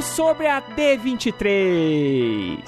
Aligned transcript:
tudo 0.00 0.02
sobre 0.02 0.46
a 0.46 0.62
D23. 0.62 2.58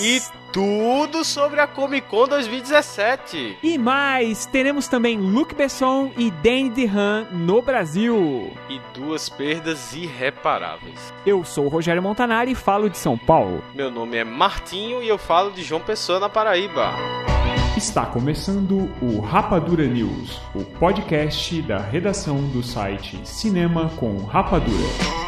E 0.00 0.22
tudo 0.52 1.24
sobre 1.24 1.60
a 1.60 1.66
Comic 1.66 2.06
Con 2.06 2.28
2017. 2.28 3.58
E 3.62 3.76
mais, 3.76 4.46
teremos 4.46 4.86
também 4.86 5.18
Luc 5.18 5.54
Besson 5.54 6.12
e 6.16 6.30
Danny 6.30 6.70
DeHaan 6.70 7.26
no 7.32 7.60
Brasil. 7.60 8.56
E 8.68 8.80
duas 8.94 9.28
perdas 9.28 9.92
irreparáveis. 9.92 11.12
Eu 11.26 11.42
sou 11.44 11.66
o 11.66 11.68
Rogério 11.68 12.00
Montanari 12.02 12.52
e 12.52 12.54
falo 12.54 12.88
de 12.88 12.96
São 12.96 13.18
Paulo. 13.18 13.60
Meu 13.74 13.90
nome 13.90 14.16
é 14.16 14.22
Martinho 14.22 15.02
e 15.02 15.08
eu 15.08 15.18
falo 15.18 15.50
de 15.50 15.64
João 15.64 15.80
Pessoa, 15.80 16.20
na 16.20 16.28
Paraíba. 16.28 16.92
Está 17.76 18.06
começando 18.06 18.88
o 19.02 19.20
Rapadura 19.20 19.86
News, 19.86 20.40
o 20.54 20.64
podcast 20.64 21.60
da 21.62 21.78
redação 21.78 22.40
do 22.48 22.62
site 22.62 23.20
Cinema 23.24 23.90
com 23.96 24.18
Rapadura. 24.18 25.27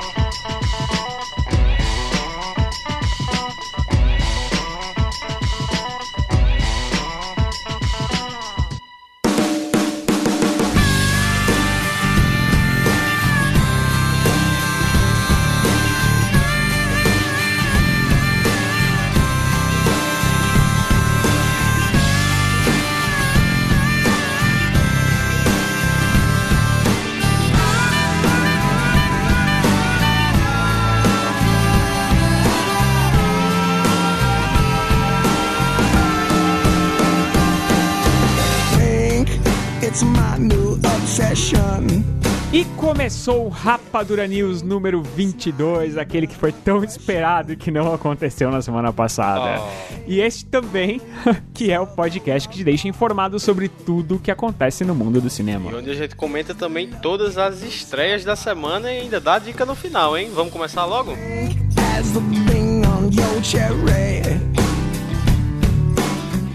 Começou 43.31 43.47
o 43.47 43.49
Rapadura 43.49 44.27
News 44.27 44.61
número 44.61 45.03
22, 45.03 45.97
aquele 45.97 46.27
que 46.27 46.35
foi 46.35 46.51
tão 46.53 46.83
esperado 46.83 47.53
e 47.53 47.57
que 47.57 47.71
não 47.71 47.95
aconteceu 47.95 48.51
na 48.51 48.61
semana 48.61 48.93
passada. 48.93 49.63
Oh. 49.63 49.95
E 50.07 50.21
este 50.21 50.45
também, 50.47 51.01
que 51.55 51.71
é 51.71 51.79
o 51.79 51.87
podcast 51.87 52.49
que 52.49 52.57
te 52.57 52.65
deixa 52.65 52.89
informado 52.89 53.39
sobre 53.39 53.69
tudo 53.69 54.17
o 54.17 54.19
que 54.19 54.31
acontece 54.31 54.85
no 54.85 54.95
mundo 54.95 55.21
do 55.21 55.31
cinema. 55.31 55.71
E 55.71 55.75
onde 55.75 55.91
a 55.91 55.95
gente 55.95 56.17
comenta 56.17 56.55
também 56.55 56.91
todas 56.91 57.39
as 57.39 57.63
estreias 57.63 58.25
da 58.25 58.35
semana 58.35 58.93
e 58.93 59.03
ainda 59.03 59.21
dá 59.21 59.39
dica 59.39 59.65
no 59.65 59.77
final, 59.77 60.19
hein? 60.19 60.31
Vamos 60.35 60.53
começar 60.53 60.85
logo? 60.85 61.17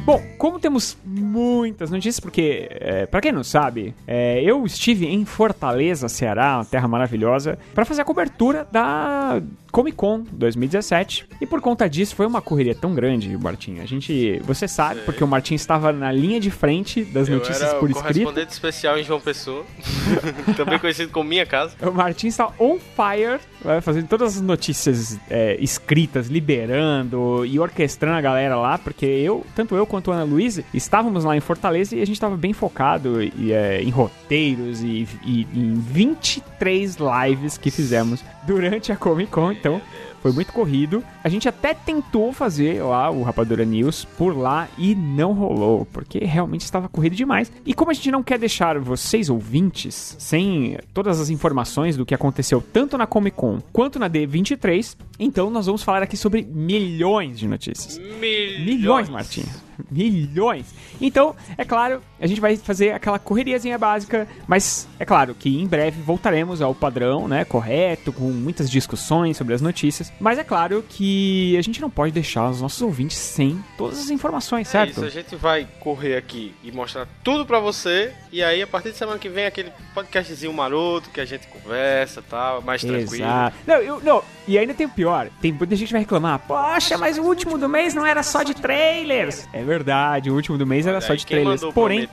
Bom, 0.06 0.22
como 0.38 0.60
temos 0.60 0.98
muitas 1.36 1.92
notícias, 1.92 2.20
porque, 2.20 2.68
é, 2.72 3.06
para 3.06 3.22
quem 3.22 3.32
não 3.32 3.44
sabe, 3.44 3.94
é, 4.08 4.42
eu 4.42 4.66
estive 4.66 5.06
em 5.06 5.26
Fortaleza, 5.26 6.08
Ceará, 6.08 6.58
uma 6.58 6.66
terra 6.66 6.88
maravilhosa, 6.88 7.60
para 7.74 7.84
fazer 7.84 8.02
a 8.02 8.06
cobertura 8.06 8.66
da 8.72 9.42
Comic 9.76 9.98
Con 9.98 10.24
2017. 10.32 11.28
E 11.42 11.46
por 11.46 11.60
conta 11.60 11.90
disso, 11.90 12.16
foi 12.16 12.26
uma 12.26 12.42
correria 12.42 12.74
tão 12.74 12.96
grande, 12.96 13.38
Martinho. 13.38 13.84
A 13.84 13.86
gente. 13.86 14.40
Você 14.46 14.70
sabe, 14.70 15.02
porque 15.02 15.22
o 15.22 15.28
Martinho 15.28 15.58
estava 15.58 15.92
na 15.92 16.14
linha 16.14 16.40
de 16.40 16.50
frente 16.50 17.04
das 17.04 17.28
eu 17.28 17.36
notícias 17.36 17.74
por 17.74 17.90
o 17.90 17.92
escrito. 17.92 18.02
correspondente 18.02 18.54
especial 18.54 18.98
em 18.98 19.04
João 19.04 19.20
Pessoa, 19.20 19.66
também 20.56 20.80
conhecido 20.80 21.12
como 21.12 21.28
Minha 21.28 21.46
Casa. 21.46 21.76
O 21.82 21.92
Martin 21.92 22.28
está 22.28 22.54
on 22.58 22.78
fire, 22.80 23.42
fazendo 23.82 24.08
todas 24.08 24.38
as 24.38 24.42
notícias 24.42 25.20
é, 25.30 25.58
escritas, 25.60 26.28
liberando 26.28 27.46
e 27.46 27.60
orquestrando 27.60 28.18
a 28.18 28.22
galera 28.22 28.56
lá, 28.56 28.78
porque 28.78 29.06
eu, 29.06 29.46
tanto 29.54 29.76
eu 29.76 29.86
quanto 29.86 30.10
a 30.10 30.16
Ana 30.16 30.24
Luísa, 30.24 30.64
estávamos 30.74 31.26
lá 31.26 31.36
em 31.36 31.42
Fortaleza 31.42 31.98
e 31.98 32.02
a 32.02 32.06
gente 32.06 32.16
estava 32.16 32.38
bem 32.38 32.54
focado 32.54 33.22
e, 33.22 33.52
é, 33.52 33.82
em 33.82 33.90
roteiros 33.90 34.82
e, 34.82 35.06
e 35.26 35.46
em 35.54 35.74
23 35.74 36.96
lives 36.96 37.58
que 37.58 37.70
fizemos 37.70 38.24
durante 38.46 38.92
a 38.92 38.96
Comic 38.96 39.32
Con, 39.32 39.52
então 39.52 39.82
foi 40.26 40.32
muito 40.32 40.52
corrido. 40.52 41.04
A 41.24 41.30
gente 41.30 41.48
até 41.48 41.74
tentou 41.74 42.34
fazer 42.34 42.82
lá 42.82 43.12
o 43.12 43.22
Rapadura 43.22 43.64
News 43.64 44.06
por 44.18 44.36
lá 44.36 44.68
e 44.76 44.96
não 44.96 45.34
rolou, 45.34 45.86
porque 45.86 46.18
realmente 46.18 46.62
estava 46.62 46.90
corrido 46.90 47.16
demais. 47.16 47.52
E 47.64 47.76
como 47.76 47.92
a 47.92 47.94
gente 47.94 48.10
não 48.10 48.24
quer 48.24 48.40
deixar 48.40 48.80
vocês 48.80 49.30
ouvintes 49.30 50.16
sem 50.18 50.80
todas 50.96 51.20
as 51.20 51.30
informações 51.30 51.96
do 51.96 52.06
que 52.06 52.16
aconteceu 52.16 52.60
tanto 52.74 52.98
na 52.98 53.06
Comic 53.06 53.38
Con 53.38 53.62
quanto 53.72 54.00
na 54.00 54.10
D23, 54.10 54.98
então 55.20 55.52
nós 55.52 55.68
vamos 55.68 55.84
falar 55.84 56.02
aqui 56.02 56.18
sobre 56.18 56.42
milhões 56.44 57.38
de 57.38 57.48
notícias. 57.48 58.00
Milhões, 58.00 58.66
Milhões, 58.66 59.10
Martinho. 59.10 59.65
Milhões. 59.92 60.66
Então, 61.00 61.36
é 61.58 61.66
claro, 61.66 62.02
a 62.20 62.28
gente 62.28 62.40
vai 62.42 62.56
fazer 62.58 62.92
aquela 62.92 63.20
correriazinha 63.20 63.78
básica, 63.78 64.28
mas 64.48 64.88
é 65.00 65.06
claro 65.06 65.34
que 65.36 65.62
em 65.62 65.68
breve 65.68 66.02
voltaremos 66.02 66.62
ao 66.62 66.74
padrão, 66.74 67.28
né, 67.28 67.46
correto, 67.46 68.12
com 68.14 68.26
muitas 68.26 68.70
discussões 68.70 69.38
sobre 69.38 69.54
as 69.54 69.62
notícias. 69.62 70.12
Mas 70.20 70.38
é 70.38 70.44
claro 70.44 70.84
que 70.88 71.56
a 71.58 71.62
gente 71.62 71.82
não 71.82 71.90
pode 71.90 72.12
deixar 72.12 72.50
os 72.50 72.62
nossos 72.62 72.82
ouvintes 72.82 73.18
sem 73.18 73.64
todas 73.78 74.00
as 74.00 74.10
informações, 74.10 74.68
É 74.68 74.72
certo? 74.72 74.92
isso, 74.92 75.06
a 75.06 75.10
gente 75.10 75.36
vai 75.36 75.68
correr 75.80 76.16
aqui 76.18 76.54
e 76.64 76.72
mostrar 76.72 77.08
tudo 77.24 77.46
pra 77.46 77.60
você. 77.60 78.14
E 78.32 78.44
aí, 78.44 78.62
a 78.62 78.68
partir 78.68 78.92
de 78.92 78.98
semana 78.98 79.18
que 79.20 79.30
vem, 79.30 79.46
aquele 79.46 79.72
podcastzinho 79.94 80.54
maroto 80.54 81.10
que 81.10 81.20
a 81.22 81.26
gente 81.26 81.48
conversa 81.48 82.20
e 82.20 82.24
tal, 82.24 82.62
mais 82.62 82.82
tranquilo. 82.82 83.16
Exato. 83.26 83.56
Não, 83.66 83.76
eu, 83.78 84.02
não, 84.02 84.22
e 84.48 84.58
ainda 84.58 84.74
tem 84.74 84.86
o 84.86 84.90
pior. 84.90 85.30
Tem 85.42 85.52
muita 85.52 85.76
gente 85.76 85.88
que 85.88 85.94
vai 85.94 86.02
reclamar. 86.02 86.40
Poxa, 86.40 86.98
mas 86.98 87.18
o 87.18 87.24
último 87.24 87.58
do 87.58 87.68
mês 87.70 87.94
não 87.94 88.06
era 88.06 88.22
só 88.24 88.44
de 88.44 88.54
trailers. 88.54 89.48
É 89.54 89.64
verdade, 89.66 90.30
o 90.30 90.36
último 90.36 90.58
do 90.58 90.66
mês 90.66 90.86
era 90.86 90.98
Olha 90.98 91.06
só 91.06 91.14
aí, 91.14 91.18
de 91.18 91.26
trailers. 91.26 91.62
Porém? 91.74 92.08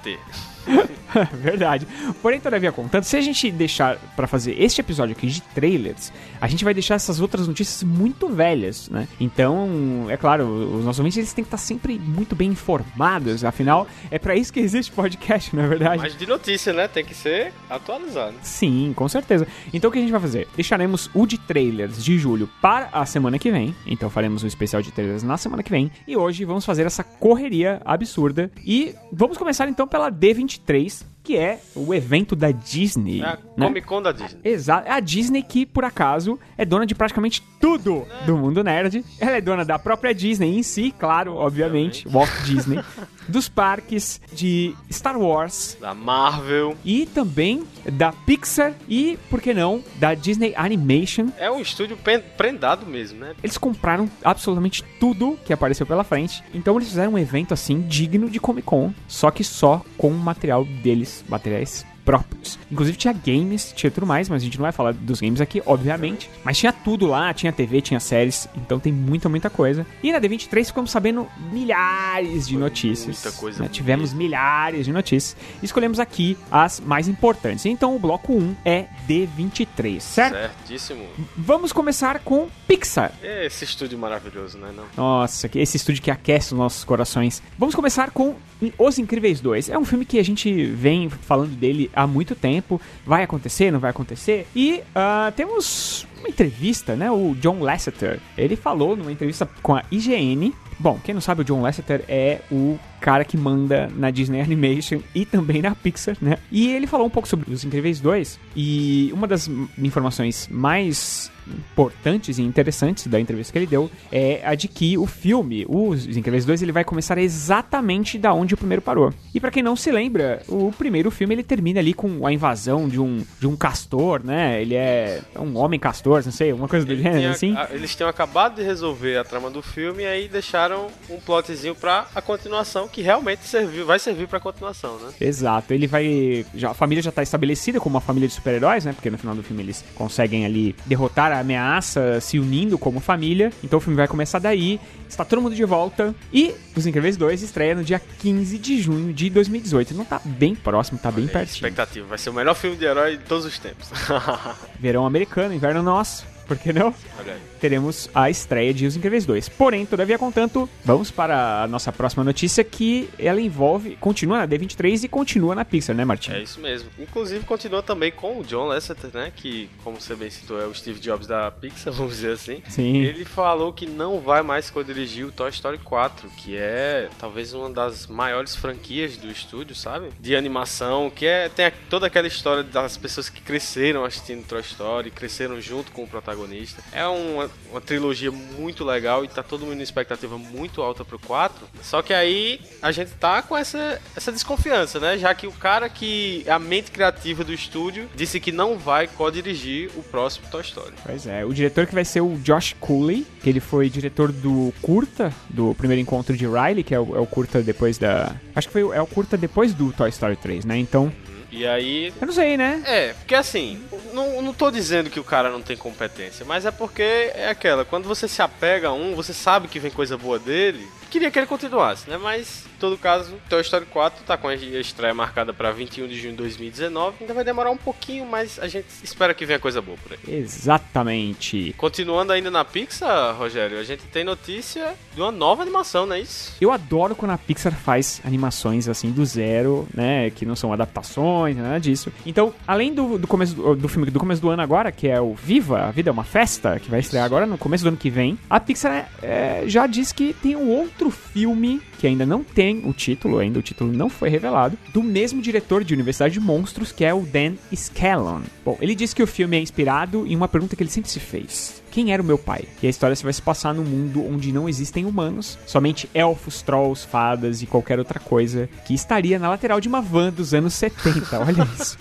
Verdade. 1.34 1.86
Porém, 2.20 2.40
todavia, 2.40 2.72
contanto, 2.72 3.04
se 3.04 3.16
a 3.16 3.20
gente 3.20 3.50
deixar 3.50 3.96
pra 4.16 4.26
fazer 4.26 4.60
este 4.60 4.80
episódio 4.80 5.14
aqui 5.14 5.26
de 5.26 5.40
trailers, 5.40 6.12
a 6.40 6.48
gente 6.48 6.64
vai 6.64 6.72
deixar 6.72 6.94
essas 6.94 7.20
outras 7.20 7.46
notícias 7.46 7.82
muito 7.82 8.28
velhas, 8.28 8.88
né? 8.88 9.06
Então, 9.20 10.06
é 10.08 10.16
claro, 10.16 10.46
os 10.46 10.84
nossos 10.84 11.00
ouvintes 11.00 11.18
eles 11.18 11.32
têm 11.32 11.44
que 11.44 11.48
estar 11.48 11.58
sempre 11.58 11.98
muito 11.98 12.34
bem 12.34 12.50
informados, 12.50 13.44
afinal, 13.44 13.86
é 14.10 14.18
pra 14.18 14.34
isso 14.34 14.52
que 14.52 14.60
existe 14.60 14.90
podcast, 14.92 15.54
não 15.54 15.64
é 15.64 15.68
verdade? 15.68 16.02
Mas 16.02 16.16
de 16.16 16.26
notícia, 16.26 16.72
né? 16.72 16.88
Tem 16.88 17.04
que 17.04 17.14
ser 17.14 17.52
atualizado. 17.68 18.34
Sim, 18.42 18.92
com 18.96 19.08
certeza. 19.08 19.46
Então 19.72 19.90
o 19.90 19.92
que 19.92 19.98
a 19.98 20.02
gente 20.02 20.10
vai 20.10 20.20
fazer? 20.20 20.48
Deixaremos 20.54 21.10
o 21.14 21.26
de 21.26 21.38
trailers 21.38 22.02
de 22.02 22.18
julho 22.18 22.48
para 22.60 22.88
a 22.92 23.04
semana 23.04 23.38
que 23.38 23.50
vem. 23.50 23.74
Então 23.86 24.08
faremos 24.08 24.42
o 24.42 24.46
especial 24.46 24.82
de 24.82 24.90
trailers 24.90 25.22
na 25.22 25.36
semana 25.36 25.62
que 25.62 25.70
vem. 25.70 25.90
E 26.06 26.16
hoje 26.16 26.44
vamos 26.44 26.64
fazer 26.64 26.86
essa 26.86 27.04
correria 27.04 27.80
absurda. 27.84 28.50
E 28.64 28.94
vamos 29.12 29.36
começar 29.36 29.68
então 29.68 29.86
pela 29.86 30.10
D23, 30.10 30.51
23 30.58 31.11
que 31.22 31.36
é 31.36 31.60
o 31.74 31.94
evento 31.94 32.34
da 32.34 32.50
Disney. 32.50 33.20
É 33.20 33.24
a 33.24 33.38
né? 33.56 33.66
Comic 33.66 33.86
Con 33.86 34.02
da 34.02 34.12
Disney. 34.12 34.40
Exato. 34.44 34.88
É 34.88 34.92
a 34.92 35.00
Disney 35.00 35.42
que, 35.42 35.64
por 35.64 35.84
acaso, 35.84 36.38
é 36.58 36.64
dona 36.64 36.84
de 36.86 36.94
praticamente 36.94 37.42
tudo 37.60 38.06
do 38.26 38.36
mundo 38.36 38.62
nerd. 38.64 39.04
Ela 39.20 39.36
é 39.36 39.40
dona 39.40 39.64
da 39.64 39.78
própria 39.78 40.12
Disney 40.14 40.58
em 40.58 40.62
si, 40.62 40.92
claro, 40.98 41.34
obviamente, 41.36 42.08
Walt 42.08 42.30
Disney. 42.44 42.80
dos 43.28 43.48
parques 43.48 44.20
de 44.32 44.74
Star 44.90 45.16
Wars, 45.16 45.76
Da 45.80 45.94
Marvel. 45.94 46.76
e 46.84 47.06
também 47.06 47.62
da 47.92 48.12
Pixar 48.12 48.74
e, 48.88 49.16
por 49.30 49.40
que 49.40 49.54
não, 49.54 49.82
da 49.96 50.12
Disney 50.14 50.52
Animation. 50.56 51.28
É 51.38 51.48
um 51.50 51.60
estúdio 51.60 51.96
prendado 52.36 52.84
mesmo, 52.86 53.20
né? 53.20 53.34
Eles 53.42 53.56
compraram 53.56 54.10
absolutamente 54.24 54.82
tudo 54.98 55.38
que 55.44 55.52
apareceu 55.52 55.86
pela 55.86 56.02
frente. 56.04 56.42
Então 56.52 56.76
eles 56.76 56.88
fizeram 56.88 57.12
um 57.12 57.18
evento 57.18 57.54
assim 57.54 57.82
digno 57.82 58.28
de 58.28 58.40
Comic 58.40 58.66
Con, 58.66 58.92
só 59.06 59.30
que 59.30 59.44
só 59.44 59.84
com 59.96 60.08
o 60.08 60.18
material 60.18 60.64
deles, 60.64 61.11
materiais 61.28 61.84
próprios. 62.04 62.58
Inclusive 62.70 62.96
tinha 62.96 63.12
games, 63.12 63.72
tinha 63.74 63.90
tudo 63.90 64.06
mais, 64.06 64.28
mas 64.28 64.42
a 64.42 64.44
gente 64.44 64.58
não 64.58 64.62
vai 64.62 64.72
falar 64.72 64.92
dos 64.92 65.20
games 65.20 65.40
aqui, 65.40 65.62
obviamente. 65.64 66.28
Mas 66.44 66.58
tinha 66.58 66.72
tudo 66.72 67.06
lá, 67.06 67.32
tinha 67.32 67.52
TV, 67.52 67.80
tinha 67.80 68.00
séries, 68.00 68.48
então 68.56 68.78
tem 68.78 68.92
muita, 68.92 69.28
muita 69.28 69.48
coisa. 69.48 69.86
E 70.02 70.12
na 70.12 70.20
D23 70.20 70.66
ficamos 70.66 70.90
sabendo 70.90 71.28
milhares 71.50 72.48
de 72.48 72.56
notícias. 72.56 73.22
muita 73.22 73.38
coisa 73.38 73.62
né? 73.62 73.68
Tivemos 73.70 74.12
milhares 74.12 74.86
de 74.86 74.92
notícias. 74.92 75.36
Escolhemos 75.62 76.00
aqui 76.00 76.36
as 76.50 76.80
mais 76.80 77.08
importantes. 77.08 77.64
Então 77.66 77.94
o 77.94 77.98
bloco 77.98 78.32
1 78.32 78.56
é 78.64 78.86
D23, 79.08 80.00
certo? 80.00 80.34
Certíssimo. 80.34 81.06
Vamos 81.36 81.72
começar 81.72 82.18
com 82.20 82.48
Pixar. 82.66 83.12
Esse 83.22 83.64
estúdio 83.64 83.98
maravilhoso, 83.98 84.58
né? 84.58 84.72
Não? 84.74 84.84
Nossa, 84.96 85.48
esse 85.54 85.76
estúdio 85.76 86.02
que 86.02 86.10
aquece 86.10 86.52
os 86.52 86.58
nossos 86.58 86.84
corações. 86.84 87.42
Vamos 87.58 87.74
começar 87.74 88.10
com 88.10 88.34
Os 88.78 88.98
Incríveis 88.98 89.40
2. 89.40 89.70
É 89.70 89.78
um 89.78 89.84
filme 89.84 90.04
que 90.04 90.18
a 90.18 90.22
gente 90.22 90.64
vem 90.66 91.08
falando 91.08 91.54
dele 91.56 91.90
há 91.94 92.06
muito 92.06 92.34
tempo. 92.34 92.80
Vai 93.04 93.22
acontecer, 93.22 93.70
não 93.70 93.80
vai 93.80 93.90
acontecer? 93.90 94.46
E 94.54 94.82
ah, 94.94 95.32
temos 95.34 96.06
uma 96.18 96.28
entrevista, 96.28 96.94
né? 96.94 97.10
O 97.10 97.34
John 97.34 97.60
Lasseter. 97.60 98.20
Ele 98.36 98.56
falou 98.56 98.96
numa 98.96 99.10
entrevista 99.10 99.48
com 99.62 99.74
a 99.74 99.82
IGN. 99.90 100.52
Bom, 100.78 100.98
quem 101.02 101.14
não 101.14 101.20
sabe, 101.20 101.42
o 101.42 101.44
John 101.44 101.62
Lasseter 101.62 102.04
é 102.08 102.40
o 102.50 102.78
cara 103.02 103.24
que 103.24 103.36
manda 103.36 103.90
na 103.96 104.10
Disney 104.10 104.40
Animation 104.40 105.00
e 105.14 105.26
também 105.26 105.60
na 105.60 105.74
Pixar, 105.74 106.16
né? 106.22 106.38
E 106.50 106.70
ele 106.72 106.86
falou 106.86 107.06
um 107.06 107.10
pouco 107.10 107.28
sobre 107.28 107.52
Os 107.52 107.64
Incríveis 107.64 108.00
2 108.00 108.38
e 108.56 109.10
uma 109.12 109.26
das 109.26 109.50
informações 109.76 110.48
mais 110.50 111.30
importantes 111.72 112.38
e 112.38 112.42
interessantes 112.42 113.08
da 113.08 113.18
entrevista 113.18 113.52
que 113.52 113.58
ele 113.58 113.66
deu 113.66 113.90
é 114.12 114.40
a 114.44 114.54
de 114.54 114.68
que 114.68 114.96
o 114.96 115.06
filme, 115.06 115.66
Os 115.68 116.06
Incríveis 116.16 116.44
2, 116.44 116.62
ele 116.62 116.70
vai 116.70 116.84
começar 116.84 117.18
exatamente 117.18 118.16
da 118.16 118.32
onde 118.32 118.54
o 118.54 118.56
primeiro 118.56 118.80
parou. 118.80 119.12
E 119.34 119.40
para 119.40 119.50
quem 119.50 119.62
não 119.62 119.74
se 119.76 119.90
lembra, 119.90 120.42
o 120.48 120.70
primeiro 120.72 121.10
filme 121.10 121.34
ele 121.34 121.42
termina 121.42 121.80
ali 121.80 121.92
com 121.92 122.24
a 122.26 122.32
invasão 122.32 122.88
de 122.88 123.00
um, 123.00 123.24
de 123.40 123.46
um 123.46 123.56
castor, 123.56 124.22
né? 124.24 124.62
Ele 124.62 124.74
é 124.76 125.20
um 125.38 125.56
homem 125.56 125.78
castor, 125.80 126.22
não 126.24 126.32
sei, 126.32 126.52
uma 126.52 126.68
coisa 126.68 126.86
do 126.86 126.92
Ele 126.92 127.02
gênero, 127.02 127.32
assim. 127.32 127.56
a- 127.56 127.68
eles 127.72 127.94
tinham 127.94 128.08
acabado 128.08 128.56
de 128.56 128.62
resolver 128.62 129.16
a 129.16 129.24
trama 129.24 129.50
do 129.50 129.62
filme 129.62 130.04
e 130.04 130.06
aí 130.06 130.28
deixaram 130.28 130.86
um 131.10 131.18
plotzinho 131.18 131.74
pra 131.74 132.06
a 132.14 132.22
continuação 132.22 132.86
que 132.92 133.02
realmente 133.02 133.44
serviu, 133.44 133.86
vai 133.86 133.98
servir 133.98 134.28
pra 134.28 134.38
continuação, 134.38 134.98
né? 134.98 135.12
Exato, 135.20 135.72
ele 135.72 135.86
vai. 135.86 136.44
Já, 136.54 136.70
a 136.70 136.74
família 136.74 137.02
já 137.02 137.10
tá 137.10 137.22
estabelecida 137.22 137.80
como 137.80 137.94
uma 137.94 138.00
família 138.00 138.28
de 138.28 138.34
super-heróis, 138.34 138.84
né? 138.84 138.92
Porque 138.92 139.10
no 139.10 139.18
final 139.18 139.34
do 139.34 139.42
filme 139.42 139.62
eles 139.62 139.84
conseguem 139.94 140.44
ali 140.44 140.76
derrotar 140.86 141.32
a 141.32 141.40
ameaça 141.40 142.20
se 142.20 142.38
unindo 142.38 142.78
como 142.78 143.00
família. 143.00 143.50
Então 143.64 143.78
o 143.78 143.80
filme 143.80 143.96
vai 143.96 144.06
começar 144.06 144.38
daí. 144.38 144.78
Está 145.08 145.24
todo 145.24 145.42
mundo 145.42 145.54
de 145.54 145.64
volta. 145.64 146.14
E 146.32 146.54
Os 146.76 146.86
Incríveis 146.86 147.16
2 147.16 147.42
estreia 147.42 147.74
no 147.74 147.82
dia 147.84 148.00
15 148.20 148.58
de 148.58 148.80
junho 148.80 149.12
de 149.12 149.28
2018. 149.30 149.94
Não 149.94 150.04
tá 150.04 150.20
bem 150.24 150.54
próximo, 150.54 150.98
tá 150.98 151.10
bem 151.10 151.24
Olha 151.24 151.30
aí, 151.30 151.32
pertinho. 151.32 151.56
Expectativa, 151.56 152.06
vai 152.06 152.18
ser 152.18 152.30
o 152.30 152.34
melhor 152.34 152.54
filme 152.54 152.76
de 152.76 152.84
herói 152.84 153.16
de 153.16 153.24
todos 153.24 153.44
os 153.44 153.58
tempos. 153.58 153.88
Verão 154.78 155.06
americano, 155.06 155.54
inverno 155.54 155.82
nosso. 155.82 156.26
Por 156.46 156.56
que 156.56 156.72
não? 156.72 156.94
Olha 157.18 157.34
aí. 157.34 157.51
Teremos 157.62 158.10
a 158.12 158.28
estreia 158.28 158.74
de 158.74 158.86
Os 158.86 158.96
Incríveis 158.96 159.24
2. 159.24 159.48
Porém, 159.50 159.86
todavia, 159.86 160.18
contanto, 160.18 160.68
vamos 160.84 161.12
para 161.12 161.62
a 161.62 161.68
nossa 161.68 161.92
próxima 161.92 162.24
notícia 162.24 162.64
que 162.64 163.08
ela 163.16 163.40
envolve, 163.40 163.96
continua 164.00 164.38
na 164.38 164.48
D23 164.48 165.04
e 165.04 165.08
continua 165.08 165.54
na 165.54 165.64
Pixar, 165.64 165.94
né, 165.94 166.04
Martin? 166.04 166.32
É 166.32 166.42
isso 166.42 166.58
mesmo. 166.60 166.90
Inclusive 166.98 167.44
continua 167.44 167.80
também 167.80 168.10
com 168.10 168.40
o 168.40 168.44
John 168.44 168.64
Lasseter, 168.66 169.10
né? 169.14 169.32
Que, 169.34 169.70
como 169.84 170.00
você 170.00 170.16
bem 170.16 170.28
citou, 170.28 170.60
é 170.60 170.66
o 170.66 170.74
Steve 170.74 170.98
Jobs 170.98 171.28
da 171.28 171.52
Pixar, 171.52 171.92
vamos 171.94 172.14
dizer 172.16 172.32
assim. 172.32 172.60
Sim. 172.68 172.96
Ele 172.96 173.24
falou 173.24 173.72
que 173.72 173.86
não 173.86 174.18
vai 174.20 174.42
mais 174.42 174.68
co-dirigir 174.68 175.24
o 175.24 175.30
Toy 175.30 175.50
Story 175.50 175.78
4, 175.78 176.28
que 176.38 176.56
é 176.56 177.08
talvez 177.16 177.54
uma 177.54 177.70
das 177.70 178.08
maiores 178.08 178.56
franquias 178.56 179.16
do 179.16 179.30
estúdio, 179.30 179.76
sabe? 179.76 180.08
De 180.18 180.34
animação, 180.34 181.08
que 181.10 181.26
é 181.26 181.48
tem 181.48 181.66
a- 181.66 181.72
toda 181.88 182.08
aquela 182.08 182.26
história 182.26 182.64
das 182.64 182.96
pessoas 182.96 183.28
que 183.28 183.40
cresceram 183.40 184.04
assistindo 184.04 184.44
Toy 184.44 184.60
Story, 184.62 185.12
cresceram 185.12 185.60
junto 185.60 185.92
com 185.92 186.02
o 186.02 186.08
protagonista. 186.08 186.82
É 186.92 187.06
uma, 187.06 187.48
uma 187.70 187.80
trilogia 187.80 188.30
muito 188.30 188.84
legal 188.84 189.24
e 189.24 189.28
tá 189.28 189.42
todo 189.42 189.64
mundo 189.64 189.80
em 189.80 189.82
expectativa 189.82 190.36
muito 190.36 190.82
alta 190.82 191.04
pro 191.04 191.18
4. 191.18 191.66
Só 191.82 192.02
que 192.02 192.12
aí 192.12 192.60
a 192.80 192.92
gente 192.92 193.12
tá 193.12 193.42
com 193.42 193.56
essa, 193.56 194.00
essa 194.14 194.30
desconfiança, 194.30 195.00
né? 195.00 195.16
Já 195.18 195.34
que 195.34 195.46
o 195.46 195.52
cara 195.52 195.88
que 195.88 196.42
é 196.46 196.52
a 196.52 196.58
mente 196.58 196.90
criativa 196.90 197.42
do 197.42 197.52
estúdio 197.52 198.08
disse 198.14 198.38
que 198.38 198.52
não 198.52 198.78
vai 198.78 199.08
co-dirigir 199.08 199.90
o 199.96 200.02
próximo 200.02 200.46
Toy 200.50 200.60
Story. 200.60 200.92
Pois 201.04 201.26
é, 201.26 201.44
o 201.44 201.52
diretor 201.52 201.86
que 201.86 201.94
vai 201.94 202.04
ser 202.04 202.20
o 202.20 202.36
Josh 202.36 202.76
Cooley, 202.78 203.26
que 203.42 203.48
ele 203.48 203.60
foi 203.60 203.88
diretor 203.88 204.30
do 204.30 204.72
curta, 204.82 205.32
do 205.48 205.74
primeiro 205.74 206.00
encontro 206.00 206.36
de 206.36 206.46
Riley, 206.46 206.84
que 206.84 206.94
é 206.94 207.00
o, 207.00 207.16
é 207.16 207.20
o 207.20 207.26
curta 207.26 207.62
depois 207.62 207.96
da... 207.96 208.34
Acho 208.54 208.68
que 208.68 208.72
foi, 208.72 208.82
é 208.96 209.00
o 209.00 209.06
curta 209.06 209.36
depois 209.36 209.72
do 209.72 209.92
Toy 209.92 210.10
Story 210.10 210.36
3, 210.36 210.64
né? 210.66 210.76
Então, 210.76 211.12
E 211.52 211.66
aí 211.66 212.12
eu 212.20 212.26
não 212.26 212.32
sei, 212.32 212.56
né? 212.56 212.82
É, 212.86 213.12
porque 213.12 213.34
assim, 213.34 213.80
não, 214.12 214.40
não 214.40 214.54
tô 214.54 214.70
dizendo 214.70 215.10
que 215.10 215.20
o 215.20 215.24
cara 215.24 215.50
não 215.50 215.60
tem 215.60 215.76
competência, 215.76 216.44
mas 216.46 216.64
é 216.64 216.70
porque 216.70 217.02
é 217.02 217.48
aquela, 217.48 217.84
quando 217.84 218.08
você 218.08 218.26
se 218.26 218.40
apega 218.40 218.88
a 218.88 218.92
um, 218.92 219.14
você 219.14 219.34
sabe 219.34 219.68
que 219.68 219.78
vem 219.78 219.90
coisa 219.90 220.16
boa 220.16 220.38
dele, 220.38 220.88
queria 221.12 221.30
que 221.30 221.38
ele 221.38 221.46
continuasse, 221.46 222.08
né? 222.08 222.16
Mas, 222.16 222.64
em 222.74 222.78
todo 222.80 222.96
caso, 222.96 223.34
Toy 223.48 223.60
Story 223.60 223.84
4 223.84 224.24
tá 224.24 224.36
com 224.38 224.48
a 224.48 224.54
estreia 224.54 225.12
marcada 225.12 225.52
pra 225.52 225.70
21 225.70 226.08
de 226.08 226.18
junho 226.18 226.32
de 226.32 226.38
2019, 226.38 227.18
ainda 227.20 227.34
vai 227.34 227.44
demorar 227.44 227.70
um 227.70 227.76
pouquinho, 227.76 228.24
mas 228.24 228.58
a 228.58 228.66
gente 228.66 228.86
espera 229.04 229.34
que 229.34 229.44
venha 229.44 229.58
coisa 229.58 229.82
boa 229.82 229.98
por 230.02 230.12
aí. 230.12 230.34
Exatamente. 230.34 231.74
Continuando 231.76 232.32
ainda 232.32 232.50
na 232.50 232.64
Pixar, 232.64 233.36
Rogério, 233.36 233.78
a 233.78 233.84
gente 233.84 234.02
tem 234.04 234.24
notícia 234.24 234.94
de 235.14 235.20
uma 235.20 235.30
nova 235.30 235.60
animação, 235.60 236.06
não 236.06 236.16
é 236.16 236.20
isso? 236.20 236.54
Eu 236.58 236.72
adoro 236.72 237.14
quando 237.14 237.32
a 237.32 237.38
Pixar 237.38 237.74
faz 237.74 238.22
animações 238.24 238.88
assim 238.88 239.10
do 239.10 239.24
zero, 239.26 239.86
né? 239.92 240.30
Que 240.30 240.46
não 240.46 240.56
são 240.56 240.72
adaptações, 240.72 241.41
nada 241.48 241.78
disso. 241.78 242.12
Então, 242.24 242.52
além 242.66 242.94
do, 242.94 243.18
do 243.18 243.26
começo 243.26 243.54
do, 243.54 243.74
do 243.74 243.88
filme 243.88 244.10
do 244.10 244.18
começo 244.18 244.40
do 244.40 244.50
ano 244.50 244.62
agora, 244.62 244.92
que 244.92 245.08
é 245.08 245.20
o 245.20 245.34
Viva, 245.34 245.86
a 245.86 245.90
Vida 245.90 246.10
é 246.10 246.12
uma 246.12 246.24
Festa, 246.24 246.78
que 246.78 246.90
vai 246.90 247.00
estrear 247.00 247.24
agora 247.24 247.46
no 247.46 247.58
começo 247.58 247.84
do 247.84 247.88
ano 247.88 247.96
que 247.96 248.10
vem, 248.10 248.38
a 248.48 248.60
Pixar 248.60 249.08
é, 249.22 249.64
já 249.66 249.86
diz 249.86 250.12
que 250.12 250.32
tem 250.32 250.56
um 250.56 250.68
outro 250.68 251.10
filme 251.10 251.80
que 251.98 252.06
ainda 252.06 252.26
não 252.26 252.42
tem 252.42 252.82
o 252.84 252.92
título, 252.92 253.38
ainda 253.38 253.58
o 253.58 253.62
título 253.62 253.92
não 253.92 254.08
foi 254.08 254.28
revelado, 254.28 254.76
do 254.92 255.02
mesmo 255.02 255.40
diretor 255.40 255.84
de 255.84 255.94
Universidade 255.94 256.34
de 256.34 256.40
Monstros, 256.40 256.90
que 256.90 257.04
é 257.04 257.14
o 257.14 257.20
Dan 257.22 257.54
Scallon. 257.72 258.40
Bom, 258.64 258.76
ele 258.80 258.94
disse 258.94 259.14
que 259.14 259.22
o 259.22 259.26
filme 259.26 259.56
é 259.56 259.60
inspirado 259.60 260.26
em 260.26 260.34
uma 260.34 260.48
pergunta 260.48 260.74
que 260.74 260.82
ele 260.82 260.90
sempre 260.90 261.10
se 261.10 261.20
fez. 261.20 261.81
Quem 261.92 262.10
era 262.10 262.22
o 262.22 262.24
meu 262.24 262.38
pai? 262.38 262.64
E 262.82 262.86
a 262.86 262.90
história 262.90 263.14
se 263.14 263.22
vai 263.22 263.34
se 263.34 263.42
passar 263.42 263.74
num 263.74 263.84
mundo 263.84 264.26
onde 264.26 264.50
não 264.50 264.66
existem 264.66 265.04
humanos, 265.04 265.58
somente 265.66 266.08
elfos, 266.14 266.62
trolls, 266.62 267.06
fadas 267.06 267.60
e 267.60 267.66
qualquer 267.66 267.98
outra 267.98 268.18
coisa 268.18 268.66
que 268.86 268.94
estaria 268.94 269.38
na 269.38 269.50
lateral 269.50 269.78
de 269.78 269.88
uma 269.88 270.00
van 270.00 270.32
dos 270.32 270.54
anos 270.54 270.72
70. 270.72 271.38
Olha 271.44 271.68
isso. 271.78 271.98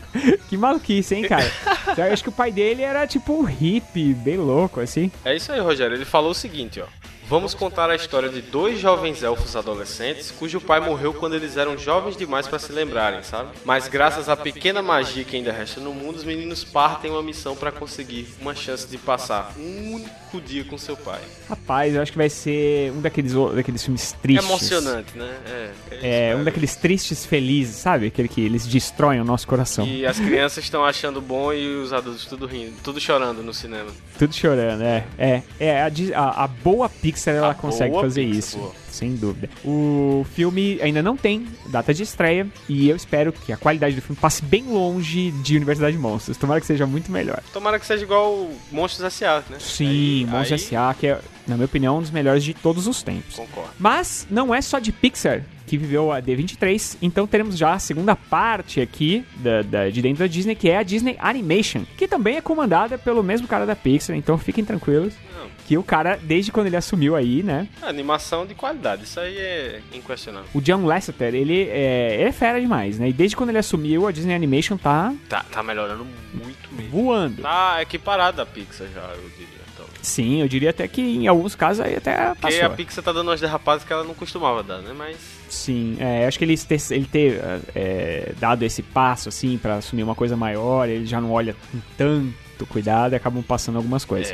que 0.49 0.55
maluquice, 0.55 1.15
hein, 1.15 1.23
cara? 1.23 1.51
Eu 1.97 2.13
acho 2.13 2.23
que 2.23 2.29
o 2.29 2.31
pai 2.31 2.53
dele 2.53 2.83
era 2.83 3.05
tipo 3.05 3.33
um 3.33 3.43
hippie, 3.43 4.13
bem 4.13 4.37
louco, 4.37 4.79
assim. 4.79 5.11
É 5.25 5.35
isso 5.35 5.51
aí, 5.51 5.59
Rogério. 5.59 5.97
Ele 5.97 6.05
falou 6.05 6.31
o 6.31 6.35
seguinte, 6.35 6.79
ó. 6.79 6.85
Vamos 7.31 7.53
contar 7.53 7.89
a 7.89 7.95
história 7.95 8.27
de 8.27 8.41
dois 8.41 8.77
jovens 8.77 9.23
elfos 9.23 9.55
adolescentes 9.55 10.29
cujo 10.31 10.59
pai 10.59 10.81
morreu 10.81 11.13
quando 11.13 11.33
eles 11.33 11.55
eram 11.55 11.77
jovens 11.77 12.17
demais 12.17 12.45
para 12.45 12.59
se 12.59 12.73
lembrarem, 12.73 13.23
sabe? 13.23 13.51
Mas 13.63 13.87
graças 13.87 14.27
à 14.27 14.35
pequena 14.35 14.81
magia 14.81 15.23
que 15.23 15.37
ainda 15.37 15.49
resta 15.49 15.79
no 15.79 15.93
mundo, 15.93 16.17
os 16.17 16.25
meninos 16.25 16.65
partem 16.65 17.09
uma 17.09 17.23
missão 17.23 17.55
para 17.55 17.71
conseguir 17.71 18.27
uma 18.41 18.53
chance 18.53 18.85
de 18.85 18.97
passar 18.97 19.53
um 19.57 19.93
único 19.93 20.41
dia 20.45 20.65
com 20.65 20.77
seu 20.77 20.97
pai. 20.97 21.21
Rapaz, 21.47 21.95
eu 21.95 22.01
acho 22.01 22.11
que 22.11 22.17
vai 22.17 22.29
ser 22.29 22.91
um 22.91 22.99
daqueles, 22.99 23.31
daqueles 23.55 23.81
filmes 23.81 24.11
tristes. 24.21 24.45
Emocionante, 24.49 25.17
né? 25.17 25.33
É, 25.45 26.31
É, 26.31 26.33
um 26.33 26.39
isso, 26.39 26.45
daqueles 26.45 26.75
tristes 26.75 27.25
felizes, 27.25 27.77
sabe? 27.77 28.07
Aquele 28.07 28.27
que 28.27 28.41
eles 28.41 28.67
destroem 28.67 29.21
o 29.21 29.23
nosso 29.23 29.47
coração. 29.47 29.87
E 29.87 30.05
as 30.05 30.19
crianças 30.19 30.65
estão 30.65 30.83
achando 30.83 31.21
bom 31.21 31.53
e 31.53 31.75
os 31.77 31.93
adultos 31.93 32.25
tudo 32.25 32.45
rindo, 32.45 32.73
tudo 32.83 32.99
chorando 32.99 33.41
no 33.41 33.53
cinema. 33.53 33.89
Tudo 34.19 34.35
chorando, 34.35 34.83
é. 34.83 35.05
É, 35.17 35.43
é 35.59 35.81
a, 35.81 35.87
a- 36.19 36.43
a 36.43 36.47
boa 36.47 36.89
Pixar 36.89 37.20
ela 37.29 37.51
A 37.51 37.55
consegue 37.55 37.91
boa 37.91 38.03
fazer 38.03 38.21
Pixar, 38.25 38.37
isso. 38.39 38.57
boa. 38.57 38.71
Sem 38.89 39.15
dúvida. 39.15 39.49
O 39.63 40.25
filme 40.35 40.77
ainda 40.81 41.01
não 41.01 41.15
tem 41.15 41.47
data 41.67 41.93
de 41.93 42.03
estreia 42.03 42.45
e 42.67 42.89
eu 42.89 42.95
espero 42.95 43.31
que 43.31 43.53
a 43.53 43.57
qualidade 43.57 43.95
do 43.95 44.01
filme 44.01 44.19
passe 44.19 44.43
bem 44.43 44.63
longe 44.63 45.31
de 45.31 45.55
Universidade 45.55 45.95
de 45.95 46.01
Monstros. 46.01 46.35
Tomara 46.37 46.59
que 46.59 46.65
seja 46.67 46.85
muito 46.85 47.09
melhor. 47.11 47.41
Tomara 47.53 47.79
que 47.79 47.85
seja 47.85 48.03
igual 48.03 48.49
Monstros 48.71 49.05
S.A., 49.05 49.43
né? 49.49 49.57
Sim, 49.59 49.87
Aí- 49.87 50.25
Monstros 50.25 50.61
aí- 50.61 50.67
S.A., 50.67 50.93
que 50.93 51.07
é, 51.07 51.19
na 51.47 51.55
minha 51.55 51.65
opinião, 51.65 51.97
um 51.97 52.01
dos 52.01 52.11
melhores 52.11 52.43
de 52.43 52.53
todos 52.53 52.85
os 52.85 53.01
tempos. 53.01 53.35
Concordo. 53.35 53.69
Mas 53.79 54.27
não 54.29 54.53
é 54.53 54.61
só 54.61 54.77
de 54.79 54.91
Pixar 54.91 55.43
que 55.65 55.77
viveu 55.77 56.11
a 56.11 56.21
D23, 56.21 56.97
então 57.01 57.25
teremos 57.25 57.57
já 57.57 57.71
a 57.73 57.79
segunda 57.79 58.13
parte 58.13 58.81
aqui 58.81 59.23
da, 59.37 59.61
da- 59.61 59.89
de 59.89 60.01
dentro 60.01 60.19
da 60.19 60.27
Disney, 60.27 60.53
que 60.53 60.69
é 60.69 60.77
a 60.77 60.83
Disney 60.83 61.15
Animation, 61.17 61.83
que 61.97 62.09
também 62.09 62.35
é 62.35 62.41
comandada 62.41 62.97
pelo 62.97 63.23
mesmo 63.23 63.47
cara 63.47 63.65
da 63.65 63.73
Pixar, 63.73 64.17
então 64.17 64.37
fiquem 64.37 64.65
tranquilos. 64.65 65.13
Não. 65.33 65.47
Que 65.71 65.77
o 65.77 65.83
cara, 65.83 66.19
desde 66.21 66.51
quando 66.51 66.67
ele 66.67 66.75
assumiu 66.75 67.15
aí, 67.15 67.41
né? 67.41 67.65
Animação 67.81 68.45
de 68.45 68.53
qualidade, 68.53 69.05
isso 69.05 69.17
aí 69.21 69.37
é 69.37 69.79
inquestionável. 69.93 70.49
O 70.53 70.59
John 70.59 70.83
Lasseter, 70.85 71.33
ele 71.33 71.61
é, 71.69 72.15
ele 72.15 72.23
é 72.23 72.31
fera 72.33 72.59
demais, 72.59 72.99
né? 72.99 73.07
E 73.07 73.13
desde 73.13 73.37
quando 73.37 73.51
ele 73.51 73.57
assumiu, 73.57 74.05
a 74.05 74.11
Disney 74.11 74.35
Animation 74.35 74.75
tá 74.75 75.13
Tá, 75.29 75.45
tá 75.49 75.63
melhorando 75.63 76.05
muito 76.33 76.73
mesmo. 76.73 76.91
voando. 76.91 77.41
Tá 77.41 77.81
equiparada 77.81 78.41
a 78.41 78.45
Pixar 78.45 78.85
já, 78.93 78.99
eu 79.15 79.29
diria. 79.29 79.61
Então. 79.73 79.85
Sim, 80.01 80.41
eu 80.41 80.47
diria 80.49 80.71
até 80.71 80.85
que 80.89 81.01
em 81.01 81.27
alguns 81.29 81.55
casos 81.55 81.85
aí 81.85 81.95
até 81.95 82.17
Porque 82.17 82.41
passou. 82.41 82.65
a 82.65 82.69
Pixar 82.71 83.01
tá 83.01 83.13
dando 83.13 83.29
umas 83.29 83.39
derrapadas 83.39 83.85
que 83.85 83.93
ela 83.93 84.03
não 84.03 84.13
costumava 84.13 84.61
dar, 84.61 84.79
né? 84.79 84.93
Mas. 84.93 85.15
Sim, 85.47 85.95
é, 86.01 86.27
acho 86.27 86.37
que 86.37 86.43
ele 86.43 86.57
ter, 86.57 86.81
ele 86.91 87.05
ter 87.05 87.41
é, 87.73 88.33
dado 88.41 88.63
esse 88.63 88.83
passo, 88.83 89.29
assim, 89.29 89.57
pra 89.57 89.75
assumir 89.75 90.03
uma 90.03 90.15
coisa 90.15 90.35
maior, 90.35 90.89
ele 90.89 91.05
já 91.05 91.21
não 91.21 91.31
olha 91.31 91.55
com 91.71 91.79
tanto 91.97 92.65
cuidado 92.67 93.13
e 93.13 93.15
acabam 93.15 93.41
passando 93.41 93.77
algumas 93.77 94.03
É 94.03 94.05
coisas. 94.05 94.33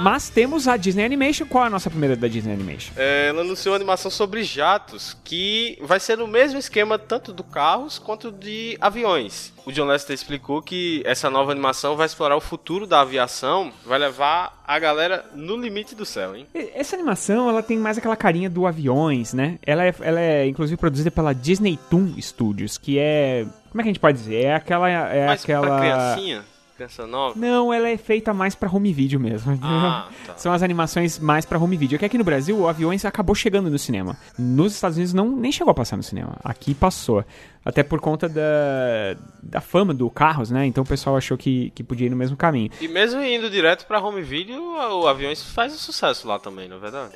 Mas 0.00 0.28
temos 0.28 0.68
a 0.68 0.76
Disney 0.76 1.04
Animation. 1.04 1.46
Qual 1.46 1.64
é 1.64 1.66
a 1.66 1.70
nossa 1.70 1.88
primeira 1.90 2.16
da 2.16 2.28
Disney 2.28 2.52
Animation? 2.52 2.92
É, 2.96 3.28
ela 3.28 3.42
anunciou 3.42 3.72
uma 3.72 3.76
animação 3.76 4.10
sobre 4.10 4.42
jatos, 4.42 5.16
que 5.24 5.78
vai 5.80 5.98
ser 5.98 6.18
no 6.18 6.26
mesmo 6.26 6.58
esquema 6.58 6.98
tanto 6.98 7.32
do 7.32 7.42
carros 7.42 7.98
quanto 7.98 8.30
de 8.30 8.76
aviões. 8.80 9.52
O 9.64 9.72
John 9.72 9.86
Lester 9.86 10.14
explicou 10.14 10.62
que 10.62 11.02
essa 11.04 11.28
nova 11.28 11.50
animação 11.50 11.96
vai 11.96 12.06
explorar 12.06 12.36
o 12.36 12.40
futuro 12.40 12.86
da 12.86 13.00
aviação, 13.00 13.72
vai 13.84 13.98
levar 13.98 14.62
a 14.66 14.78
galera 14.78 15.24
no 15.34 15.56
limite 15.56 15.94
do 15.94 16.04
céu, 16.04 16.36
hein? 16.36 16.46
Essa 16.54 16.94
animação, 16.94 17.48
ela 17.48 17.62
tem 17.62 17.76
mais 17.78 17.98
aquela 17.98 18.16
carinha 18.16 18.48
do 18.48 18.66
aviões, 18.66 19.32
né? 19.32 19.58
Ela 19.64 19.86
é, 19.86 19.94
ela 20.00 20.20
é 20.20 20.46
inclusive 20.46 20.76
produzida 20.76 21.10
pela 21.10 21.32
Disney 21.32 21.78
Toon 21.90 22.14
Studios, 22.20 22.78
que 22.78 22.98
é... 22.98 23.44
Como 23.70 23.80
é 23.80 23.82
que 23.82 23.88
a 23.88 23.92
gente 23.92 24.00
pode 24.00 24.18
dizer? 24.18 24.44
É 24.44 24.54
aquela... 24.54 24.88
É 24.88 25.28
aquela... 25.28 25.66
pra 25.66 25.78
criancinha, 25.80 26.44
Criança 26.76 27.06
nova? 27.06 27.38
Não, 27.38 27.72
ela 27.72 27.88
é 27.88 27.96
feita 27.96 28.34
mais 28.34 28.54
pra 28.54 28.70
home 28.70 28.92
video 28.92 29.18
mesmo. 29.18 29.58
Ah, 29.62 30.08
tá. 30.26 30.36
São 30.36 30.52
as 30.52 30.62
animações 30.62 31.18
mais 31.18 31.46
pra 31.46 31.58
home 31.58 31.74
video. 31.74 31.96
É 31.96 31.98
que 31.98 32.04
aqui 32.04 32.18
no 32.18 32.24
Brasil, 32.24 32.58
o 32.58 32.68
Aviões 32.68 33.02
acabou 33.06 33.34
chegando 33.34 33.70
no 33.70 33.78
cinema. 33.78 34.16
Nos 34.38 34.74
Estados 34.74 34.98
Unidos 34.98 35.14
não 35.14 35.34
nem 35.34 35.50
chegou 35.50 35.70
a 35.70 35.74
passar 35.74 35.96
no 35.96 36.02
cinema. 36.02 36.36
Aqui 36.44 36.74
passou. 36.74 37.24
Até 37.64 37.82
por 37.82 37.98
conta 37.98 38.28
da, 38.28 39.16
da 39.42 39.60
fama 39.60 39.94
do 39.94 40.08
Carros, 40.10 40.50
né? 40.50 40.66
Então 40.66 40.84
o 40.84 40.86
pessoal 40.86 41.16
achou 41.16 41.38
que, 41.38 41.70
que 41.70 41.82
podia 41.82 42.06
ir 42.06 42.10
no 42.10 42.16
mesmo 42.16 42.36
caminho. 42.36 42.70
E 42.80 42.86
mesmo 42.86 43.22
indo 43.22 43.48
direto 43.48 43.86
pra 43.86 43.98
home 43.98 44.20
video, 44.20 44.62
o 44.62 45.08
Aviões 45.08 45.42
faz 45.42 45.72
um 45.72 45.78
sucesso 45.78 46.28
lá 46.28 46.38
também, 46.38 46.68
não 46.68 46.76
é 46.76 46.80
verdade? 46.80 47.12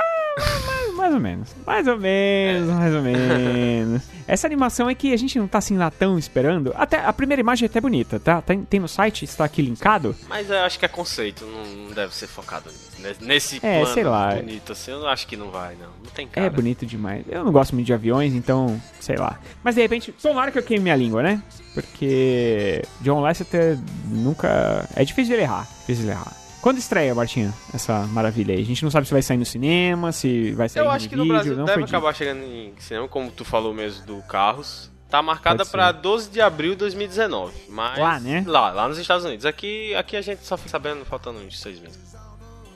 Mais, 0.00 0.94
mais 0.96 1.14
ou 1.14 1.20
menos. 1.20 1.48
Mais 1.66 1.86
ou 1.88 1.98
menos, 1.98 2.68
mais 2.68 2.94
ou 2.94 3.02
menos. 3.02 4.02
Essa 4.26 4.46
animação 4.46 4.88
é 4.88 4.94
que 4.94 5.12
a 5.12 5.16
gente 5.16 5.38
não 5.38 5.46
tá 5.48 5.58
assim 5.58 5.76
lá 5.76 5.90
tão 5.90 6.18
esperando. 6.18 6.72
Até 6.76 7.04
a 7.04 7.12
primeira 7.12 7.40
imagem 7.40 7.66
é 7.66 7.68
até 7.68 7.80
bonita, 7.80 8.18
tá? 8.20 8.40
Tem, 8.40 8.62
tem 8.64 8.80
no 8.80 8.88
site, 8.88 9.24
está 9.24 9.44
aqui 9.44 9.60
linkado. 9.60 10.14
Mas 10.28 10.48
eu 10.48 10.58
acho 10.60 10.78
que 10.78 10.84
é 10.84 10.88
conceito, 10.88 11.44
não 11.44 11.92
deve 11.92 12.14
ser 12.14 12.26
focado. 12.28 12.70
Nesse 13.20 13.56
É, 13.62 13.80
plano 13.80 13.94
sei 13.94 14.04
lá. 14.04 14.34
bonito 14.36 14.72
assim, 14.72 14.92
eu 14.92 15.06
acho 15.08 15.26
que 15.26 15.36
não 15.36 15.50
vai, 15.50 15.74
não. 15.74 15.88
Não 16.04 16.10
tem 16.14 16.26
cara. 16.26 16.46
É 16.46 16.50
bonito 16.50 16.86
demais. 16.86 17.24
Eu 17.28 17.44
não 17.44 17.52
gosto 17.52 17.74
muito 17.74 17.86
de 17.86 17.92
aviões, 17.92 18.32
então, 18.32 18.80
sei 19.00 19.16
lá. 19.16 19.38
Mas 19.62 19.74
de 19.74 19.82
repente, 19.82 20.12
tomara 20.12 20.50
que 20.52 20.58
eu 20.58 20.62
queime 20.62 20.84
minha 20.84 20.96
língua, 20.96 21.22
né? 21.22 21.42
Porque 21.74 22.82
John 23.00 23.20
Lasseter 23.20 23.78
nunca. 24.06 24.88
É 24.94 25.04
difícil 25.04 25.34
ele 25.34 25.42
errar. 25.42 25.66
Difícil 25.80 26.04
ele 26.04 26.12
errar. 26.12 26.32
Quando 26.62 26.78
estreia, 26.78 27.12
Bartinha, 27.12 27.52
essa 27.74 28.06
maravilha 28.06 28.54
aí? 28.54 28.62
A 28.62 28.64
gente 28.64 28.84
não 28.84 28.90
sabe 28.90 29.04
se 29.04 29.12
vai 29.12 29.20
sair 29.20 29.36
no 29.36 29.44
cinema, 29.44 30.12
se 30.12 30.52
vai 30.52 30.68
sair 30.68 30.80
Eu 30.80 30.84
no 30.84 30.90
acho 30.92 31.08
que 31.08 31.16
no 31.16 31.24
vídeo, 31.24 31.34
Brasil 31.34 31.56
não 31.56 31.64
deve 31.64 31.82
acabar 31.82 32.14
chegando 32.14 32.44
em 32.44 32.72
cinema, 32.78 33.08
como 33.08 33.32
tu 33.32 33.44
falou 33.44 33.74
mesmo 33.74 34.06
do 34.06 34.22
Carros. 34.22 34.88
Tá 35.10 35.20
marcada 35.20 35.66
pra 35.66 35.90
12 35.90 36.30
de 36.30 36.40
abril 36.40 36.70
de 36.70 36.76
2019. 36.76 37.52
Mas 37.68 37.98
Lá, 37.98 38.20
né? 38.20 38.44
Lá, 38.46 38.70
lá 38.70 38.88
nos 38.88 38.96
Estados 38.96 39.24
Unidos. 39.24 39.44
Aqui, 39.44 39.92
aqui 39.96 40.16
a 40.16 40.22
gente 40.22 40.46
só 40.46 40.56
fica 40.56 40.70
sabendo 40.70 41.04
faltando 41.04 41.40
uns 41.40 41.60
seis 41.60 41.80
meses. 41.80 41.98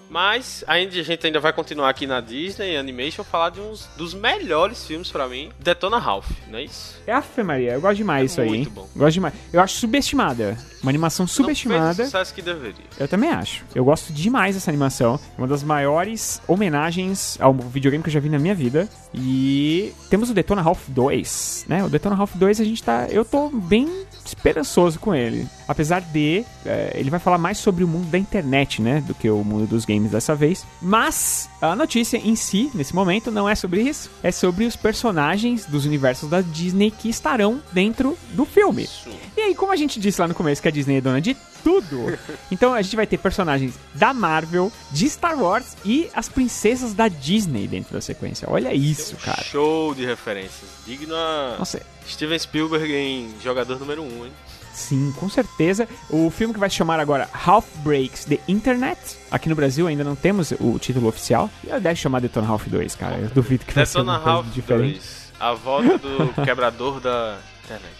Mas 0.08 0.64
ainda, 0.66 0.98
a 0.98 1.02
gente 1.02 1.26
ainda 1.26 1.40
vai 1.40 1.52
continuar 1.52 1.88
aqui 1.90 2.06
na 2.06 2.20
Disney 2.20 2.76
Animation 2.76 3.24
falar 3.24 3.50
de 3.50 3.60
uns 3.60 3.88
dos 3.96 4.14
melhores 4.14 4.86
filmes 4.86 5.10
pra 5.10 5.28
mim, 5.28 5.50
Detona 5.58 5.98
Ralph, 5.98 6.30
não 6.48 6.58
é 6.58 6.64
isso? 6.64 6.96
É 7.06 7.12
Afe 7.12 7.42
Maria, 7.42 7.72
eu 7.72 7.80
gosto 7.80 7.96
demais 7.96 8.22
É 8.22 8.26
disso 8.26 8.40
aí, 8.40 8.48
muito 8.48 8.70
bom. 8.70 8.88
Gosto 8.94 9.14
demais. 9.14 9.34
Eu 9.52 9.60
acho 9.60 9.76
subestimada. 9.76 10.56
Uma 10.82 10.90
animação 10.90 11.24
Não 11.24 11.28
fez 11.28 11.36
subestimada. 11.36 12.02
o 12.02 12.06
sucesso 12.06 12.32
que 12.34 12.40
deveria. 12.42 12.84
Eu 12.98 13.08
também 13.08 13.30
acho. 13.30 13.64
Eu 13.74 13.84
gosto 13.84 14.12
demais 14.12 14.54
dessa 14.54 14.70
animação. 14.70 15.18
É 15.36 15.40
Uma 15.40 15.48
das 15.48 15.62
maiores 15.64 16.40
homenagens 16.46 17.36
ao 17.40 17.52
videogame 17.52 18.02
que 18.04 18.08
eu 18.08 18.12
já 18.12 18.20
vi 18.20 18.28
na 18.28 18.38
minha 18.38 18.54
vida. 18.54 18.88
E 19.12 19.92
temos 20.08 20.30
o 20.30 20.34
Detona 20.34 20.62
Ralph 20.62 20.84
2, 20.88 21.66
né? 21.68 21.82
O 21.84 21.88
Detona 21.88 22.14
Ralph 22.14 22.34
2 22.36 22.60
a 22.60 22.64
gente 22.64 22.82
tá. 22.82 23.06
Eu 23.10 23.24
tô 23.24 23.48
bem 23.48 24.06
esperançoso 24.26 24.98
com 24.98 25.14
ele. 25.14 25.46
Apesar 25.68 26.00
de. 26.00 26.44
é, 26.64 26.92
ele 26.94 27.10
vai 27.10 27.18
falar 27.20 27.38
mais 27.38 27.58
sobre 27.58 27.84
o 27.84 27.88
mundo 27.88 28.06
da 28.10 28.18
internet, 28.18 28.80
né? 28.80 29.02
Do 29.06 29.14
que 29.14 29.28
o 29.30 29.42
mundo 29.44 29.66
dos 29.66 29.84
games 29.84 30.10
dessa 30.10 30.34
vez. 30.34 30.64
Mas 30.80 31.48
a 31.60 31.74
notícia 31.74 32.16
em 32.16 32.36
si, 32.36 32.70
nesse 32.74 32.94
momento, 32.94 33.30
não 33.30 33.48
é 33.48 33.54
sobre 33.54 33.82
isso. 33.82 34.10
É 34.22 34.30
sobre 34.30 34.64
os 34.64 34.76
personagens 34.76 35.66
dos 35.66 35.84
universos 35.84 36.28
da 36.28 36.40
Disney 36.40 36.90
que 36.90 37.08
estarão 37.08 37.60
dentro 37.72 38.16
do 38.30 38.44
filme. 38.44 38.84
Isso. 38.84 39.08
E 39.36 39.40
aí, 39.40 39.54
como 39.54 39.72
a 39.72 39.76
gente 39.76 39.98
disse 40.00 40.20
lá 40.20 40.28
no 40.28 40.34
começo 40.34 40.62
que 40.62 40.68
a 40.68 40.70
Disney 40.70 40.96
é 40.96 41.00
dona 41.00 41.20
de 41.20 41.36
tudo, 41.62 42.16
então 42.50 42.72
a 42.72 42.80
gente 42.82 42.94
vai 42.96 43.06
ter 43.06 43.18
personagens 43.18 43.74
da 43.94 44.14
Marvel, 44.14 44.70
de 44.92 45.08
Star 45.08 45.36
Wars 45.38 45.76
e 45.84 46.08
as 46.14 46.28
princesas 46.28 46.94
da 46.94 47.08
Disney 47.08 47.66
dentro 47.66 47.92
da 47.92 48.00
sequência. 48.00 48.48
Olha 48.50 48.72
isso, 48.72 49.16
Um 49.16 49.18
cara. 49.18 49.42
Show 49.42 49.94
de 49.94 50.06
referências. 50.06 50.70
Digna 50.86 51.56
Nossa, 51.58 51.82
Steven 52.08 52.38
Spielberg 52.38 52.92
em 52.92 53.34
jogador 53.42 53.78
número 53.78 54.02
1, 54.02 54.06
um, 54.06 54.26
hein? 54.26 54.32
sim, 54.76 55.12
com 55.18 55.28
certeza. 55.28 55.88
O 56.10 56.30
filme 56.30 56.52
que 56.52 56.60
vai 56.60 56.68
se 56.68 56.76
chamar 56.76 57.00
agora 57.00 57.28
Half 57.32 57.66
Breaks 57.78 58.26
the 58.26 58.38
Internet. 58.46 58.98
Aqui 59.30 59.48
no 59.48 59.54
Brasil 59.54 59.86
ainda 59.86 60.04
não 60.04 60.14
temos 60.14 60.52
o 60.60 60.78
título 60.78 61.08
oficial. 61.08 61.50
E 61.64 61.68
deve 61.80 61.96
chamar 61.96 62.20
Detona 62.20 62.46
Ralph 62.46 62.68
2, 62.68 62.94
cara. 62.94 63.16
Eu 63.16 63.28
duvido 63.30 63.64
que 63.64 63.72
vai 63.72 63.86
ser 63.86 63.98
Detona 63.98 64.18
coisa 64.18 64.30
Ralph 64.30 64.46
diferente. 64.52 64.98
2. 64.98 65.32
A 65.40 65.54
volta 65.54 65.98
do 65.98 66.32
quebrador 66.44 67.00
da 67.00 67.38
internet. 67.64 67.94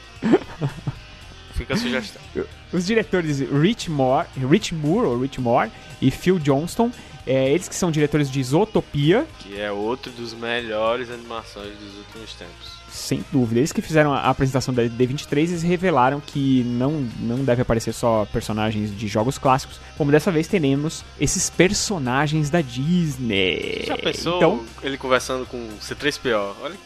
Fica 1.54 1.74
a 1.74 1.76
sugestão. 1.76 2.20
Os 2.70 2.84
diretores 2.84 3.40
Rich 3.40 3.90
Moore, 3.90 4.28
Rich 4.50 4.74
Moore 4.74 5.06
ou 5.06 5.20
Rich 5.20 5.40
Moore 5.40 5.70
e 6.02 6.10
Phil 6.10 6.38
Johnston, 6.38 6.90
é, 7.26 7.50
eles 7.50 7.68
que 7.68 7.74
são 7.74 7.90
diretores 7.90 8.30
de 8.30 8.42
Zootopia, 8.42 9.26
Que 9.40 9.60
é 9.60 9.70
outro 9.72 10.12
dos 10.12 10.32
melhores 10.34 11.10
animações 11.10 11.72
dos 11.78 11.96
últimos 11.98 12.32
tempos. 12.34 12.76
sem 12.88 13.22
dúvida. 13.30 13.60
Eles 13.60 13.72
que 13.72 13.82
fizeram 13.82 14.12
a 14.12 14.22
apresentação 14.30 14.72
da 14.72 14.82
D23, 14.84 15.38
eles 15.38 15.62
revelaram 15.62 16.20
que 16.20 16.62
não, 16.64 17.06
não 17.20 17.44
deve 17.44 17.60
aparecer 17.62 17.92
só 17.92 18.26
personagens 18.32 18.96
de 18.96 19.06
jogos 19.08 19.36
clássicos, 19.38 19.78
como 19.98 20.10
dessa 20.10 20.30
vez 20.30 20.46
teremos 20.48 21.04
esses 21.20 21.50
personagens 21.50 22.48
da 22.48 22.60
Disney. 22.62 23.84
Já 23.86 23.98
pensou 23.98 24.36
Então, 24.36 24.64
ele 24.82 24.96
conversando 24.96 25.44
com 25.46 25.58
o 25.58 25.78
C3PO? 25.80 26.54
Olha 26.62 26.74
que, 26.74 26.85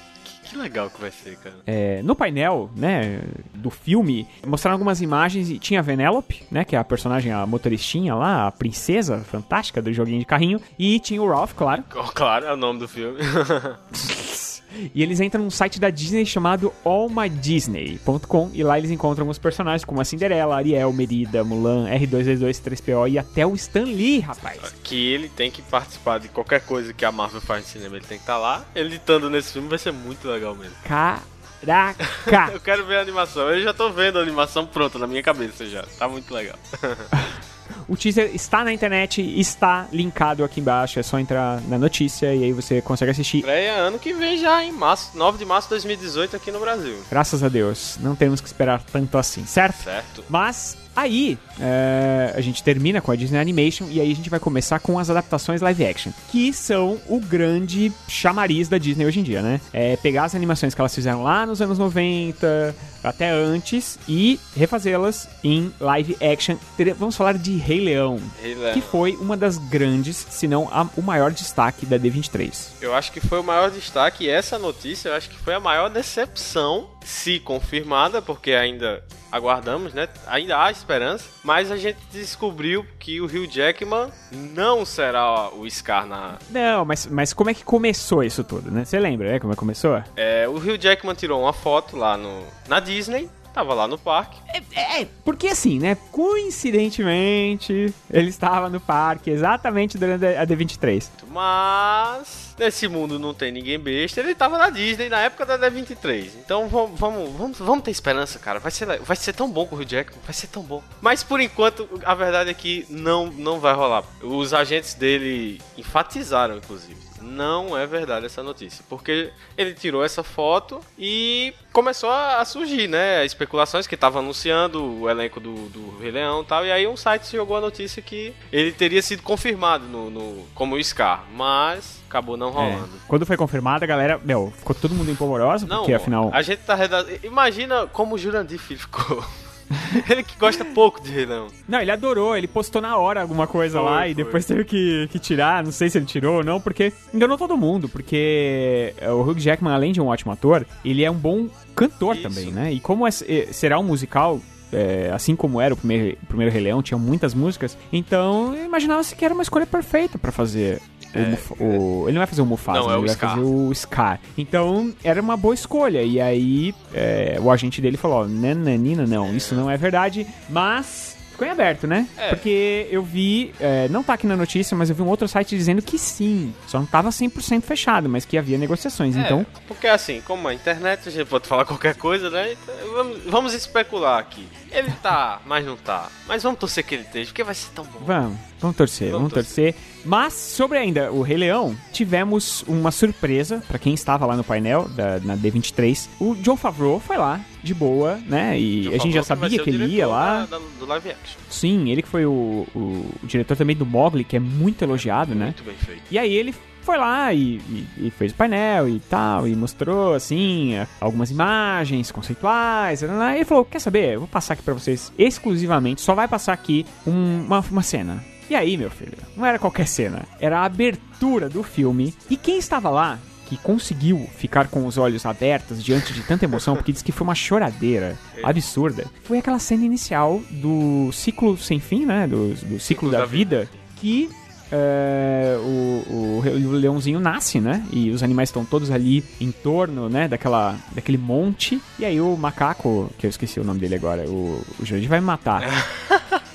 que 0.51 0.57
legal 0.57 0.91
que 0.91 1.01
vai 1.01 1.11
ser, 1.11 1.37
cara. 1.37 1.55
é, 1.67 2.03
no 2.03 2.15
painel, 2.17 2.71
né, 2.77 3.21
do 3.55 3.71
filme, 3.71 4.27
mostraram 4.47 4.75
algumas 4.75 5.01
imagens 5.01 5.49
e 5.49 5.59
tinha 5.59 5.81
a 5.81 5.83
Vanellope, 5.83 6.43
né, 6.51 6.65
que 6.65 6.75
é 6.75 6.79
a 6.79 6.85
personagem, 6.85 7.31
a 7.33 7.47
motoristinha 7.47 8.15
lá, 8.15 8.47
a 8.47 8.51
princesa 8.51 9.19
fantástica 9.19 9.81
do 9.81 9.93
joguinho 9.93 10.19
de 10.19 10.27
carrinho, 10.27 10.61
e 10.79 10.99
tinha 10.99 11.23
o 11.23 11.29
Ralph, 11.29 11.53
claro. 11.55 11.85
Oh, 11.95 12.03
Claro, 12.13 12.47
é 12.47 12.53
o 12.53 12.57
nome 12.57 12.81
do 12.81 12.89
filme. 12.89 13.19
E 14.95 15.03
eles 15.03 15.21
entram 15.21 15.43
num 15.45 15.51
site 15.51 15.79
da 15.81 15.91
Disney 15.91 16.25
chamado 16.25 16.73
allmydisney.com 16.85 18.51
e 18.53 18.63
lá 18.63 18.79
eles 18.79 18.91
encontram 18.91 19.25
alguns 19.25 19.39
personagens 19.39 19.85
como 19.85 20.01
a 20.01 20.05
Cinderela, 20.05 20.57
Ariel, 20.57 20.93
Merida, 20.93 21.43
Mulan, 21.45 21.89
R2D2, 21.91 22.61
3PO 22.63 23.11
e 23.11 23.19
até 23.19 23.47
o 23.47 23.55
Stan 23.55 23.85
Lee, 23.85 24.21
rapaz. 24.21 24.75
que 24.83 25.13
ele 25.13 25.29
tem 25.29 25.51
que 25.51 25.63
participar 25.63 26.19
de 26.19 26.29
qualquer 26.29 26.61
coisa 26.61 26.93
que 26.93 27.05
a 27.05 27.13
Marvel 27.13 27.41
faz 27.41 27.65
no 27.65 27.71
cinema. 27.71 27.97
Ele 27.97 28.05
tem 28.07 28.19
que 28.19 28.23
estar 28.23 28.39
lá. 28.39 28.65
Ele 28.75 28.97
estando 28.97 29.29
nesse 29.31 29.53
filme 29.53 29.69
vai 29.69 29.79
ser 29.79 29.93
muito 29.93 30.29
legal 30.29 30.55
mesmo. 30.55 30.75
Caraca! 30.85 32.05
Eu 32.53 32.61
quero 32.61 32.87
ver 32.87 32.97
a 32.97 33.01
animação. 33.03 33.49
Eu 33.51 33.63
já 33.63 33.75
tô 33.75 33.91
vendo 33.91 34.19
a 34.19 34.23
animação 34.23 34.67
pronta 34.67 34.99
na 34.99 35.07
minha 35.07 35.23
cabeça 35.23 35.67
já. 35.67 35.83
Tá 35.99 36.09
muito 36.09 36.33
legal. 36.33 36.57
o 37.89 37.97
teaser 37.97 38.31
está 38.35 38.65
na 38.65 38.73
internet, 38.73 39.21
está 39.39 39.87
linkado 39.93 40.45
aqui 40.45 40.61
embaixo, 40.61 40.99
é 40.99 41.03
só 41.03 41.19
entrar 41.19 41.61
na 41.63 41.79
notícia 41.79 42.35
e 42.35 42.45
aí 42.45 42.53
você 42.53 42.81
consegue 42.81 43.11
assistir. 43.11 43.39
Estreia 43.39 43.73
ano 43.75 43.99
que 43.99 44.13
vem 44.13 44.39
já, 44.39 44.65
em 44.65 44.73
março, 44.73 45.17
9 45.17 45.39
de 45.39 45.45
março 45.45 45.69
de 45.69 45.75
2018 45.75 46.37
aqui 46.37 46.51
no 46.51 46.61
Brasil. 46.61 46.97
Graças 47.11 47.43
a 47.43 47.49
Deus, 47.49 47.99
não 48.01 48.15
temos 48.15 48.41
que 48.41 48.47
esperar 48.47 48.83
tanto 48.83 49.19
assim, 49.19 49.45
certo? 49.47 49.85
Certo? 49.85 50.25
Mas 50.29 50.77
aí 51.01 51.39
é, 51.59 52.33
a 52.37 52.41
gente 52.41 52.63
termina 52.63 53.01
com 53.01 53.11
a 53.11 53.17
Disney 53.17 53.39
Animation 53.39 53.87
e 53.91 54.01
aí 54.01 54.11
a 54.11 54.15
gente 54.15 54.31
vai 54.31 54.41
começar 54.41 54.79
com 54.81 54.99
as 54.99 55.11
adaptações 55.11 55.61
live 55.61 55.85
action, 55.87 56.13
que 56.31 56.53
são 56.53 56.99
o 57.09 57.21
grande 57.21 57.93
chamariz 58.09 58.69
da 58.69 58.79
Disney 58.79 59.07
hoje 59.07 59.21
em 59.21 59.23
dia, 59.23 59.43
né? 59.43 59.61
É 59.73 59.97
pegar 59.97 60.25
as 60.25 60.35
animações 60.35 60.75
que 60.75 60.81
elas 60.81 60.95
fizeram 60.95 61.23
lá 61.23 61.45
nos 61.47 61.61
anos 61.61 61.79
90, 61.79 62.75
até 63.03 63.31
antes, 63.31 63.99
e 64.09 64.39
refazê-las 64.57 65.29
em 65.43 65.73
live 65.81 66.17
action. 66.21 66.57
Vamos 66.99 67.17
falar 67.17 67.35
de 67.39 67.57
Rei 67.57 67.81
Leão, 67.81 68.21
Ele 68.43 68.65
é- 68.65 68.73
que 68.73 68.81
foi 68.81 69.17
uma 69.17 69.37
das 69.37 69.57
grandes, 69.59 70.27
se 70.31 70.47
não 70.47 70.69
a- 70.71 70.89
o 70.97 71.03
maior 71.03 71.31
destaque 71.33 71.87
da 71.87 71.97
D23. 71.99 72.73
Eu 72.81 72.95
acho 72.95 73.11
que 73.13 73.21
foi 73.21 73.41
o 73.41 73.45
maior 73.45 73.71
destaque 73.71 74.25
e 74.25 74.29
essa 74.29 74.59
notícia 74.59 75.09
eu 75.09 75.15
acho 75.15 75.29
que 75.31 75.39
foi 75.39 75.55
a 75.55 75.61
maior 75.61 75.89
decepção, 75.89 76.89
se 77.05 77.39
confirmada, 77.41 78.21
porque 78.21 78.53
ainda 78.53 79.03
aguardamos, 79.31 79.95
né? 79.95 80.09
Ainda 80.27 80.63
há 80.63 80.71
esperança, 80.71 81.25
mas 81.43 81.71
a 81.71 81.77
gente 81.77 81.99
descobriu 82.13 82.87
que 82.99 83.21
o 83.21 83.25
Hugh 83.25 83.47
Jackman 83.47 84.09
não 84.33 84.85
será 84.85 85.49
o 85.51 85.69
Scar 85.69 86.07
na. 86.07 86.39
Não, 86.51 86.85
mas, 86.85 87.07
mas 87.07 87.33
como 87.33 87.51
é 87.51 87.55
que 87.55 87.65
começou 87.65 88.23
isso 88.23 88.43
tudo, 88.45 88.71
né? 88.71 88.85
Você 88.85 88.99
lembra, 88.99 89.33
né? 89.33 89.39
Como 89.41 89.53
é 89.53 89.57
que 89.57 89.61
começou? 89.61 90.03
É, 90.17 90.49
o 90.49 90.57
Hugh 90.57 90.79
Jackman 90.79 91.15
tirou 91.15 91.41
uma 91.43 91.53
foto 91.53 91.97
lá 91.97 92.17
no 92.17 92.43
na 92.69 92.81
Disney, 92.81 93.29
tava 93.53 93.75
lá 93.75 93.87
no 93.87 93.99
parque. 93.99 94.39
É, 94.75 95.07
porque 95.25 95.49
assim, 95.49 95.79
né? 95.79 95.97
Coincidentemente, 96.11 97.93
ele 98.11 98.29
estava 98.29 98.69
no 98.69 98.81
parque 98.81 99.31
exatamente 99.31 99.99
durante 99.99 100.25
a 100.25 100.47
D23. 100.47 101.09
Mas 101.29 102.55
nesse 102.59 102.89
mundo 102.89 103.19
não 103.19 103.33
tem 103.35 103.51
ninguém 103.51 103.79
besta. 103.79 104.21
Ele 104.21 104.35
tava 104.35 104.59
na 104.59 104.71
Disney 104.71 105.09
na 105.09 105.21
época 105.21 105.47
da 105.47 105.59
D23. 105.59 106.31
Então 106.45 106.69
vamos, 106.69 106.99
vamos, 106.99 107.33
vamos, 107.33 107.59
vamos 107.59 107.85
ter 107.85 107.91
esperança, 107.91 108.39
cara. 108.39 108.59
Vai 108.59 108.71
ser, 108.71 109.01
vai 109.01 109.17
ser 109.17 109.33
tão 109.33 109.51
bom 109.51 109.67
com 109.67 109.77
o 109.77 109.85
Jackman, 109.85 110.21
vai 110.25 110.35
ser 110.35 110.49
tão 110.49 110.63
bom. 110.63 110.83
Mas 111.01 111.23
por 111.23 111.41
enquanto, 111.41 111.89
a 112.05 112.15
verdade 112.15 112.51
é 112.51 112.55
que 112.55 112.87
não, 112.89 113.27
não 113.27 113.59
vai 113.59 113.75
rolar. 113.75 114.05
Os 114.23 114.53
agentes 114.55 114.95
dele 114.95 115.61
enfatizaram, 115.77 116.57
inclusive. 116.57 117.10
Não 117.21 117.77
é 117.77 117.87
verdade 117.87 118.27
essa 118.27 118.43
notícia, 118.43 118.85
porque 118.89 119.31
ele 119.57 119.75
tirou 119.75 120.05
essa 120.05 120.23
foto 120.23 120.81
e 120.99 121.53
começou 121.73 122.11
a 122.11 122.45
surgir, 122.45 122.89
né? 122.89 123.25
Especulações 123.25 123.87
que 123.87 123.97
tava 123.97 124.19
anunciando 124.21 124.83
o 125.03 125.09
elenco 125.09 125.39
do, 125.41 125.55
do 125.69 125.99
Rei 125.99 126.11
Leão 126.11 126.43
e 126.43 126.45
tal. 126.45 126.65
E 126.67 126.73
aí 126.73 126.87
um 126.87 126.97
site 126.97 127.31
jogou 127.31 127.57
a 127.57 127.61
notícia 127.61 128.01
que 128.03 128.35
ele 128.53 128.73
teria 128.73 129.03
sido 129.03 129.23
confirmado 129.23 129.85
no, 129.87 130.11
no- 130.11 130.47
como 130.55 130.75
o 130.77 130.83
Scar, 130.85 131.25
mas 131.35 132.01
acabou 132.09 132.37
não 132.37 132.51
rolando. 132.51 132.97
É. 132.97 133.01
Quando 133.07 133.25
foi 133.27 133.37
confirmada, 133.37 133.85
a 133.85 133.89
galera, 133.89 134.21
meu, 134.25 134.53
ficou 134.57 134.75
todo 134.75 134.95
mundo 134.95 135.11
empolvoroso, 135.11 135.67
Não, 135.67 135.79
porque 135.79 135.95
afinal. 135.95 136.31
a 136.33 136.43
gente 136.43 136.61
tá 136.61 136.75
reda... 136.75 137.07
Imagina 137.23 137.87
como 137.87 138.15
o 138.15 138.19
Jurandir 138.19 138.59
Filho 138.59 138.81
ficou. 138.81 139.25
ele 140.11 140.23
que 140.23 140.37
gosta 140.39 140.65
pouco 140.65 141.01
de 141.03 141.11
Rei 141.11 141.27
Leão. 141.27 141.47
Não, 141.69 141.81
ele 141.81 141.91
adorou, 141.91 142.37
ele 142.37 142.49
postou 142.49 142.83
na 142.83 142.97
hora 142.97 143.23
alguma 143.23 143.47
coisa 143.47 143.79
Foi, 143.81 143.89
lá 143.91 144.09
e 144.09 144.15
foi. 144.15 144.25
depois 144.25 144.45
teve 144.45 144.65
que, 144.65 145.09
que 145.11 145.19
tirar. 145.19 145.63
Não 145.65 145.73
sei 145.73 145.89
se 145.89 145.99
ele 145.99 146.07
tirou 146.07 146.39
ou 146.39 146.45
não, 146.45 146.61
porque 146.61 146.93
enganou 147.15 147.39
todo 147.39 147.57
mundo. 147.57 147.89
Porque 147.89 148.93
é, 148.99 149.11
o 149.11 149.21
Hugh 149.23 149.39
Jackman, 149.39 149.73
além 149.73 149.93
de 149.93 150.01
um 150.01 150.07
ótimo 150.09 150.33
ator, 150.33 150.67
ele 150.85 151.05
é 151.05 151.11
um 151.11 151.15
bom 151.15 151.49
cantor 151.75 152.15
Isso. 152.17 152.23
também, 152.29 152.51
né? 152.51 152.73
E 152.73 152.81
como 152.81 153.07
é- 153.07 153.11
é- 153.29 153.49
será 153.53 153.79
um 153.79 153.85
musical. 153.85 154.41
é, 154.73 155.11
assim 155.13 155.35
como 155.35 155.61
era 155.61 155.75
o 155.75 155.77
primeiro, 155.77 156.17
o 156.23 156.27
primeiro 156.27 156.53
Rei 156.53 156.63
Leão, 156.63 156.81
tinha 156.81 156.97
muitas 156.97 157.35
músicas. 157.35 157.77
Então, 157.93 158.55
imaginava-se 158.57 159.17
que 159.17 159.25
era 159.25 159.35
uma 159.35 159.43
escolha 159.43 159.67
perfeita 159.67 160.17
pra 160.17 160.31
fazer 160.31 160.81
o, 161.15 161.19
Muf- 161.31 161.53
o- 161.61 162.05
Ele 162.07 162.13
não 162.13 162.21
vai 162.21 162.27
fazer 162.27 162.43
o 162.43 162.47
Mufasa, 162.47 162.79
É. 162.79 162.83
Não, 162.83 162.89
né? 162.89 162.95
é 162.95 162.97
o 162.97 163.01
ele 163.01 163.07
vai 163.09 163.17
Scar. 163.17 163.31
fazer 163.31 163.41
o 163.45 163.75
Scar. 163.75 164.21
Então, 164.39 164.95
era 165.03 165.21
uma 165.21 165.37
boa 165.37 165.55
escolha. 165.55 166.03
E 166.03 166.21
aí, 166.21 166.75
é, 166.95 167.39
o 167.41 167.51
agente 167.51 167.81
dele 167.81 167.97
falou: 167.97 168.29
nananina, 168.29 169.07
não, 169.07 169.35
isso 169.35 169.55
não 169.55 169.71
é 169.71 169.77
verdade. 169.77 170.27
Mas. 170.49 171.19
Ficou 171.31 171.49
em 171.49 171.53
aberto, 171.53 171.87
né? 171.87 172.07
É. 172.19 172.29
Porque 172.29 172.87
eu 172.91 173.03
vi, 173.03 173.55
é, 173.59 173.89
não 173.89 174.03
tá 174.03 174.13
aqui 174.13 174.27
na 174.27 174.37
notícia, 174.37 174.77
mas 174.77 174.91
eu 174.91 174.95
vi 174.95 175.01
um 175.01 175.09
outro 175.09 175.27
site 175.27 175.57
dizendo 175.57 175.81
que 175.81 175.99
sim. 175.99 176.53
Só 176.67 176.79
não 176.79 176.85
tava 176.85 177.09
100% 177.09 177.63
fechado, 177.63 178.11
mas 178.11 178.27
que 178.27 178.37
havia 178.37 178.59
negociações. 178.59 179.17
É, 179.17 179.21
Então, 179.21 179.47
Porque 179.67 179.87
assim, 179.87 180.21
como 180.27 180.47
a 180.49 180.53
internet, 180.53 181.09
a 181.09 181.11
gente 181.11 181.27
pode 181.27 181.49
falar 181.49 181.65
qualquer 181.65 181.95
coisa, 181.95 182.29
né? 182.29 182.53
Então, 182.53 182.75
vamos, 182.93 183.19
vamos 183.25 183.55
especular 183.55 184.19
aqui. 184.19 184.47
Ele 184.71 184.91
tá, 185.03 185.41
mas 185.47 185.65
não 185.65 185.79
tá. 185.79 186.09
Mas 186.29 186.43
vamos 186.43 186.59
torcer 186.61 186.85
que 186.85 186.95
ele 186.95 187.05
esteja, 187.05 187.29
porque 187.31 187.43
vai 187.43 187.55
ser 187.55 187.71
tão 187.75 187.87
bom. 187.87 188.01
vamos, 188.05 188.37
vamos 188.61 188.77
torcer, 188.77 189.07
vamos, 189.11 189.33
Vamos 189.33 189.33
torcer. 189.33 189.75
Mas, 190.05 190.33
sobre 190.33 190.79
ainda 190.79 191.13
o 191.13 191.23
Rei 191.23 191.37
Leão, 191.37 191.77
tivemos 191.93 192.65
uma 192.67 192.91
surpresa 192.91 193.63
pra 193.69 193.79
quem 193.79 193.93
estava 193.95 194.25
lá 194.27 194.37
no 194.37 194.43
painel 194.45 194.89
da, 194.89 195.21
na 195.21 195.37
D23. 195.37 196.09
O 196.19 196.35
John 196.37 196.57
Favreau 196.57 196.99
foi 196.99 197.17
lá, 197.19 197.41
de 197.63 197.75
boa, 197.75 198.19
né? 198.27 198.59
E 198.59 198.83
John 198.83 198.89
a 198.95 198.99
gente 198.99 199.13
já 199.13 199.23
Favreau 199.23 199.51
vai 199.51 199.51
sabia 199.51 199.61
o 199.61 199.65
que 199.65 199.71
ele 199.71 199.95
ia 199.97 200.07
lá. 200.07 200.47
da- 200.47 200.59
da- 200.59 200.65
do 200.79 200.87
live 200.87 201.11
action. 201.11 201.39
Sim, 201.51 201.91
ele 201.91 202.03
que 202.03 202.09
foi 202.09 202.25
o, 202.25 202.67
o- 202.75 202.79
o 203.23 203.27
diretor 203.27 203.57
também 203.57 203.77
do 203.77 203.85
Mogli, 203.85 204.25
que 204.25 204.37
é 204.37 204.41
muito 204.41 204.83
elogiado, 204.83 205.35
né? 205.35 205.47
Muito 205.47 205.65
bem 205.65 205.75
feito. 205.77 206.03
E 206.11 206.19
aí 206.19 206.33
ele 206.33 206.55
foi 206.83 206.97
lá 206.97 207.33
e, 207.35 207.57
e- 207.69 207.87
e 208.07 208.11
fez 208.11 208.33
o 208.33 208.35
painel 208.35 208.89
e 208.89 208.99
tal, 209.01 209.47
e 209.47 209.55
mostrou, 209.55 210.15
assim, 210.15 210.73
algumas 210.99 211.31
imagens 211.31 212.11
conceituais. 212.11 213.03
E 213.03 213.05
ele 213.05 213.45
falou, 213.45 213.67
quer 213.67 213.81
saber, 213.81 214.15
eu 214.15 214.21
vou 214.21 214.29
passar 214.29 214.55
aqui 214.55 214.63
pra 214.63 214.73
vocês 214.73 215.13
exclusivamente, 215.19 216.01
só 216.01 216.15
vai 216.15 216.27
passar 216.27 216.55
aqui 216.55 216.87
um- 217.07 217.45
uma, 217.47 217.61
uma 217.71 217.83
cena. 217.83 218.25
E 218.51 218.57
aí, 218.57 218.77
meu 218.77 218.91
filho, 218.91 219.17
não 219.37 219.47
era 219.47 219.61
qualquer 219.61 219.87
cena, 219.87 220.25
era 220.41 220.59
a 220.59 220.65
abertura 220.65 221.49
do 221.49 221.63
filme. 221.63 222.13
E 222.29 222.37
quem 222.37 222.59
estava 222.59 222.91
lá, 222.91 223.17
que 223.47 223.57
conseguiu 223.57 224.29
ficar 224.37 224.67
com 224.67 224.85
os 224.87 224.99
olhos 224.99 225.25
abertos 225.25 225.83
diante 225.83 226.13
de 226.13 226.21
tanta 226.23 226.47
emoção, 226.47 226.75
porque 226.75 226.91
disse 226.91 227.05
que 227.05 227.13
foi 227.13 227.25
uma 227.25 227.35
choradeira 227.35 228.19
absurda, 228.43 229.07
foi 229.23 229.39
aquela 229.39 229.61
cena 229.61 229.85
inicial 229.85 230.43
do 230.51 231.13
ciclo 231.13 231.57
sem 231.57 231.79
fim, 231.79 232.05
né? 232.05 232.27
Do, 232.27 232.53
do 232.55 232.81
ciclo, 232.81 233.09
da, 233.09 233.21
da 233.21 233.25
vida, 233.25 233.69
que 233.97 234.29
é, 234.73 235.57
o, 235.61 236.05
o, 236.09 236.43
o 236.45 236.71
leãozinho 236.73 237.21
nasce, 237.21 237.61
né? 237.61 237.85
E 237.93 238.11
os 238.11 238.21
animais 238.23 238.49
estão 238.49 238.65
todos 238.65 238.91
ali 238.91 239.25
em 239.41 239.53
torno, 239.53 240.09
né? 240.09 240.27
Daquela, 240.27 240.77
daquele 240.93 241.19
monte. 241.19 241.81
E 241.99 242.05
aí 242.05 242.21
o 242.21 242.37
macaco, 242.37 243.11
que 243.17 243.27
eu 243.27 243.31
esqueci 243.31 243.61
o 243.61 243.65
nome 243.65 243.81
dele 243.81 243.95
agora, 243.95 244.29
o, 244.29 244.61
o 244.79 244.85
Jurandir 244.85 245.09
vai 245.09 245.21
me 245.21 245.27
matar. 245.27 245.63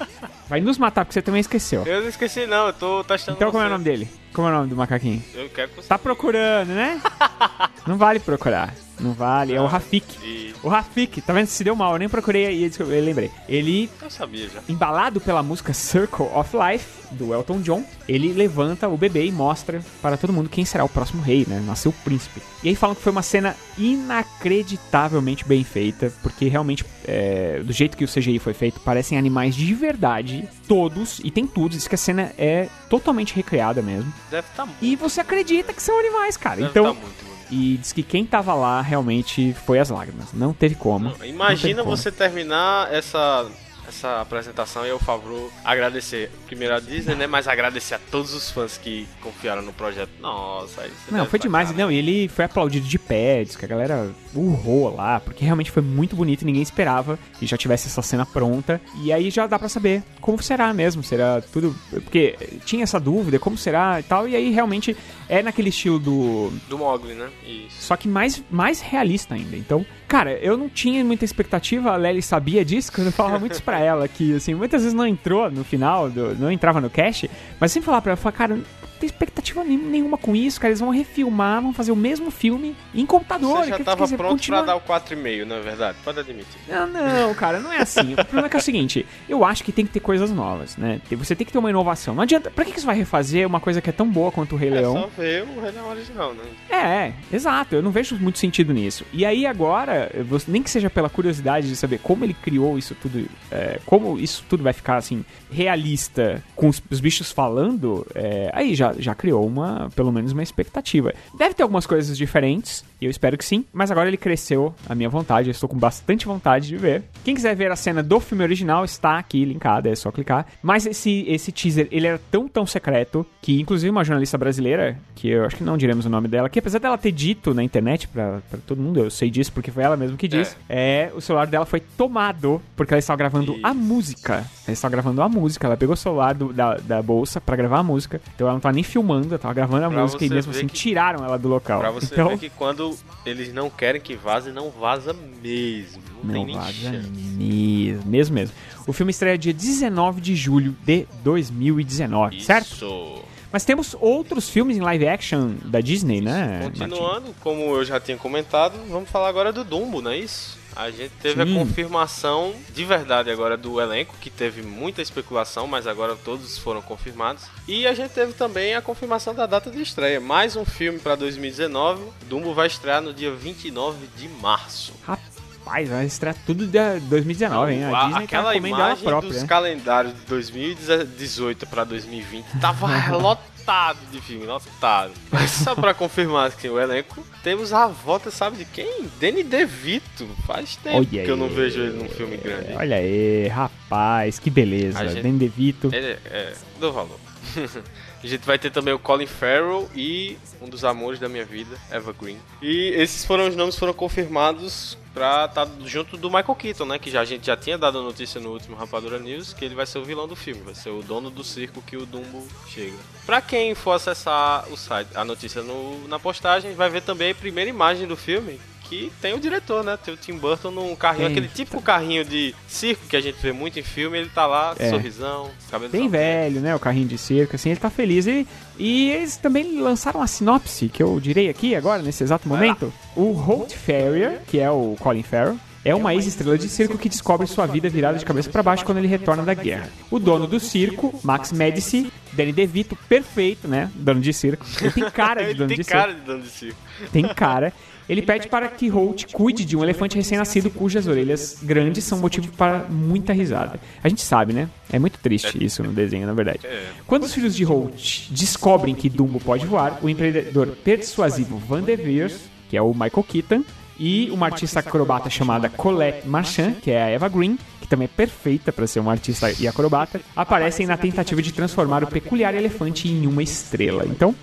vai 0.47 0.61
nos 0.61 0.77
matar, 0.77 1.05
porque 1.05 1.13
você 1.13 1.21
também 1.21 1.41
esqueceu. 1.41 1.83
Eu 1.85 2.01
não 2.01 2.09
esqueci 2.09 2.45
não, 2.45 2.67
eu 2.67 2.73
tô 2.73 3.03
testando 3.03 3.37
Então 3.37 3.51
como 3.51 3.63
é 3.63 3.67
o 3.67 3.69
nome 3.69 3.83
dele? 3.83 4.07
Como 4.33 4.47
é 4.47 4.51
o 4.51 4.53
nome 4.53 4.69
do 4.69 4.75
macaquinho? 4.75 5.23
Eu 5.33 5.49
quero 5.49 5.69
que 5.69 5.75
você... 5.77 5.87
Tá 5.87 5.97
procurando, 5.97 6.69
né? 6.69 7.01
Não 7.87 7.97
vale 7.97 8.19
procurar. 8.19 8.73
Não 8.99 9.13
vale. 9.13 9.53
É 9.53 9.61
o 9.61 9.65
Rafik. 9.65 10.17
E... 10.23 10.53
O 10.63 10.69
Rafik, 10.69 11.21
tá 11.21 11.33
vendo? 11.33 11.47
Se 11.47 11.63
deu 11.63 11.75
mal, 11.75 11.93
eu 11.93 11.99
nem 11.99 12.09
procurei 12.09 12.65
e 12.65 12.71
eu 12.79 12.87
lembrei. 12.87 13.31
Ele 13.47 13.89
Eu 14.01 14.09
sabia 14.09 14.49
já. 14.49 14.61
embalado 14.67 15.19
pela 15.19 15.43
música 15.43 15.73
Circle 15.73 16.27
of 16.33 16.55
Life, 16.55 17.05
do 17.11 17.33
Elton 17.33 17.61
John, 17.61 17.83
ele 18.07 18.33
levanta 18.33 18.87
o 18.87 18.97
bebê 18.97 19.25
e 19.25 19.31
mostra 19.31 19.81
para 20.01 20.17
todo 20.17 20.33
mundo 20.33 20.49
quem 20.49 20.65
será 20.65 20.83
o 20.83 20.89
próximo 20.89 21.21
rei, 21.21 21.45
né? 21.47 21.61
Nasceu 21.65 21.91
o 21.91 22.03
príncipe. 22.03 22.41
E 22.63 22.69
aí 22.69 22.75
falam 22.75 22.95
que 22.95 23.01
foi 23.01 23.11
uma 23.11 23.21
cena 23.21 23.55
inacreditavelmente 23.77 25.45
bem 25.45 25.63
feita, 25.63 26.11
porque 26.21 26.47
realmente, 26.47 26.85
é, 27.05 27.61
do 27.63 27.73
jeito 27.73 27.97
que 27.97 28.03
o 28.03 28.07
CGI 28.07 28.39
foi 28.39 28.53
feito, 28.53 28.79
parecem 28.79 29.17
animais 29.17 29.55
de 29.55 29.73
verdade, 29.73 30.47
todos, 30.67 31.19
e 31.23 31.31
tem 31.31 31.45
tudo, 31.47 31.69
diz 31.69 31.87
que 31.87 31.95
a 31.95 31.97
cena 31.97 32.33
é 32.37 32.67
totalmente 32.89 33.35
recriada 33.35 33.81
mesmo. 33.81 34.11
Deve 34.29 34.47
estar 34.47 34.63
tá 34.63 34.65
muito. 34.65 34.83
E 34.83 34.95
você 34.95 35.21
acredita 35.21 35.73
que 35.73 35.81
são 35.81 35.97
animais, 35.99 36.37
cara. 36.37 36.57
Deve 36.57 36.69
então, 36.69 36.85
tá 36.85 36.93
muito, 36.93 37.23
mano. 37.23 37.34
E 37.49 37.77
diz 37.77 37.93
que 37.93 38.03
quem 38.03 38.25
tava 38.25 38.53
lá 38.53 38.81
realmente 38.81 39.53
foi 39.65 39.79
as 39.79 39.89
lágrimas. 39.89 40.33
Não 40.33 40.53
teve 40.53 40.75
como. 40.75 41.13
Imagina 41.23 41.57
teve 41.57 41.73
como. 41.75 41.97
você 41.97 42.11
terminar 42.11 42.91
essa, 42.93 43.47
essa 43.87 44.21
apresentação 44.21 44.85
e 44.85 44.91
o 44.91 44.99
Favreau 44.99 45.51
agradecer 45.63 46.31
primeiro 46.45 46.75
a 46.75 46.79
Disney, 46.79 47.15
né? 47.15 47.27
Mas 47.27 47.47
agradecer 47.47 47.95
a 47.95 47.99
todos 48.11 48.33
os 48.33 48.49
fãs 48.51 48.77
que 48.77 49.07
confiaram 49.21 49.61
no 49.61 49.73
projeto. 49.73 50.09
Nossa, 50.19 50.81
você 50.83 50.91
Não, 51.11 51.25
foi 51.25 51.39
tá 51.39 51.43
demais. 51.43 51.69
cara. 51.71 51.83
Não, 51.83 51.91
e 51.91 51.97
ele 51.97 52.27
foi 52.27 52.45
aplaudido 52.45 52.87
de 52.87 52.99
pé, 52.99 53.43
diz 53.43 53.55
que 53.55 53.65
a 53.65 53.67
galera 53.67 54.11
urrou 54.33 54.93
lá, 54.95 55.19
porque 55.19 55.43
realmente 55.45 55.71
foi 55.71 55.81
muito 55.81 56.15
bonito 56.15 56.41
e 56.41 56.45
ninguém 56.45 56.61
esperava 56.61 57.17
que 57.39 57.45
já 57.45 57.57
tivesse 57.57 57.87
essa 57.87 58.01
cena 58.01 58.25
pronta. 58.25 58.81
E 59.01 59.11
aí 59.13 59.29
já 59.29 59.47
dá 59.47 59.57
pra 59.57 59.69
saber 59.69 60.03
como 60.21 60.41
será 60.41 60.73
mesmo, 60.73 61.03
será 61.03 61.41
tudo... 61.41 61.75
Porque 61.89 62.35
tinha 62.65 62.83
essa 62.83 62.99
dúvida, 62.99 63.39
como 63.39 63.57
será 63.57 63.99
e 63.99 64.03
tal, 64.03 64.27
e 64.27 64.35
aí 64.35 64.51
realmente 64.51 64.95
é 65.29 65.41
naquele 65.41 65.69
estilo 65.69 65.99
do... 65.99 66.51
Do 66.67 66.77
Mogli, 66.77 67.13
né? 67.13 67.29
Isso. 67.45 67.81
Só 67.81 67.95
que 67.95 68.07
mais, 68.07 68.43
mais 68.49 68.81
realista 68.81 69.35
ainda. 69.35 69.55
Então, 69.55 69.85
cara, 70.15 70.31
eu 70.41 70.55
não 70.55 70.69
tinha 70.69 71.03
muita 71.03 71.25
expectativa, 71.25 71.91
a 71.91 71.97
Lely 71.97 72.21
sabia 72.21 72.63
disso, 72.63 72.89
quando 72.91 73.07
eu 73.07 73.11
falava 73.11 73.37
muito 73.37 73.51
isso 73.51 73.63
pra 73.63 73.79
ela, 73.79 74.07
que 74.07 74.33
assim, 74.35 74.53
muitas 74.53 74.81
vezes 74.81 74.93
não 74.93 75.05
entrou 75.05 75.51
no 75.51 75.63
final, 75.65 76.09
do- 76.09 76.33
não 76.35 76.49
entrava 76.49 76.79
no 76.79 76.89
cast, 76.89 77.29
mas 77.59 77.73
sempre 77.73 77.85
falava 77.85 78.01
pra 78.01 78.11
ela, 78.11 78.17
falava, 78.17 78.37
cara, 78.37 78.59
tem 79.05 79.07
expectativa 79.07 79.63
nenhuma 79.63 80.17
com 80.17 80.35
isso, 80.35 80.59
cara, 80.59 80.69
eles 80.71 80.79
vão 80.79 80.89
refilmar, 80.89 81.61
vão 81.61 81.73
fazer 81.73 81.91
o 81.91 81.95
mesmo 81.95 82.31
filme 82.31 82.75
em 82.93 83.05
computador. 83.05 83.63
Você 83.63 83.69
já 83.69 83.79
tava 83.79 84.03
dizer, 84.03 84.17
pronto 84.17 84.31
continua- 84.31 84.63
pra 84.63 84.73
dar 84.73 84.75
o 84.77 84.81
4,5, 84.81 85.45
não 85.45 85.55
é 85.57 85.61
verdade? 85.61 85.97
Pode 86.03 86.19
admitir. 86.19 86.59
não, 86.67 86.87
não, 86.87 87.33
cara, 87.33 87.59
não 87.59 87.71
é 87.71 87.77
assim. 87.81 88.13
O 88.13 88.15
problema 88.17 88.47
é 88.47 88.49
que 88.49 88.55
é 88.55 88.59
o 88.59 88.63
seguinte, 88.63 89.05
eu 89.29 89.43
acho 89.45 89.63
que 89.63 89.71
tem 89.71 89.85
que 89.85 89.91
ter 89.91 89.99
coisas 89.99 90.31
novas, 90.31 90.75
né? 90.77 90.99
Você 91.11 91.35
tem 91.35 91.45
que 91.45 91.51
ter 91.51 91.57
uma 91.59 91.69
inovação. 91.69 92.15
Não 92.15 92.23
adianta. 92.23 92.49
Pra 92.49 92.65
que 92.65 92.71
que 92.71 92.79
você 92.79 92.85
vai 92.85 92.95
refazer 92.95 93.45
uma 93.47 93.59
coisa 93.59 93.81
que 93.81 93.89
é 93.89 93.93
tão 93.93 94.07
boa 94.09 94.31
quanto 94.31 94.53
o 94.53 94.57
Rei 94.57 94.69
É 94.69 94.73
Leão? 94.73 94.93
só 94.93 95.07
ver 95.17 95.43
o 95.43 95.61
Rei 95.61 95.71
Leão 95.71 95.89
original, 95.89 96.33
né? 96.33 96.43
É, 96.69 96.75
é, 96.75 97.13
exato. 97.31 97.75
Eu 97.75 97.81
não 97.83 97.91
vejo 97.91 98.15
muito 98.17 98.39
sentido 98.39 98.73
nisso. 98.73 99.05
E 99.13 99.25
aí 99.25 99.45
agora, 99.45 100.11
nem 100.47 100.61
que 100.63 100.69
seja 100.69 100.89
pela 100.89 101.09
curiosidade 101.09 101.67
de 101.67 101.75
saber 101.75 101.99
como 101.99 102.23
ele 102.23 102.33
criou 102.33 102.77
isso 102.77 102.95
tudo, 102.95 103.27
é, 103.51 103.79
como 103.85 104.17
isso 104.19 104.43
tudo 104.49 104.63
vai 104.63 104.73
ficar 104.73 104.97
assim 104.97 105.23
realista 105.51 106.43
com 106.55 106.67
os, 106.69 106.81
os 106.89 106.99
bichos 106.99 107.31
falando, 107.31 108.05
é, 108.13 108.49
aí 108.53 108.75
já, 108.75 108.93
já 108.97 109.13
criou 109.15 109.45
uma, 109.45 109.89
pelo 109.95 110.11
menos 110.11 110.31
uma 110.31 110.43
expectativa. 110.43 111.13
Deve 111.37 111.53
ter 111.55 111.63
algumas 111.63 111.85
coisas 111.85 112.17
diferentes. 112.17 112.83
e 113.01 113.05
Eu 113.05 113.11
espero 113.11 113.37
que 113.37 113.45
sim, 113.45 113.65
mas 113.73 113.91
agora 113.91 114.07
ele 114.07 114.17
cresceu 114.17 114.73
a 114.87 114.95
minha 114.95 115.09
vontade, 115.09 115.47
eu 115.49 115.51
estou 115.51 115.67
com 115.69 115.77
bastante 115.77 116.25
vontade 116.25 116.67
de 116.67 116.77
ver. 116.77 117.03
Quem 117.23 117.35
quiser 117.35 117.55
ver 117.55 117.71
a 117.71 117.75
cena 117.75 118.01
do 118.03 118.19
filme 118.19 118.43
original 118.43 118.83
está 118.85 119.17
aqui 119.17 119.43
linkada, 119.45 119.89
é 119.89 119.95
só 119.95 120.11
clicar. 120.11 120.45
Mas 120.61 120.85
esse, 120.85 121.25
esse 121.27 121.51
teaser, 121.51 121.87
ele 121.91 122.07
era 122.07 122.19
tão, 122.31 122.47
tão 122.47 122.65
secreto 122.65 123.25
que 123.41 123.59
inclusive 123.61 123.89
uma 123.89 124.03
jornalista 124.03 124.37
brasileira, 124.37 124.97
que 125.15 125.29
eu 125.29 125.45
acho 125.45 125.55
que 125.57 125.63
não 125.63 125.77
diremos 125.77 126.05
o 126.05 126.09
nome 126.09 126.27
dela, 126.27 126.49
que 126.49 126.59
apesar 126.59 126.79
dela 126.79 126.97
ter 126.97 127.11
dito 127.11 127.53
na 127.53 127.63
internet 127.63 128.07
pra, 128.07 128.39
pra 128.49 128.59
todo 128.65 128.81
mundo, 128.81 128.99
eu 128.99 129.09
sei 129.09 129.29
disso 129.29 129.51
porque 129.51 129.71
foi 129.71 129.83
ela 129.83 129.95
mesma 129.97 130.17
que 130.17 130.27
disse, 130.27 130.55
é. 130.69 131.11
o 131.15 131.21
celular 131.21 131.45
dela 131.47 131.65
foi 131.65 131.79
tomado 131.79 132.61
porque 132.75 132.93
ela 132.93 132.99
estava 132.99 133.17
gravando 133.17 133.55
a 133.63 133.73
música. 133.73 134.45
Ela 134.67 134.73
estava 134.73 134.91
gravando 134.91 135.21
a 135.21 135.29
música, 135.29 135.67
ela 135.67 135.77
pegou 135.77 135.93
o 135.93 135.97
celular 135.97 136.33
do- 136.33 136.51
da, 136.53 136.75
da 136.75 137.01
bolsa 137.01 137.39
pra 137.39 137.55
gravar 137.55 137.79
a 137.79 137.83
música, 137.83 138.19
então 138.33 138.47
ela 138.47 138.53
não 138.53 138.59
tava 138.59 138.74
nem 138.75 138.83
filmando, 138.83 139.27
ela 139.29 139.39
tava 139.39 139.53
gravando 139.53 139.85
a 139.85 139.89
Pra 139.89 140.01
música 140.03 140.23
e 140.25 140.29
mesmo 140.29 140.51
assim 140.51 140.67
que- 140.67 140.73
tiraram 140.75 141.25
ela 141.25 141.37
do 141.39 141.47
local. 141.47 141.79
Pra 141.79 141.89
você 141.91 142.13
então, 142.13 142.29
ver 142.29 142.37
que 142.37 142.49
quando 142.51 142.95
eles 143.25 143.51
não 143.53 143.69
querem 143.69 143.99
que 143.99 144.15
vaze, 144.15 144.51
não 144.51 144.69
vaza 144.69 145.15
mesmo. 145.41 146.03
Não, 146.23 146.45
Não 146.45 146.53
vaza 146.53 146.91
mesmo, 146.91 148.05
mesmo, 148.05 148.33
mesmo. 148.35 148.55
O 148.87 148.93
filme 148.93 149.09
estreia 149.11 149.37
dia 149.37 149.53
19 149.53 150.21
de 150.21 150.35
julho 150.35 150.75
de 150.85 151.07
2019, 151.23 152.41
certo? 152.41 152.67
Isso. 152.73 153.15
Mas 153.51 153.63
temos 153.63 153.95
outros 154.01 154.49
filmes 154.49 154.75
em 154.75 154.81
live 154.81 155.07
action 155.07 155.51
da 155.63 155.79
Disney, 155.79 156.19
né? 156.19 156.59
Martin? 156.63 156.79
Continuando, 156.79 157.35
como 157.41 157.61
eu 157.75 157.85
já 157.85 157.99
tinha 158.01 158.17
comentado, 158.17 158.77
vamos 158.89 159.09
falar 159.09 159.29
agora 159.29 159.53
do 159.53 159.63
Dumbo, 159.63 160.01
não 160.01 160.11
é 160.11 160.17
isso? 160.17 160.57
A 160.75 160.91
gente 160.91 161.13
teve 161.21 161.43
Sim. 161.43 161.51
a 161.51 161.59
confirmação 161.59 162.53
de 162.73 162.83
verdade 162.83 163.31
agora 163.31 163.55
do 163.55 163.79
elenco, 163.79 164.15
que 164.19 164.29
teve 164.29 164.61
muita 164.61 165.01
especulação, 165.01 165.67
mas 165.67 165.87
agora 165.87 166.15
todos 166.15 166.57
foram 166.57 166.81
confirmados. 166.81 167.43
E 167.67 167.87
a 167.87 167.93
gente 167.93 168.11
teve 168.11 168.33
também 168.33 168.75
a 168.75 168.81
confirmação 168.81 169.33
da 169.33 169.45
data 169.45 169.71
de 169.71 169.81
estreia. 169.81 170.19
Mais 170.19 170.55
um 170.55 170.65
filme 170.65 170.99
para 170.99 171.15
2019. 171.15 172.03
Dumbo 172.27 172.53
vai 172.53 172.67
estrear 172.67 173.01
no 173.01 173.13
dia 173.13 173.31
29 173.31 174.07
de 174.17 174.27
março. 174.27 174.93
Rapaz, 175.05 175.34
vai 175.65 176.05
estrear 176.05 176.35
tudo 176.45 176.65
de 176.67 176.99
2019, 177.09 177.73
hein? 177.73 177.83
A, 177.85 177.89
A- 177.89 178.05
Disney 178.07 178.23
aquela 178.25 178.43
tá 178.49 178.53
comendo 178.53 178.75
ela 178.75 178.85
imagem 178.87 179.03
própria. 179.03 179.31
dos 179.33 179.41
né? 179.41 179.47
calendários 179.47 180.13
de 180.13 180.21
2018 180.27 181.65
pra 181.67 181.83
2020 181.83 182.45
tava 182.61 182.87
lotado 183.17 183.97
de 184.11 184.21
filme, 184.21 184.45
lotado. 184.45 185.11
Mas 185.31 185.49
só 185.51 185.73
pra 185.73 185.93
confirmar 185.93 186.51
que 186.51 186.69
o 186.69 186.79
elenco, 186.79 187.25
temos 187.43 187.73
a 187.73 187.87
volta, 187.87 188.29
sabe 188.29 188.57
de 188.57 188.65
quem? 188.65 189.07
Danny 189.19 189.43
DeVito. 189.43 190.27
Faz 190.45 190.75
tempo 190.75 190.97
Olha 190.97 191.05
que 191.07 191.17
eu 191.31 191.35
não 191.35 191.47
aí. 191.47 191.53
vejo 191.55 191.81
ele 191.81 191.97
num 191.97 192.07
filme 192.09 192.37
grande. 192.37 192.73
Olha 192.73 192.97
aí, 192.97 193.47
rapaz, 193.47 194.37
que 194.37 194.49
beleza. 194.51 195.07
Gente- 195.07 195.23
Danny 195.23 195.39
DeVito. 195.39 195.89
Ele 195.91 196.17
é, 196.25 196.53
dou 196.79 196.93
valor. 196.93 197.19
A 198.25 198.27
gente 198.27 198.43
vai 198.43 198.57
ter 198.57 198.71
também 198.71 198.91
o 198.91 198.97
Colin 198.97 199.27
Farrell 199.27 199.87
e 199.95 200.35
um 200.59 200.67
dos 200.67 200.83
amores 200.83 201.19
da 201.19 201.29
minha 201.29 201.45
vida, 201.45 201.77
Eva 201.91 202.11
Green. 202.11 202.39
E 202.59 202.89
esses 202.95 203.23
foram 203.23 203.47
os 203.47 203.55
nomes 203.55 203.77
foram 203.77 203.93
confirmados 203.93 204.97
pra 205.13 205.45
estar 205.45 205.67
junto 205.85 206.17
do 206.17 206.27
Michael 206.27 206.55
Keaton, 206.55 206.85
né? 206.85 206.97
Que 206.97 207.11
já, 207.11 207.21
a 207.21 207.25
gente 207.25 207.45
já 207.45 207.55
tinha 207.55 207.77
dado 207.77 207.99
a 207.99 208.01
notícia 208.01 208.41
no 208.41 208.49
último 208.51 208.75
Rapadura 208.75 209.19
News 209.19 209.53
que 209.53 209.63
ele 209.63 209.75
vai 209.75 209.85
ser 209.85 209.99
o 209.99 210.03
vilão 210.03 210.27
do 210.27 210.35
filme, 210.35 210.59
vai 210.63 210.73
ser 210.73 210.89
o 210.89 211.03
dono 211.03 211.29
do 211.29 211.43
circo 211.43 211.83
que 211.83 211.95
o 211.95 212.05
Dumbo 212.05 212.47
chega. 212.67 212.97
Pra 213.27 213.41
quem 213.41 213.75
for 213.75 213.91
acessar 213.91 214.67
o 214.71 214.75
site, 214.75 215.09
a 215.13 215.23
notícia 215.23 215.61
no- 215.61 216.07
na 216.07 216.17
postagem, 216.17 216.73
vai 216.73 216.89
ver 216.89 217.03
também 217.03 217.29
a 217.31 217.35
primeira 217.35 217.69
imagem 217.69 218.07
do 218.07 218.17
filme. 218.17 218.59
Que 218.89 219.11
tem 219.21 219.33
o 219.33 219.39
diretor, 219.39 219.83
né? 219.83 219.97
Tem 219.97 220.13
o 220.13 220.17
Tim 220.17 220.33
Burton 220.37 220.69
num 220.71 220.95
carrinho, 220.95 221.25
Tem. 221.27 221.37
aquele 221.37 221.47
típico 221.47 221.81
carrinho 221.81 222.23
de 222.23 222.53
circo 222.67 223.07
que 223.07 223.15
a 223.17 223.21
gente 223.21 223.37
vê 223.41 223.51
muito 223.51 223.79
em 223.79 223.83
filme. 223.83 224.17
Ele 224.17 224.29
tá 224.29 224.45
lá, 224.45 224.75
É. 224.77 224.89
sorrisão, 224.89 225.49
cabelo 225.71 225.91
Bem 225.91 226.07
velho, 226.07 226.61
né? 226.61 226.75
O 226.75 226.79
carrinho 226.79 227.07
de 227.07 227.17
circo, 227.17 227.55
assim, 227.55 227.71
ele 227.71 227.79
tá 227.79 227.89
feliz. 227.89 228.27
E, 228.27 228.45
e 228.77 229.09
eles 229.09 229.37
também 229.37 229.81
lançaram 229.81 230.19
uma 230.19 230.27
sinopse, 230.27 230.87
que 230.89 231.01
eu 231.01 231.19
direi 231.19 231.49
aqui 231.49 231.75
agora, 231.75 232.01
nesse 232.03 232.23
exato 232.23 232.47
momento. 232.47 232.93
O 233.15 233.31
Holt 233.31 233.73
Ferrier, 233.73 234.41
que 234.47 234.59
é 234.59 234.69
o 234.69 234.95
Colin 234.99 235.23
Farrell, 235.23 235.57
é 235.83 235.93
uma 235.93 236.13
ex-estrela 236.15 236.57
de 236.57 236.67
circo 236.67 236.97
que 236.97 237.07
descobre 237.07 237.45
sua 237.45 237.65
vida 237.67 237.87
virada 237.89 238.17
de 238.17 238.25
cabeça 238.25 238.49
para 238.49 238.63
baixo 238.63 238.83
quando 238.85 238.97
ele 238.97 239.07
retorna 239.07 239.43
da 239.43 239.53
guerra. 239.53 239.89
O 240.09 240.17
dono 240.19 240.47
do 240.47 240.59
circo, 240.59 241.19
Max 241.23 241.51
Medici, 241.51 242.11
Danny 242.33 242.51
DeVito, 242.51 242.95
perfeito, 243.07 243.67
né? 243.67 243.91
Dono 243.95 244.19
de 244.19 244.33
circo. 244.33 244.65
Ele 244.81 244.91
tem 244.91 245.09
cara 245.11 245.43
de 245.43 245.53
dono 245.57 245.67
tem 245.69 245.77
de 245.77 245.83
cara 245.83 246.11
circo. 246.11 246.19
de 246.21 246.25
dono 246.27 246.41
de 246.43 246.49
circo. 246.49 246.77
Tem 247.11 247.27
cara. 247.33 247.71
Ele 248.07 248.21
pede 248.21 248.47
para 248.47 248.67
que 248.67 248.87
Holt 248.87 249.25
cuide 249.31 249.65
de 249.65 249.75
um 249.75 249.83
elefante 249.83 250.15
recém-nascido 250.15 250.69
cujas 250.69 251.07
orelhas 251.07 251.57
grandes 251.61 252.03
são 252.03 252.19
motivo 252.19 252.51
para 252.53 252.85
muita 252.89 253.33
risada. 253.33 253.79
A 254.03 254.09
gente 254.09 254.21
sabe, 254.21 254.53
né? 254.53 254.69
É 254.91 254.99
muito 254.99 255.17
triste 255.19 255.63
isso 255.63 255.83
no 255.83 255.91
desenho, 255.91 256.27
na 256.27 256.33
verdade. 256.33 256.59
Quando 257.07 257.23
os 257.23 257.33
filhos 257.33 257.55
de 257.55 257.63
Holt 257.63 258.27
descobrem 258.29 258.93
que 258.93 259.09
Dumbo 259.09 259.39
pode 259.39 259.65
voar, 259.65 259.99
o 260.01 260.09
empreendedor 260.09 260.67
persuasivo 260.83 261.57
Van 261.57 261.81
der 261.81 261.97
Veers, 261.97 262.41
que 262.69 262.77
é 262.77 262.81
o 262.81 262.93
Michael 262.93 263.23
Keaton, 263.27 263.63
e 263.97 264.29
uma 264.31 264.47
artista 264.47 264.81
acrobata 264.81 265.29
chamada 265.29 265.69
Colette 265.69 266.27
Marchand, 266.27 266.73
que 266.81 266.91
é 266.91 267.01
a 267.01 267.09
Eva 267.09 267.29
Green, 267.29 267.57
que 267.79 267.87
também 267.87 268.05
é 268.05 268.09
perfeita 268.09 268.73
para 268.73 268.87
ser 268.87 268.99
uma 268.99 269.11
artista 269.11 269.51
e 269.59 269.67
acrobata, 269.67 270.19
aparecem 270.35 270.85
na 270.85 270.97
tentativa 270.97 271.41
de 271.41 271.53
transformar 271.53 272.03
o 272.03 272.07
peculiar 272.07 272.53
elefante 272.53 273.07
em 273.07 273.25
uma 273.25 273.41
estrela. 273.41 274.05
Então, 274.05 274.35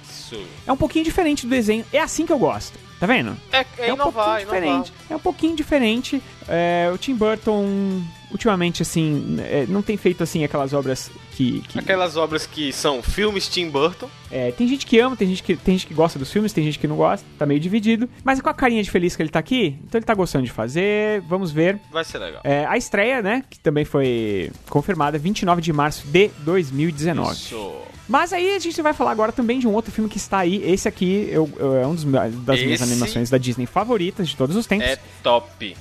é 0.66 0.72
um 0.72 0.76
pouquinho 0.76 1.04
diferente 1.04 1.44
do 1.44 1.50
desenho. 1.50 1.84
É 1.92 1.98
assim 1.98 2.24
que 2.24 2.32
eu 2.32 2.38
gosto. 2.38 2.78
Tá 3.02 3.08
vendo? 3.08 3.36
É, 3.50 3.56
é, 3.56 3.62
um 3.62 3.64
pouquinho 3.64 3.94
inovar, 3.94 4.40
inovar. 4.42 4.44
diferente. 4.44 4.92
É 5.10 5.16
um 5.16 5.18
pouquinho 5.18 5.56
diferente. 5.56 6.22
É, 6.46 6.88
o 6.94 6.96
Tim 6.96 7.16
Burton, 7.16 8.00
ultimamente, 8.30 8.82
assim, 8.82 9.38
é, 9.40 9.66
não 9.68 9.82
tem 9.82 9.96
feito, 9.96 10.22
assim, 10.22 10.44
aquelas 10.44 10.72
obras 10.72 11.10
que... 11.36 11.60
que- 11.68 11.78
Aquelas 11.78 12.16
obras 12.16 12.46
que 12.46 12.72
são 12.72 13.02
filmes 13.02 13.48
Tim 13.48 13.68
Burton. 13.68 14.08
é, 14.30 14.50
tem 14.52 14.66
gente 14.68 14.86
que 14.86 14.98
ama, 14.98 15.16
tem 15.16 15.28
gente 15.28 15.42
que, 15.42 15.56
tem 15.56 15.76
gente 15.76 15.86
que 15.86 15.94
gosta 15.94 16.18
dos 16.18 16.30
filmes, 16.32 16.52
tem 16.52 16.62
gente 16.64 16.78
que 16.78 16.86
não 16.86 16.96
gosta. 16.96 17.26
Tá 17.38 17.44
meio 17.46 17.58
dividido. 17.60 18.08
Mas 18.24 18.40
com 18.40 18.48
a 18.48 18.54
carinha 18.54 18.82
de 18.82 18.90
feliz 18.90 19.16
que 19.16 19.22
ele 19.22 19.30
tá 19.30 19.38
aqui, 19.38 19.76
então 19.84 19.98
ele 19.98 20.04
tá 20.04 20.14
gostando 20.14 20.44
de 20.44 20.52
fazer. 20.52 21.20
Vamos 21.28 21.50
ver. 21.50 21.78
Vai 21.90 22.04
ser 22.04 22.18
legal. 22.18 22.40
É, 22.44 22.64
a 22.66 22.76
estreia, 22.76 23.20
né, 23.22 23.44
que 23.50 23.58
também 23.58 23.84
foi 23.84 24.50
confirmada, 24.68 25.18
29 25.18 25.60
de 25.62 25.72
março 25.72 26.06
de 26.06 26.28
2019. 26.38 27.32
Isso. 27.32 27.72
Mas 28.08 28.32
aí 28.32 28.54
a 28.56 28.58
gente 28.58 28.82
vai 28.82 28.92
falar 28.92 29.12
agora 29.12 29.30
também 29.32 29.58
de 29.60 29.66
um 29.66 29.72
outro 29.72 29.90
filme 29.92 30.10
que 30.10 30.18
está 30.18 30.38
aí. 30.40 30.60
Esse 30.70 30.88
aqui 30.88 31.28
eu- 31.30 31.48
eu- 31.56 31.76
é 31.76 31.86
um 31.86 31.94
dos, 31.94 32.04
das 32.04 32.60
minhas 32.60 32.80
Esse- 32.80 32.82
animações 32.92 33.30
da 33.30 33.38
Disney 33.38 33.64
favoritas 33.64 34.28
de 34.28 34.36
todos 34.36 34.54
os 34.56 34.66
tempos. 34.66 34.86
É 34.86 34.98
top. 35.22 35.74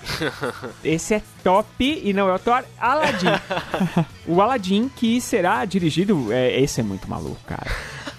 Esse 0.84 1.16
é 1.16 1.22
top 1.44 2.02
e 2.04 2.14
não 2.14 2.30
é 2.30 2.34
o 2.34 2.40
Thor, 2.40 2.64
Aladdin. 2.80 3.28
o 4.28 4.42
Aladdin 4.42 4.90
que 4.96 5.20
será 5.22 5.64
dirigido. 5.66 6.32
É, 6.32 6.60
esse 6.62 6.80
é 6.80 6.84
muito 6.84 7.10
maluco, 7.10 7.40
cara. 7.46 7.70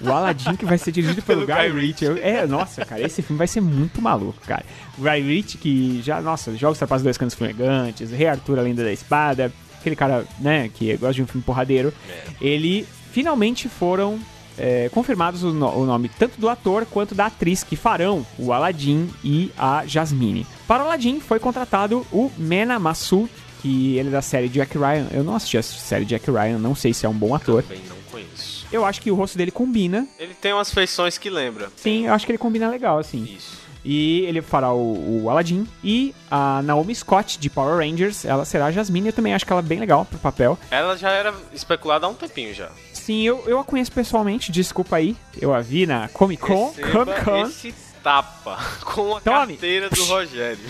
O 0.01 0.11
Aladdin 0.11 0.57
que 0.57 0.65
vai 0.65 0.79
ser 0.79 0.91
dirigido 0.93 1.23
pelo, 1.23 1.47
Pelo 1.47 1.59
Guy 1.59 1.81
Ritchie. 1.81 2.05
Eu- 2.07 2.17
É, 2.17 2.47
nossa, 2.47 2.85
cara, 2.85 3.01
esse 3.01 3.23
filme 3.23 3.39
vai 3.39 3.47
ser 3.47 3.61
muito 3.61 4.03
maluco, 4.03 4.41
cara. 4.47 4.65
O 4.99 5.03
Guy 5.03 5.21
Ritchie 5.21 5.59
que 5.59 6.03
já, 6.03 6.21
nossa, 6.21 6.55
Jogos 6.57 6.79
Trapaços 6.79 7.05
Dois 7.05 7.17
Canos 7.17 7.35
Fumegantes, 7.35 8.11
Rei 8.11 8.27
Arthur, 8.27 8.59
a 8.59 8.63
Lenda 8.63 8.83
da 8.83 8.93
Espada, 8.93 9.53
aquele 9.79 9.95
cara, 9.97 10.25
né, 10.41 10.69
que 10.75 10.97
gosta 10.97 11.15
de 11.15 11.23
um 11.23 11.27
filme 11.27 11.43
porradeiro. 11.45 11.93
Ele 12.41 12.87
finalmente 13.13 13.69
foram 13.69 14.19
é, 14.59 14.89
confirmados 14.91 15.43
o, 15.43 15.53
no- 15.53 15.71
o 15.79 15.85
nome 15.87 16.09
tanto 16.09 16.41
do 16.41 16.49
ator 16.49 16.87
quanto 16.87 17.15
da 17.15 17.27
atriz 17.27 17.63
que 17.65 17.77
farão 17.77 18.27
o 18.39 18.53
Aladdin 18.53 19.09
e 19.25 19.51
a 19.59 19.85
Jasmine. 19.87 20.47
Para 20.69 20.83
o 20.85 20.87
Aladdin 20.87 21.21
foi 21.21 21.39
contratado 21.39 22.07
o 22.13 22.31
Mena 22.37 22.79
Massoud, 22.79 23.31
que 23.61 23.97
ele 23.97 24.09
é 24.09 24.13
da 24.13 24.23
série 24.23 24.49
Jack 24.49 24.77
Ryan. 24.77 25.07
Eu 25.13 25.23
não 25.25 25.35
assisti 25.37 25.57
a 25.59 25.63
série 25.63 26.05
Jack 26.05 26.31
Ryan, 26.31 26.59
não 26.59 26.75
sei 26.75 26.93
se 26.93 27.07
é 27.07 27.09
um 27.09 27.15
bom 27.15 27.35
ator. 27.35 27.63
Também 27.63 27.83
não 27.89 27.97
conheço. 28.11 28.67
Eu 28.73 28.85
acho 28.85 29.01
que 29.01 29.11
o 29.11 29.15
rosto 29.15 29.37
dele 29.39 29.51
combina. 29.51 30.07
Ele 30.19 30.35
tem 30.35 30.53
umas 30.53 30.73
feições 30.73 31.19
que 31.19 31.29
lembra. 31.31 31.69
Sim, 31.77 32.07
eu 32.07 32.15
acho 32.15 32.25
que 32.27 32.33
ele 32.33 32.39
combina 32.39 32.69
legal, 32.69 32.99
assim. 32.99 33.23
Isso. 33.25 33.61
E 33.85 34.21
ele 34.27 34.41
fará 34.41 34.73
o, 34.73 35.23
o 35.25 35.29
Aladdin. 35.31 35.67
E 35.85 36.15
a 36.31 36.63
Naomi 36.63 36.95
Scott, 36.95 37.39
de 37.39 37.51
Power 37.51 37.77
Rangers, 37.79 38.25
ela 38.25 38.45
será 38.45 38.67
a 38.67 38.73
Jasmine. 38.73 39.09
Eu 39.09 39.13
também 39.13 39.35
acho 39.35 39.45
que 39.45 39.53
ela 39.53 39.61
é 39.61 39.65
bem 39.65 39.79
legal 39.81 40.05
pro 40.05 40.19
papel. 40.19 40.59
Ela 40.71 40.97
já 40.97 41.11
era 41.11 41.35
especulada 41.53 42.07
há 42.07 42.09
um 42.09 42.15
tempinho 42.15 42.55
já. 42.55 42.71
Sim, 43.05 43.23
eu, 43.23 43.43
eu 43.47 43.59
a 43.59 43.65
conheço 43.65 43.91
pessoalmente, 43.91 44.53
desculpa 44.53 44.97
aí. 44.97 45.17
Eu 45.41 45.53
a 45.53 45.61
vi 45.61 45.87
na 45.87 46.09
Comic 46.09 46.41
Con. 46.41 46.73
Comic 46.93 47.25
Con. 47.25 47.47
esse 47.47 47.75
tapa 48.03 48.59
com 48.85 49.17
a 49.17 49.21
Tome. 49.21 49.55
carteira 49.55 49.91
do 49.91 50.05
Rogério. 50.05 50.65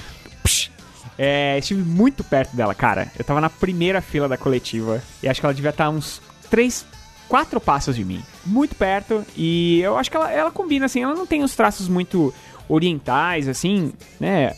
É, 1.19 1.59
estive 1.59 1.83
muito 1.83 2.25
perto 2.25 2.57
dela, 2.57 2.75
cara. 2.75 3.13
Eu 3.19 3.25
tava 3.25 3.41
na 3.41 3.51
primeira 3.51 4.01
fila 4.01 4.29
da 4.29 4.39
coletiva. 4.39 5.03
E 5.23 5.29
acho 5.29 5.41
que 5.41 5.47
ela 5.47 5.55
devia 5.55 5.71
estar 5.71 5.91
uns 5.91 6.23
três, 6.51 6.87
quatro 7.29 7.61
passos 7.61 7.95
de 7.97 8.05
mim. 8.05 8.23
Muito 8.47 8.75
perto. 8.75 9.25
E 9.37 9.81
eu 9.81 9.99
acho 9.99 10.11
que 10.11 10.17
ela, 10.17 10.33
ela 10.33 10.51
combina, 10.51 10.87
assim. 10.87 11.03
Ela 11.03 11.15
não 11.15 11.27
tem 11.27 11.43
os 11.43 11.55
traços 11.55 11.87
muito 11.87 12.33
orientais, 12.67 13.47
assim, 13.47 13.93
né? 14.19 14.57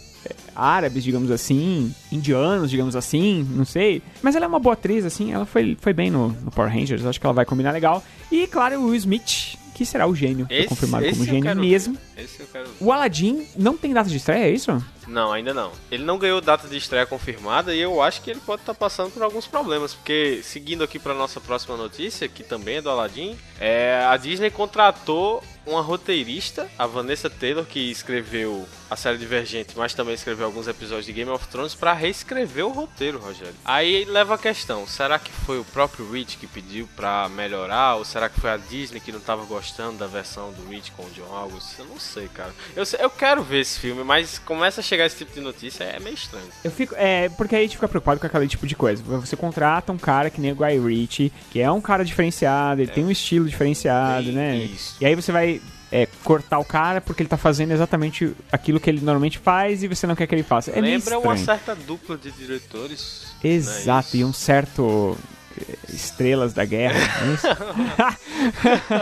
Árabes, 0.55 1.03
digamos 1.05 1.31
assim, 1.31 1.93
indianos, 2.13 2.71
digamos 2.71 2.95
assim, 2.97 3.47
não 3.51 3.65
sei. 3.65 4.03
Mas 4.23 4.35
ela 4.37 4.45
é 4.45 4.49
uma 4.49 4.61
boa 4.61 4.75
atriz, 4.75 5.05
assim, 5.05 5.33
ela 5.33 5.47
foi, 5.47 5.77
foi 5.81 5.93
bem 5.93 6.11
no, 6.11 6.29
no 6.29 6.51
Power 6.51 6.73
Rangers, 6.73 7.05
acho 7.05 7.21
que 7.21 7.27
ela 7.27 7.35
vai 7.35 7.45
combinar 7.45 7.73
legal. 7.73 8.03
E, 8.31 8.47
claro, 8.47 8.79
o 8.81 8.85
Will 8.87 8.95
Smith, 8.97 9.57
que 9.75 9.85
será 9.85 10.07
o 10.07 10.15
gênio, 10.15 10.47
Esse, 10.49 10.69
confirmado 10.69 11.05
esse 11.05 11.19
como 11.19 11.25
gênio 11.25 11.57
mesmo. 11.57 11.99
ver. 12.17 12.25
Esse 12.25 12.41
eu 12.41 12.47
quero 12.47 12.67
ver. 12.67 12.75
O 12.81 12.93
Aladdin 12.93 13.45
não 13.57 13.77
tem 13.77 13.93
data 13.93 14.09
de 14.09 14.17
estreia, 14.17 14.45
é 14.45 14.51
isso? 14.51 14.83
Não, 15.09 15.33
ainda 15.33 15.53
não. 15.53 15.73
Ele 15.91 16.05
não 16.05 16.17
ganhou 16.17 16.41
data 16.41 16.69
de 16.69 16.77
estreia 16.77 17.05
confirmada 17.05 17.75
e 17.75 17.81
eu 17.81 18.01
acho 18.01 18.23
que 18.23 18.31
ele 18.31 18.41
pode 18.47 18.63
estar 18.63 18.75
passando 18.75 19.11
por 19.11 19.23
alguns 19.23 19.47
problemas, 19.47 19.93
porque 19.93 20.41
seguindo 20.43 20.83
aqui 20.85 20.99
para 20.99 21.13
nossa 21.13 21.41
próxima 21.41 21.77
notícia, 21.77 22.29
que 22.29 22.43
também 22.45 22.77
é 22.77 22.83
do 22.83 22.89
Aladdin, 22.89 23.37
é, 23.61 24.05
a 24.09 24.17
Disney 24.17 24.51
contratou 24.51 25.43
uma 25.67 25.81
roteirista, 25.81 26.69
a 26.79 26.87
Vanessa 26.87 27.29
Taylor, 27.31 27.65
que 27.65 27.91
escreveu 27.91 28.67
a 28.91 28.97
série 28.97 29.19
Divergente, 29.19 29.75
mas 29.77 29.95
também 29.95 30.15
escreveu 30.15 30.47
alguns 30.47 30.69
episódios 30.69 31.07
de 31.07 31.13
Game 31.13 31.31
of 31.31 31.49
Thrones 31.49 31.75
para 31.75 31.93
reescrever 31.93 32.67
o 32.67 32.71
roteiro, 32.71 33.19
Rogério. 33.19 33.55
Aí 33.65 34.05
leva 34.05 34.35
a 34.35 34.39
questão, 34.39 34.87
será 34.87 35.19
que 35.19 35.33
foi 35.33 35.59
o 35.59 35.65
próprio 35.65 36.11
Rich 36.11 36.37
que 36.37 36.47
pediu 36.47 36.89
para 36.95 37.29
melhorar 37.31 37.97
ou 37.97 38.05
será 38.05 38.29
que 38.29 38.41
foi 38.41 38.51
a 38.51 38.57
Disney 38.57 39.01
que 39.01 39.11
não 39.11 39.21
tava 39.21 39.45
gostando 39.45 39.99
da 39.99 40.07
versão 40.07 40.53
do 40.53 40.69
Rich 40.69 40.93
com 40.93 41.03
o 41.03 41.11
John 41.11 41.35
August? 41.35 41.79
Eu 41.79 41.87
não 41.87 41.99
sei, 41.99 42.29
cara. 42.29 42.53
Eu, 42.77 42.85
eu 42.99 43.11
quero 43.11 43.43
ver 43.43 43.61
esse 43.61 43.79
filme, 43.79 44.05
mas 44.05 44.39
começa 44.39 44.81
a 44.81 44.85
chegar 44.85 45.07
esse 45.07 45.17
tipo 45.17 45.33
de 45.33 45.41
notícia 45.41 45.85
é 45.85 45.99
meio 45.99 46.15
estranho. 46.15 46.47
Eu 46.63 46.71
fico. 46.71 46.95
É, 46.97 47.29
porque 47.31 47.55
aí 47.57 47.63
a 47.63 47.65
gente 47.65 47.77
fica 47.77 47.89
preocupado 47.89 48.21
com 48.21 48.27
aquele 48.27 48.47
tipo 48.47 48.67
de 48.67 48.77
coisa. 48.77 49.03
Você 49.03 49.37
contrata 49.37 49.93
um 49.93 49.99
cara 49.99 50.31
que 50.31 50.41
nem 50.41 50.53
o 50.53 50.57
Guy 50.57 50.79
Ritchie, 50.79 51.33
que 51.51 51.61
é 51.61 51.71
um 51.71 51.81
cara 51.81 52.05
diferenciado, 52.05 52.83
ele 52.83 52.91
tem 52.91 53.05
um 53.05 53.11
estilo 53.11 53.49
diferenciado, 53.49 54.27
Bem 54.27 54.35
né? 54.35 54.57
isso. 54.57 54.97
E 55.01 55.07
aí 55.07 55.15
você 55.15 55.33
vai 55.33 55.54
é, 55.95 56.09
cortar 56.25 56.59
o 56.59 56.65
cara 56.65 57.01
porque 57.01 57.23
ele 57.23 57.29
tá 57.29 57.37
fazendo 57.37 57.71
exatamente 57.71 58.35
aquilo 58.51 58.81
que 58.81 58.91
ele 58.91 59.01
normalmente 59.01 59.39
faz 59.39 59.85
e 59.85 59.87
você 59.87 60.09
não 60.09 60.17
quer 60.17 60.27
que 60.27 60.35
ele 60.35 60.43
faça. 60.43 60.73
É 60.73 60.81
Lembra 60.81 61.21
uma 61.21 61.37
certa 61.37 61.73
dupla 61.73 62.19
de 62.19 62.33
diretores. 62.33 63.27
Exato, 63.43 64.17
né, 64.17 64.23
e 64.23 64.25
um 64.25 64.33
certo. 64.33 65.17
Estrelas 65.89 66.53
da 66.53 66.65
guerra. 66.65 66.99
não 67.25 67.31
é 67.31 67.35
isso? 67.35 67.47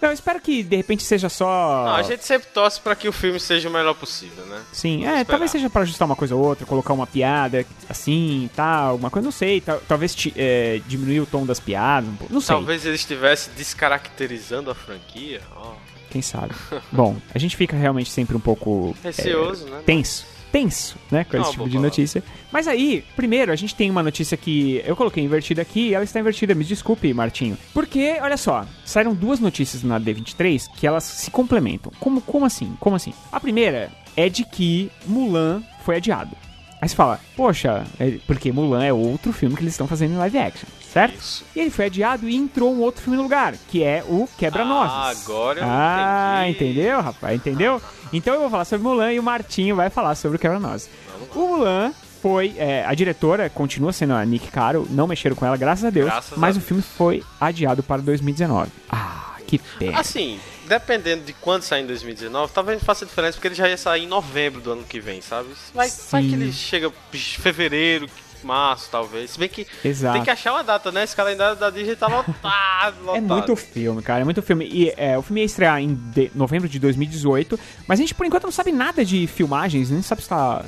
não, 0.00 0.08
eu 0.08 0.12
espero 0.12 0.40
que 0.40 0.62
de 0.62 0.76
repente 0.76 1.02
seja 1.02 1.28
só. 1.28 1.84
Não, 1.86 1.96
a 1.96 2.02
gente 2.02 2.24
sempre 2.24 2.48
torce 2.52 2.80
pra 2.80 2.94
que 2.94 3.08
o 3.08 3.12
filme 3.12 3.40
seja 3.40 3.68
o 3.68 3.72
melhor 3.72 3.94
possível, 3.94 4.44
né? 4.46 4.60
Sim, 4.72 5.04
é, 5.04 5.08
esperar. 5.08 5.24
talvez 5.26 5.50
seja 5.50 5.70
pra 5.70 5.82
ajustar 5.82 6.06
uma 6.06 6.16
coisa 6.16 6.34
ou 6.34 6.44
outra, 6.44 6.66
colocar 6.66 6.92
uma 6.92 7.06
piada 7.06 7.64
assim 7.88 8.44
e 8.44 8.50
tal, 8.54 8.90
alguma 8.92 9.10
coisa, 9.10 9.26
não 9.26 9.32
sei. 9.32 9.60
tal- 9.60 9.80
talvez 9.88 10.14
é, 10.36 10.80
diminuir 10.86 11.20
o 11.20 11.26
tom 11.26 11.44
das 11.46 11.60
piadas, 11.60 12.08
um 12.08 12.16
pouco, 12.16 12.32
não 12.32 12.40
sei, 12.40 12.54
Talvez 12.56 12.84
ele 12.86 12.96
estivesse 12.96 13.50
descaracterizando 13.50 14.70
a 14.70 14.74
franquia. 14.74 15.40
ó. 15.56 15.72
quem 16.10 16.22
sabe. 16.22 16.54
Bom, 16.92 17.16
a 17.34 17.38
gente 17.38 17.56
fica 17.56 17.76
realmente 17.76 18.10
sempre 18.10 18.36
um 18.36 18.40
pouco 18.40 18.94
é, 19.02 19.08
Receoso, 19.08 19.66
né? 19.66 19.80
tenso 19.84 20.26
tenso, 20.52 20.96
né, 21.10 21.24
com 21.24 21.36
esse 21.36 21.50
tipo 21.50 21.68
de 21.68 21.78
notícia. 21.78 22.22
Mas 22.50 22.66
aí, 22.66 23.04
primeiro, 23.14 23.52
a 23.52 23.56
gente 23.56 23.74
tem 23.74 23.90
uma 23.90 24.02
notícia 24.02 24.36
que 24.36 24.82
eu 24.84 24.96
coloquei 24.96 25.22
invertida 25.22 25.62
aqui 25.62 25.88
e 25.88 25.94
ela 25.94 26.04
está 26.04 26.20
invertida. 26.20 26.54
Me 26.54 26.64
desculpe, 26.64 27.12
Martinho. 27.12 27.58
Porque, 27.74 28.18
olha 28.20 28.36
só, 28.36 28.64
saíram 28.84 29.14
duas 29.14 29.40
notícias 29.40 29.82
na 29.82 30.00
D23 30.00 30.68
que 30.76 30.86
elas 30.86 31.04
se 31.04 31.30
complementam. 31.30 31.92
Como, 32.00 32.20
como 32.20 32.46
assim? 32.46 32.76
Como 32.80 32.96
assim? 32.96 33.12
A 33.30 33.40
primeira 33.40 33.90
é 34.16 34.28
de 34.28 34.44
que 34.44 34.90
Mulan 35.06 35.62
foi 35.84 35.96
adiado. 35.96 36.36
Aí 36.80 36.88
você 36.88 36.94
fala, 36.94 37.18
poxa, 37.36 37.84
é 37.98 38.18
porque 38.26 38.52
Mulan 38.52 38.84
é 38.84 38.92
outro 38.92 39.32
filme 39.32 39.56
que 39.56 39.62
eles 39.62 39.72
estão 39.72 39.86
fazendo 39.88 40.12
em 40.12 40.16
live 40.18 40.38
action, 40.38 40.68
certo? 40.92 41.16
Isso. 41.18 41.44
E 41.54 41.60
ele 41.60 41.70
foi 41.70 41.86
adiado 41.86 42.28
e 42.28 42.36
entrou 42.36 42.72
um 42.74 42.80
outro 42.80 43.00
filme 43.02 43.16
no 43.16 43.22
lugar, 43.22 43.54
que 43.68 43.82
é 43.82 44.04
o 44.06 44.28
Quebra-Nozes. 44.38 44.92
Ah, 44.94 45.08
agora 45.10 45.60
eu 45.60 45.64
Ah, 45.66 46.44
entendi. 46.48 46.72
entendeu, 46.72 47.00
rapaz? 47.00 47.34
Entendeu? 47.34 47.80
Então 48.12 48.34
eu 48.34 48.40
vou 48.40 48.50
falar 48.50 48.64
sobre 48.66 48.86
Mulan 48.86 49.12
e 49.12 49.18
o 49.18 49.22
Martinho 49.22 49.74
vai 49.74 49.88
falar 49.88 50.14
sobre 50.14 50.36
o 50.36 50.38
Quebra-Nozes. 50.38 50.90
O 51.34 51.46
Mulan 51.56 51.92
foi. 52.20 52.54
é, 52.58 52.84
a 52.86 52.92
diretora 52.94 53.48
continua 53.48 53.92
sendo 53.92 54.12
a 54.12 54.24
Nick 54.24 54.48
Caro, 54.50 54.86
não 54.90 55.06
mexeram 55.06 55.34
com 55.34 55.46
ela, 55.46 55.56
graças 55.56 55.84
a 55.84 55.90
Deus. 55.90 56.06
Graças 56.06 56.36
mas 56.38 56.56
a 56.56 56.58
o 56.58 56.62
filme 56.62 56.82
foi 56.82 57.22
adiado 57.40 57.82
para 57.82 58.02
2019. 58.02 58.70
Ah, 58.90 59.36
que 59.46 59.58
pena. 59.78 59.98
Assim, 60.00 60.38
dependendo 60.66 61.24
de 61.24 61.32
quando 61.32 61.62
sair 61.62 61.82
em 61.82 61.86
2019, 61.86 62.52
talvez 62.52 62.82
faça 62.82 63.06
diferença, 63.06 63.34
porque 63.34 63.48
ele 63.48 63.54
já 63.54 63.68
ia 63.68 63.76
sair 63.76 64.04
em 64.04 64.06
novembro 64.08 64.60
do 64.60 64.72
ano 64.72 64.84
que 64.84 65.00
vem, 65.00 65.20
sabe? 65.20 65.48
Vai, 65.74 65.90
vai 66.10 66.22
que 66.22 66.32
ele 66.34 66.52
chega 66.52 66.92
em 67.12 67.18
fevereiro, 67.18 68.08
março, 68.42 68.88
talvez. 68.90 69.30
Se 69.30 69.38
bem 69.38 69.48
que 69.48 69.66
Exato. 69.84 70.14
tem 70.14 70.22
que 70.24 70.30
achar 70.30 70.52
uma 70.52 70.62
data, 70.62 70.92
né? 70.92 71.02
Esse 71.04 71.16
calendário 71.16 71.56
da 71.56 71.70
Disney 71.70 71.96
tá 71.96 72.06
lotado, 72.06 72.96
lotado. 73.02 73.16
É 73.16 73.20
muito 73.20 73.56
filme, 73.56 74.02
cara, 74.02 74.20
é 74.20 74.24
muito 74.24 74.42
filme. 74.42 74.68
E 74.70 74.92
é, 74.96 75.16
o 75.18 75.22
filme 75.22 75.40
ia 75.40 75.46
estrear 75.46 75.80
em 75.80 75.94
de- 75.94 76.30
novembro 76.34 76.68
de 76.68 76.78
2018, 76.78 77.58
mas 77.88 77.98
a 77.98 78.02
gente 78.02 78.14
por 78.14 78.26
enquanto 78.26 78.44
não 78.44 78.52
sabe 78.52 78.72
nada 78.72 79.04
de 79.04 79.26
filmagens, 79.26 79.90
nem 79.90 80.02
sabe 80.02 80.22
se 80.22 80.28
tá, 80.28 80.64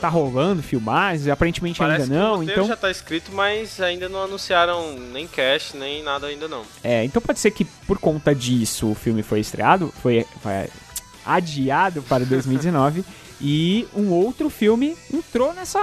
tá 0.00 0.08
rolando 0.08 0.62
filmagens, 0.62 1.28
aparentemente 1.28 1.78
Parece 1.78 2.04
ainda 2.04 2.14
não, 2.14 2.42
então... 2.42 2.66
já 2.66 2.76
tá 2.76 2.90
escrito, 2.90 3.30
mas 3.32 3.80
ainda 3.80 4.08
não 4.08 4.22
anunciaram 4.22 4.92
nem 4.98 5.26
cast, 5.26 5.76
nem 5.76 6.02
nada 6.02 6.26
ainda 6.26 6.48
não. 6.48 6.62
É, 6.82 7.04
então 7.04 7.20
pode 7.20 7.38
ser 7.38 7.50
que 7.50 7.64
por 7.64 7.98
conta 7.98 8.34
disso 8.34 8.90
o 8.90 8.94
filme 8.94 9.22
foi 9.22 9.40
estreado, 9.40 9.92
foi, 10.02 10.26
foi 10.42 10.68
adiado 11.24 12.02
para 12.02 12.24
2019 12.26 13.04
e 13.40 13.86
um 13.94 14.10
outro 14.12 14.48
filme 14.48 14.96
entrou 15.12 15.52
nessa, 15.52 15.78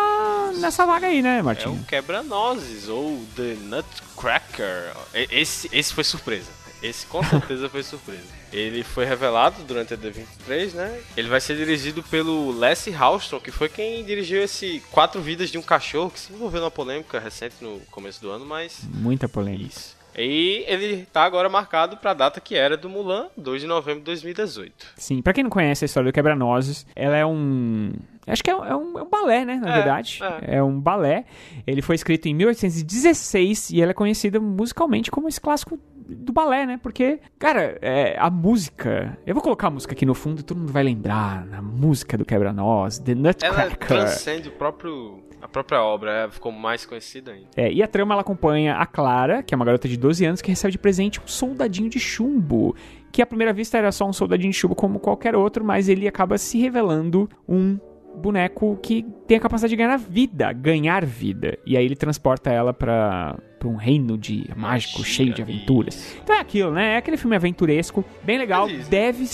nessa 0.57 0.85
vaga 0.85 1.07
aí, 1.07 1.21
né, 1.21 1.39
É 1.39 1.41
Martinho? 1.41 1.75
o 1.75 1.85
Quebra-Nozes, 1.85 2.89
ou 2.89 3.23
The 3.35 3.55
Nutcracker. 3.61 4.93
Esse, 5.13 5.69
esse 5.71 5.93
foi 5.93 6.03
surpresa. 6.03 6.62
Esse 6.83 7.07
com 7.07 7.23
certeza 7.23 7.69
foi 7.69 7.81
surpresa. 7.81 8.27
Ele 8.51 8.83
foi 8.83 9.05
revelado 9.05 9.63
durante 9.63 9.93
a 9.93 9.97
D23, 9.97 10.73
né? 10.73 10.99
Ele 11.15 11.29
vai 11.29 11.39
ser 11.39 11.55
dirigido 11.55 12.03
pelo 12.03 12.51
Leslie 12.51 12.93
Houston, 12.95 13.39
que 13.39 13.51
foi 13.51 13.69
quem 13.69 14.03
dirigiu 14.03 14.43
esse 14.43 14.83
Quatro 14.91 15.21
Vidas 15.21 15.49
de 15.49 15.57
um 15.57 15.61
Cachorro, 15.61 16.11
que 16.11 16.19
se 16.19 16.33
envolveu 16.33 16.59
numa 16.59 16.69
polêmica 16.69 17.19
recente 17.19 17.55
no 17.61 17.79
começo 17.89 18.21
do 18.21 18.29
ano, 18.29 18.45
mas 18.45 18.81
Muita 18.93 19.29
polêmica. 19.29 19.69
isso. 19.69 19.95
E 20.15 20.63
ele 20.67 21.07
tá 21.11 21.23
agora 21.23 21.49
marcado 21.49 21.97
pra 21.97 22.13
data 22.13 22.39
que 22.39 22.53
era 22.53 22.77
do 22.77 22.87
Mulan, 22.87 23.29
2 23.35 23.61
de 23.61 23.67
novembro 23.67 24.01
de 24.01 24.05
2018. 24.05 24.73
Sim, 24.95 25.23
pra 25.23 25.33
quem 25.33 25.43
não 25.43 25.49
conhece 25.49 25.83
a 25.83 25.87
história 25.87 26.11
do 26.11 26.13
Quebra-Nozes, 26.13 26.85
ela 26.95 27.15
é 27.17 27.25
um. 27.25 27.93
Acho 28.27 28.43
que 28.43 28.51
é 28.51 28.55
um, 28.55 28.63
é 28.63 28.75
um- 28.75 28.99
é 28.99 29.01
um 29.01 29.09
balé, 29.09 29.43
né? 29.43 29.55
Na 29.55 29.71
É, 29.71 29.73
verdade. 29.73 30.19
é. 30.47 30.57
É. 30.57 30.63
um 30.63 30.79
balé. 30.79 31.25
Ele 31.65 31.81
foi 31.81 31.95
escrito 31.95 32.27
em 32.27 32.33
1816 32.35 33.71
e 33.71 33.81
ela 33.81 33.89
é 33.91 33.93
conhecida 33.93 34.39
musicalmente 34.39 35.09
como 35.09 35.27
esse 35.27 35.41
clássico 35.41 35.79
do 36.07 36.33
balé, 36.33 36.65
né? 36.65 36.79
Porque, 36.81 37.19
cara, 37.39 37.77
é, 37.81 38.15
a 38.19 38.29
música. 38.29 39.17
Eu 39.25 39.33
vou 39.33 39.43
colocar 39.43 39.67
a 39.67 39.71
música 39.71 39.93
aqui 39.93 40.05
no 40.05 40.13
fundo 40.13 40.39
e 40.41 40.43
todo 40.43 40.57
mundo 40.57 40.71
vai 40.71 40.83
lembrar. 40.83 41.47
A 41.51 41.61
música 41.61 42.17
do 42.17 42.25
Quebra-Nozes, 42.25 42.99
The 42.99 43.11
Ela 43.11 43.21
Nutcracker. 43.21 43.77
transcende 43.87 44.49
o 44.49 44.51
próprio, 44.51 45.23
a 45.41 45.47
própria 45.47 45.81
obra, 45.81 46.25
é, 46.25 46.29
ficou 46.29 46.51
mais 46.51 46.85
conhecida 46.85 47.31
ainda. 47.31 47.47
É, 47.55 47.71
e 47.71 47.81
a 47.81 47.87
trama 47.87 48.13
ela 48.13 48.21
acompanha 48.21 48.75
a 48.75 48.85
Clara, 48.85 49.41
que 49.43 49.53
é 49.53 49.55
uma 49.55 49.65
garota 49.65 49.87
de 49.87 49.97
12 49.97 50.25
anos 50.25 50.41
que 50.41 50.49
recebe 50.49 50.71
de 50.71 50.77
presente 50.77 51.19
um 51.19 51.27
soldadinho 51.27 51.89
de 51.89 51.99
chumbo. 51.99 52.75
Que 53.11 53.21
à 53.21 53.25
primeira 53.25 53.53
vista 53.53 53.77
era 53.77 53.91
só 53.91 54.07
um 54.07 54.13
soldadinho 54.13 54.51
de 54.51 54.57
chumbo 54.57 54.75
como 54.75 54.99
qualquer 54.99 55.35
outro, 55.35 55.63
mas 55.63 55.87
ele 55.87 56.07
acaba 56.07 56.37
se 56.37 56.57
revelando 56.59 57.29
um 57.47 57.77
boneco 58.15 58.77
que 58.81 59.03
tem 59.27 59.37
a 59.37 59.39
capacidade 59.39 59.71
de 59.71 59.75
ganhar 59.75 59.97
vida, 59.97 60.51
ganhar 60.53 61.05
vida. 61.05 61.57
E 61.65 61.77
aí 61.77 61.85
ele 61.85 61.95
transporta 61.95 62.51
ela 62.51 62.73
pra, 62.73 63.37
pra 63.59 63.67
um 63.67 63.75
reino 63.75 64.17
de 64.17 64.49
mágico, 64.55 64.99
Magia, 64.99 65.13
cheio 65.13 65.33
de 65.33 65.41
aventuras. 65.41 66.15
Então 66.23 66.35
é 66.35 66.39
aquilo, 66.39 66.71
né? 66.71 66.93
É 66.93 66.97
aquele 66.97 67.17
filme 67.17 67.35
aventuresco, 67.35 68.03
bem 68.23 68.37
legal. 68.37 68.69
Isso. 68.69 68.89
Deve, 68.89 69.25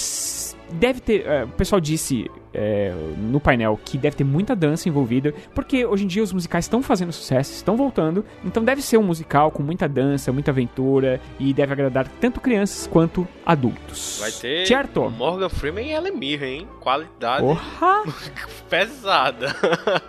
deve 0.73 0.99
ter. 0.99 1.25
é, 1.25 1.43
o 1.43 1.49
pessoal 1.49 1.79
disse 1.79 2.29
é, 2.53 2.93
no 3.17 3.39
painel 3.39 3.79
que 3.83 3.97
deve 3.97 4.15
ter 4.17 4.23
muita 4.23 4.55
dança 4.55 4.89
envolvida, 4.89 5.33
porque 5.53 5.85
hoje 5.85 6.03
em 6.03 6.07
dia 6.07 6.23
os 6.23 6.33
musicais 6.33 6.65
estão 6.65 6.81
fazendo 6.81 7.11
sucesso, 7.11 7.53
estão 7.53 7.75
voltando. 7.75 8.25
Então 8.43 8.63
deve 8.63 8.81
ser 8.81 8.97
um 8.97 9.03
musical 9.03 9.51
com 9.51 9.61
muita 9.63 9.87
dança, 9.87 10.31
muita 10.31 10.51
aventura 10.51 11.21
e 11.39 11.53
deve 11.53 11.73
agradar 11.73 12.07
tanto 12.19 12.39
crianças 12.39 12.87
quanto 12.87 13.27
adultos. 13.45 14.17
Vai 14.19 14.31
ter 14.31 14.65
Certo? 14.65 15.09
Morgan 15.09 15.49
Freeman 15.49 15.87
e 15.87 15.91
Ellen 15.91 16.15
Mirren, 16.15 16.59
hein? 16.59 16.67
Qualidade 16.79 17.41
Porra! 17.41 18.03
pesada. 18.69 19.53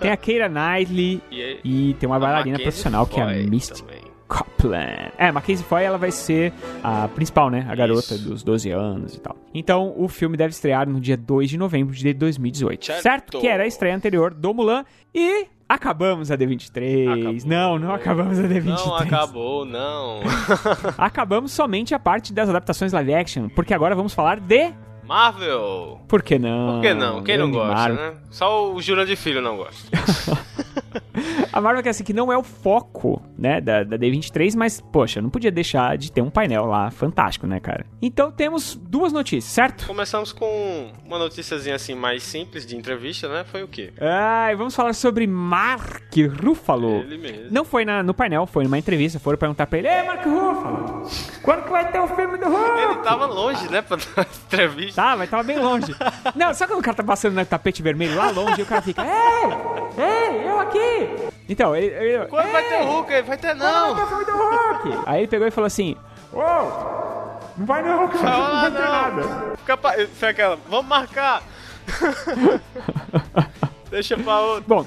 Tem 0.00 0.10
a 0.10 0.16
Keira 0.16 0.48
Knightley 0.48 1.22
E, 1.30 1.60
e 1.64 1.94
tem 1.94 2.08
uma 2.08 2.18
bailarina 2.18 2.58
profissional 2.58 3.06
que 3.06 3.18
é 3.20 3.22
a 3.22 3.26
Misty 3.28 3.82
também. 3.82 3.99
Copland. 4.30 5.10
É, 5.18 5.32
Mackenzie 5.32 5.64
Foy, 5.64 5.82
ela 5.82 5.98
vai 5.98 6.12
ser 6.12 6.52
a 6.84 7.08
principal, 7.08 7.50
né? 7.50 7.66
A 7.68 7.74
garota 7.74 8.14
Isso. 8.14 8.28
dos 8.28 8.44
12 8.44 8.70
anos 8.70 9.14
e 9.16 9.20
tal. 9.20 9.36
Então, 9.52 9.92
o 9.96 10.06
filme 10.06 10.36
deve 10.36 10.50
estrear 10.50 10.88
no 10.88 11.00
dia 11.00 11.16
2 11.16 11.50
de 11.50 11.58
novembro 11.58 11.92
de 11.92 12.14
2018. 12.14 12.86
Certo. 12.86 13.02
Certo? 13.02 13.40
Que 13.40 13.48
era 13.48 13.64
a 13.64 13.66
estreia 13.66 13.94
anterior 13.94 14.32
do 14.32 14.54
Mulan. 14.54 14.84
E 15.12 15.48
acabamos 15.68 16.30
a 16.30 16.38
D23. 16.38 17.08
Acabou. 17.08 17.34
Não, 17.44 17.78
não 17.78 17.92
acabamos 17.92 18.38
a 18.38 18.42
D23. 18.44 18.64
Não 18.64 18.96
acabou, 18.96 19.64
não. 19.64 20.20
Acabamos 20.96 21.50
somente 21.50 21.92
a 21.92 21.98
parte 21.98 22.32
das 22.32 22.48
adaptações 22.48 22.92
live 22.92 23.12
action, 23.12 23.48
porque 23.48 23.74
agora 23.74 23.96
vamos 23.96 24.14
falar 24.14 24.38
de... 24.38 24.72
Marvel. 25.02 26.00
Por 26.06 26.22
que 26.22 26.38
não? 26.38 26.74
Por 26.74 26.82
que 26.82 26.94
não? 26.94 27.22
Quem 27.24 27.36
não 27.36 27.50
Grande 27.50 27.72
gosta, 27.72 27.92
né? 27.94 28.14
Só 28.30 28.72
o 28.72 28.80
Jurandir 28.80 29.16
Filho 29.16 29.42
não 29.42 29.56
gosta. 29.56 29.90
A 31.52 31.60
Marvel 31.60 31.82
que 31.82 31.88
assim, 31.88 32.04
que 32.04 32.12
não 32.12 32.32
é 32.32 32.36
o 32.38 32.42
foco, 32.42 33.20
né, 33.36 33.60
da, 33.60 33.82
da 33.82 33.96
D23, 33.98 34.54
mas, 34.56 34.80
poxa, 34.80 35.20
não 35.20 35.30
podia 35.30 35.50
deixar 35.50 35.96
de 35.98 36.12
ter 36.12 36.20
um 36.22 36.30
painel 36.30 36.64
lá 36.66 36.90
fantástico, 36.90 37.46
né, 37.46 37.58
cara? 37.60 37.84
Então 38.00 38.30
temos 38.30 38.74
duas 38.76 39.12
notícias, 39.12 39.52
certo? 39.52 39.86
Começamos 39.86 40.32
com 40.32 40.92
uma 41.04 41.18
noticiazinha 41.18 41.74
assim 41.74 41.94
mais 41.94 42.22
simples 42.22 42.64
de 42.64 42.76
entrevista, 42.76 43.28
né? 43.28 43.44
Foi 43.44 43.62
o 43.62 43.68
quê? 43.68 43.92
Ai, 44.00 44.54
vamos 44.54 44.74
falar 44.74 44.92
sobre 44.92 45.26
Mark 45.26 46.14
Ruffalo. 46.42 46.98
Ele 47.00 47.18
mesmo. 47.18 47.46
Não 47.50 47.64
foi 47.64 47.84
na- 47.84 48.02
no 48.02 48.14
painel, 48.14 48.46
foi 48.46 48.64
numa 48.64 48.78
entrevista. 48.78 49.18
Foram 49.18 49.38
perguntar 49.38 49.66
pra 49.66 49.78
ele: 49.78 49.88
Ei, 49.88 50.02
Mark 50.04 50.24
Ruffalo, 50.24 51.02
quando 51.42 51.64
que 51.64 51.70
vai 51.70 51.90
ter 51.90 51.98
o 52.00 52.08
filme 52.08 52.38
do 52.38 52.46
Hulk? 52.46 52.80
Ele 52.80 52.94
tava 53.02 53.26
longe, 53.26 53.68
né, 53.70 53.82
pra 53.82 53.96
dar 54.16 54.26
entrevista. 54.46 55.02
Tava, 55.02 55.26
tava 55.26 55.42
bem 55.42 55.58
longe. 55.58 55.94
Não, 56.34 56.54
sabe 56.54 56.72
quando 56.72 56.80
o 56.80 56.84
cara 56.84 56.96
tá 56.96 57.04
passando 57.04 57.34
no 57.34 57.44
tapete 57.44 57.82
vermelho 57.82 58.14
lá 58.16 58.30
longe 58.30 58.60
e 58.60 58.62
o 58.62 58.66
cara 58.66 58.82
fica: 58.82 59.02
Ei, 59.02 60.02
ei, 60.04 60.48
eu 60.48 60.58
aqui. 60.60 61.30
Então, 61.50 61.74
ele. 61.74 61.86
ele 61.86 62.26
Quando 62.26 62.50
vai 62.52 62.62
"Ei, 62.62 62.68
ter 62.68 62.84
Hulk? 62.84 63.12
Ele 63.12 63.22
vai 63.22 63.36
ter 63.36 63.56
Quando 63.56 63.60
vai 64.08 64.24
ter 64.24 64.30
não. 64.30 64.38
o 64.40 64.72
Hulk? 64.84 65.02
Aí 65.06 65.18
ele 65.20 65.28
pegou 65.28 65.46
e 65.48 65.50
falou 65.50 65.66
assim: 65.66 65.96
Uou, 66.32 67.40
não 67.58 67.66
vai 67.66 67.82
não, 67.82 68.06
cara, 68.08 68.18
Fala 68.20 68.54
não 68.54 68.60
vai 68.60 68.70
ter 68.70 68.78
não. 68.78 68.90
nada. 68.92 69.56
Fica 69.56 69.76
pa... 69.76 69.92
Foi 70.14 70.28
aquela, 70.28 70.56
vamos 70.68 70.86
marcar. 70.86 71.42
Deixa 73.90 74.16
pra 74.16 74.40
outro. 74.40 74.64
Bom, 74.66 74.86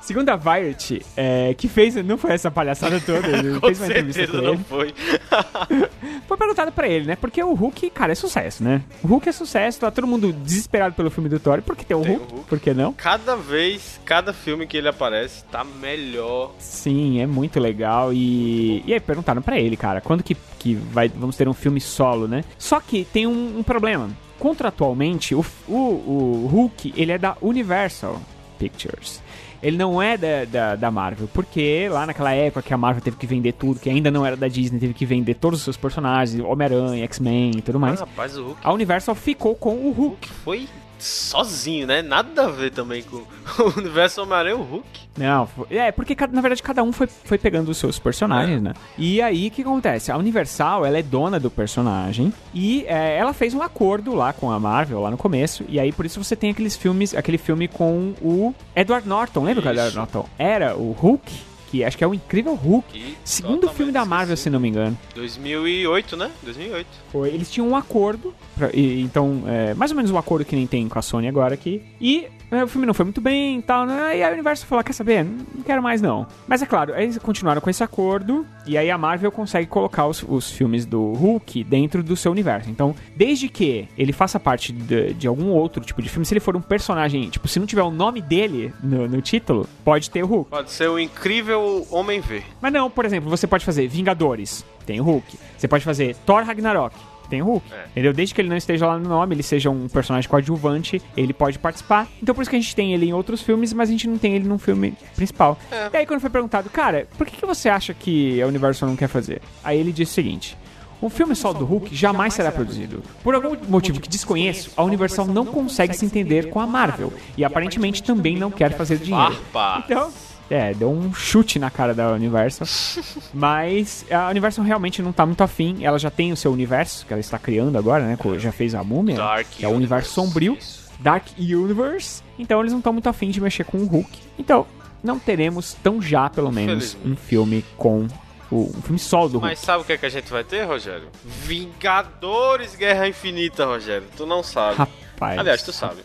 segundo 0.00 0.28
a 0.30 0.36
Variety, 0.36 1.02
é, 1.16 1.54
que 1.54 1.68
fez, 1.68 1.94
não 1.96 2.16
foi 2.16 2.32
essa 2.32 2.50
palhaçada 2.50 2.98
toda, 3.00 3.26
ele 3.28 3.58
Com 3.60 3.66
fez 3.66 3.78
uma 3.80 3.86
entrevista 3.86 4.20
certeza 4.22 4.38
pra 4.38 4.46
não 4.46 4.54
ele. 4.54 4.64
foi. 4.64 4.94
Foi 6.28 6.36
perguntado 6.36 6.72
pra 6.72 6.88
ele, 6.88 7.06
né? 7.06 7.16
Porque 7.16 7.42
o 7.42 7.52
Hulk, 7.52 7.90
cara, 7.90 8.12
é 8.12 8.14
sucesso, 8.14 8.62
né? 8.64 8.80
O 9.02 9.06
Hulk 9.06 9.28
é 9.28 9.32
sucesso, 9.32 9.80
tá 9.80 9.90
todo 9.90 10.06
mundo 10.06 10.32
desesperado 10.32 10.94
pelo 10.94 11.10
filme 11.10 11.28
do 11.28 11.38
Thor, 11.38 11.60
porque 11.62 11.84
tem 11.84 11.96
o, 11.96 12.00
Tem 12.00 12.12
o 12.14 12.18
Hulk, 12.18 12.32
Hulk. 12.32 12.48
por 12.48 12.60
que 12.60 12.72
não? 12.72 12.92
Cada 12.94 13.36
vez, 13.36 14.00
cada 14.04 14.32
filme 14.32 14.66
que 14.66 14.76
ele 14.76 14.88
aparece 14.88 15.44
tá 15.50 15.62
melhor. 15.64 16.52
Sim, 16.58 17.20
é 17.20 17.26
muito 17.26 17.60
legal 17.60 18.12
e... 18.12 18.82
E 18.86 18.94
aí 18.94 19.00
perguntaram 19.00 19.42
pra 19.42 19.58
ele, 19.58 19.76
cara, 19.76 20.00
quando 20.00 20.22
que, 20.22 20.34
que 20.58 20.74
vai, 20.74 21.08
vamos 21.08 21.36
ter 21.36 21.46
um 21.48 21.52
filme 21.54 21.80
solo, 21.80 22.26
né? 22.26 22.44
Só 22.56 22.80
que 22.80 23.04
tem 23.04 23.26
um, 23.26 23.58
um 23.58 23.62
problema. 23.62 24.08
Contratualmente, 24.42 25.36
o, 25.36 25.44
o, 25.68 25.72
o 25.72 26.48
Hulk, 26.50 26.94
ele 26.96 27.12
é 27.12 27.16
da 27.16 27.36
Universal 27.40 28.20
Pictures. 28.58 29.22
Ele 29.62 29.76
não 29.76 30.02
é 30.02 30.16
da, 30.16 30.44
da, 30.44 30.74
da 30.74 30.90
Marvel, 30.90 31.28
porque 31.32 31.88
lá 31.88 32.04
naquela 32.04 32.32
época 32.32 32.60
que 32.60 32.74
a 32.74 32.76
Marvel 32.76 33.00
teve 33.00 33.16
que 33.16 33.24
vender 33.24 33.52
tudo, 33.52 33.78
que 33.78 33.88
ainda 33.88 34.10
não 34.10 34.26
era 34.26 34.36
da 34.36 34.48
Disney, 34.48 34.80
teve 34.80 34.94
que 34.94 35.06
vender 35.06 35.34
todos 35.34 35.60
os 35.60 35.64
seus 35.64 35.76
personagens, 35.76 36.44
Homem-Aranha, 36.44 37.04
X-Men 37.04 37.52
e 37.58 37.62
tudo 37.62 37.78
mais. 37.78 38.02
Ah, 38.02 38.04
rapaz, 38.04 38.36
Hulk 38.36 38.58
A 38.64 38.72
Universal 38.72 39.14
ficou 39.14 39.54
com 39.54 39.76
o 39.76 39.92
Hulk. 39.92 40.28
foi 40.28 40.68
sozinho, 41.02 41.86
né? 41.86 42.00
Nada 42.00 42.44
a 42.44 42.48
ver 42.48 42.70
também 42.70 43.02
com 43.02 43.16
o 43.62 43.78
universo 43.78 44.22
Homem-Aranha 44.22 44.54
e 44.54 44.58
o 44.58 44.62
Hulk. 44.62 45.02
Não, 45.16 45.48
é 45.68 45.92
porque 45.92 46.16
na 46.30 46.40
verdade 46.40 46.62
cada 46.62 46.82
um 46.82 46.90
foi, 46.90 47.06
foi 47.06 47.36
pegando 47.36 47.70
os 47.70 47.76
seus 47.76 47.98
personagens, 47.98 48.58
é. 48.58 48.60
né? 48.60 48.72
E 48.96 49.20
aí 49.20 49.48
o 49.48 49.50
que 49.50 49.62
acontece? 49.62 50.10
A 50.10 50.16
Universal, 50.16 50.86
ela 50.86 50.98
é 50.98 51.02
dona 51.02 51.38
do 51.38 51.50
personagem 51.50 52.32
e 52.54 52.84
é, 52.86 53.18
ela 53.18 53.34
fez 53.34 53.52
um 53.52 53.60
acordo 53.60 54.14
lá 54.14 54.32
com 54.32 54.50
a 54.50 54.58
Marvel 54.58 55.00
lá 55.00 55.10
no 55.10 55.18
começo. 55.18 55.64
E 55.68 55.78
aí 55.78 55.92
por 55.92 56.06
isso 56.06 56.22
você 56.22 56.34
tem 56.34 56.50
aqueles 56.50 56.76
filmes, 56.76 57.14
aquele 57.14 57.38
filme 57.38 57.68
com 57.68 58.14
o 58.22 58.54
Edward 58.74 59.06
Norton, 59.06 59.44
lembra 59.44 59.62
que 59.62 59.68
o 59.68 59.72
Edward 59.72 59.96
Norton 59.96 60.26
era 60.38 60.76
o 60.76 60.92
Hulk? 60.92 61.51
Que 61.72 61.82
acho 61.82 61.96
que 61.96 62.04
é 62.04 62.06
o 62.06 62.12
Incrível 62.12 62.54
Hulk. 62.54 62.98
E 62.98 63.16
segundo 63.24 63.66
filme 63.70 63.90
da 63.90 64.04
Marvel, 64.04 64.36
se 64.36 64.50
não 64.50 64.60
me 64.60 64.68
engano. 64.68 64.96
2008, 65.14 66.16
né? 66.18 66.30
2008. 66.42 66.86
Foi, 67.10 67.30
eles 67.30 67.50
tinham 67.50 67.66
um 67.66 67.74
acordo, 67.74 68.34
pra, 68.54 68.70
e, 68.74 69.00
então, 69.00 69.42
é, 69.46 69.72
mais 69.72 69.90
ou 69.90 69.96
menos 69.96 70.10
um 70.10 70.18
acordo 70.18 70.44
que 70.44 70.54
nem 70.54 70.66
tem 70.66 70.86
com 70.86 70.98
a 70.98 71.02
Sony 71.02 71.26
agora 71.26 71.54
aqui. 71.54 71.82
E 71.98 72.26
o 72.60 72.68
filme 72.68 72.86
não 72.86 72.94
foi 72.94 73.04
muito 73.04 73.20
bem 73.20 73.58
e 73.58 73.62
tal, 73.62 73.86
né? 73.86 74.18
E 74.18 74.22
aí 74.22 74.30
o 74.30 74.34
universo 74.34 74.66
falou: 74.66 74.84
quer 74.84 74.92
saber? 74.92 75.24
Não 75.24 75.62
quero 75.64 75.82
mais 75.82 76.02
não. 76.02 76.26
Mas 76.46 76.60
é 76.60 76.66
claro, 76.66 76.94
eles 76.94 77.16
continuaram 77.18 77.60
com 77.60 77.70
esse 77.70 77.82
acordo. 77.82 78.46
E 78.66 78.76
aí 78.76 78.90
a 78.90 78.98
Marvel 78.98 79.32
consegue 79.32 79.66
colocar 79.66 80.06
os, 80.06 80.24
os 80.28 80.50
filmes 80.50 80.84
do 80.84 81.12
Hulk 81.12 81.64
dentro 81.64 82.02
do 82.02 82.16
seu 82.16 82.30
universo. 82.30 82.70
Então, 82.70 82.94
desde 83.16 83.48
que 83.48 83.88
ele 83.96 84.12
faça 84.12 84.38
parte 84.38 84.72
de, 84.72 85.14
de, 85.14 85.26
algum 85.26 85.48
outro 85.50 85.82
tipo 85.82 86.02
de 86.02 86.08
filme, 86.08 86.24
se 86.26 86.34
ele 86.34 86.40
for 86.40 86.56
um 86.56 86.60
personagem, 86.60 87.28
tipo, 87.30 87.48
se 87.48 87.58
não 87.58 87.66
tiver 87.66 87.82
o 87.82 87.90
nome 87.90 88.20
dele 88.20 88.72
no, 88.82 89.08
no 89.08 89.22
título, 89.22 89.66
pode 89.84 90.10
ter 90.10 90.22
o 90.22 90.26
Hulk. 90.26 90.50
Pode 90.50 90.70
ser 90.70 90.88
o 90.88 90.98
incrível 90.98 91.86
Homem 91.90 92.20
V. 92.20 92.42
Mas 92.60 92.72
não, 92.72 92.90
por 92.90 93.04
exemplo, 93.04 93.30
você 93.30 93.46
pode 93.46 93.64
fazer 93.64 93.88
Vingadores, 93.88 94.64
tem 94.84 95.00
o 95.00 95.04
Hulk. 95.04 95.38
Você 95.56 95.68
pode 95.68 95.84
fazer 95.84 96.16
Thor 96.26 96.44
Ragnarok, 96.44 96.94
tem 97.32 97.40
o 97.40 97.46
Hulk. 97.46 97.66
É. 97.72 97.84
Entendeu? 97.92 98.12
Desde 98.12 98.34
que 98.34 98.40
ele 98.42 98.48
não 98.50 98.56
esteja 98.56 98.86
lá 98.86 98.98
no 98.98 99.08
nome, 99.08 99.34
ele 99.34 99.42
seja 99.42 99.70
um 99.70 99.88
personagem 99.88 100.28
coadjuvante, 100.28 101.00
ele 101.16 101.32
pode 101.32 101.58
participar. 101.58 102.06
Então 102.22 102.34
por 102.34 102.42
isso 102.42 102.50
que 102.50 102.56
a 102.56 102.60
gente 102.60 102.76
tem 102.76 102.92
ele 102.92 103.06
em 103.06 103.12
outros 103.14 103.40
filmes, 103.40 103.72
mas 103.72 103.88
a 103.88 103.92
gente 103.92 104.06
não 104.06 104.18
tem 104.18 104.34
ele 104.34 104.46
num 104.46 104.58
filme 104.58 104.94
principal. 105.16 105.58
É. 105.70 105.88
E 105.92 105.96
aí 105.96 106.06
quando 106.06 106.20
foi 106.20 106.30
perguntado, 106.30 106.68
cara, 106.68 107.08
por 107.16 107.26
que, 107.26 107.36
que 107.36 107.46
você 107.46 107.70
acha 107.70 107.94
que 107.94 108.40
a 108.42 108.46
Universal 108.46 108.88
não 108.90 108.96
quer 108.96 109.08
fazer? 109.08 109.40
Aí 109.64 109.78
ele 109.78 109.92
disse 109.92 110.12
o 110.12 110.14
seguinte. 110.14 110.58
Um 111.02 111.10
filme 111.10 111.34
só 111.34 111.52
do 111.52 111.64
Hulk 111.64 111.96
jamais 111.96 112.32
será 112.32 112.52
produzido. 112.52 113.02
Por 113.24 113.34
algum 113.34 113.56
motivo 113.68 114.00
que 114.00 114.08
desconheço, 114.08 114.70
a 114.76 114.84
Universal 114.84 115.26
não 115.26 115.44
consegue 115.44 115.94
se 115.94 116.04
entender 116.04 116.48
com 116.48 116.60
a 116.60 116.66
Marvel 116.66 117.12
e 117.36 117.44
aparentemente 117.44 118.04
também 118.04 118.36
não 118.36 118.52
quer 118.52 118.76
fazer 118.76 118.98
dinheiro. 118.98 119.36
Então, 119.84 120.12
é, 120.52 120.74
deu 120.74 120.90
um 120.90 121.14
chute 121.14 121.58
na 121.58 121.70
cara 121.70 121.94
da 121.94 122.12
Universal. 122.12 122.68
Mas 123.32 124.04
a 124.10 124.28
Universal 124.28 124.64
realmente 124.64 125.00
não 125.00 125.12
tá 125.12 125.24
muito 125.24 125.42
afim. 125.42 125.82
Ela 125.82 125.98
já 125.98 126.10
tem 126.10 126.30
o 126.30 126.36
seu 126.36 126.52
universo, 126.52 127.06
que 127.06 127.12
ela 127.12 127.20
está 127.20 127.38
criando 127.38 127.78
agora, 127.78 128.04
né? 128.04 128.18
Já 128.38 128.52
fez 128.52 128.74
a 128.74 128.84
Múmia, 128.84 129.16
Dark 129.16 129.46
que 129.50 129.64
é 129.64 129.68
o 129.68 129.72
universo 129.72 130.12
sombrio. 130.12 130.58
Dark 131.00 131.26
Universe. 131.38 132.22
Então 132.38 132.60
eles 132.60 132.72
não 132.72 132.80
estão 132.80 132.92
muito 132.92 133.08
afim 133.08 133.30
de 133.30 133.40
mexer 133.40 133.64
com 133.64 133.78
o 133.78 133.86
Hulk. 133.86 134.10
Então, 134.38 134.66
não 135.02 135.18
teremos 135.18 135.74
tão 135.82 136.00
já, 136.02 136.28
pelo 136.28 136.52
menos, 136.52 136.96
um 137.04 137.16
filme 137.16 137.64
com 137.76 138.06
um 138.52 138.82
filme 138.82 138.98
solo 138.98 139.30
do 139.30 139.38
Hulk. 139.38 139.48
Mas 139.48 139.58
sabe 139.58 139.82
o 139.82 139.84
que, 139.86 139.94
é 139.94 139.96
que 139.96 140.06
a 140.06 140.10
gente 140.10 140.30
vai 140.30 140.44
ter, 140.44 140.64
Rogério? 140.64 141.08
Vingadores 141.24 142.76
Guerra 142.76 143.08
Infinita, 143.08 143.64
Rogério. 143.64 144.06
Tu 144.16 144.26
não 144.26 144.42
sabe. 144.42 144.76
Rapaz. 144.76 145.38
Aliás, 145.38 145.62
tu 145.62 145.72
sabe. 145.72 146.02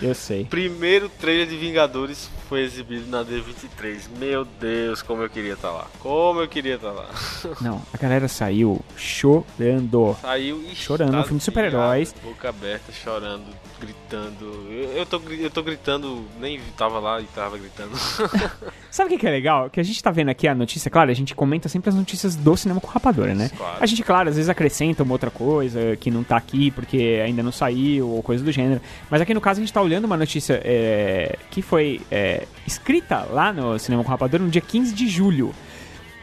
Eu 0.00 0.14
sei. 0.14 0.46
Primeiro 0.50 1.08
trailer 1.08 1.46
de 1.46 1.56
Vingadores 1.56 2.30
foi 2.48 2.60
exibido 2.62 3.08
na 3.08 3.24
D23. 3.24 4.08
Meu 4.18 4.44
Deus, 4.44 5.02
como 5.02 5.22
eu 5.22 5.30
queria 5.30 5.54
estar 5.54 5.68
tá 5.68 5.74
lá. 5.74 5.86
Como 6.00 6.40
eu 6.40 6.48
queria 6.48 6.76
estar 6.76 6.90
tá 6.90 6.94
lá. 6.94 7.08
Não, 7.60 7.82
a 7.92 7.96
galera 7.96 8.28
saiu 8.28 8.80
chorando. 8.96 10.16
Saiu 10.20 10.62
e 10.70 10.74
chorando. 10.74 11.16
Um 11.16 11.22
filme 11.22 11.38
de 11.38 11.44
super-heróis. 11.44 12.14
Boca 12.22 12.48
aberta, 12.48 12.92
chorando, 12.92 13.46
gritando. 13.80 14.66
Eu, 14.70 14.98
eu, 14.98 15.06
tô, 15.06 15.20
eu 15.30 15.50
tô 15.50 15.62
gritando, 15.62 16.24
nem 16.40 16.60
tava 16.76 16.98
lá 16.98 17.20
e 17.20 17.24
tava 17.24 17.58
gritando. 17.58 17.92
Sabe 18.90 19.14
o 19.14 19.18
que, 19.18 19.26
é 19.26 19.30
legal? 19.30 19.68
Que 19.70 19.80
a 19.80 19.82
gente 19.82 20.00
tá 20.02 20.10
vendo 20.10 20.28
aqui 20.28 20.46
a 20.46 20.54
notícia, 20.54 20.90
claro, 20.90 21.10
a 21.10 21.14
gente 21.14 21.34
comenta 21.34 21.68
sempre 21.68 21.90
as 21.90 21.96
notícias 21.96 22.36
do 22.36 22.56
cinema 22.56 22.80
com 22.80 22.86
rapadora, 22.86 23.34
né? 23.34 23.50
Claro. 23.56 23.78
A 23.80 23.86
gente, 23.86 24.02
claro, 24.02 24.28
às 24.28 24.36
vezes 24.36 24.48
acrescenta 24.48 25.02
uma 25.02 25.12
outra 25.12 25.30
coisa 25.30 25.96
que 25.96 26.10
não 26.10 26.22
tá 26.22 26.36
aqui 26.36 26.70
porque 26.70 27.20
ainda 27.24 27.42
não 27.42 27.50
saiu 27.50 28.08
ou 28.08 28.22
coisa 28.22 28.44
do 28.44 28.52
gênero. 28.52 28.80
Mas 29.10 29.20
aqui 29.20 29.34
no 29.34 29.40
caso 29.40 29.60
a 29.60 29.62
gente 29.62 29.72
tá 29.72 29.82
olhando 29.82 30.04
uma 30.04 30.16
notícia 30.16 30.60
é, 30.64 31.36
que 31.50 31.60
foi 31.60 32.00
é, 32.10 32.33
escrita 32.66 33.26
lá 33.30 33.52
no 33.52 33.78
Cinema 33.78 34.02
com 34.02 34.10
Rapadura 34.10 34.42
no 34.42 34.50
dia 34.50 34.60
15 34.60 34.94
de 34.94 35.08
julho. 35.08 35.54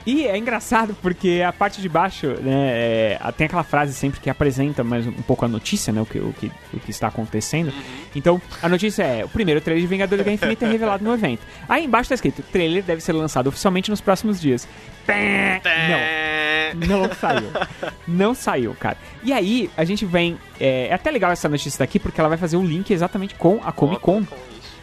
E 0.05 0.25
é 0.25 0.35
engraçado 0.35 0.95
porque 1.01 1.43
a 1.45 1.53
parte 1.53 1.79
de 1.79 1.87
baixo, 1.87 2.27
né, 2.41 2.71
é, 3.13 3.19
tem 3.37 3.45
aquela 3.45 3.63
frase 3.63 3.93
sempre 3.93 4.19
que 4.19 4.29
apresenta 4.29 4.83
mais 4.83 5.05
um 5.05 5.11
pouco 5.11 5.45
a 5.45 5.47
notícia, 5.47 5.93
né, 5.93 6.01
o 6.01 6.05
que, 6.05 6.17
o 6.17 6.33
que, 6.33 6.51
o 6.73 6.79
que 6.79 6.89
está 6.89 7.07
acontecendo. 7.07 7.67
Uhum. 7.67 7.81
Então, 8.15 8.41
a 8.61 8.67
notícia 8.67 9.03
é, 9.03 9.23
o 9.23 9.29
primeiro 9.29 9.61
trailer 9.61 9.81
de 9.81 9.87
Vingadores 9.87 10.23
Guerra 10.23 10.35
Infinita 10.35 10.65
é 10.65 10.69
revelado 10.69 11.03
no 11.03 11.13
evento. 11.13 11.41
Aí 11.69 11.85
embaixo 11.85 12.05
está 12.05 12.15
escrito, 12.15 12.39
o 12.39 12.43
trailer 12.43 12.83
deve 12.83 13.01
ser 13.01 13.13
lançado 13.13 13.47
oficialmente 13.47 13.91
nos 13.91 14.01
próximos 14.01 14.41
dias. 14.41 14.67
Não, 16.77 16.97
não 17.03 17.13
saiu. 17.13 17.51
Não 18.07 18.33
saiu, 18.33 18.75
cara. 18.79 18.97
E 19.23 19.31
aí, 19.31 19.69
a 19.77 19.83
gente 19.83 20.05
vem... 20.05 20.37
É, 20.59 20.87
é 20.87 20.93
até 20.93 21.11
legal 21.11 21.31
essa 21.31 21.47
notícia 21.47 21.77
daqui 21.77 21.99
porque 21.99 22.19
ela 22.19 22.29
vai 22.29 22.37
fazer 22.37 22.57
o 22.57 22.61
um 22.61 22.65
link 22.65 22.91
exatamente 22.91 23.35
com 23.35 23.59
a 23.63 23.71
Comic 23.71 24.01
Con. 24.01 24.23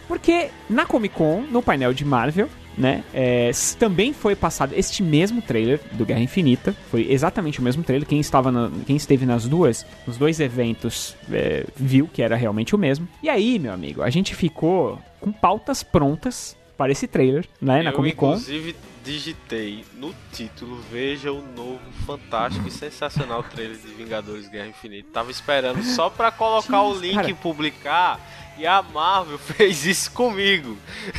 Porque 0.09 0.51
na 0.69 0.87
Comic 0.87 1.15
Con, 1.15 1.43
no 1.43 1.63
painel 1.63 1.93
de 1.93 2.05
Marvel, 2.05 2.49
né? 2.79 3.05
É, 3.13 3.51
também 3.79 4.13
foi 4.13 4.35
passado 4.35 4.73
este 4.75 5.03
mesmo 5.03 5.43
trailer 5.43 5.81
do 5.93 6.07
Guerra 6.07 6.21
Infinita. 6.21 6.75
Foi 6.91 7.07
exatamente 7.11 7.61
o 7.61 7.63
mesmo 7.63 7.83
trailer. 7.83 8.09
Quem, 8.09 8.21
estava 8.21 8.51
na, 8.51 8.71
quem 8.87 8.97
esteve 8.97 9.27
nas 9.27 9.47
duas, 9.47 9.85
nos 10.07 10.17
dois 10.17 10.41
eventos, 10.41 11.17
é, 11.31 11.67
viu 11.77 12.09
que 12.11 12.23
era 12.23 12.37
realmente 12.37 12.75
o 12.75 12.79
mesmo. 12.79 13.07
E 13.23 13.29
aí, 13.29 13.59
meu 13.59 13.73
amigo, 13.73 14.03
a 14.03 14.11
gente 14.11 14.35
ficou 14.35 14.99
com 15.21 15.33
pautas 15.33 15.83
prontas 15.83 16.57
para 16.77 16.93
esse 16.93 17.09
trailer, 17.09 17.45
né? 17.61 17.81
Eu, 17.81 17.85
na 17.85 17.93
Comic 17.93 18.17
Con. 18.17 18.29
Inclusive, 18.29 18.77
digitei 19.05 19.85
no 19.97 20.15
título, 20.33 20.81
veja 20.93 21.33
o 21.33 21.43
novo, 21.57 21.81
fantástico 22.07 22.69
e 22.69 22.71
sensacional 22.71 23.43
trailer 23.43 23.77
de 23.77 23.89
Vingadores 23.95 24.49
Guerra 24.49 24.69
Infinita. 24.69 25.09
Tava 25.13 25.31
esperando 25.31 25.83
só 25.83 26.09
para 26.09 26.31
colocar 26.31 26.83
o 26.83 26.95
link 26.95 27.15
cara. 27.15 27.31
e 27.31 27.35
publicar 27.35 28.21
e 28.59 28.67
a 28.67 28.83
Marvel 28.83 29.39
fez 29.39 29.87
isso 29.87 30.11
comigo. 30.11 30.77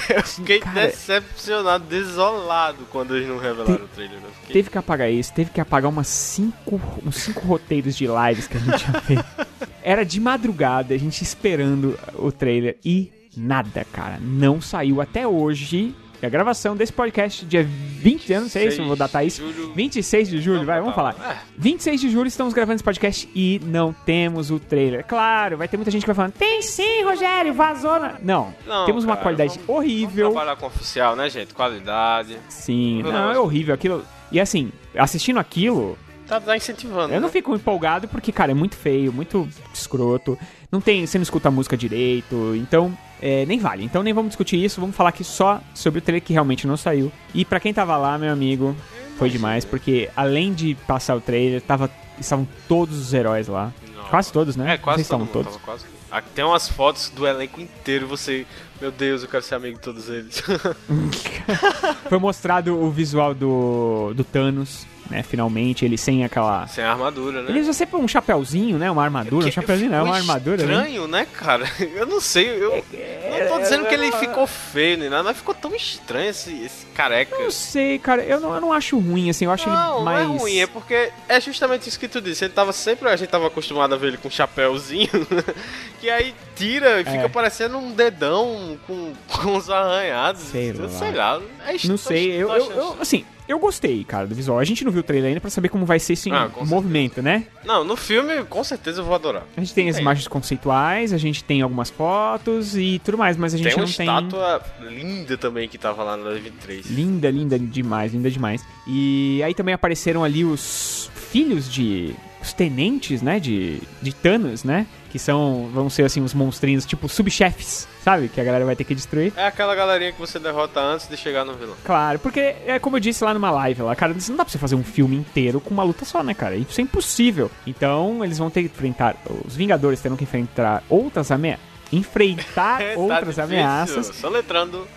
Eu 0.10 0.24
fiquei 0.24 0.60
Cara, 0.60 0.88
decepcionado, 0.88 1.86
desolado 1.86 2.86
quando 2.92 3.16
eles 3.16 3.28
não 3.28 3.38
revelaram 3.38 3.78
te, 3.78 3.84
o 3.84 3.88
trailer. 3.88 4.20
Fiquei... 4.42 4.54
Teve 4.54 4.70
que 4.70 4.78
apagar 4.78 5.12
isso, 5.12 5.34
teve 5.34 5.50
que 5.50 5.62
apagar 5.62 5.90
umas 5.90 6.08
cinco, 6.08 6.82
uns 7.06 7.16
cinco 7.16 7.46
roteiros 7.48 7.96
de 7.96 8.06
lives 8.06 8.48
que 8.48 8.58
a 8.58 8.60
gente 8.60 8.78
tinha 8.84 9.02
feito. 9.02 9.26
Era 9.82 10.04
de 10.04 10.20
madrugada, 10.20 10.94
a 10.94 10.98
gente 10.98 11.24
esperando 11.24 11.98
o 12.14 12.32
trailer 12.32 12.78
e 12.84 13.12
nada, 13.36 13.86
cara. 13.86 14.20
Não 14.20 14.60
saiu 14.62 15.02
até 15.02 15.26
hoje. 15.26 15.96
E 16.22 16.26
a 16.26 16.30
gravação 16.30 16.76
desse 16.76 16.92
podcast, 16.92 17.46
dia 17.46 17.64
20, 17.64 18.34
eu 18.34 18.42
não 18.42 18.50
sei 18.50 18.72
se 18.72 18.80
eu 18.80 18.86
vou 18.86 18.96
datar 18.96 19.26
isso. 19.26 19.42
Julho. 19.42 19.74
26 19.74 20.30
de 20.30 20.42
julho, 20.42 20.60
não, 20.60 20.66
vai, 20.66 20.80
vamos 20.80 20.94
falar. 20.96 21.16
É. 21.16 21.38
26 21.58 22.02
de 22.02 22.10
julho 22.10 22.28
estamos 22.28 22.54
gravando 22.54 22.76
esse 22.76 22.84
podcast 22.84 23.30
e 23.34 23.62
não 23.64 23.94
temos 23.94 24.52
o 24.52 24.60
trailer. 24.60 25.06
Claro, 25.06 25.58
vai 25.58 25.68
ter 25.68 25.78
muita 25.78 25.90
gente 25.92 26.02
que 26.02 26.08
vai 26.08 26.16
falando, 26.16 26.34
tem 26.34 26.62
sim, 26.62 27.04
Rogério, 27.04 27.54
vazou. 27.54 28.00
Na... 28.00 28.16
Não, 28.22 28.54
não, 28.68 28.86
temos 28.86 29.06
cara, 29.06 29.16
uma 29.16 29.24
qualidade 29.24 29.54
vamos, 29.54 29.70
horrível. 29.70 30.26
Vamos 30.26 30.36
trabalhar 30.36 30.56
com 30.58 30.66
oficial, 30.66 31.16
né, 31.16 31.30
gente? 31.30 31.54
Qualidade. 31.54 32.38
Sim, 32.50 33.02
não, 33.02 33.12
não 33.12 33.32
é 33.32 33.40
horrível 33.40 33.74
aquilo. 33.74 34.04
E 34.30 34.42
assim, 34.42 34.74
assistindo 34.96 35.40
aquilo, 35.40 35.98
tá, 36.30 36.40
tá 36.40 36.56
incentivando. 36.56 37.14
Eu 37.14 37.16
né? 37.16 37.20
não 37.20 37.30
fico 37.30 37.54
empolgado 37.56 38.08
porque, 38.08 38.32
cara, 38.32 38.52
é 38.52 38.56
muito 38.56 38.76
feio, 38.76 39.12
muito 39.12 39.50
escroto. 39.74 40.38
Não 40.72 40.80
tem, 40.80 41.06
você 41.06 41.18
não 41.18 41.24
escuta 41.24 41.48
a 41.48 41.52
música 41.52 41.76
direito, 41.76 42.54
então 42.56 42.96
é, 43.20 43.46
nem 43.46 43.58
vale. 43.60 43.84
Então 43.84 44.04
nem 44.04 44.14
vamos 44.14 44.30
discutir 44.30 44.64
isso, 44.64 44.80
vamos 44.80 44.96
falar 44.96 45.10
aqui 45.10 45.24
só 45.24 45.60
sobre 45.74 46.00
o 46.00 46.02
trailer 46.02 46.22
que 46.22 46.32
realmente 46.32 46.68
não 46.68 46.78
saiu. 46.78 47.12
E 47.34 47.44
para 47.44 47.60
quem 47.60 47.74
tava 47.74 47.98
lá, 47.98 48.18
meu 48.18 48.32
amigo, 48.32 48.76
foi 49.18 49.30
demais, 49.30 49.66
porque 49.66 50.10
além 50.16 50.54
de 50.54 50.76
passar 50.88 51.16
o 51.16 51.22
trailer, 51.22 51.62
tava, 51.62 51.90
estavam 52.20 52.48
todos 52.68 52.98
os 52.98 53.14
heróis 53.14 53.48
lá. 53.48 53.74
Não. 53.96 54.06
Quase 54.06 54.32
todos, 54.32 54.56
né? 54.56 54.76
É, 54.76 54.78
quase 54.78 55.02
estavam 55.02 55.26
todos. 55.26 55.58
Quase... 55.58 55.86
Tem 56.34 56.44
umas 56.44 56.68
fotos 56.68 57.10
do 57.10 57.28
elenco 57.28 57.62
inteiro, 57.62 58.08
você. 58.08 58.46
Meu 58.82 58.92
Deus, 58.92 59.22
eu 59.22 59.28
quero 59.28 59.44
ser 59.44 59.56
amigo 59.56 59.78
de 59.78 59.84
todos 59.84 60.10
eles. 60.10 60.42
foi 62.10 62.18
mostrado 62.18 62.76
o 62.76 62.90
visual 62.90 63.36
do, 63.36 64.14
do 64.16 64.24
Thanos 64.24 64.88
né? 65.10 65.24
Finalmente, 65.24 65.84
ele 65.86 65.98
sem 65.98 66.24
aquela. 66.24 66.68
Sem 66.68 66.84
armadura, 66.84 67.42
né? 67.42 67.50
Ele 67.50 67.62
usa 67.62 67.74
sempre 67.74 67.96
um 67.98 68.08
chapéuzinho, 68.08 68.78
né? 68.78 68.90
Uma 68.92 69.04
armadura. 69.04 69.44
Que, 69.46 69.50
um 69.50 69.54
chapéuzinho 69.54 69.90
não, 69.92 69.98
é 70.00 70.04
uma 70.04 70.16
armadura. 70.16 70.58
Né? 70.66 70.74
Estranho, 70.74 71.08
né? 71.08 71.20
né, 71.22 71.28
cara? 71.34 71.66
Eu 71.96 72.06
não 72.06 72.20
sei. 72.22 72.48
Eu... 72.50 72.84
É, 72.94 73.44
Eu 73.46 73.50
tô 73.50 73.60
dizendo 73.60 73.86
que 73.88 73.94
ele 73.94 74.12
ficou 74.14 74.46
feio, 74.48 74.98
nem 74.98 75.10
nada, 75.10 75.24
mas 75.24 75.38
ficou 75.38 75.54
tão 75.56 75.76
estranho 75.76 76.30
esse, 76.30 76.52
esse 76.64 76.86
careca. 76.88 77.36
Eu 77.36 77.44
não 77.46 77.52
sei, 77.52 77.98
cara. 78.00 78.24
Eu 78.24 78.40
não, 78.40 78.54
eu 78.56 78.62
não 78.62 78.74
acho 78.74 78.98
ruim, 79.00 79.30
assim. 79.30 79.46
Eu 79.46 79.52
acho 79.52 79.68
Não, 79.70 79.96
ele 79.98 80.06
mais. 80.06 80.28
não 80.28 80.36
é 80.36 80.40
ruim, 80.40 80.58
é 80.60 80.68
porque 80.68 81.12
é 81.28 81.42
justamente 81.42 81.88
isso 81.90 82.00
que 82.00 82.08
tu 82.08 82.22
disse. 82.22 82.46
Ele 82.46 82.54
tava 82.54 82.72
sempre, 82.74 83.08
a 83.10 83.16
gente 83.16 83.30
tava 83.30 83.48
acostumado 83.48 83.94
a 83.94 83.98
ver 83.98 84.08
ele 84.08 84.18
com 84.18 84.28
um 84.28 84.32
chapéuzinho, 84.32 85.10
que 86.00 86.10
aí 86.10 86.34
tira 86.56 87.02
e 87.02 87.06
fica 87.06 87.24
É. 87.26 87.28
parecendo 87.30 87.78
um 87.78 87.92
dedão 87.92 88.78
com, 88.86 89.14
com 89.28 89.48
uns 89.56 89.70
arranhados. 89.70 90.42
Sei 90.42 90.74
lá. 90.74 90.90
Sei 90.90 91.12
lá. 91.12 91.42
É 91.66 91.76
est- 91.76 91.86
Não 91.90 91.98
sei, 91.98 92.32
eu, 92.32 92.50
eu, 92.50 92.72
eu- 92.72 92.98
assim, 93.00 93.26
eu 93.50 93.60
gostei, 93.60 94.04
cara, 94.04 94.28
do 94.28 94.36
visual. 94.36 94.60
A 94.60 94.64
gente 94.64 94.86
não 94.86 94.92
viu 94.92 95.02
o 95.02 95.04
trailer 95.04 95.30
ainda 95.30 95.42
pra 95.42 95.50
saber 95.50 95.70
como 95.70 95.86
vai 95.86 96.00
ser 96.00 96.14
esse 96.14 96.32
Ah, 96.32 96.50
movimento, 96.66 97.22
né? 97.22 97.46
Não, 97.66 97.84
no 97.84 97.96
filme, 97.96 98.44
com 98.46 98.64
certeza 98.64 99.02
eu 99.02 99.06
vou 99.06 99.16
adorar. 99.16 99.44
A 99.58 99.60
gente 99.60 99.74
tem 99.74 99.90
as 99.90 99.96
Tem. 99.96 100.02
imagens 100.04 100.28
conceituais, 100.28 101.12
a 101.14 101.18
gente 101.18 101.44
tem 101.44 101.62
algumas 101.62 101.90
fotos 101.90 102.76
e 102.78 103.02
tudo 103.04 103.18
mais, 103.18 103.36
mas 103.38 103.54
a 103.54 103.58
gente 103.58 103.68
Tem 103.68 103.74
uma 103.76 103.86
não 103.86 103.92
tem. 103.94 104.06
estátua 104.08 104.62
linda 104.82 105.38
também 105.38 105.68
que 105.68 105.78
tava 105.78 106.04
lá 106.04 106.16
na 106.16 106.30
23. 106.32 106.86
Linda, 106.92 107.30
linda 107.30 107.58
demais, 107.60 108.14
linda 108.14 108.30
demais. 108.30 108.64
E 108.88 109.42
aí 109.44 109.54
também 109.54 109.74
apareceram 109.74 110.24
ali 110.24 110.46
os 110.46 111.10
filhos 111.32 111.72
de. 111.72 112.16
Os 112.42 112.54
tenentes, 112.54 113.22
né? 113.22 113.40
De, 113.40 113.82
de 114.02 114.14
Thanos, 114.14 114.64
né? 114.64 114.86
Que 115.12 115.20
são. 115.20 115.70
Vão 115.74 115.90
ser 115.90 116.04
assim, 116.04 116.22
os 116.22 116.34
monstrinhos, 116.34 116.86
tipo 116.86 117.10
subchefes, 117.10 117.88
sabe? 118.04 118.30
Que 118.30 118.40
a 118.40 118.44
galera 118.44 118.64
vai 118.66 118.76
ter 118.76 118.84
que 118.84 118.96
destruir. 118.96 119.34
É 119.36 119.46
aquela 119.48 119.76
galerinha 119.76 120.12
que 120.12 120.20
você 120.20 120.40
derrota 120.40 120.80
antes 120.80 121.08
de 121.08 121.18
chegar 121.18 121.44
no 121.44 121.54
vilão. 121.56 121.76
Claro, 121.84 122.20
porque 122.20 122.40
é 122.66 122.80
como 122.80 122.96
eu 122.98 123.00
disse 123.00 123.24
lá 123.24 123.34
numa 123.34 123.52
live 123.52 123.82
lá, 123.82 123.96
cara, 123.96 124.14
não 124.14 124.36
dá 124.38 124.46
pra 124.46 124.52
você 124.52 124.58
fazer 124.58 124.76
um 124.76 124.84
filme 124.84 125.16
inteiro 125.16 125.60
com 125.60 125.74
uma 125.74 125.84
luta 125.84 126.06
só, 126.06 126.24
né, 126.24 126.34
cara? 126.34 126.56
Isso 126.56 126.80
é 126.80 126.84
impossível. 126.84 127.50
Então, 127.66 128.24
eles 128.24 128.38
vão 128.38 128.50
ter 128.50 128.62
que 128.62 128.68
enfrentar. 128.68 129.16
Os 129.46 129.56
Vingadores 129.56 130.00
terão 130.00 130.16
que 130.16 130.24
enfrentar 130.24 130.84
outras 130.88 131.32
ameaças. 131.32 131.66
Enfrentar 131.92 132.82
É, 132.82 132.94
tá 132.96 133.00
outras 133.00 133.40
ameaças. 133.40 134.08
Só 134.16 134.30
letrando 134.30 134.88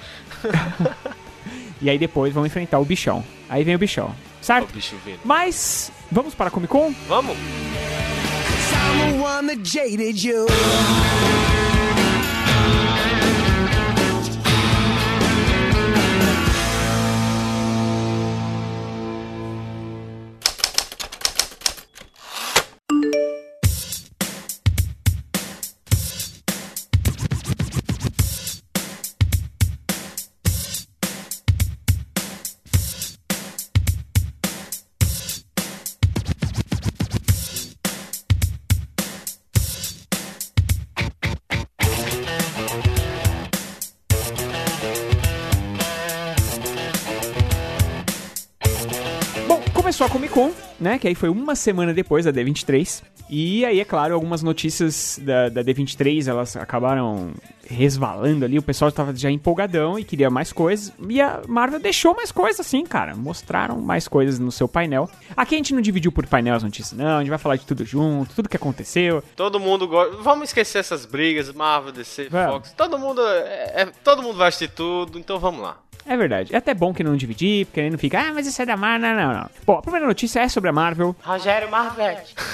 E 1.80 1.90
aí 1.90 1.98
depois 1.98 2.32
vão 2.32 2.46
enfrentar 2.46 2.78
o 2.78 2.84
bichão. 2.84 3.24
Aí 3.48 3.64
vem 3.64 3.74
o 3.74 3.78
bichão. 3.78 4.08
o 4.08 4.44
Certo? 4.44 4.72
bicho 4.72 4.96
vindo. 5.04 5.18
Mas, 5.24 5.90
vamos 6.12 6.34
para 6.34 6.48
a 6.48 6.50
Comic 6.50 6.70
Con? 6.70 6.94
Vamos? 7.08 7.36
A 50.04 50.10
Comic 50.10 50.34
Con, 50.34 50.50
né? 50.80 50.98
Que 50.98 51.08
aí 51.08 51.14
foi 51.14 51.28
uma 51.28 51.54
semana 51.54 51.94
depois 51.94 52.24
da 52.24 52.32
D23. 52.32 53.02
E 53.30 53.64
aí, 53.64 53.80
é 53.80 53.84
claro, 53.84 54.14
algumas 54.14 54.42
notícias 54.42 55.18
da, 55.22 55.48
da 55.48 55.62
D23 55.62 56.28
elas 56.28 56.56
acabaram 56.56 57.30
resvalando 57.66 58.44
ali. 58.44 58.58
O 58.58 58.62
pessoal 58.62 58.88
estava 58.88 59.14
já 59.14 59.30
empolgadão 59.30 59.98
e 59.98 60.04
queria 60.04 60.28
mais 60.28 60.52
coisas. 60.52 60.92
E 61.08 61.20
a 61.20 61.40
Marvel 61.46 61.78
deixou 61.78 62.14
mais 62.14 62.32
coisas, 62.32 62.60
assim, 62.66 62.84
cara. 62.84 63.14
Mostraram 63.14 63.80
mais 63.80 64.08
coisas 64.08 64.38
no 64.38 64.50
seu 64.50 64.66
painel. 64.66 65.08
Aqui 65.36 65.54
a 65.54 65.58
gente 65.58 65.72
não 65.72 65.80
dividiu 65.80 66.10
por 66.10 66.26
painel 66.26 66.56
as 66.56 66.62
notícias, 66.62 66.98
não. 66.98 67.18
A 67.18 67.20
gente 67.20 67.30
vai 67.30 67.38
falar 67.38 67.56
de 67.56 67.64
tudo 67.64 67.84
junto, 67.84 68.34
tudo 68.34 68.48
que 68.48 68.56
aconteceu. 68.56 69.22
Todo 69.36 69.60
mundo 69.60 69.86
gosta. 69.86 70.16
Vamos 70.16 70.48
esquecer 70.48 70.78
essas 70.78 71.06
brigas, 71.06 71.50
Marvel, 71.52 71.92
DC. 71.92 72.28
Fox. 72.28 72.72
Todo 72.76 72.98
mundo. 72.98 73.22
É, 73.22 73.82
é- 73.82 73.92
todo 74.02 74.22
mundo 74.22 74.36
vai 74.36 74.48
assistir 74.48 74.74
tudo, 74.74 75.18
então 75.18 75.38
vamos 75.38 75.62
lá. 75.62 75.78
É 76.04 76.16
verdade. 76.16 76.54
É 76.54 76.58
até 76.58 76.74
bom 76.74 76.92
que 76.92 77.04
não 77.04 77.16
dividir, 77.16 77.66
porque 77.66 77.80
aí 77.80 77.90
não 77.90 77.98
fica, 77.98 78.20
ah, 78.20 78.32
mas 78.34 78.46
isso 78.46 78.60
é 78.60 78.66
da 78.66 78.76
Marvel. 78.76 79.14
Não, 79.14 79.22
não, 79.22 79.34
não. 79.40 79.50
Bom, 79.64 79.78
a 79.78 79.82
primeira 79.82 80.06
notícia 80.06 80.40
é 80.40 80.48
sobre 80.48 80.70
a 80.70 80.72
Marvel. 80.72 81.14
Rogério 81.22 81.70
Marvete. 81.70 82.34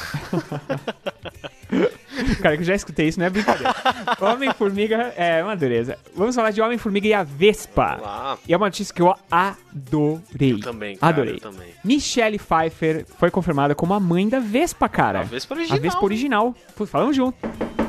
Cara, 2.42 2.56
que 2.56 2.62
eu 2.62 2.66
já 2.66 2.74
escutei 2.74 3.08
isso, 3.08 3.18
não 3.18 3.26
é 3.26 3.30
brincadeira. 3.30 3.74
Homem-Formiga 4.20 5.12
é 5.16 5.42
uma 5.42 5.54
dureza. 5.56 5.98
Vamos 6.14 6.34
falar 6.34 6.50
de 6.50 6.60
Homem-Formiga 6.60 7.06
e 7.06 7.14
a 7.14 7.22
Vespa. 7.22 8.38
E 8.46 8.52
é 8.52 8.56
uma 8.56 8.66
notícia 8.66 8.92
que 8.94 9.02
eu 9.02 9.14
adorei. 9.30 10.52
Eu 10.54 10.60
também, 10.60 10.96
cara, 10.96 11.12
Adorei. 11.12 11.34
eu 11.34 11.40
também. 11.40 11.68
Michelle 11.84 12.38
Pfeiffer 12.38 13.06
foi 13.18 13.30
confirmada 13.30 13.74
como 13.74 13.94
a 13.94 14.00
mãe 14.00 14.28
da 14.28 14.40
Vespa, 14.40 14.88
cara. 14.88 15.20
A 15.20 15.24
Vespa 15.24 15.54
original. 15.54 15.78
A 15.78 15.80
Vespa 15.80 16.04
original. 16.04 16.54
Putz, 16.74 16.90
falamos 16.90 17.14
junto. 17.14 17.36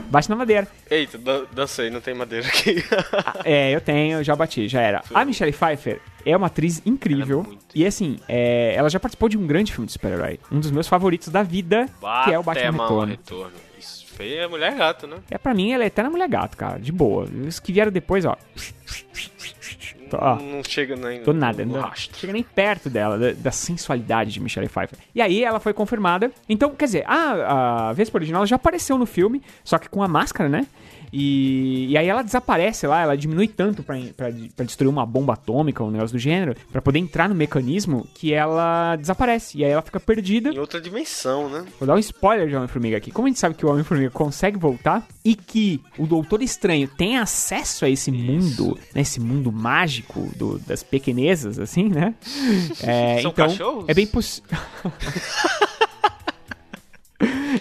Bate 0.09 0.29
na 0.29 0.35
madeira. 0.35 0.67
Eita, 0.89 1.17
dan- 1.17 1.45
dancei, 1.53 1.89
não 1.89 2.01
tem 2.01 2.13
madeira 2.13 2.47
aqui. 2.47 2.83
É, 3.45 3.71
eu 3.73 3.79
tenho, 3.81 4.23
já 4.23 4.35
bati, 4.35 4.67
já 4.67 4.81
era. 4.81 5.03
A 5.13 5.23
Michelle 5.23 5.51
Pfeiffer 5.53 6.01
é 6.25 6.35
uma 6.35 6.47
atriz 6.47 6.81
incrível. 6.85 7.43
Ela 7.45 7.55
é. 7.55 7.57
E 7.75 7.85
assim, 7.85 8.19
é, 8.27 8.73
ela 8.75 8.89
já 8.89 8.99
participou 8.99 9.29
de 9.29 9.37
um 9.37 9.45
grande 9.47 9.71
filme 9.71 9.85
de 9.85 9.93
super-herói. 9.93 10.39
Um 10.51 10.59
dos 10.59 10.71
meus 10.71 10.87
favoritos 10.87 11.29
da 11.29 11.43
vida, 11.43 11.85
que 12.25 12.33
é 12.33 12.39
o 12.39 12.43
Batman 12.43 12.71
Retorno. 12.83 13.11
Retorno. 13.11 13.53
Isso 13.77 14.05
feio 14.07 14.41
é 14.41 14.47
mulher 14.47 14.75
gato, 14.75 15.07
né? 15.07 15.17
É 15.31 15.37
pra 15.37 15.53
mim, 15.53 15.71
ela 15.71 15.83
é 15.83 15.87
eterna 15.87 16.09
mulher 16.09 16.27
gato, 16.27 16.57
cara. 16.57 16.79
De 16.79 16.91
boa. 16.91 17.25
Os 17.47 17.59
que 17.59 17.71
vieram 17.71 17.91
depois, 17.91 18.25
ó. 18.25 18.35
Tô, 20.09 20.17
ó. 20.19 20.35
Não 20.35 20.63
chega 20.63 20.95
nem 20.95 21.21
Tô 21.21 21.31
nada, 21.33 21.65
no 21.65 21.73
não 21.73 21.81
rastro. 21.81 22.17
chega 22.17 22.33
nem 22.33 22.43
perto 22.43 22.89
dela, 22.89 23.17
da, 23.17 23.31
da 23.33 23.51
sensualidade 23.51 24.31
de 24.31 24.39
Michelle 24.39 24.67
Pfeiffer. 24.67 24.97
E 25.13 25.21
aí 25.21 25.43
ela 25.43 25.59
foi 25.59 25.73
confirmada. 25.73 26.31
Então, 26.47 26.71
quer 26.71 26.85
dizer, 26.85 27.03
a, 27.07 27.89
a 27.89 27.93
Vespa 27.93 28.17
original 28.17 28.45
já 28.45 28.55
apareceu 28.55 28.97
no 28.97 29.05
filme, 29.05 29.41
só 29.63 29.77
que 29.77 29.87
com 29.89 30.01
a 30.03 30.07
máscara, 30.07 30.49
né? 30.49 30.65
E, 31.11 31.87
e 31.89 31.97
aí 31.97 32.07
ela 32.07 32.21
desaparece 32.21 32.85
lá, 32.87 33.01
ela 33.01 33.17
diminui 33.17 33.47
tanto 33.47 33.83
pra 33.83 34.63
destruir 34.65 34.89
uma 34.89 35.05
bomba 35.05 35.33
atômica, 35.33 35.83
um 35.83 35.91
negócio 35.91 36.15
do 36.15 36.19
gênero, 36.19 36.55
pra 36.71 36.81
poder 36.81 36.99
entrar 36.99 37.27
no 37.29 37.35
mecanismo, 37.35 38.07
que 38.13 38.33
ela 38.33 38.95
desaparece. 38.95 39.57
E 39.57 39.65
aí 39.65 39.71
ela 39.71 39.81
fica 39.81 39.99
perdida. 39.99 40.49
Em 40.49 40.59
outra 40.59 40.79
dimensão, 40.79 41.49
né? 41.49 41.65
Vou 41.79 41.87
dar 41.87 41.95
um 41.95 41.99
spoiler 41.99 42.47
de 42.47 42.55
Homem-Formiga 42.55 42.97
aqui. 42.97 43.11
Como 43.11 43.27
a 43.27 43.29
gente 43.29 43.39
sabe 43.39 43.55
que 43.55 43.65
o 43.65 43.69
Homem-Formiga 43.69 44.11
consegue 44.11 44.57
voltar 44.57 45.07
e 45.23 45.35
que 45.35 45.81
o 45.97 46.05
Doutor 46.05 46.41
Estranho 46.41 46.87
tem 46.87 47.17
acesso 47.17 47.85
a 47.85 47.89
esse 47.89 48.11
mundo, 48.11 48.77
né, 48.93 49.01
esse 49.01 49.19
mundo 49.19 49.51
mágico 49.51 50.29
do- 50.35 50.59
das 50.59 50.83
pequenezas, 50.83 51.59
assim, 51.59 51.89
né? 51.89 52.13
É, 52.83 53.21
São 53.21 53.31
então, 53.31 53.47
cachorros? 53.47 53.85
é 53.87 53.93
bem 53.93 54.07
possível. 54.07 54.49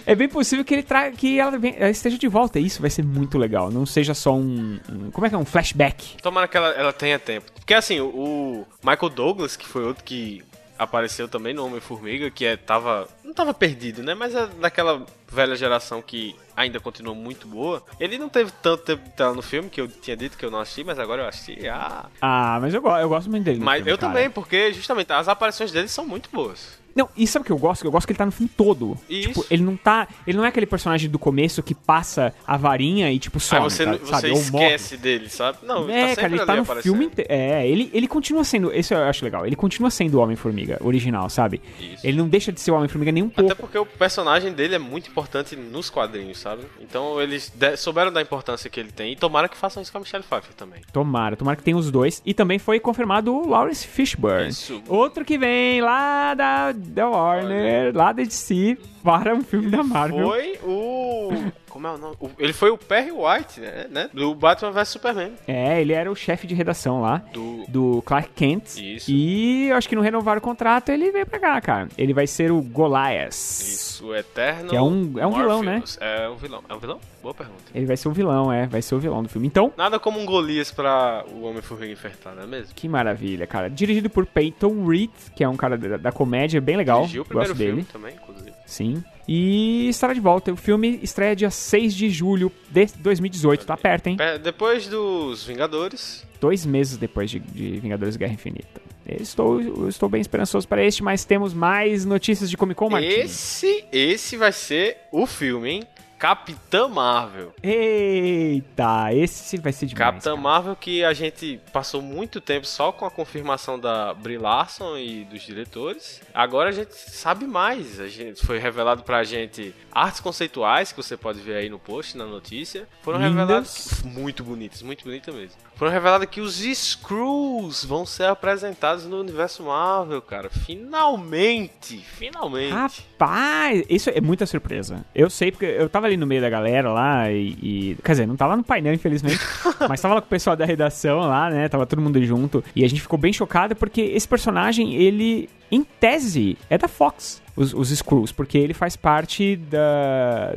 É 0.05 0.15
bem 0.15 0.27
possível 0.29 0.63
que 0.65 0.73
ele 0.73 0.83
traga 0.83 1.15
que 1.15 1.39
ela, 1.39 1.55
ela 1.77 1.89
esteja 1.89 2.17
de 2.17 2.27
volta. 2.27 2.59
Isso 2.59 2.81
vai 2.81 2.89
ser 2.89 3.03
muito 3.03 3.37
legal. 3.37 3.71
Não 3.71 3.85
seja 3.85 4.13
só 4.13 4.33
um, 4.35 4.79
um- 4.89 5.11
como 5.11 5.25
é 5.25 5.29
que 5.29 5.35
é 5.35 5.37
um 5.37 5.45
flashback. 5.45 6.17
Tomara 6.21 6.47
que 6.47 6.57
ela, 6.57 6.69
ela 6.69 6.93
tenha 6.93 7.17
tempo. 7.19 7.51
Porque 7.55 7.73
assim, 7.73 7.99
o, 7.99 8.65
Michael 8.83 9.09
Douglas, 9.09 9.55
que 9.55 9.65
foi 9.67 9.83
outro 9.83 10.03
que 10.03 10.43
apareceu 10.77 11.27
também 11.27 11.53
no 11.53 11.65
Homem-Formiga, 11.65 12.31
que 12.31 12.45
é, 12.45 12.55
tava. 12.55 13.07
Não 13.23 13.33
tava 13.33 13.53
perdido, 13.53 14.01
né? 14.01 14.13
Mas 14.15 14.33
é 14.33 14.47
daquela 14.47 15.05
velha 15.29 15.55
geração 15.55 16.01
que 16.01 16.33
ainda 16.55 16.79
continua 16.79 17.13
muito 17.13 17.47
boa. 17.47 17.83
Ele 17.99 18.17
não 18.17 18.29
teve 18.29 18.49
tanto 18.61 18.83
tempo 18.83 19.03
de 19.03 19.09
tela 19.11 19.33
no 19.33 19.41
filme, 19.41 19.69
que 19.69 19.81
eu 19.81 19.87
tinha 19.89 20.15
dito 20.15 20.37
que 20.37 20.45
eu 20.45 20.49
não 20.49 20.59
assisti, 20.59 20.83
mas 20.83 20.97
agora 20.97 21.23
eu 21.23 21.27
assisti. 21.27 21.67
Ah. 21.67 22.05
Ah, 22.21 22.57
mas 22.61 22.73
eu, 22.73 22.81
eu 22.81 23.09
gosto 23.09 23.29
muito 23.29 23.43
dele. 23.43 23.59
Mas 23.59 23.77
filme, 23.79 23.91
eu 23.91 23.97
cara. 23.97 24.13
também, 24.13 24.29
porque 24.29 24.71
justamente 24.73 25.11
as 25.11 25.27
aparições 25.27 25.71
dele 25.71 25.89
são 25.89 26.07
muito 26.07 26.29
boas. 26.31 26.78
Não, 26.95 27.07
e 27.15 27.25
sabe 27.27 27.43
o 27.43 27.45
que 27.45 27.51
eu 27.51 27.57
gosto? 27.57 27.85
Eu 27.85 27.91
gosto 27.91 28.05
que 28.07 28.11
ele 28.11 28.17
tá 28.17 28.25
no 28.25 28.31
filme 28.31 28.49
todo. 28.55 28.97
Isso. 29.09 29.27
Tipo, 29.29 29.45
ele 29.49 29.63
não 29.63 29.77
tá. 29.77 30.07
Ele 30.27 30.37
não 30.37 30.45
é 30.45 30.47
aquele 30.49 30.65
personagem 30.65 31.09
do 31.09 31.17
começo 31.19 31.61
que 31.63 31.73
passa 31.75 32.33
a 32.45 32.57
varinha 32.57 33.11
e, 33.11 33.19
tipo, 33.19 33.39
some. 33.39 33.63
Aí 33.63 33.69
você, 33.69 33.85
tá- 33.85 33.91
você 33.97 34.05
sabe? 34.05 34.31
Esquece 34.33 34.97
dele, 34.97 35.29
sabe? 35.29 35.59
Não, 35.63 35.83
ele 35.83 35.93
É, 35.93 36.01
tá 36.01 36.07
sempre 36.09 36.21
cara, 36.21 36.33
ele 36.35 36.45
tá 36.45 36.55
no 36.55 36.61
aparecendo. 36.63 36.91
filme 36.91 37.05
inteiro. 37.05 37.31
É, 37.31 37.67
ele, 37.67 37.89
ele 37.93 38.07
continua 38.07 38.43
sendo. 38.43 38.73
Isso 38.73 38.93
eu 38.93 39.03
acho 39.03 39.23
legal. 39.23 39.45
Ele 39.45 39.55
continua 39.55 39.89
sendo 39.89 40.15
o 40.17 40.21
Homem-Formiga 40.21 40.77
original, 40.83 41.29
sabe? 41.29 41.61
Isso. 41.79 42.05
Ele 42.05 42.17
não 42.17 42.27
deixa 42.27 42.51
de 42.51 42.59
ser 42.59 42.71
o 42.71 42.75
Homem-Formiga 42.75 43.11
nem 43.11 43.23
um 43.23 43.27
Até 43.27 43.41
pouco. 43.43 43.55
porque 43.61 43.77
o 43.77 43.85
personagem 43.85 44.51
dele 44.53 44.75
é 44.75 44.79
muito 44.79 45.09
importante 45.09 45.55
nos 45.55 45.89
quadrinhos, 45.89 46.37
sabe? 46.39 46.63
Então 46.81 47.21
eles 47.21 47.51
souberam 47.77 48.11
da 48.11 48.21
importância 48.21 48.69
que 48.69 48.79
ele 48.79 48.91
tem 48.91 49.13
e 49.13 49.15
tomara 49.15 49.47
que 49.47 49.55
façam 49.57 49.81
isso 49.81 49.91
com 49.91 49.97
a 49.99 50.01
Michelle 50.01 50.23
Pfeiffer 50.23 50.53
também. 50.55 50.81
Tomara, 50.91 51.35
tomara 51.35 51.55
que 51.55 51.63
tenha 51.63 51.77
os 51.77 51.89
dois. 51.91 52.21
E 52.25 52.33
também 52.33 52.59
foi 52.59 52.79
confirmado 52.79 53.33
o 53.33 53.47
Lawrence 53.49 53.87
Fishburne. 53.87 54.49
Isso. 54.49 54.81
Outro 54.87 55.23
que 55.23 55.37
vem 55.37 55.81
lá 55.81 56.33
da, 56.33 56.71
da 56.87 57.09
Warner, 57.09 57.95
lá 57.95 58.11
da 58.11 58.23
DC, 58.23 58.77
para 59.03 59.33
um 59.35 59.41
filme 59.41 59.69
da 59.69 59.83
Marvel. 59.83 60.27
Foi 60.27 60.59
o. 60.63 61.29
Como 61.69 61.85
é 61.85 61.91
o 61.91 61.97
nome? 61.99 62.15
O- 62.19 62.29
ele 62.39 62.51
foi 62.51 62.71
o 62.71 62.77
Perry 62.77 63.11
White, 63.11 63.59
né? 63.61 63.85
né? 63.89 64.09
Do 64.13 64.33
Batman 64.33 64.71
vs 64.71 64.87
Superman. 64.89 65.33
É, 65.47 65.79
ele 65.79 65.93
era 65.93 66.11
o 66.11 66.15
chefe 66.15 66.47
de 66.47 66.55
redação 66.55 67.01
lá. 67.01 67.21
Do. 67.31 67.63
Do 67.67 68.01
Clark 68.03 68.29
Kent. 68.35 68.77
Isso. 68.77 69.11
E 69.11 69.67
eu 69.69 69.75
acho 69.77 69.87
que 69.87 69.95
não 69.95 70.01
renovaram 70.01 70.39
o 70.39 70.41
contrato, 70.41 70.89
ele 70.89 71.11
veio 71.11 71.25
pra 71.27 71.39
cá, 71.39 71.61
cara. 71.61 71.87
Ele 71.97 72.13
vai 72.13 72.25
ser 72.25 72.51
o 72.51 72.59
Goliath. 72.61 73.29
Isso, 73.29 74.07
o 74.07 74.15
Eterno. 74.15 74.69
Que 74.69 74.75
é 74.75 74.81
um- 74.81 75.13
é 75.19 75.27
um 75.27 75.31
vilão, 75.31 75.61
né? 75.63 75.73
Morpheus. 75.73 75.97
É 76.01 76.27
um 76.29 76.35
vilão. 76.35 76.63
É 76.67 76.73
um 76.73 76.79
vilão? 76.79 76.99
Boa 77.21 77.33
pergunta. 77.35 77.59
Ele 77.75 77.85
vai 77.85 77.97
ser 77.97 78.07
o 78.07 78.11
vilão, 78.11 78.51
é. 78.51 78.65
Vai 78.65 78.81
ser 78.81 78.95
o 78.95 78.99
vilão 78.99 79.21
do 79.21 79.29
filme. 79.29 79.45
Então, 79.45 79.71
Nada 79.77 79.99
como 79.99 80.19
um 80.19 80.25
Golias 80.25 80.71
pra 80.71 81.23
o 81.31 81.43
Homem-Formiga 81.43 81.91
enfrentar, 81.93 82.33
não 82.33 82.43
é 82.43 82.47
mesmo? 82.47 82.73
que 82.73 82.87
maravilha, 82.89 83.45
cara. 83.45 83.69
Dirigido 83.69 84.09
por 84.09 84.25
Peyton 84.25 84.85
Reed, 84.87 85.11
que 85.35 85.43
é 85.43 85.49
um 85.49 85.55
cara 85.57 85.77
da, 85.77 85.97
da 85.97 86.11
comédia 86.11 86.59
bem 86.61 86.75
legal. 86.77 87.01
Dirigiu 87.01 87.21
o 87.21 87.25
primeiro 87.25 87.49
Gosto 87.53 87.61
filme 87.63 87.81
dele. 87.83 87.87
também, 87.93 88.15
inclusive. 88.15 88.48
Sim. 88.69 89.03
E 89.27 89.89
estará 89.89 90.13
de 90.13 90.19
volta. 90.19 90.51
O 90.53 90.55
filme 90.55 90.99
estreia 91.03 91.35
dia 91.35 91.49
6 91.49 91.93
de 91.93 92.09
julho 92.09 92.51
de 92.69 92.85
2018. 92.99 93.65
Tá 93.65 93.75
perto, 93.75 94.07
hein? 94.07 94.17
Depois 94.41 94.87
dos 94.87 95.43
Vingadores, 95.43 96.25
Dois 96.39 96.65
meses 96.65 96.95
depois 96.97 97.29
de, 97.29 97.39
de 97.39 97.79
Vingadores 97.79 98.15
Guerra 98.15 98.33
Infinita. 98.33 98.81
Eu 99.05 99.17
estou, 99.17 99.59
eu 99.59 99.89
estou 99.89 100.07
bem 100.07 100.21
esperançoso 100.21 100.67
para 100.67 100.83
este, 100.85 101.03
mas 101.03 101.25
temos 101.25 101.53
mais 101.53 102.05
notícias 102.05 102.49
de 102.49 102.55
Comic 102.55 102.77
Con, 102.77 102.89
Martins. 102.91 103.11
esse, 103.25 103.85
esse 103.91 104.37
vai 104.37 104.51
ser 104.51 104.97
o 105.11 105.25
filme, 105.25 105.69
hein? 105.69 105.83
Capitã 106.19 106.89
Marvel. 106.89 107.53
Eita, 107.63 109.13
esse 109.13 109.57
vai 109.57 109.71
ser 109.71 109.85
demais. 109.85 110.05
Capitã 110.05 110.31
cara. 110.31 110.41
Marvel 110.41 110.75
que 110.75 111.01
a 111.01 111.13
gente 111.13 111.61
passou 111.71 112.01
muito 112.01 112.41
tempo 112.41 112.67
só 112.67 112.91
com 112.91 113.05
a 113.05 113.11
confirmação 113.11 113.79
da 113.79 114.13
Brie 114.13 114.37
Larson 114.37 114.97
e 114.97 115.23
dos 115.23 115.41
diretores. 115.41 116.21
Agora 116.33 116.69
a 116.69 116.73
gente 116.73 116.93
sabe 116.93 117.47
mais. 117.47 118.01
A 118.01 118.09
gente 118.09 118.45
foi 118.45 118.59
revelado 118.59 119.01
pra 119.03 119.23
gente 119.23 119.73
artes 119.89 120.19
conceituais 120.19 120.91
que 120.91 120.97
você 120.97 121.15
pode 121.15 121.39
ver 121.39 121.55
aí 121.55 121.69
no 121.69 121.79
post, 121.79 122.17
na 122.17 122.25
notícia. 122.25 122.85
Foram 123.01 123.19
Lindas. 123.19 123.31
reveladas 123.31 124.03
muito 124.03 124.43
bonitas, 124.43 124.81
muito 124.81 125.05
bonitas 125.05 125.33
mesmo. 125.33 125.68
Foram 125.79 125.93
reveladas 125.93 126.27
que 126.29 126.41
os 126.41 126.55
Screws 126.59 127.85
vão 127.85 128.05
ser 128.05 128.25
apresentados 128.25 129.05
no 129.05 129.17
universo 129.17 129.63
Marvel, 129.63 130.21
cara. 130.21 130.49
Finalmente, 130.49 131.99
finalmente. 131.99 132.73
Rapaz, 132.73 133.85
isso 133.89 134.09
é 134.09 134.19
muita 134.19 134.45
surpresa. 134.45 135.05
Eu 135.15 135.29
sei 135.29 135.53
porque 135.53 135.63
eu 135.63 135.87
tava 135.87 136.07
ali 136.07 136.17
no 136.17 136.27
meio 136.27 136.41
da 136.41 136.49
galera 136.49 136.91
lá 136.91 137.31
e, 137.31 137.57
e- 137.61 137.97
Quer 138.03 138.11
dizer, 138.11 138.27
não 138.27 138.35
tava 138.35 138.57
no 138.57 138.63
painel, 138.63 138.93
infelizmente. 138.93 139.39
mas 139.87 140.01
tava 140.01 140.15
lá 140.15 140.21
com 140.21 140.27
o 140.27 140.29
pessoal 140.29 140.57
da 140.57 140.65
redação 140.65 141.21
lá, 141.21 141.49
né? 141.49 141.69
Tava 141.69 141.85
todo 141.85 142.01
mundo 142.01 142.21
junto. 142.25 142.61
E 142.75 142.83
a 142.83 142.87
gente 142.89 143.01
ficou 143.01 143.17
bem 143.17 143.31
chocado 143.31 143.73
porque 143.73 144.01
esse 144.01 144.27
personagem, 144.27 144.95
ele, 144.95 145.49
em 145.71 145.85
tese, 145.85 146.57
é 146.69 146.77
da 146.77 146.89
Fox. 146.89 147.41
Os, 147.55 147.73
os 147.73 147.89
Screws, 147.89 148.31
porque 148.33 148.57
ele 148.57 148.73
faz 148.73 148.95
parte 148.97 149.55
da. 149.55 150.55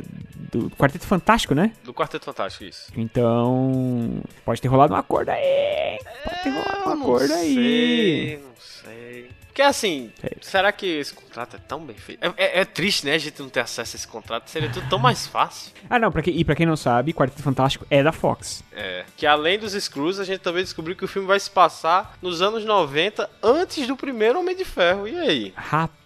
Do 0.53 0.69
Quarteto 0.71 1.05
Fantástico, 1.07 1.53
né? 1.55 1.71
Do 1.83 1.93
Quarteto 1.93 2.25
Fantástico, 2.25 2.63
isso. 2.65 2.91
Então. 2.95 4.21
Pode 4.45 4.61
ter 4.61 4.67
rolado 4.67 4.93
um 4.93 4.97
acordo 4.97 5.29
aí. 5.29 5.99
Pode 6.23 6.43
ter 6.43 6.49
rolado 6.49 6.77
um 6.77 6.91
Eu 6.91 6.95
não 6.95 7.03
acordo 7.03 7.33
aí. 7.33 7.53
sei, 7.55 8.37
não 8.43 8.51
sei. 8.59 9.29
Porque 9.47 9.61
assim, 9.61 10.11
Sei. 10.19 10.31
será 10.41 10.71
que 10.71 10.83
esse 10.87 11.13
contrato 11.13 11.55
é 11.55 11.59
tão 11.59 11.79
bem 11.85 11.95
feito? 11.95 12.23
É, 12.25 12.33
é- 12.37 12.59
é 12.61 12.65
triste, 12.65 13.05
né, 13.05 13.13
a 13.13 13.17
gente 13.19 13.39
não 13.39 13.49
ter 13.49 13.59
acesso 13.59 13.95
a 13.95 13.97
esse 13.97 14.07
contrato. 14.07 14.49
Seria 14.49 14.67
tudo 14.67 14.89
tão 14.89 14.97
mais 14.97 15.27
fácil. 15.27 15.71
Ah, 15.87 15.99
não, 15.99 16.11
pra 16.11 16.23
que, 16.23 16.31
e 16.31 16.43
pra 16.43 16.55
quem 16.55 16.65
não 16.65 16.75
sabe, 16.75 17.13
Quarteto 17.13 17.43
Fantástico 17.43 17.85
é 17.87 18.01
da 18.01 18.11
Fox. 18.11 18.63
É. 18.71 19.05
Que 19.15 19.27
além 19.27 19.59
dos 19.59 19.73
Screws, 19.73 20.19
a 20.19 20.23
gente 20.23 20.39
também 20.39 20.63
descobriu 20.63 20.95
que 20.95 21.05
o 21.05 21.07
filme 21.07 21.27
vai 21.27 21.39
se 21.39 21.51
passar 21.51 22.17
nos 22.19 22.41
anos 22.41 22.65
90, 22.65 23.29
antes 23.43 23.85
do 23.87 23.95
primeiro 23.95 24.39
Homem 24.39 24.55
de 24.55 24.65
Ferro. 24.65 25.07
E 25.07 25.19
aí? 25.19 25.53
Rapaz, 25.55 26.02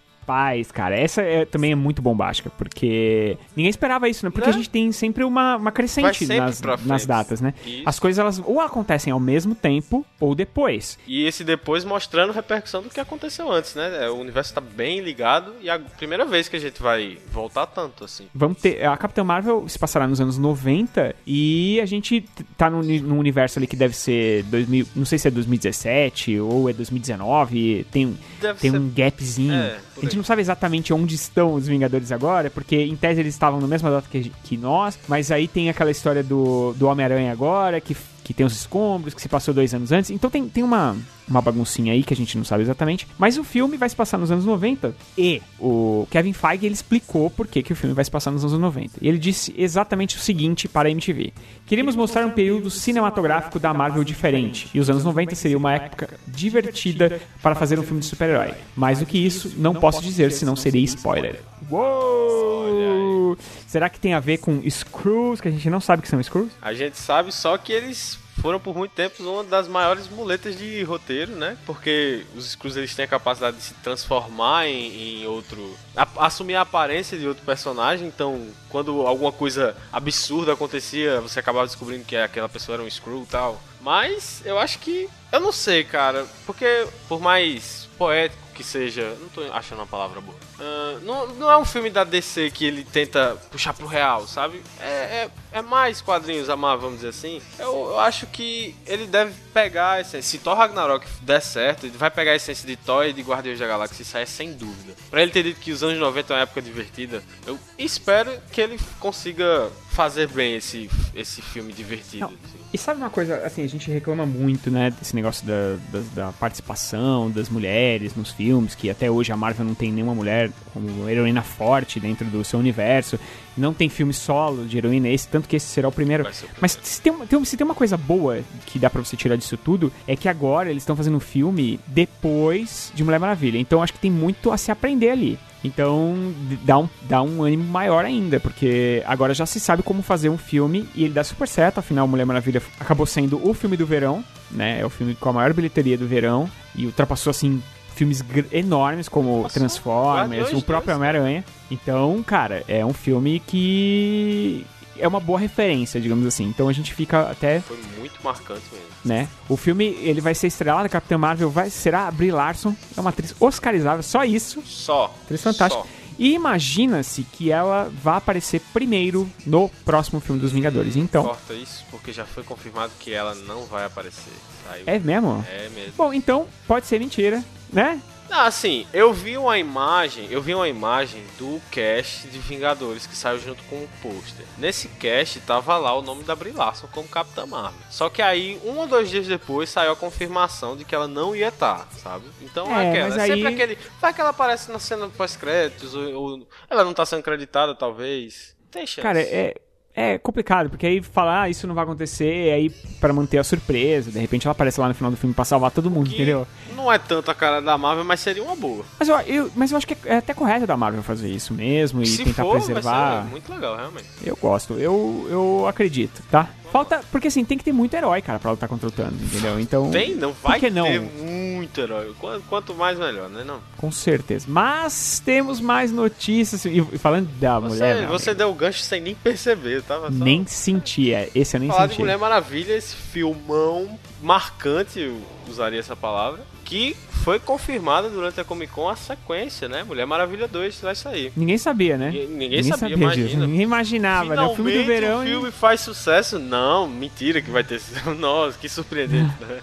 cara, 0.73 0.95
essa 0.99 1.21
é- 1.21 1.45
também 1.45 1.71
é 1.71 1.75
muito 1.75 2.01
bombástica, 2.01 2.49
porque 2.57 3.38
ninguém 3.55 3.69
esperava 3.69 4.07
isso, 4.09 4.25
né? 4.25 4.30
Porque 4.32 4.49
a 4.49 4.53
gente 4.53 4.69
tem 4.69 4.91
sempre 4.91 5.23
uma, 5.23 5.55
uma 5.55 5.71
crescente 5.71 6.25
nas, 6.39 6.61
nas 6.86 7.05
datas, 7.05 7.41
né? 7.41 7.53
Isso. 7.65 7.84
As 7.86 7.99
coisas, 7.99 8.19
elas 8.19 8.41
ou 8.43 8.59
acontecem 8.59 9.11
ao 9.13 9.19
mesmo 9.19 9.55
tempo 9.55 10.05
ou 10.19 10.36
depois. 10.36 10.97
E 11.07 11.25
esse 11.25 11.43
depois 11.43 11.86
mostrando 11.86 12.34
repercussão 12.34 12.82
do 12.82 12.89
que 12.89 12.99
aconteceu 12.99 13.51
antes, 13.51 13.75
né? 13.75 14.05
É, 14.05 14.09
O 14.09 14.15
universo 14.15 14.53
tá 14.53 14.61
bem 14.61 14.99
ligado 15.01 15.53
e 15.61 15.69
é 15.69 15.73
a 15.73 15.80
primeira 15.80 16.25
vez 16.25 16.47
que 16.49 16.55
a 16.55 16.59
gente 16.59 16.82
vai 16.82 17.17
voltar 17.32 17.65
tanto 17.67 18.03
assim. 18.03 18.28
Vamos 18.34 18.59
ter. 18.61 18.84
A 18.86 18.95
Capitã 18.97 19.23
Marvel 19.23 19.67
se 19.69 19.78
passará 19.80 20.07
nos 20.07 20.19
anos 20.19 20.38
90 20.38 21.15
e 21.25 21.80
a 21.82 21.86
gente 21.86 22.25
tá 22.57 22.69
num, 22.69 22.82
num 22.84 23.17
universo 23.19 23.59
ali 23.59 23.67
que 23.67 23.75
deve 23.75 23.95
ser 23.95 24.43
2000, 24.43 24.86
não 24.95 25.05
sei 25.05 25.17
se 25.17 25.28
é 25.28 25.32
2017 25.32 26.39
ou 26.39 26.69
é 26.69 26.73
2019, 26.73 27.86
tem, 27.91 28.17
Deve 28.41 28.59
tem 28.59 28.71
ser- 28.71 28.78
um 28.78 28.89
gapzinho. 28.89 29.53
É, 29.53 29.78
a 29.97 30.01
gente 30.01 30.16
aí. 30.18 30.20
não 30.20 30.24
sabe 30.24 30.41
exatamente 30.41 30.93
onde 30.93 31.15
estão 31.15 31.53
os 31.53 31.68
Vingadores 31.68 32.11
agora, 32.11 32.49
porque 32.49 32.76
em 32.76 32.95
tese 32.95 33.20
eles 33.20 33.34
estavam 33.34 33.61
na 33.61 33.68
mesma 33.68 33.89
data 33.89 34.07
que, 34.09 34.32
que 34.43 34.57
nós, 34.57 34.97
mas 35.07 35.32
aí 35.32 35.47
tem 35.47 35.70
aquela 35.70 35.91
história 35.91 36.24
do, 36.24 36.74
do 36.74 36.88
Homem-Aranha 36.88 37.32
agora, 37.32 37.80
que, 37.80 37.95
que 38.28 38.34
tem 38.34 38.45
os 38.45 38.53
escombros, 38.53 39.13
que 39.13 39.21
se 39.21 39.30
passou 39.30 39.53
dois 39.53 39.73
anos 39.73 39.93
antes. 39.93 40.11
Então 40.11 40.30
tem, 40.30 40.49
tem 40.49 40.61
uma, 40.61 40.97
uma 41.30 41.41
baguncinha 41.41 41.93
aí 41.93 42.03
que 42.03 42.13
a 42.13 42.17
gente 42.17 42.38
não 42.38 42.43
sabe 42.43 42.61
exatamente. 42.61 43.07
Mas 43.17 43.38
o 43.38 43.43
filme 43.43 43.78
vai 43.78 43.88
se 43.88 43.95
passar 43.95 44.17
nos 44.17 44.30
anos 44.30 44.43
90 44.43 44.93
e 45.17 45.41
o 45.57 46.05
Kevin 46.11 46.34
Feige 46.34 46.65
ele 46.65 46.73
explicou 46.73 47.30
por 47.30 47.47
que, 47.47 47.63
que 47.63 47.71
o 47.71 47.75
filme 47.75 47.95
vai 47.95 48.03
se 48.03 48.11
passar 48.11 48.30
nos 48.32 48.43
anos 48.43 48.59
90. 48.59 48.95
E 49.01 49.07
ele 49.07 49.17
disse 49.17 49.55
exatamente 49.57 50.17
o 50.17 50.19
seguinte 50.19 50.67
para 50.67 50.89
a 50.89 50.91
MTV: 50.91 51.32
Queríamos 51.65 51.95
mostrar 51.95 52.25
um 52.25 52.32
período 52.32 52.69
cinematográfico 52.69 53.59
da 53.59 53.73
Marvel 53.73 54.03
diferente, 54.03 54.69
e 54.73 54.80
os 54.82 54.89
anos 54.89 55.05
90 55.05 55.34
seria 55.34 55.57
uma 55.57 55.73
época 55.73 56.09
divertida 56.28 57.21
para 57.41 57.55
fazer 57.55 57.80
um 57.80 57.84
filme 57.84 58.01
de 58.01 58.07
super-herói. 58.07 58.53
Mais 58.75 58.99
do 58.99 59.05
que 59.05 59.17
isso, 59.17 59.53
não 59.57 59.73
posso 59.73 60.01
dizer, 60.01 60.34
senão 60.34 60.57
seria 60.57 60.84
spoiler. 60.84 61.39
Uou! 61.71 63.38
Será 63.68 63.89
que 63.89 63.99
tem 63.99 64.13
a 64.13 64.20
ver 64.20 64.38
com 64.38 64.61
Screws, 64.70 65.41
que 65.41 65.47
a 65.49 65.51
gente 65.51 65.70
não 65.70 65.80
sabe 65.82 66.01
que 66.01 66.07
são 66.07 66.22
Screws? 66.24 66.51
A 66.61 66.74
gente 66.74 66.97
sabe 66.97 67.32
só 67.34 67.57
que 67.57 67.72
eles 67.74 68.18
foram 68.41 68.59
por 68.59 68.76
muito 68.78 68.91
tempo 68.91 69.24
uma 69.24 69.43
das 69.43 69.68
maiores 69.68 70.07
muletas 70.07 70.55
de 70.57 70.84
roteiro, 70.84 71.36
né? 71.36 71.57
Porque 71.65 72.24
os 72.36 72.51
Screws 72.51 72.78
eles 72.78 72.95
têm 72.95 73.03
a 73.05 73.07
capacidade 73.07 73.57
de 73.57 73.63
se 73.63 73.74
transformar 73.76 74.68
em, 74.68 75.22
em 75.24 75.26
outro. 75.28 75.76
a- 75.95 76.07
assumir 76.28 76.55
a 76.55 76.61
aparência 76.61 77.18
de 77.18 77.28
outro 77.28 77.43
personagem. 77.43 78.07
Então, 78.07 78.47
quando 78.70 79.05
alguma 79.07 79.32
coisa 79.32 79.76
absurda 79.91 80.53
acontecia, 80.53 81.20
você 81.20 81.39
acabava 81.39 81.65
descobrindo 81.65 82.05
que 82.05 82.15
aquela 82.15 82.47
pessoa 82.47 82.76
era 82.76 82.84
um 82.84 82.89
Screw 82.89 83.24
e 83.24 83.26
tal. 83.26 83.61
Mas 83.82 84.41
eu 84.45 84.57
acho 84.59 84.80
que. 84.80 85.09
Eu 85.32 85.39
não 85.39 85.51
sei, 85.51 85.84
cara. 85.84 86.26
Porque 86.45 86.88
por 87.09 87.20
mais 87.20 87.86
poético 87.97 88.47
que 88.57 88.63
seja. 88.63 89.15
Não 89.21 89.29
tô 89.29 89.41
achando 89.53 89.79
uma 89.79 89.87
palavra 89.87 90.19
boa. 90.19 90.37
Ah, 90.59 90.97
não, 91.03 91.27
não 91.35 91.51
é 91.51 91.57
um 91.57 91.63
filme 91.63 91.89
da 91.89 92.03
DC 92.03 92.49
que 92.51 92.65
ele 92.65 92.83
tenta 92.83 93.37
puxar 93.51 93.73
pro 93.73 93.85
real, 93.85 94.27
sabe? 94.27 94.63
É, 94.79 94.87
é, 94.87 95.29
é 95.51 95.61
mais 95.61 96.01
quadrinhos 96.01 96.49
amar, 96.49 96.77
vamos 96.77 96.97
dizer 96.97 97.09
assim. 97.09 97.41
Eu, 97.59 97.91
eu 97.91 97.99
acho 97.99 98.25
que 98.27 98.75
ele 98.87 99.05
deve 99.05 99.33
pegar 99.53 99.91
a 99.91 100.01
essência. 100.01 100.23
Se 100.23 100.39
Thor 100.39 100.57
Ragnarok 100.57 101.05
der 101.21 101.41
certo, 101.41 101.85
ele 101.85 101.97
vai 101.97 102.09
pegar 102.09 102.31
a 102.31 102.35
essência 102.35 102.67
de 102.67 102.75
Thor 102.75 103.05
e 103.05 103.13
de 103.13 103.21
Guardiões 103.21 103.59
da 103.59 103.67
Galáxia 103.67 104.01
e 104.01 104.05
sair 104.05 104.27
sem 104.27 104.53
dúvida. 104.53 104.95
Pra 105.09 105.21
ele 105.21 105.31
ter 105.31 105.43
dito 105.43 105.59
que 105.59 105.71
os 105.71 105.83
anos 105.83 105.99
90 105.99 106.33
é 106.33 106.35
uma 106.35 106.41
época 106.41 106.61
divertida, 106.61 107.23
eu 107.45 107.59
espero 107.77 108.31
que 108.51 108.59
ele 108.59 108.79
consiga 108.99 109.69
fazer 109.97 110.27
bem 110.27 110.55
esse, 110.55 110.87
esse 111.15 111.41
filme 111.41 111.73
divertido. 111.73 112.25
Assim. 112.25 112.59
E 112.71 112.77
sabe 112.77 112.99
uma 113.01 113.09
coisa, 113.09 113.37
assim, 113.37 113.63
a 113.63 113.67
gente 113.67 113.89
reclama 113.89 114.27
muito, 114.27 114.69
né, 114.69 114.91
desse 114.91 115.15
negócio 115.15 115.43
da, 115.47 115.75
da, 115.91 116.03
da 116.13 116.31
participação 116.33 117.31
das 117.31 117.49
mulheres 117.49 118.15
nos 118.15 118.29
filmes, 118.31 118.75
que 118.75 118.91
até 118.91 119.09
hoje 119.09 119.31
a 119.31 119.35
Marvel 119.37 119.65
não 119.65 119.73
tem 119.73 119.91
nenhuma 119.91 120.13
mulher 120.13 120.51
como 120.71 121.09
heroína 121.09 121.41
forte 121.41 121.99
dentro 121.99 122.25
do 122.27 122.43
seu 122.43 122.59
universo, 122.59 123.19
não 123.57 123.73
tem 123.73 123.89
filme 123.89 124.13
solo 124.13 124.65
de 124.67 124.77
heroína, 124.77 125.09
esse, 125.09 125.27
tanto 125.27 125.49
que 125.49 125.55
esse 125.55 125.65
será 125.65 125.87
o 125.87 125.91
primeiro. 125.91 126.23
O 126.23 126.27
primeiro. 126.27 126.55
Mas 126.61 126.77
se 126.83 127.01
tem, 127.01 127.11
uma- 127.11 127.25
tem, 127.25 127.43
se 127.43 127.57
tem 127.57 127.65
uma 127.65 127.73
coisa 127.73 127.97
boa 127.97 128.39
que 128.67 128.77
dá 128.77 128.91
pra 128.91 129.03
você 129.03 129.17
tirar 129.17 129.35
disso 129.35 129.57
tudo, 129.57 129.91
é 130.07 130.15
que 130.15 130.29
agora 130.29 130.69
eles 130.69 130.83
estão 130.83 130.95
fazendo 130.95 131.17
um 131.17 131.19
filme 131.19 131.79
depois 131.87 132.91
de 132.93 133.03
Mulher 133.03 133.19
Maravilha, 133.19 133.57
então 133.57 133.81
acho 133.81 133.93
que 133.93 133.99
tem 133.99 134.11
muito 134.11 134.51
a 134.51 134.57
se 134.57 134.69
aprender 134.69 135.09
ali. 135.09 135.39
Então 135.63 136.33
dá 136.63 136.77
um, 136.77 136.89
dá 137.03 137.21
um 137.21 137.43
ânimo 137.43 137.63
maior 137.63 138.05
ainda, 138.05 138.39
porque 138.39 139.03
agora 139.05 139.33
já 139.33 139.45
se 139.45 139.59
sabe 139.59 139.83
como 139.83 140.01
fazer 140.01 140.29
um 140.29 140.37
filme 140.37 140.87
e 140.95 141.03
ele 141.03 141.13
dá 141.13 141.23
super 141.23 141.47
certo, 141.47 141.79
afinal 141.79 142.07
Mulher 142.07 142.25
Maravilha 142.25 142.61
acabou 142.79 143.05
sendo 143.05 143.45
o 143.47 143.53
filme 143.53 143.75
do 143.75 143.85
verão, 143.85 144.23
né? 144.51 144.79
É 144.79 144.85
o 144.85 144.89
filme 144.89 145.15
com 145.15 145.29
a 145.29 145.33
maior 145.33 145.53
bilheteria 145.53 145.97
do 145.97 146.07
verão 146.07 146.49
e 146.75 146.85
ultrapassou 146.85 147.31
assim 147.31 147.61
filmes 147.97 148.23
enormes 148.51 149.09
como. 149.09 149.47
Transformers, 149.49 150.53
o 150.53 150.61
próprio 150.61 150.95
Homem-Aranha. 150.95 151.43
Então, 151.69 152.23
cara, 152.23 152.63
é 152.67 152.85
um 152.85 152.93
filme 152.93 153.39
que 153.39 154.65
é 154.99 155.07
uma 155.07 155.19
boa 155.19 155.39
referência, 155.39 155.99
digamos 155.99 156.25
assim. 156.25 156.45
Então 156.45 156.67
a 156.67 156.73
gente 156.73 156.93
fica 156.93 157.29
até 157.29 157.59
Foi 157.61 157.77
muito 157.97 158.15
marcante 158.23 158.63
mesmo. 158.71 158.87
né? 159.05 159.27
O 159.49 159.55
filme 159.57 159.85
ele 160.01 160.21
vai 160.21 160.33
ser 160.35 160.47
estrelado, 160.47 160.89
Capitã 160.89 161.17
Marvel 161.17 161.49
vai 161.49 161.69
será 161.69 162.07
a 162.07 162.11
Brie 162.11 162.31
Larson, 162.31 162.75
é 162.95 163.01
uma 163.01 163.09
atriz 163.09 163.35
oscarizável, 163.39 164.03
só 164.03 164.23
isso. 164.23 164.61
Só. 164.65 165.13
Atriz 165.23 165.41
fantástica. 165.41 165.81
Só. 165.83 165.87
E 166.19 166.33
imagina-se 166.33 167.21
que 167.21 167.51
ela 167.51 167.91
vai 168.01 168.17
aparecer 168.17 168.59
primeiro 168.73 169.29
no 169.45 169.69
próximo 169.85 170.19
filme 170.19 170.41
dos 170.41 170.51
Vingadores. 170.51 170.95
Então, 170.95 171.23
Corta 171.23 171.53
isso, 171.53 171.85
porque 171.91 172.11
já 172.11 172.25
foi 172.25 172.43
confirmado 172.43 172.91
que 172.99 173.13
ela 173.13 173.35
não 173.35 173.65
vai 173.65 173.85
aparecer. 173.85 174.33
Saiu. 174.67 174.83
é 174.87 174.97
mesmo? 174.97 175.45
É 175.47 175.69
mesmo. 175.69 175.93
Bom, 175.95 176.11
então 176.11 176.47
pode 176.67 176.87
ser 176.87 176.99
mentira, 176.99 177.43
né? 177.71 178.01
Ah, 178.30 178.45
assim, 178.45 178.86
eu 178.93 179.13
vi 179.13 179.38
uma 179.38 179.57
imagem, 179.57 180.28
eu 180.30 180.41
vi 180.41 180.53
uma 180.53 180.67
imagem 180.67 181.23
do 181.39 181.61
cast 181.71 182.28
de 182.28 182.38
Vingadores 182.39 183.07
que 183.07 183.15
saiu 183.15 183.39
junto 183.39 183.63
com 183.63 183.78
o 183.78 183.89
pôster. 184.01 184.45
Nesse 184.57 184.88
cast 184.89 185.39
tava 185.41 185.78
lá 185.78 185.93
o 185.97 186.01
nome 186.01 186.23
da 186.23 186.36
Brie 186.36 186.51
Larson 186.51 186.88
como 186.91 187.07
Capitã 187.07 187.45
Marvel. 187.45 187.80
Só 187.89 188.09
que 188.09 188.21
aí, 188.21 188.59
um 188.63 188.78
ou 188.78 188.86
dois 188.88 189.09
dias 189.09 189.25
depois, 189.28 189.69
saiu 189.69 189.91
a 189.93 189.95
confirmação 189.95 190.75
de 190.75 190.84
que 190.86 190.93
ela 190.93 191.07
não 191.07 191.36
ia 191.36 191.47
estar, 191.47 191.88
sabe? 192.03 192.25
Então 192.41 192.67
é, 192.78 192.86
É, 192.86 192.89
aquela, 192.91 193.07
é 193.23 193.28
sempre 193.28 193.47
aí- 193.47 193.53
aquele. 193.53 193.78
Vai 193.99 194.13
que 194.13 194.21
ela 194.21 194.30
aparece 194.32 194.71
na 194.71 194.80
cena 194.80 195.07
pós-créditos, 195.09 195.95
ou, 195.95 196.13
ou 196.13 196.47
ela 196.69 196.84
não 196.84 196.93
tá 196.93 197.05
sendo 197.05 197.23
creditada, 197.23 197.73
talvez. 197.73 198.55
Tem 198.69 198.86
chance. 198.86 199.01
Cara, 199.01 199.19
é, 199.21 199.55
é 199.99 200.17
complicado, 200.19 200.69
porque 200.69 200.85
aí 200.85 201.01
falar 201.01 201.41
ah, 201.41 201.49
isso 201.49 201.65
não 201.65 201.73
vai 201.73 201.83
acontecer, 201.83 202.53
aí 202.53 202.69
pra 203.01 203.11
manter 203.11 203.39
a 203.39 203.43
surpresa, 203.43 204.11
de 204.11 204.19
repente 204.19 204.45
ela 204.45 204.51
aparece 204.51 204.79
lá 204.79 204.87
no 204.87 204.93
final 204.93 205.09
do 205.09 205.17
filme 205.17 205.33
pra 205.33 205.43
salvar 205.43 205.71
todo 205.71 205.89
mundo, 205.89 206.07
Que 206.09 206.15
entendeu? 206.15 206.45
Não 206.75 206.93
é 206.93 206.99
tanto 206.99 207.31
a 207.31 207.33
cara 207.33 207.59
da 207.61 207.75
Marvel, 207.77 208.05
mas 208.05 208.19
seria 208.19 208.43
uma 208.43 208.55
boa. 208.55 208.85
Mas 208.99 209.09
eu, 209.09 209.19
eu- 209.21 209.51
mas 209.55 209.71
eu 209.71 209.77
acho 209.77 209.87
que 209.87 209.97
é 210.05 210.17
até 210.17 210.33
correto 210.35 210.67
da 210.67 210.77
Marvel 210.77 211.01
fazer 211.01 211.27
isso 211.29 211.51
mesmo 211.53 212.03
e 212.03 212.05
Se 212.05 212.23
tentar 212.23 212.43
for, 212.43 212.51
preservar. 212.57 213.13
vai 213.15 213.23
ser 213.23 213.29
muito 213.31 213.51
legal, 213.51 213.75
realmente. 213.75 214.05
Eu 214.23 214.37
gosto, 214.39 214.73
eu, 214.75 215.27
eu 215.31 215.67
acredito, 215.67 216.21
tá? 216.29 216.47
Falta, 216.72 217.01
porque 217.11 217.28
assim, 217.28 217.43
tem 217.45 217.57
que 217.57 217.63
ter 217.63 217.72
muito 217.72 217.93
herói, 217.95 218.22
cara, 218.22 218.39
pra 218.39 218.51
lutar 218.51 218.68
contra 218.70 218.88
o 218.88 218.91
Thanos, 218.91 219.22
entendeu? 219.22 219.59
Então, 219.59 219.89
Tem, 219.91 220.15
não 220.15 220.34
vai 220.34 220.59
que 220.59 220.70
não? 220.70 220.86
ter 220.86 220.99
muito 220.99 221.80
herói. 221.82 222.13
Qu- 222.20 222.41
Quanto 222.49 222.74
mais, 222.76 222.97
melhor, 222.99 223.30
né? 223.30 223.43
Não. 223.45 223.59
com 223.78 223.91
certeza. 223.91 224.45
Mas 224.49 225.22
temos 225.24 225.59
mais 225.59 225.91
notícias, 225.91 226.65
e 226.65 226.82
falando 226.97 227.28
da 227.39 227.59
Você, 227.59 227.76
mulher, 227.76 228.07
você 228.07 228.34
deu 228.34 228.49
o 228.49 228.53
gancho 228.53 228.80
sem 228.82 229.01
nem 229.01 229.15
perceber, 229.15 229.82
tava 229.84 230.11
só... 230.11 230.24
nem 230.24 230.45
senti, 230.45 231.13
é, 231.13 231.30
esse 231.34 231.55
eu 231.55 231.59
nem 231.59 231.70
Falar 231.70 231.88
de. 231.88 231.99
Mulher 231.99 232.18
Maravilha, 232.18 232.74
esse 232.74 232.95
filmão 232.95 233.97
marcante, 234.22 234.99
eu 234.99 235.22
usaria 235.47 235.80
essa 235.80 235.95
palavra, 235.95 236.41
que 236.68 236.97
foi 237.24 237.39
confirmada 237.39 238.09
durante 238.09 238.41
a 238.41 238.43
Comic 238.43 238.74
Con 238.74 238.89
a 238.89 238.95
sequência, 238.97 239.70
né? 239.70 239.84
Mulher 239.84 240.05
Maravilha 240.05 240.49
2 240.49 240.82
vai 240.82 240.95
sair. 240.95 241.32
Ninguém 241.36 241.57
sabia, 241.57 241.97
né? 241.97 242.07
Ninguém- 242.11 242.28
ninguém 242.28 242.63
sabia, 242.63 242.93
imagina. 242.93 243.47
Ninguém 243.47 243.61
imaginava, 243.61 244.36
né? 244.36 244.41
O 244.41 244.53
filme 244.55 244.72
do 244.72 244.80
Finalmente 244.84 244.99
verão. 245.01 245.20
o 245.20 245.24
e- 245.24 245.28
filme 245.28 245.51
faz 245.51 245.80
sucesso? 245.80 246.38
Não, 246.38 246.86
mentira 246.88 247.41
que 247.41 247.49
vai 247.49 247.63
ter. 247.63 247.82
Nossa, 248.20 248.57
que 248.57 248.68
surpreendente, 248.68 249.34
né? 249.39 249.59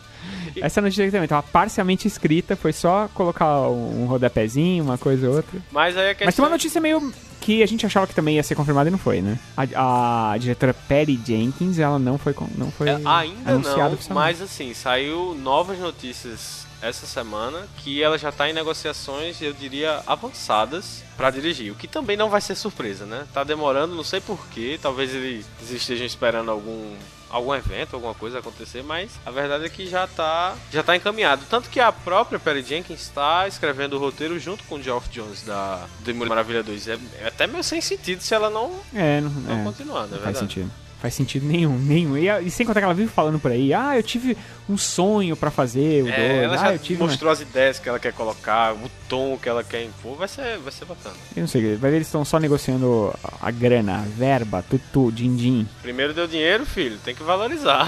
Essa 0.57 0.81
notícia 0.81 1.05
aqui 1.05 1.13
também 1.13 1.29
tava 1.29 1.43
parcialmente 1.43 2.09
escrita, 2.09 2.57
foi 2.57 2.73
só 2.73 3.07
colocar 3.13 3.69
um 3.69 4.07
rodapézinho, 4.07 4.83
uma 4.83 4.97
coisa 4.97 5.29
ou 5.29 5.37
outra. 5.37 5.61
Mas 5.71 5.97
aí 5.99 6.11
a 6.11 6.15
questão... 6.15 6.27
Mas 6.27 6.35
tem 6.37 6.43
uma 6.45 6.51
notícia 6.51 6.81
meio 6.81 7.13
que 7.41 7.63
a 7.63 7.67
gente 7.67 7.85
achava 7.85 8.07
que 8.07 8.15
também 8.15 8.37
ia 8.37 8.43
ser 8.43 8.55
confirmada 8.55 8.89
e 8.89 8.91
não 8.91 8.99
foi, 8.99 9.21
né? 9.21 9.39
A, 9.55 10.33
a 10.33 10.39
diretora 10.39 10.73
Patty 10.73 11.21
Jenkins, 11.27 11.79
ela 11.79 11.99
não 11.99 12.17
foi, 12.17 12.35
não 12.57 12.71
foi 12.71 12.89
É, 12.89 12.95
ainda 13.05 13.51
anunciada 13.53 13.91
não, 14.09 14.15
mas 14.15 14.41
assim, 14.41 14.73
saiu 14.73 15.35
novas 15.35 15.79
notícias 15.79 16.64
essa 16.85 17.07
semana 17.07 17.67
que 17.79 18.03
ela 18.03 18.19
já 18.19 18.31
tá 18.31 18.49
em 18.49 18.53
negociações, 18.53 19.41
eu 19.41 19.53
diria, 19.53 20.03
avançadas 20.07 21.03
pra 21.17 21.31
dirigir. 21.31 21.73
O 21.73 21.75
que 21.75 21.89
também 21.89 22.17
não 22.17 22.29
vai 22.29 22.41
ser 22.41 22.55
surpresa, 22.55 23.07
né? 23.07 23.27
Tá 23.33 23.43
demorando, 23.43 23.95
não 23.95 24.05
sei 24.05 24.21
porquê, 24.21 24.79
talvez 24.81 25.15
eles 25.15 25.47
estejam 25.71 26.07
esperando 26.07 26.51
algum 26.51 26.95
algum 27.31 27.53
evento, 27.53 27.95
alguma 27.95 28.15
coisa 28.15 28.39
acontecer, 28.39 28.85
mas 28.85 29.11
a 29.27 29.31
verdade 29.31 29.65
é 29.65 29.69
que 29.69 29.89
já 29.89 30.07
tá 30.07 30.55
já 30.71 30.85
tá 30.85 30.95
encaminhado. 30.95 31.45
Tanto 31.51 31.69
que 31.69 31.81
a 31.81 31.91
própria 31.91 32.39
Perry 32.39 32.63
Jenkins 32.63 33.01
está 33.01 33.49
escrevendo 33.49 33.95
o 33.95 33.99
roteiro 33.99 34.39
junto 34.39 34.63
com 34.65 34.77
o 34.77 34.83
Geoff 34.83 35.09
Jones 35.09 35.43
da 35.43 35.85
Mulher 36.07 36.29
Maravilha 36.29 36.63
2. 36.63 36.89
É, 36.89 36.99
é 37.23 37.27
até 37.27 37.49
meio 37.49 37.65
sem 37.65 37.81
sentido 37.81 38.21
se 38.21 38.33
ela 38.35 38.51
não, 38.51 38.79
É, 38.95 39.21
não, 39.21 39.31
não 39.31 39.61
é, 39.61 39.65
continuar, 39.65 40.07
não 40.07 40.19
é 40.19 40.21
faz 40.21 40.39
sentido. 40.39 40.71
Faz 41.05 41.13
sentido 41.13 41.45
nenhum, 41.45 41.79
nenhum. 41.79 42.17
E, 42.17 42.31
e 42.47 42.51
sem 42.51 42.65
contar 42.65 42.81
que 42.81 42.85
ela 42.87 42.95
vive 42.95 43.11
falando 43.11 43.39
por 43.39 43.51
aí, 43.51 43.75
ah, 43.75 43.95
eu 43.95 44.03
tive 44.03 44.39
um 44.67 44.79
sonho 44.79 45.37
pra 45.37 45.51
fazer 45.51 46.03
o 46.03 46.09
É, 46.09 46.17
dois, 46.17 46.43
ela 46.45 46.55
ah, 46.55 46.57
já 46.57 46.73
eu 46.73 46.79
tive 46.79 47.03
uma... 47.03 47.09
mostrou 47.09 47.31
as 47.31 47.43
ideias 47.43 47.79
que 47.79 47.87
ela 47.87 47.99
quer 47.99 48.15
colocar, 48.15 48.75
tom 49.15 49.39
que 49.41 49.49
ela 49.49 49.63
quer 49.63 49.85
impor, 49.85 50.17
vai 50.17 50.27
ser, 50.27 50.59
vai 50.59 50.73
ser 50.73 50.85
bacana. 50.87 51.15
Eu 51.37 51.43
não 51.43 51.47
sei, 51.47 51.77
ver, 51.77 51.93
eles 51.93 52.09
estão 52.09 52.25
só 52.25 52.41
negociando 52.41 53.15
a 53.41 53.51
grana, 53.53 53.99
a 53.99 54.03
verba, 54.03 54.65
tutu, 54.69 55.13
din-din. 55.13 55.69
Primeiro 55.83 56.13
deu 56.13 56.27
dinheiro, 56.27 56.67
filho, 56.67 56.99
tem 57.05 57.15
que 57.15 57.23
valorizar. 57.23 57.87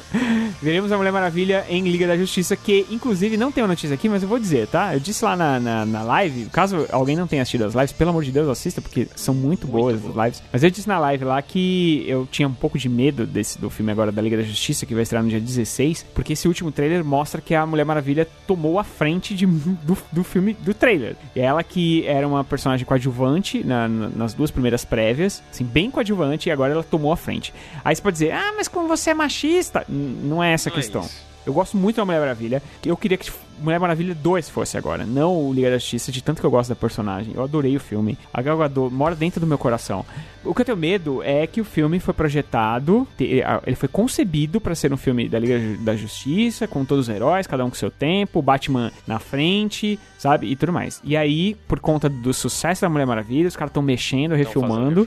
Veremos 0.62 0.90
a 0.90 0.96
Mulher 0.96 1.12
Maravilha 1.12 1.66
em 1.68 1.82
Liga 1.82 2.06
da 2.06 2.16
Justiça, 2.16 2.56
que 2.56 2.86
inclusive 2.90 3.36
não 3.36 3.52
tem 3.52 3.62
uma 3.62 3.68
notícia 3.68 3.92
aqui, 3.92 4.08
mas 4.08 4.22
eu 4.22 4.28
vou 4.28 4.38
dizer, 4.38 4.66
tá? 4.66 4.94
Eu 4.94 5.00
disse 5.00 5.22
lá 5.22 5.36
na, 5.36 5.60
na, 5.60 5.84
na 5.84 6.02
live, 6.02 6.46
caso 6.46 6.86
alguém 6.90 7.16
não 7.16 7.26
tenha 7.26 7.42
assistido 7.42 7.66
as 7.66 7.74
lives, 7.74 7.92
pelo 7.92 8.10
amor 8.10 8.24
de 8.24 8.32
Deus, 8.32 8.48
assista, 8.48 8.80
porque 8.80 9.06
são 9.14 9.34
muito, 9.34 9.66
boas 9.66 9.96
as 9.96 10.24
lives. 10.24 10.42
Mas 10.50 10.62
eu 10.62 10.70
disse 10.70 10.88
na 10.88 10.98
live 10.98 11.24
lá 11.24 11.42
que 11.42 12.04
eu 12.08 12.26
tinha 12.30 12.48
um 12.48 12.54
pouco 12.54 12.78
de 12.78 12.88
medo 12.88 13.26
desse, 13.26 13.60
do 13.60 13.68
filme 13.68 13.92
agora 13.92 14.10
da 14.10 14.22
Liga 14.22 14.38
da 14.38 14.42
Justiça, 14.42 14.86
que 14.86 14.94
vai 14.94 15.02
estrear 15.02 15.22
no 15.22 15.28
dia 15.28 15.40
16, 15.40 16.06
porque 16.14 16.32
esse 16.32 16.48
último 16.48 16.72
trailer 16.72 17.04
mostra 17.04 17.42
que 17.42 17.54
a 17.54 17.66
Mulher 17.66 17.84
Maravilha 17.84 18.26
tomou 18.46 18.78
a 18.78 18.84
frente 18.84 19.34
de, 19.34 19.44
do, 19.44 19.98
do 20.10 20.24
filme, 20.24 20.56
do 20.62 20.72
trailer. 20.72 21.16
E 21.36 21.40
ela 21.40 21.62
que 21.62 22.06
era 22.06 22.26
uma 22.26 22.42
personagem 22.44 22.86
coadjuvante 22.86 23.62
na- 23.64 23.88
na- 23.88 24.08
nas 24.08 24.32
duas 24.32 24.50
primeiras 24.50 24.84
prévias, 24.84 25.42
assim, 25.50 25.64
bem 25.64 25.90
coadjuvante, 25.90 26.48
e 26.48 26.52
agora 26.52 26.72
ela 26.72 26.82
tomou 26.84 27.12
a 27.12 27.16
frente. 27.16 27.52
Aí 27.84 27.94
você 27.94 28.00
pode 28.00 28.14
dizer, 28.14 28.32
ah, 28.32 28.52
mas 28.56 28.68
como 28.68 28.86
você 28.88 29.10
é 29.10 29.14
machista? 29.14 29.84
N- 29.88 30.16
não 30.28 30.42
é 30.42 30.52
essa 30.52 30.68
a 30.68 30.72
é 30.72 30.74
questão. 30.74 31.02
isso. 31.02 31.32
Eu 31.44 31.52
gosto 31.52 31.76
muito 31.76 31.96
da 31.96 32.04
Mulher 32.04 32.20
Maravilha. 32.20 32.62
Eu 32.86 32.96
queria 32.96 33.18
que 33.18 33.28
Mulher 33.58 33.80
Maravilha 33.80 34.14
2 34.14 34.48
fosse 34.48 34.78
agora, 34.78 35.04
não 35.04 35.48
o 35.48 35.52
Liga 35.52 35.70
da 35.70 35.78
Justiça, 35.78 36.12
de 36.12 36.22
tanto 36.22 36.40
que 36.40 36.46
eu 36.46 36.50
gosto 36.52 36.68
da 36.68 36.76
personagem. 36.76 37.32
Eu 37.34 37.42
adorei 37.42 37.76
o 37.76 37.80
filme. 37.80 38.16
A 38.32 38.40
Gal 38.40 38.56
Gadot 38.56 38.94
mora 38.94 39.16
dentro 39.16 39.40
do 39.40 39.46
meu 39.46 39.58
coração. 39.58 40.04
O 40.44 40.54
que 40.54 40.60
eu 40.62 40.64
tenho 40.64 40.76
medo 40.76 41.22
é 41.22 41.46
que 41.46 41.60
o 41.60 41.64
filme 41.64 41.98
foi 42.00 42.12
projetado, 42.14 43.06
te- 43.16 43.42
ele 43.66 43.76
foi 43.76 43.88
concebido 43.88 44.60
pra 44.60 44.74
ser 44.74 44.92
um 44.92 44.96
filme 44.96 45.28
da 45.28 45.38
Liga 45.38 45.58
da 45.80 45.94
Justiça, 45.96 46.66
com 46.66 46.84
todos 46.84 47.08
os 47.08 47.14
heróis, 47.14 47.46
cada 47.46 47.64
um 47.64 47.68
com 47.70 47.76
seu 47.76 47.90
tempo, 47.90 48.42
Batman 48.42 48.90
na 49.06 49.18
frente, 49.18 49.98
sabe? 50.18 50.46
E 50.48 50.56
tudo 50.56 50.72
mais. 50.72 51.00
E 51.04 51.16
aí, 51.16 51.54
por 51.68 51.78
conta 51.80 52.08
do 52.08 52.34
sucesso 52.34 52.82
da 52.82 52.88
Mulher 52.88 53.06
Maravilha, 53.06 53.46
os 53.48 53.56
caras 53.56 53.70
estão 53.70 53.82
mexendo, 53.82 54.34
refilmando. 54.34 55.06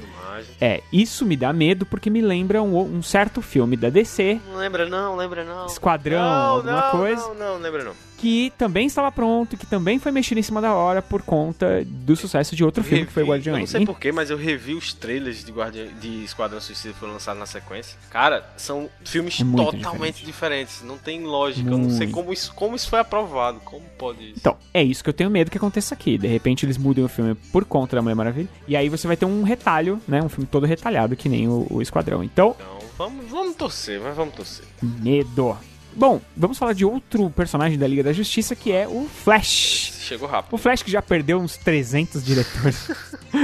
É, 0.59 0.81
isso 0.91 1.25
me 1.25 1.36
dá 1.36 1.51
medo 1.53 1.86
porque 1.86 2.09
me 2.09 2.21
lembra 2.21 2.61
um, 2.61 2.77
um 2.97 3.01
certo 3.01 3.41
filme 3.41 3.75
da 3.77 3.89
DC, 3.89 4.39
Não 4.51 4.57
lembra 4.57 4.86
não, 4.88 5.15
lembra 5.15 5.43
não. 5.43 5.65
Esquadrão, 5.65 6.19
não, 6.21 6.29
alguma 6.57 6.81
não, 6.81 6.91
coisa. 6.91 7.21
Não, 7.33 7.36
não, 7.36 7.57
lembra 7.61 7.83
não. 7.86 7.93
que 8.17 8.51
também 8.57 8.86
estava 8.88 9.11
pronto, 9.11 9.55
que 9.57 9.65
também 9.65 9.97
foi 9.99 10.11
mexido 10.11 10.39
em 10.39 10.43
cima 10.43 10.61
da 10.61 10.73
hora 10.73 11.01
por 11.01 11.21
conta 11.21 11.83
do 11.86 12.15
sucesso 12.15 12.55
de 12.55 12.63
outro 12.63 12.83
filme 12.83 13.05
que 13.05 13.11
foi 13.13 13.23
Eu 13.23 13.27
Guardiões. 13.27 13.59
não 13.61 13.67
sei 13.67 13.86
porquê, 13.86 14.11
mas 14.11 14.29
eu 14.29 14.38
revi 14.38 14.73
os 14.73 14.93
trailers 14.93 15.24
de, 15.32 15.51
Guardiã, 15.51 15.88
de 15.99 16.23
Esquadrão 16.23 16.59
Suicida 16.61 16.93
foram 16.93 17.13
lançados 17.13 17.39
na 17.39 17.45
sequência. 17.45 17.97
Cara, 18.09 18.47
são 18.57 18.89
filmes 19.03 19.39
É 19.39 19.43
muito 19.43 19.71
totalmente 19.78 20.26
diferentes. 20.26 20.82
Não 20.84 20.97
tem 20.97 21.23
lógica. 21.23 21.69
Eu 21.69 21.78
não 21.78 21.89
sei 21.89 22.07
Muito. 22.07 22.11
como 22.13 22.34
isso, 22.34 22.53
como 22.53 22.76
isso 22.76 22.89
foi 22.89 22.99
aprovado. 22.99 23.59
Como 23.61 23.84
pode 23.97 24.23
isso? 24.23 24.34
Então, 24.39 24.57
é 24.73 24.84
isso 24.84 25.03
que 25.03 25.09
eu 25.09 25.13
tenho 25.13 25.30
medo 25.30 25.49
que 25.49 25.57
aconteça 25.57 25.93
aqui. 25.95 26.17
De 26.17 26.28
repente 26.28 26.65
eles 26.65 26.78
mudem 26.78 27.03
o 27.03 27.07
filme 27.07 27.34
por 27.51 27.65
conta 27.65 27.95
da 27.95 28.01
Mulher 28.01 28.15
Maravilha. 28.15 28.49
E 28.67 28.76
aí 28.76 28.89
você 28.89 29.07
vai 29.07 29.17
ter 29.17 29.26
um 29.26 29.43
retalho, 29.43 30.01
né? 30.07 30.21
Um 30.21 30.30
filme 30.30 30.45
todo 30.45 30.65
retalhado, 30.65 31.15
que 31.15 31.28
nem 31.30 31.47
o, 31.47 31.65
o 31.69 31.82
Esquadrão. 31.82 32.23
Então, 32.23 32.55
Então, 32.59 32.80
vamos, 32.97 33.26
vamos 33.30 33.55
torcer, 33.55 33.99
mas 34.01 34.15
vamos 34.15 34.36
torcer. 34.36 34.65
medo. 34.82 35.57
Bom, 35.95 36.19
vamos 36.35 36.57
falar 36.57 36.73
de 36.73 36.83
outro 36.83 37.29
personagem 37.29 37.79
da 37.79 37.87
Liga 37.87 38.03
da 38.03 38.11
Justiça, 38.11 38.53
que 38.53 38.71
é 38.71 38.85
o 38.85 39.07
Flash. 39.07 39.93
Chegou 40.01 40.27
rápido. 40.27 40.53
O 40.53 40.57
Flash 40.57 40.83
que 40.83 40.91
já 40.91 41.01
perdeu 41.01 41.39
uns 41.39 41.55
300 41.55 42.23
diretores. 42.23 42.91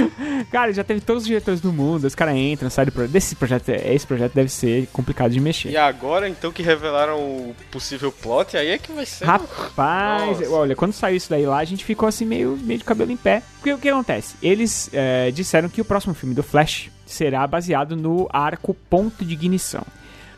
cara, 0.52 0.70
já 0.72 0.84
teve 0.84 1.00
todos 1.00 1.22
os 1.22 1.26
diretores 1.26 1.62
do 1.62 1.72
mundo. 1.72 2.04
Os 2.04 2.14
caras 2.14 2.36
entram, 2.36 2.68
saem 2.68 2.86
do 2.86 2.92
projeto. 2.92 3.10
Desse 3.10 3.34
projeto, 3.34 3.70
esse 3.70 4.06
projeto 4.06 4.34
deve 4.34 4.50
ser 4.50 4.86
complicado 4.92 5.32
de 5.32 5.40
mexer. 5.40 5.70
E 5.70 5.76
agora, 5.78 6.28
então, 6.28 6.52
que 6.52 6.62
revelaram 6.62 7.18
o 7.18 7.56
possível 7.70 8.12
plot, 8.12 8.56
aí 8.56 8.68
é 8.68 8.78
que 8.78 8.92
vai 8.92 9.06
ser. 9.06 9.24
Rapaz, 9.24 10.40
Nossa. 10.40 10.50
olha, 10.52 10.76
quando 10.76 10.92
saiu 10.92 11.16
isso 11.16 11.30
daí 11.30 11.46
lá, 11.46 11.58
a 11.58 11.64
gente 11.64 11.84
ficou 11.84 12.06
assim 12.06 12.26
meio, 12.26 12.58
meio 12.62 12.78
de 12.78 12.84
cabelo 12.84 13.10
em 13.10 13.16
pé. 13.16 13.42
Porque 13.54 13.72
o 13.72 13.78
que 13.78 13.88
acontece? 13.88 14.36
Eles 14.42 14.90
é, 14.92 15.30
disseram 15.30 15.70
que 15.70 15.80
o 15.80 15.84
próximo 15.84 16.12
filme 16.12 16.34
do 16.34 16.42
Flash 16.42 16.90
será 17.06 17.46
baseado 17.46 17.96
no 17.96 18.28
arco 18.30 18.74
Ponto 18.74 19.24
de 19.24 19.32
Ignição. 19.32 19.84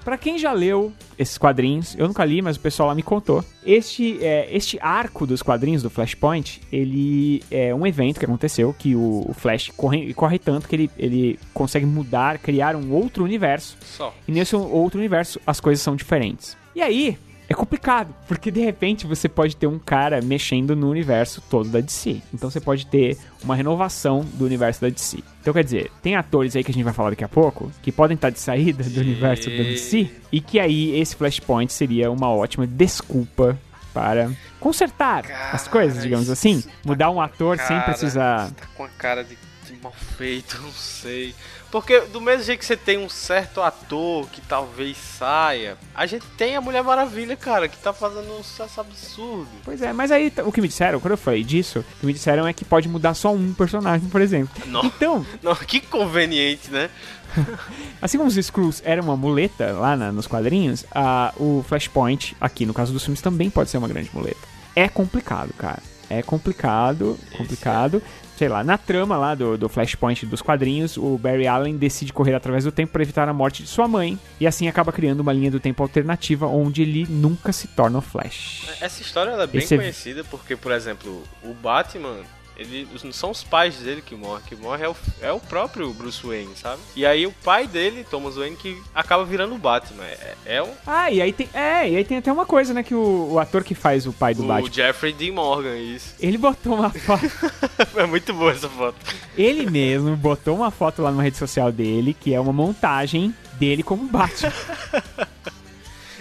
Pra 0.04 0.18
quem 0.18 0.38
já 0.38 0.52
leu 0.52 0.92
esses 1.18 1.38
quadrinhos, 1.38 1.96
eu 1.98 2.06
nunca 2.06 2.24
li, 2.24 2.42
mas 2.42 2.56
o 2.56 2.60
pessoal 2.60 2.88
lá 2.88 2.94
me 2.94 3.02
contou. 3.02 3.42
Este, 3.64 4.22
é, 4.22 4.48
este 4.54 4.78
arco 4.80 5.26
dos 5.26 5.42
quadrinhos 5.42 5.82
do 5.82 5.88
Flashpoint, 5.88 6.60
ele 6.70 7.42
é 7.50 7.74
um 7.74 7.86
evento 7.86 8.18
que 8.18 8.24
aconteceu 8.26 8.74
que 8.78 8.94
o, 8.94 9.24
o 9.26 9.32
Flash 9.32 9.72
corre, 9.74 10.12
corre 10.12 10.38
tanto 10.38 10.68
que 10.68 10.76
ele, 10.76 10.90
ele 10.98 11.38
consegue 11.54 11.86
mudar, 11.86 12.38
criar 12.38 12.76
um 12.76 12.92
outro 12.92 13.24
universo 13.24 13.78
Só. 13.80 14.14
e 14.28 14.32
nesse 14.32 14.54
outro 14.54 14.98
universo 14.98 15.40
as 15.46 15.58
coisas 15.58 15.82
são 15.82 15.96
diferentes. 15.96 16.54
E 16.74 16.82
aí 16.82 17.16
é 17.54 17.56
complicado, 17.56 18.14
porque 18.28 18.50
de 18.50 18.60
repente 18.60 19.06
você 19.06 19.28
pode 19.28 19.56
ter 19.56 19.66
um 19.66 19.78
cara 19.78 20.20
mexendo 20.20 20.76
no 20.76 20.90
universo 20.90 21.40
todo 21.48 21.68
da 21.68 21.80
DC. 21.80 22.20
Então 22.32 22.50
você 22.50 22.60
pode 22.60 22.86
ter 22.86 23.16
uma 23.42 23.56
renovação 23.56 24.20
do 24.34 24.44
universo 24.44 24.80
da 24.80 24.88
DC. 24.88 25.18
Então 25.40 25.54
quer 25.54 25.64
dizer, 25.64 25.90
tem 26.02 26.16
atores 26.16 26.54
aí 26.54 26.64
que 26.64 26.70
a 26.70 26.74
gente 26.74 26.84
vai 26.84 26.92
falar 26.92 27.10
daqui 27.10 27.24
a 27.24 27.28
pouco 27.28 27.70
que 27.82 27.92
podem 27.92 28.16
estar 28.16 28.30
de 28.30 28.40
saída 28.40 28.82
do 28.84 29.00
universo 29.00 29.48
da 29.48 29.62
DC 29.62 30.10
e 30.32 30.40
que 30.40 30.58
aí 30.58 30.98
esse 31.00 31.16
Flashpoint 31.16 31.72
seria 31.72 32.10
uma 32.10 32.28
ótima 32.28 32.66
desculpa 32.66 33.58
para 33.92 34.30
consertar 34.58 35.24
as 35.52 35.68
coisas, 35.68 36.02
digamos 36.02 36.28
assim, 36.28 36.60
tá 36.60 36.70
mudar 36.84 37.10
um 37.10 37.20
ator 37.20 37.56
sem 37.58 37.68
Cara, 37.68 37.82
precisar 37.84 38.50
Tá 38.50 38.66
com 38.76 38.82
a 38.82 38.88
cara 38.88 39.22
de, 39.22 39.38
de 39.66 39.80
mal 39.80 39.92
feito, 39.92 40.58
não 40.60 40.72
sei. 40.72 41.32
Porque 41.74 42.02
do 42.02 42.20
mesmo 42.20 42.44
jeito 42.44 42.60
que 42.60 42.64
você 42.66 42.76
tem 42.76 42.98
um 42.98 43.08
certo 43.08 43.60
ator 43.60 44.28
que 44.30 44.40
talvez 44.40 44.96
saia, 44.96 45.76
a 45.92 46.06
gente 46.06 46.24
tem 46.38 46.54
a 46.54 46.60
Mulher 46.60 46.84
Maravilha, 46.84 47.34
cara, 47.34 47.66
que 47.66 47.76
tá 47.76 47.92
fazendo 47.92 48.32
um 48.32 48.44
sucesso 48.44 48.80
absurdo. 48.80 49.48
Pois 49.64 49.82
é, 49.82 49.92
mas 49.92 50.12
aí 50.12 50.32
o 50.46 50.52
que 50.52 50.60
me 50.60 50.68
disseram, 50.68 51.00
quando 51.00 51.10
eu 51.14 51.18
falei 51.18 51.42
disso, 51.42 51.80
o 51.80 51.82
que 51.98 52.06
me 52.06 52.12
disseram 52.12 52.46
é 52.46 52.52
que 52.52 52.64
pode 52.64 52.88
mudar 52.88 53.12
só 53.14 53.32
um 53.34 53.52
personagem, 53.52 54.08
por 54.08 54.20
exemplo. 54.20 54.54
Não. 54.68 54.84
Então, 54.84 55.26
Não, 55.42 55.52
que 55.56 55.80
conveniente, 55.80 56.70
né? 56.70 56.88
assim 58.00 58.18
como 58.18 58.28
os 58.28 58.36
Skrulls 58.36 58.80
eram 58.84 59.02
uma 59.02 59.16
muleta 59.16 59.72
lá 59.72 59.96
na- 59.96 60.12
nos 60.12 60.28
quadrinhos, 60.28 60.84
a- 60.94 61.34
o 61.36 61.64
Flashpoint, 61.68 62.36
aqui 62.40 62.64
no 62.64 62.72
caso 62.72 62.92
dos 62.92 63.02
filmes, 63.02 63.20
também 63.20 63.50
pode 63.50 63.68
ser 63.68 63.78
uma 63.78 63.88
grande 63.88 64.10
muleta. 64.14 64.38
É 64.76 64.88
complicado, 64.88 65.52
cara. 65.58 65.82
É 66.08 66.22
complicado, 66.22 67.18
complicado. 67.36 68.00
Sei 68.36 68.48
lá, 68.48 68.64
na 68.64 68.76
trama 68.76 69.16
lá 69.16 69.34
do, 69.34 69.56
do 69.56 69.68
Flashpoint 69.68 70.26
dos 70.26 70.42
quadrinhos, 70.42 70.96
o 70.96 71.16
Barry 71.16 71.46
Allen 71.46 71.76
decide 71.76 72.12
correr 72.12 72.34
através 72.34 72.64
do 72.64 72.72
tempo 72.72 72.92
para 72.92 73.02
evitar 73.02 73.28
a 73.28 73.32
morte 73.32 73.62
de 73.62 73.68
sua 73.68 73.86
mãe 73.86 74.18
e 74.40 74.46
assim 74.46 74.66
acaba 74.66 74.92
criando 74.92 75.20
uma 75.20 75.32
linha 75.32 75.50
do 75.52 75.60
tempo 75.60 75.82
alternativa 75.82 76.46
onde 76.46 76.82
ele 76.82 77.06
nunca 77.08 77.52
se 77.52 77.68
torna 77.68 77.98
o 77.98 78.00
Flash. 78.00 78.66
Essa 78.80 79.02
história 79.02 79.30
é 79.30 79.46
bem 79.46 79.62
Esse 79.62 79.74
é- 79.74 79.78
conhecida 79.78 80.24
porque, 80.24 80.56
por 80.56 80.72
exemplo, 80.72 81.22
o 81.44 81.54
Batman, 81.54 82.16
ele 82.56 82.88
não 83.02 83.12
são 83.12 83.30
os 83.30 83.42
pais 83.42 83.76
dele 83.76 84.02
que 84.02 84.14
morrem, 84.14 84.44
que 84.46 84.54
morre 84.54 84.84
é 84.84 84.88
o, 84.88 84.96
é 85.20 85.32
o 85.32 85.40
próprio 85.40 85.92
Bruce 85.92 86.24
Wayne, 86.24 86.54
sabe? 86.56 86.80
E 86.94 87.04
aí 87.04 87.26
o 87.26 87.32
pai 87.32 87.66
dele, 87.66 88.06
Thomas 88.08 88.36
Wayne, 88.36 88.56
que 88.56 88.80
acaba 88.94 89.24
virando 89.24 89.54
o 89.54 89.58
Batman. 89.58 90.04
É, 90.04 90.34
é 90.46 90.62
o, 90.62 90.68
Ah, 90.86 91.10
e 91.10 91.20
aí 91.20 91.32
tem, 91.32 91.48
é, 91.52 91.88
e 91.88 91.96
aí 91.96 92.04
tem 92.04 92.18
até 92.18 92.32
uma 92.32 92.46
coisa, 92.46 92.72
né, 92.72 92.82
que 92.82 92.94
o, 92.94 93.32
o 93.32 93.38
ator 93.38 93.64
que 93.64 93.74
faz 93.74 94.06
o 94.06 94.12
pai 94.12 94.34
do 94.34 94.44
o 94.44 94.46
Batman, 94.46 94.72
Jeffrey 94.72 95.12
D. 95.12 95.30
Morgan, 95.30 95.76
isso. 95.76 96.14
ele 96.20 96.38
botou 96.38 96.74
uma 96.74 96.90
foto 96.90 97.24
é 97.96 98.06
muito 98.06 98.32
boa 98.32 98.52
essa 98.52 98.68
foto. 98.68 98.96
Ele 99.36 99.68
mesmo 99.68 100.16
botou 100.16 100.54
uma 100.54 100.70
foto 100.70 101.02
lá 101.02 101.10
numa 101.10 101.22
rede 101.22 101.36
social 101.36 101.72
dele, 101.72 102.14
que 102.18 102.32
é 102.32 102.40
uma 102.40 102.52
montagem 102.52 103.34
dele 103.58 103.82
como 103.82 104.04
Batman. 104.04 104.52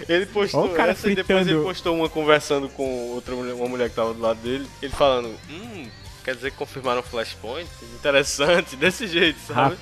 Ele 0.08 0.26
postou 0.26 0.72
o 0.72 0.76
essa 0.76 1.10
e 1.10 1.14
depois 1.14 1.38
fritando. 1.38 1.50
ele 1.50 1.62
postou 1.62 1.96
uma 1.96 2.08
conversando 2.08 2.68
com 2.68 3.12
outra 3.12 3.34
mulher, 3.34 3.54
uma 3.54 3.68
mulher 3.68 3.88
que 3.88 3.96
tava 3.96 4.12
do 4.12 4.20
lado 4.20 4.38
dele. 4.40 4.66
Ele 4.82 4.92
falando, 4.92 5.30
hum, 5.48 5.86
quer 6.24 6.34
dizer 6.34 6.50
que 6.50 6.56
confirmaram 6.56 7.00
o 7.00 7.02
Flashpoint? 7.02 7.68
Interessante, 7.94 8.74
desse 8.76 9.06
jeito, 9.06 9.38
sabe? 9.46 9.76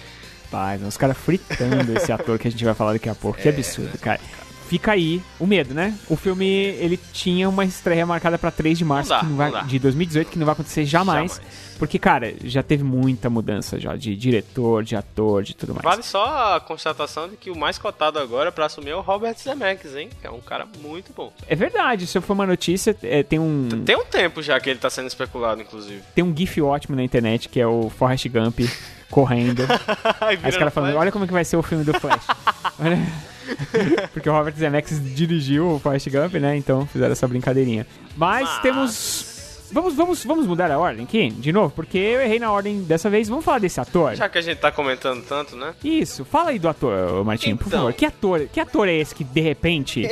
Rapaz, 0.45 0.83
os 0.83 0.97
caras 0.97 1.17
fritando 1.17 1.97
esse 1.97 2.13
ator 2.13 2.39
que 2.39 2.49
a 2.49 2.51
gente 2.51 2.65
vai 2.65 2.75
falar 2.75 2.93
daqui 2.93 3.09
a 3.09 3.15
pouco. 3.15 3.39
É, 3.39 3.43
Que 3.43 3.49
absurdo, 3.49 3.97
cara. 3.99 4.21
Fica 4.69 4.93
aí 4.93 5.23
o 5.39 5.47
medo, 5.47 5.75
né? 5.75 5.95
O 6.09 6.17
filme, 6.17 6.47
ele 6.47 6.99
tinha 7.13 7.49
uma 7.49 7.65
estreia 7.65 8.07
marcada 8.07 8.39
pra 8.39 8.51
3 8.51 8.79
de 8.79 8.85
março 8.85 9.11
dá, 9.11 9.21
vai, 9.23 9.65
de 9.67 9.79
2018, 9.79 10.31
que 10.31 10.39
não 10.39 10.47
vai 10.47 10.55
acontecer 10.55 10.85
jamais, 10.85 11.33
Jamais. 11.37 11.73
Porque, 11.79 11.99
cara, 11.99 12.33
já 12.45 12.63
teve 12.63 12.85
muita 12.85 13.29
mudança 13.29 13.79
já 13.81 13.97
de 13.97 14.15
diretor, 14.15 14.85
de 14.85 14.95
ator, 14.95 15.43
de 15.43 15.53
tudo 15.53 15.75
mais. 15.75 15.83
Vale 15.83 16.03
só 16.05 16.55
a 16.55 16.61
constatação 16.61 17.29
de 17.29 17.37
que 17.37 17.51
o 17.51 17.59
mais 17.59 17.77
cotado 17.77 18.21
agora 18.21 18.53
pra 18.53 18.67
assumir 18.67 18.91
é 18.91 18.95
o 18.95 19.01
Robert 19.01 19.35
Zemeckis, 19.37 19.97
hein? 19.97 20.09
Que 20.21 20.27
é 20.27 20.31
um 20.31 20.41
cara 20.41 20.65
muito 20.81 21.13
bom. 21.13 21.33
É 21.49 21.57
verdade, 21.57 22.07
se 22.07 22.21
for 22.21 22.35
uma 22.35 22.47
notícia, 22.47 22.97
é, 23.03 23.25
tem 23.25 23.41
um 23.41 23.69
Tem 23.85 23.97
um 23.97 24.05
tempo 24.05 24.41
já 24.43 24.61
que 24.61 24.71
ele 24.71 24.79
tá 24.79 24.89
sendo 24.89 25.09
especulado, 25.09 25.61
inclusive. 25.61 26.03
tem 26.15 26.23
um 26.23 26.33
gif 26.37 26.61
ótimo 26.63 26.95
na 26.95 27.03
internet 27.03 27.49
que 27.49 27.61
é 27.61 27.67
o 27.67 27.91
Forrest 27.91 28.29
Gump 28.29 28.61
correndo. 29.11 29.63
Aí 30.21 30.37
os 30.37 30.57
caras 30.57 30.73
falando, 30.73 30.97
olha 30.97 31.11
como 31.11 31.25
é 31.25 31.27
que 31.27 31.33
vai 31.33 31.45
ser 31.45 31.57
o 31.57 31.63
filme 31.63 31.83
do 31.85 31.99
Flash. 31.99 32.27
Olha. 32.79 32.99
Porque 34.13 34.29
o 34.29 34.33
Robert 34.33 34.55
Zemeckis 34.57 35.01
dirigiu 35.15 35.73
o 35.73 35.79
Forrest 35.79 36.09
Gump, 36.11 36.35
né? 36.35 36.57
Então 36.57 36.87
fizeram 36.87 37.13
essa 37.13 37.27
brincadeirinha. 37.29 37.87
Mas, 38.17 38.49
Mas- 38.49 38.63
temos... 38.63 39.33
Vamos, 39.75 39.95
vamos, 39.95 40.23
vamos 40.23 40.47
mudar 40.47 40.71
a 40.71 40.79
ordem 40.79 41.03
aqui, 41.05 41.31
de 41.31 41.51
novo, 41.51 41.73
porque 41.75 41.97
eu 41.97 42.21
errei 42.21 42.39
na 42.39 42.53
ordem 42.53 42.83
dessa 42.83 43.09
vez. 43.09 43.27
Vamos 43.27 43.43
falar 43.43 43.59
desse 43.59 43.81
ator? 43.81 44.15
Já 44.15 44.29
que 44.29 44.37
a 44.37 44.43
gente 44.43 44.59
tá 44.59 44.71
comentando 44.71 45.23
tanto, 45.25 45.57
né? 45.57 45.73
Isso, 45.83 46.27
fala 46.27 46.51
aí 46.51 46.59
do 46.59 46.69
ator, 46.69 47.25
Martinho, 47.25 47.57
por 47.57 47.69
Então. 47.69 47.79
favor. 47.79 47.93
Que 47.95 48.05
ator, 48.05 48.47
que 48.53 48.61
ator 48.61 48.87
é 48.87 48.93
esse 48.93 49.15
que, 49.15 49.25
de 49.25 49.41
repente, 49.41 50.07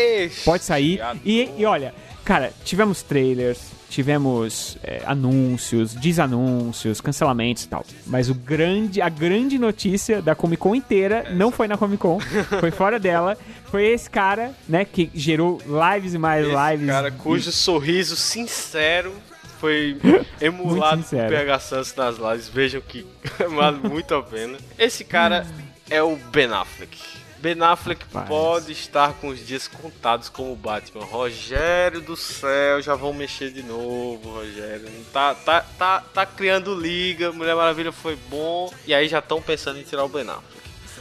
pode 0.46 0.64
sair? 0.64 0.98
E, 1.26 1.50
e 1.58 1.66
olha, 1.66 1.92
cara, 2.24 2.54
tivemos 2.64 3.02
trailers, 3.02 3.60
tivemos 3.90 4.78
é, 4.82 5.02
anúncios, 5.04 5.92
desanúncios, 5.94 7.00
cancelamentos 7.00 7.64
e 7.64 7.68
tal. 7.68 7.84
Mas 8.06 8.30
o 8.30 8.34
grande, 8.34 9.02
a 9.02 9.08
grande 9.08 9.58
notícia 9.58 10.22
da 10.22 10.34
Comic 10.34 10.62
Con 10.62 10.74
inteira 10.74 11.26
não 11.30 11.50
foi 11.50 11.66
na 11.66 11.76
Comic 11.76 11.98
Con, 12.00 12.18
foi 12.60 12.70
fora 12.70 12.98
dela. 12.98 13.36
Foi 13.64 13.86
esse 13.86 14.08
cara, 14.08 14.52
né, 14.68 14.84
que 14.84 15.10
gerou 15.14 15.60
lives 15.94 16.14
e 16.14 16.18
mais 16.18 16.46
Esse 16.46 16.56
lives. 16.70 16.86
cara 16.86 17.10
cujo 17.10 17.52
sorriso 17.52 18.16
sincero 18.16 19.12
foi 19.60 19.96
emulado 20.40 21.02
por. 21.02 21.28
PH 21.28 21.58
Santos 21.60 21.94
nas 21.94 22.16
lives. 22.16 22.48
Vejam 22.48 22.80
que 22.80 23.06
vale 23.54 23.78
muito 23.88 24.14
a 24.14 24.22
pena. 24.22 24.56
Esse 24.78 25.04
cara 25.04 25.46
é 25.88 26.02
o 26.02 26.16
Ben 26.32 26.46
Affleck. 26.52 27.19
Ben 27.40 27.60
Affleck 27.62 28.04
Rapaz. 28.04 28.28
pode 28.28 28.72
estar 28.72 29.14
com 29.14 29.28
os 29.28 29.44
dias 29.46 29.66
contados 29.66 30.28
como 30.28 30.54
Batman. 30.54 31.04
Rogério 31.04 32.00
do 32.00 32.16
céu, 32.16 32.82
já 32.82 32.94
vão 32.94 33.12
mexer 33.12 33.50
de 33.50 33.62
novo, 33.62 34.30
Rogério. 34.30 34.88
Tá, 35.12 35.34
tá, 35.34 35.64
tá, 35.78 36.00
tá 36.00 36.26
criando 36.26 36.74
liga, 36.74 37.32
Mulher 37.32 37.56
Maravilha 37.56 37.92
foi 37.92 38.16
bom. 38.28 38.72
E 38.86 38.94
aí 38.94 39.08
já 39.08 39.20
estão 39.20 39.40
pensando 39.40 39.78
em 39.78 39.82
tirar 39.82 40.04
o 40.04 40.08
Ben 40.08 40.28
Affleck. 40.28 40.60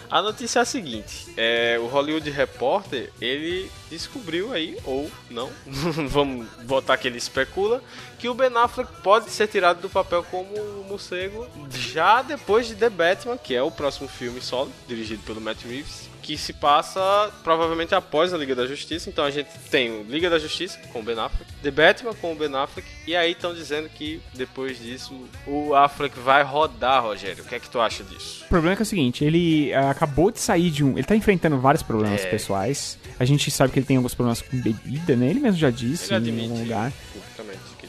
A 0.09 0.23
notícia 0.23 0.59
é 0.59 0.61
a 0.63 0.65
seguinte: 0.65 1.27
é, 1.37 1.77
o 1.79 1.85
Hollywood 1.85 2.29
Reporter 2.31 3.11
ele 3.21 3.69
descobriu 3.91 4.51
aí, 4.51 4.77
ou 4.83 5.09
não, 5.29 5.51
vamos 6.09 6.47
botar 6.63 6.97
que 6.97 7.07
ele 7.07 7.17
especula, 7.17 7.81
que 8.17 8.27
o 8.27 8.33
Ben 8.33 8.55
Affleck 8.55 8.91
pode 9.03 9.29
ser 9.29 9.47
tirado 9.47 9.81
do 9.81 9.89
papel 9.89 10.23
como 10.23 10.55
o 10.55 10.85
morcego 10.87 11.47
já 11.71 12.23
depois 12.23 12.67
de 12.67 12.75
The 12.75 12.89
Batman, 12.89 13.37
que 13.37 13.53
é 13.53 13.61
o 13.61 13.69
próximo 13.69 14.07
filme 14.07 14.41
solo, 14.41 14.71
dirigido 14.87 15.21
pelo 15.23 15.39
Matt 15.39 15.63
Reeves. 15.63 16.09
Que 16.29 16.37
se 16.37 16.53
passa 16.53 17.31
provavelmente 17.43 17.95
após 17.95 18.31
a 18.35 18.37
Liga 18.37 18.53
da 18.53 18.67
Justiça. 18.67 19.09
Então 19.09 19.25
a 19.25 19.31
gente 19.31 19.49
tem 19.71 19.89
o 19.89 20.03
Liga 20.03 20.29
da 20.29 20.37
Justiça 20.37 20.77
com 20.93 20.99
o 20.99 21.03
Ben 21.03 21.17
Affleck, 21.17 21.51
The 21.63 21.71
Batman 21.71 22.13
com 22.13 22.33
o 22.33 22.35
Ben 22.35 22.53
Affleck. 22.53 22.87
E 23.07 23.15
aí 23.15 23.31
estão 23.31 23.51
dizendo 23.51 23.89
que 23.89 24.21
depois 24.35 24.77
disso 24.79 25.27
o 25.47 25.73
Affleck 25.73 26.19
vai 26.19 26.43
rodar, 26.43 27.01
Rogério. 27.01 27.43
O 27.43 27.47
que 27.47 27.55
é 27.55 27.59
que 27.59 27.67
tu 27.67 27.81
acha 27.81 28.03
disso? 28.03 28.43
O 28.45 28.47
problema 28.47 28.73
é 28.73 28.75
que 28.75 28.83
é 28.83 28.85
o 28.85 28.85
seguinte, 28.85 29.25
ele 29.25 29.73
ah, 29.73 29.89
acabou 29.89 30.29
de 30.29 30.39
sair 30.39 30.69
de 30.69 30.83
um. 30.83 30.91
Ele 30.91 31.03
tá 31.03 31.15
enfrentando 31.15 31.59
vários 31.59 31.81
problemas 31.81 32.21
É. 32.23 32.29
pessoais. 32.29 32.99
A 33.19 33.25
gente 33.25 33.49
sabe 33.49 33.73
que 33.73 33.79
ele 33.79 33.87
tem 33.87 33.97
alguns 33.97 34.13
problemas 34.13 34.39
com 34.39 34.55
bebida, 34.55 35.15
né? 35.15 35.31
Ele 35.31 35.39
mesmo 35.39 35.57
já 35.57 35.71
disse 35.71 36.13
Ele 36.13 36.29
em 36.29 36.43
algum 36.43 36.59
lugar. 36.59 36.93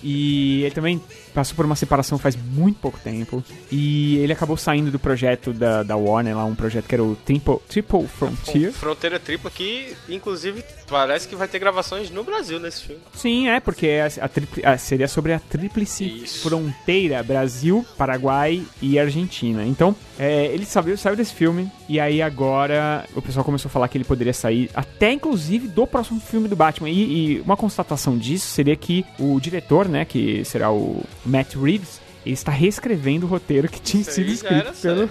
E 0.03 0.63
ele 0.63 0.75
também 0.75 1.03
passou 1.35 1.57
por 1.57 1.65
uma 1.65 1.77
separação 1.77 2.19
faz 2.19 2.37
muito 2.37 2.79
pouco 2.81 2.99
tempo. 2.99 3.43
E 3.71 4.17
ele 4.19 4.33
acabou 4.33 4.57
saindo 4.57 4.91
do 4.91 4.99
projeto 4.99 5.53
da, 5.53 5.83
da 5.83 5.97
Warner, 5.97 6.37
lá, 6.37 6.45
um 6.45 6.55
projeto 6.55 6.87
que 6.87 6.95
era 6.95 7.03
o 7.05 7.17
Triple, 7.17 7.59
Triple 7.69 8.07
Frontier. 8.07 8.73
Fronteira 8.73 9.19
Tripla, 9.19 9.51
que 9.51 9.95
inclusive 10.09 10.65
parece 10.89 11.29
que 11.29 11.37
vai 11.37 11.47
ter 11.49 11.59
gravações 11.59 12.11
no 12.11 12.25
Brasil 12.25 12.59
nesse 12.59 12.83
filme. 12.85 13.01
Sim, 13.15 13.49
é, 13.49 13.61
porque 13.61 13.89
a, 14.21 14.25
a 14.25 14.29
tripli- 14.29 14.65
a- 14.65 14.77
seria 14.77 15.07
sobre 15.09 15.33
a 15.33 15.39
tríplice 15.39 16.05
Isso. 16.25 16.43
fronteira 16.49 17.23
Brasil, 17.23 17.85
Paraguai 17.97 18.63
e 18.83 18.99
Argentina. 18.99 19.65
Então, 19.65 19.95
é, 20.19 20.47
ele 20.47 20.67
saiu, 20.67 20.97
saiu 20.99 21.17
desse 21.17 21.33
filme 21.33 21.71
e 21.89 21.99
aí 22.01 22.21
agora 22.21 23.05
o 23.15 23.23
pessoal 23.23 23.45
começou 23.45 23.69
a 23.69 23.73
falar 23.73 23.89
que 23.89 23.97
ele 23.97 24.05
poderia 24.05 24.33
sair 24.35 24.69
até 24.75 25.13
inclusive 25.13 25.69
do 25.69 25.87
próximo 25.87 26.21
filme 26.21 26.49
do 26.49 26.57
Batman. 26.57 26.91
E, 26.91 27.37
e 27.37 27.41
uma 27.41 27.57
constatação 27.57 28.19
disso 28.19 28.49
seria 28.49 28.75
que 28.77 29.05
o 29.19 29.39
diretor, 29.41 29.89
né, 29.89 30.05
que 30.05 30.45
será 30.45 30.71
o 30.73 31.03
Matt 31.25 31.55
Reeves, 31.55 32.01
ele 32.25 32.35
está 32.35 32.53
reescrevendo 32.53 33.27
o 33.27 33.29
roteiro 33.29 33.69
que 33.69 33.81
tinha 33.81 34.03
Isso 34.03 34.13
sido 34.13 34.31
escrito 34.31 34.73
pelo, 34.81 35.11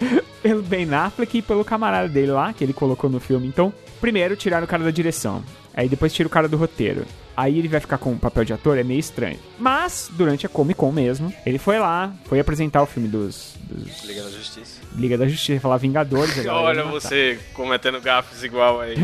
pelo 0.42 0.62
Ben 0.62 0.92
Affleck 0.92 1.38
e 1.38 1.42
pelo 1.42 1.64
camarada 1.64 2.08
dele 2.08 2.32
lá, 2.32 2.52
que 2.52 2.62
ele 2.62 2.72
colocou 2.72 3.08
no 3.08 3.20
filme. 3.20 3.46
Então, 3.46 3.72
primeiro 4.00 4.36
tiraram 4.36 4.64
o 4.64 4.68
cara 4.68 4.84
da 4.84 4.90
direção. 4.90 5.42
Aí 5.74 5.88
depois 5.88 6.12
tira 6.12 6.26
o 6.26 6.30
cara 6.30 6.48
do 6.48 6.56
roteiro. 6.56 7.04
Aí 7.36 7.58
ele 7.58 7.68
vai 7.68 7.80
ficar 7.80 7.96
com 7.96 8.12
o 8.12 8.18
papel 8.18 8.44
de 8.44 8.52
ator, 8.52 8.76
é 8.76 8.82
meio 8.82 9.00
estranho. 9.00 9.38
Mas, 9.58 10.10
durante 10.12 10.44
a 10.44 10.48
Comic 10.48 10.78
Con 10.78 10.92
mesmo, 10.92 11.32
ele 11.46 11.58
foi 11.58 11.78
lá, 11.78 12.12
foi 12.26 12.38
apresentar 12.38 12.82
o 12.82 12.86
filme 12.86 13.08
dos, 13.08 13.54
dos 13.62 14.04
Liga 14.04 14.22
da 14.22 14.30
Justiça. 14.30 14.80
Liga 14.94 15.16
da 15.16 15.28
Justiça, 15.28 15.60
falar 15.60 15.78
Vingadores. 15.78 16.36
Olha 16.46 16.84
matar. 16.84 16.90
você 16.90 17.38
cometendo 17.54 18.00
gafes 18.00 18.42
igual 18.42 18.80
aí. 18.80 18.94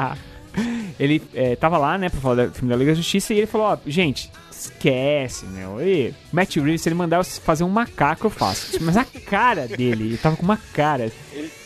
ele 0.98 1.22
é, 1.34 1.54
tava 1.56 1.76
lá, 1.76 1.98
né, 1.98 2.08
pra 2.08 2.20
falar 2.20 2.46
do 2.46 2.54
filme 2.54 2.70
da 2.70 2.76
Liga 2.76 2.92
da 2.92 2.96
Justiça 2.96 3.34
e 3.34 3.38
ele 3.38 3.46
falou, 3.46 3.66
ó, 3.66 3.78
gente, 3.86 4.30
esquece, 4.60 5.46
meu. 5.46 5.80
E 5.80 6.14
Matt 6.32 6.56
Reeves, 6.56 6.82
se 6.82 6.88
ele 6.88 6.96
mandar 6.96 7.18
eu 7.18 7.24
fazer 7.24 7.64
um 7.64 7.68
macaco, 7.68 8.26
eu 8.26 8.30
faço. 8.30 8.82
Mas 8.82 8.96
a 8.96 9.04
cara 9.04 9.66
dele, 9.66 10.04
ele 10.04 10.16
tava 10.16 10.36
com 10.36 10.42
uma 10.42 10.56
cara. 10.56 11.10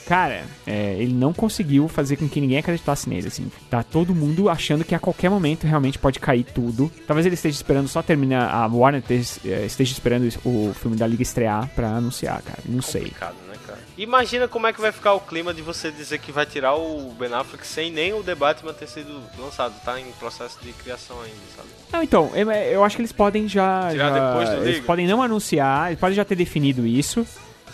Cara, 0.07 0.45
é, 0.67 0.97
ele 0.99 1.15
não 1.15 1.33
conseguiu 1.33 1.89
fazer 1.89 2.17
com 2.17 2.29
que 2.29 2.41
ninguém 2.41 2.59
acreditasse 2.59 3.09
nele, 3.09 3.29
assim. 3.29 3.51
Tá 3.71 3.83
todo 3.83 4.15
mundo 4.15 4.51
achando 4.51 4.85
que 4.85 4.95
a 4.95 4.99
qualquer 4.99 5.31
momento 5.31 5.67
realmente 5.67 5.99
pode 5.99 6.21
cair 6.21 6.45
tudo. 6.45 6.93
Talvez 7.07 7.25
ele 7.25 7.35
esteja 7.35 7.57
esperando 7.57 7.89
só 7.89 8.03
terminar, 8.03 8.51
a 8.51 8.67
Warner 8.67 9.01
esteja, 9.01 9.41
é, 9.47 9.67
esperando 9.83 10.29
o 10.45 10.75
filme 10.75 10.97
da 10.97 11.07
Liga 11.07 11.23
estrear 11.23 11.71
pra 11.75 11.89
anunciar, 11.89 12.43
cara. 12.43 12.59
Não 12.67 12.83
sei. 12.83 13.05
Complicado, 13.05 13.37
né? 13.49 13.55
Imagina 13.97 14.49
como 14.49 14.67
é 14.67 14.73
que 14.73 14.81
vai 14.81 14.91
ficar 14.91 15.13
o 15.15 15.21
clima 15.21 15.55
de 15.55 15.63
você 15.63 15.91
dizer 15.91 16.19
que 16.19 16.33
vai 16.33 16.45
tirar 16.45 16.75
o 16.75 17.15
Ben 17.19 17.33
Affleck 17.33 17.65
sem 17.67 17.93
nem 17.93 18.13
o 18.13 18.25
The 18.25 18.35
Batman 18.35 18.73
ter 18.73 18.89
sido 18.89 19.23
lançado. 19.39 19.73
Tá 19.85 20.01
em 20.01 20.11
processo 20.13 20.59
de 20.63 20.73
criação 20.73 21.21
ainda, 21.23 21.37
sabe? 21.57 21.69
Não, 21.93 22.03
então, 22.03 22.31
eu, 22.35 22.51
eu 22.51 22.83
acho 22.85 22.97
que 22.97 23.03
eles 23.03 23.13
podem 23.13 23.47
já. 23.47 23.89
Tirar 23.91 24.09
já- 24.11 24.31
depois 24.33 24.49
do 24.51 24.57
eles 24.65 24.75
Liga? 24.77 24.87
podem 24.87 25.07
não 25.07 25.23
anunciar, 25.23 25.89
eles 25.91 26.01
podem 26.01 26.17
já 26.17 26.25
ter 26.25 26.35
definido 26.35 26.85
isso. 26.85 27.25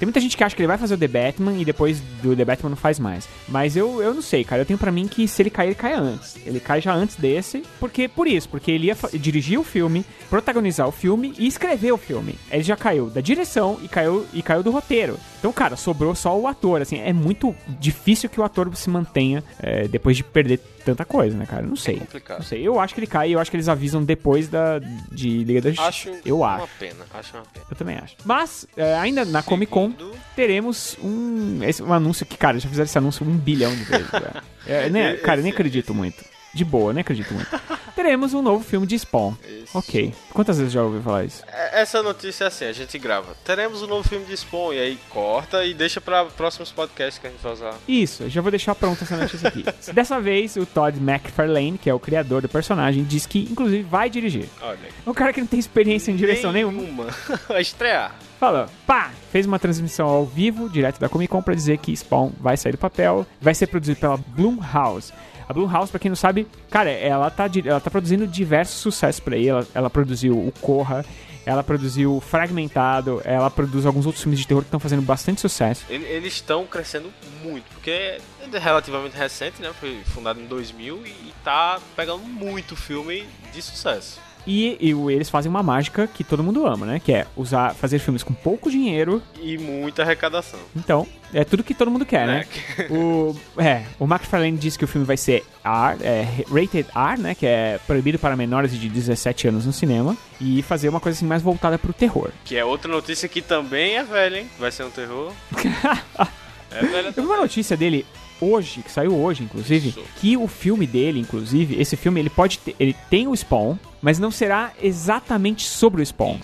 Tem 0.00 0.06
muita 0.06 0.18
gente 0.18 0.34
que 0.34 0.42
acha 0.42 0.56
que 0.56 0.62
ele 0.62 0.66
vai 0.66 0.78
fazer 0.78 0.94
o 0.94 0.98
The 0.98 1.06
Batman 1.06 1.58
e 1.58 1.62
depois 1.62 2.00
do 2.22 2.34
The 2.34 2.42
Batman 2.42 2.70
não 2.70 2.76
faz 2.76 2.98
mais. 2.98 3.28
Mas 3.46 3.76
eu, 3.76 4.02
eu 4.02 4.14
não 4.14 4.22
sei, 4.22 4.42
cara. 4.44 4.62
Eu 4.62 4.66
tenho 4.66 4.78
pra 4.78 4.90
mim 4.90 5.06
que 5.06 5.28
se 5.28 5.42
ele 5.42 5.50
cair, 5.50 5.68
ele 5.68 5.74
cai 5.74 5.92
antes. 5.92 6.38
Ele 6.46 6.58
cai 6.58 6.80
já 6.80 6.94
antes 6.94 7.16
desse, 7.16 7.62
porque 7.78 8.08
por 8.08 8.26
isso, 8.26 8.48
porque 8.48 8.70
ele 8.70 8.86
ia 8.86 8.96
dirigir 9.12 9.60
o 9.60 9.62
filme, 9.62 10.02
protagonizar 10.30 10.88
o 10.88 10.90
filme 10.90 11.34
e 11.38 11.46
escrever 11.46 11.92
o 11.92 11.98
filme. 11.98 12.34
Ele 12.50 12.62
já 12.62 12.78
caiu 12.78 13.10
da 13.10 13.20
direção 13.20 13.78
e 13.82 13.88
caiu 13.88 14.26
e 14.32 14.40
caiu 14.40 14.62
do 14.62 14.70
roteiro. 14.70 15.20
Então, 15.38 15.52
cara, 15.52 15.76
sobrou 15.76 16.14
só 16.14 16.34
o 16.38 16.46
ator. 16.46 16.80
Assim, 16.80 16.98
é 16.98 17.12
muito 17.12 17.54
difícil 17.68 18.30
que 18.30 18.40
o 18.40 18.42
ator 18.42 18.74
se 18.74 18.88
mantenha 18.88 19.44
é, 19.62 19.86
depois 19.86 20.16
de 20.16 20.24
perder 20.24 20.60
tanta 20.84 21.04
coisa, 21.04 21.36
né, 21.36 21.46
cara? 21.46 21.62
Não 21.62 21.76
sei. 21.76 21.98
complicado. 21.98 22.38
Não 22.38 22.44
sei. 22.46 22.66
Eu 22.66 22.78
acho 22.80 22.94
que 22.94 23.00
ele 23.00 23.06
cai 23.06 23.28
e 23.30 23.32
eu 23.32 23.38
acho 23.40 23.50
que 23.50 23.56
eles 23.56 23.68
avisam 23.68 24.02
depois 24.04 24.48
da 24.48 24.78
de 25.12 25.44
Liga 25.44 25.60
da 25.60 25.70
Justiça. 25.70 25.88
Acho 25.88 26.10
eu 26.24 26.38
uma 26.38 26.56
acho. 26.56 26.68
pena. 26.78 27.04
Acho 27.14 27.36
uma 27.36 27.44
pena. 27.52 27.66
Eu 27.70 27.76
também 27.76 27.96
acho. 27.96 28.16
Mas, 28.24 28.66
é, 28.76 28.94
ainda 28.96 29.24
na 29.24 29.42
Comic 29.42 29.70
Con, 29.70 29.92
teremos 30.34 30.96
um, 31.02 31.60
esse- 31.62 31.82
um 31.82 31.92
anúncio 31.92 32.24
que, 32.26 32.36
cara, 32.36 32.58
já 32.58 32.68
fizeram 32.68 32.86
esse 32.86 32.98
anúncio 32.98 33.26
um 33.26 33.36
bilhão 33.36 33.74
de 33.74 33.84
vezes. 33.84 34.06
É, 34.66 34.90
né, 34.90 35.16
cara, 35.16 35.40
eu 35.40 35.42
nem 35.42 35.52
acredito 35.52 35.94
muito. 35.94 36.22
De 36.52 36.64
boa, 36.64 36.92
nem 36.92 37.00
acredito 37.00 37.32
muito. 37.32 37.48
teremos 38.00 38.32
um 38.32 38.40
novo 38.40 38.64
filme 38.64 38.86
de 38.86 38.98
Spawn. 38.98 39.34
Isso. 39.46 39.76
Ok. 39.76 40.14
Quantas 40.32 40.56
vezes 40.58 40.72
já 40.72 40.82
ouviu 40.82 41.02
falar 41.02 41.24
isso? 41.24 41.44
É, 41.46 41.82
Essa 41.82 42.02
notícia 42.02 42.44
é 42.44 42.46
assim, 42.46 42.64
a 42.64 42.72
gente 42.72 42.98
grava. 42.98 43.34
Teremos 43.44 43.82
um 43.82 43.86
novo 43.86 44.08
filme 44.08 44.24
de 44.24 44.34
Spawn, 44.36 44.72
e 44.72 44.78
aí 44.78 44.98
corta 45.10 45.64
e 45.64 45.74
deixa 45.74 46.00
pra 46.00 46.24
próximos 46.24 46.72
podcasts 46.72 47.18
que 47.18 47.26
a 47.26 47.30
gente 47.30 47.42
vai 47.42 47.52
usar. 47.52 47.74
Isso, 47.86 48.22
eu 48.22 48.30
já 48.30 48.40
vou 48.40 48.50
deixar 48.50 48.74
pronta 48.74 49.04
essa 49.04 49.16
notícia 49.16 49.48
aqui. 49.48 49.64
Dessa 49.92 50.18
vez, 50.18 50.56
o 50.56 50.64
Todd 50.64 50.98
McFarlane, 50.98 51.76
que 51.76 51.90
é 51.90 51.94
o 51.94 52.00
criador 52.00 52.40
do 52.40 52.48
personagem, 52.48 53.04
diz 53.04 53.26
que, 53.26 53.40
inclusive, 53.50 53.82
vai 53.82 54.08
dirigir. 54.08 54.48
Olha 54.62 54.78
aí. 54.82 54.90
Um 55.06 55.12
cara 55.12 55.32
que 55.32 55.40
não 55.40 55.46
tem 55.46 55.60
experiência 55.60 56.10
em 56.10 56.16
direção 56.16 56.52
nenhuma. 56.52 56.80
Nenhuma. 56.80 57.06
vai 57.48 57.60
estrear. 57.60 58.14
Falou, 58.38 58.66
pá, 58.86 59.10
fez 59.30 59.44
uma 59.44 59.58
transmissão 59.58 60.08
ao 60.08 60.24
vivo, 60.24 60.70
direto 60.70 60.98
da 60.98 61.10
Comic 61.10 61.30
Con, 61.30 61.42
pra 61.42 61.54
dizer 61.54 61.76
que 61.76 61.94
Spawn 61.94 62.32
vai 62.40 62.56
sair 62.56 62.72
do 62.72 62.78
papel, 62.78 63.26
vai 63.38 63.54
ser 63.54 63.66
produzido 63.66 64.00
pela 64.00 64.16
Blumhouse. 64.16 65.12
A 65.50 65.52
Blumhouse, 65.52 65.90
pra 65.90 65.98
quem 65.98 66.08
não 66.08 66.14
sabe, 66.16 66.46
cara, 66.70 66.88
ela 66.90 67.28
tá, 67.28 67.50
ela 67.64 67.80
tá 67.80 67.90
produzindo 67.90 68.24
diversos 68.24 68.76
sucessos 68.76 69.18
por 69.20 69.34
aí. 69.34 69.48
Ela, 69.48 69.66
ela 69.74 69.90
produziu 69.90 70.32
o 70.38 70.52
Corra, 70.60 71.04
ela 71.44 71.64
produziu 71.64 72.20
Fragmentado, 72.20 73.20
ela 73.24 73.50
produz 73.50 73.84
alguns 73.84 74.06
outros 74.06 74.22
filmes 74.22 74.38
de 74.38 74.46
terror 74.46 74.62
que 74.62 74.68
estão 74.68 74.78
fazendo 74.78 75.02
bastante 75.02 75.40
sucesso. 75.40 75.84
Ele- 75.90 76.04
Eles 76.04 76.34
estão 76.34 76.64
crescendo 76.66 77.12
muito, 77.42 77.64
porque 77.74 77.90
é 77.90 78.20
relativamente 78.60 79.16
recente, 79.16 79.60
né? 79.60 79.72
Foi 79.80 80.00
fundado 80.04 80.40
em 80.40 80.46
2000 80.46 81.04
e 81.04 81.34
tá 81.42 81.80
pegando 81.96 82.22
muito 82.22 82.76
filme 82.76 83.24
de 83.52 83.60
sucesso. 83.60 84.20
E, 84.46 84.76
e 84.80 84.90
eles 85.12 85.28
fazem 85.28 85.50
uma 85.50 85.62
mágica 85.62 86.06
que 86.06 86.24
todo 86.24 86.42
mundo 86.42 86.66
ama, 86.66 86.86
né? 86.86 87.00
Que 87.00 87.12
é 87.12 87.26
usar, 87.36 87.74
fazer 87.74 87.98
filmes 87.98 88.22
com 88.22 88.32
pouco 88.32 88.70
dinheiro. 88.70 89.22
E 89.40 89.58
muita 89.58 90.02
arrecadação. 90.02 90.58
Então, 90.74 91.06
é 91.32 91.44
tudo 91.44 91.62
que 91.62 91.74
todo 91.74 91.90
mundo 91.90 92.06
quer, 92.06 92.26
né? 92.26 92.46
o, 92.90 93.36
é, 93.58 93.84
o 93.98 94.04
McFarlane 94.04 94.56
disse 94.56 94.78
que 94.78 94.84
o 94.84 94.88
filme 94.88 95.06
vai 95.06 95.16
ser 95.16 95.44
R, 95.64 96.02
é, 96.02 96.26
rated 96.48 96.86
R, 96.94 97.20
né? 97.20 97.34
Que 97.34 97.46
é 97.46 97.80
proibido 97.86 98.18
para 98.18 98.36
menores 98.36 98.72
de 98.72 98.88
17 98.88 99.48
anos 99.48 99.66
no 99.66 99.72
cinema. 99.72 100.16
E 100.40 100.62
fazer 100.62 100.88
uma 100.88 101.00
coisa 101.00 101.16
assim 101.18 101.26
mais 101.26 101.42
voltada 101.42 101.78
pro 101.78 101.92
terror. 101.92 102.30
Que 102.44 102.56
é 102.56 102.64
outra 102.64 102.90
notícia 102.90 103.28
que 103.28 103.42
também 103.42 103.96
é 103.96 104.04
velha, 104.04 104.38
hein? 104.38 104.50
Vai 104.58 104.72
ser 104.72 104.84
um 104.84 104.90
terror. 104.90 105.32
É 106.72 106.84
velha 106.84 107.08
Eu 107.16 107.24
vi 107.24 107.28
uma 107.28 107.36
notícia 107.36 107.76
dele 107.76 108.06
hoje, 108.40 108.82
que 108.82 108.90
saiu 108.90 109.14
hoje, 109.14 109.42
inclusive, 109.42 109.90
Isso. 109.90 110.02
que 110.16 110.36
o 110.36 110.46
filme 110.46 110.86
dele, 110.86 111.20
inclusive, 111.20 111.80
esse 111.80 111.96
filme, 111.96 112.20
ele 112.20 112.30
pode 112.30 112.58
ter, 112.58 112.74
ele 112.78 112.94
tem 113.08 113.28
o 113.28 113.36
Spawn, 113.36 113.76
mas 114.00 114.18
não 114.18 114.30
será 114.30 114.72
exatamente 114.80 115.66
sobre 115.66 116.02
o 116.02 116.06
Spawn. 116.06 116.38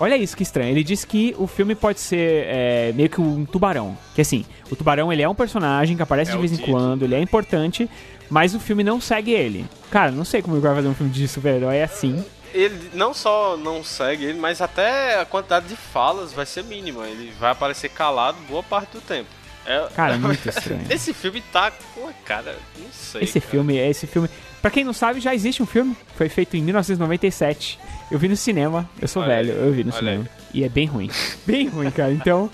Olha 0.00 0.16
isso 0.16 0.36
que 0.36 0.42
estranho. 0.42 0.70
Ele 0.70 0.82
diz 0.82 1.04
que 1.04 1.34
o 1.38 1.46
filme 1.46 1.74
pode 1.74 2.00
ser 2.00 2.46
é, 2.48 2.92
meio 2.94 3.08
que 3.08 3.20
um 3.20 3.44
tubarão. 3.44 3.96
Que 4.14 4.20
assim, 4.20 4.44
o 4.70 4.74
tubarão 4.76 5.12
ele 5.12 5.22
é 5.22 5.28
um 5.28 5.34
personagem 5.34 5.96
que 5.96 6.02
aparece 6.02 6.32
É 6.32 6.34
de 6.34 6.40
vez 6.40 6.52
em 6.52 6.62
quando, 6.62 7.04
ele 7.04 7.14
é 7.14 7.20
importante, 7.20 7.88
mas 8.28 8.54
o 8.54 8.60
filme 8.60 8.82
não 8.82 9.00
segue 9.00 9.32
ele. 9.32 9.64
Cara, 9.90 10.10
não 10.10 10.24
sei 10.24 10.42
como 10.42 10.56
ele 10.56 10.62
vai 10.62 10.74
fazer 10.74 10.88
um 10.88 10.94
filme 10.94 11.12
de 11.12 11.28
super-herói 11.28 11.82
assim. 11.82 12.24
Ele 12.52 12.90
não 12.94 13.12
só 13.12 13.56
não 13.56 13.82
segue 13.82 14.24
ele, 14.24 14.38
mas 14.38 14.60
até 14.60 15.20
a 15.20 15.24
quantidade 15.24 15.66
de 15.66 15.76
falas 15.76 16.32
vai 16.32 16.46
ser 16.46 16.64
mínima. 16.64 17.06
Ele 17.06 17.32
vai 17.38 17.50
aparecer 17.50 17.88
calado 17.88 18.38
boa 18.48 18.62
parte 18.62 18.92
do 18.92 19.00
tempo. 19.00 19.28
É- 19.66 19.88
Cara, 19.94 20.18
muito 20.18 20.46
estranho. 20.48 20.82
Esse 20.90 21.12
filme 21.14 21.42
tá 21.52 21.70
com 21.94 22.08
a 22.08 22.12
cara, 22.24 22.56
não 22.78 22.86
sei. 22.92 23.22
Esse 23.22 23.40
cara. 23.40 23.50
filme, 23.50 23.76
esse 23.78 24.06
filme. 24.06 24.28
Pra 24.60 24.70
quem 24.70 24.82
não 24.84 24.92
sabe, 24.94 25.20
já 25.20 25.34
existe 25.34 25.62
um 25.62 25.66
filme. 25.66 25.94
Foi 26.16 26.28
feito 26.28 26.56
em 26.56 26.62
1997. 26.62 27.78
Eu 28.10 28.18
vi 28.18 28.28
no 28.28 28.36
cinema. 28.36 28.88
Eu 29.00 29.08
sou 29.08 29.22
Olha 29.22 29.36
velho, 29.36 29.52
aí, 29.52 29.66
eu 29.66 29.72
vi 29.72 29.84
no 29.84 29.92
cinema. 29.92 30.26
E 30.52 30.64
é 30.64 30.68
bem 30.68 30.86
ruim. 30.86 31.10
Bem 31.46 31.68
ruim, 31.68 31.90
cara. 31.90 32.12
Então, 32.12 32.50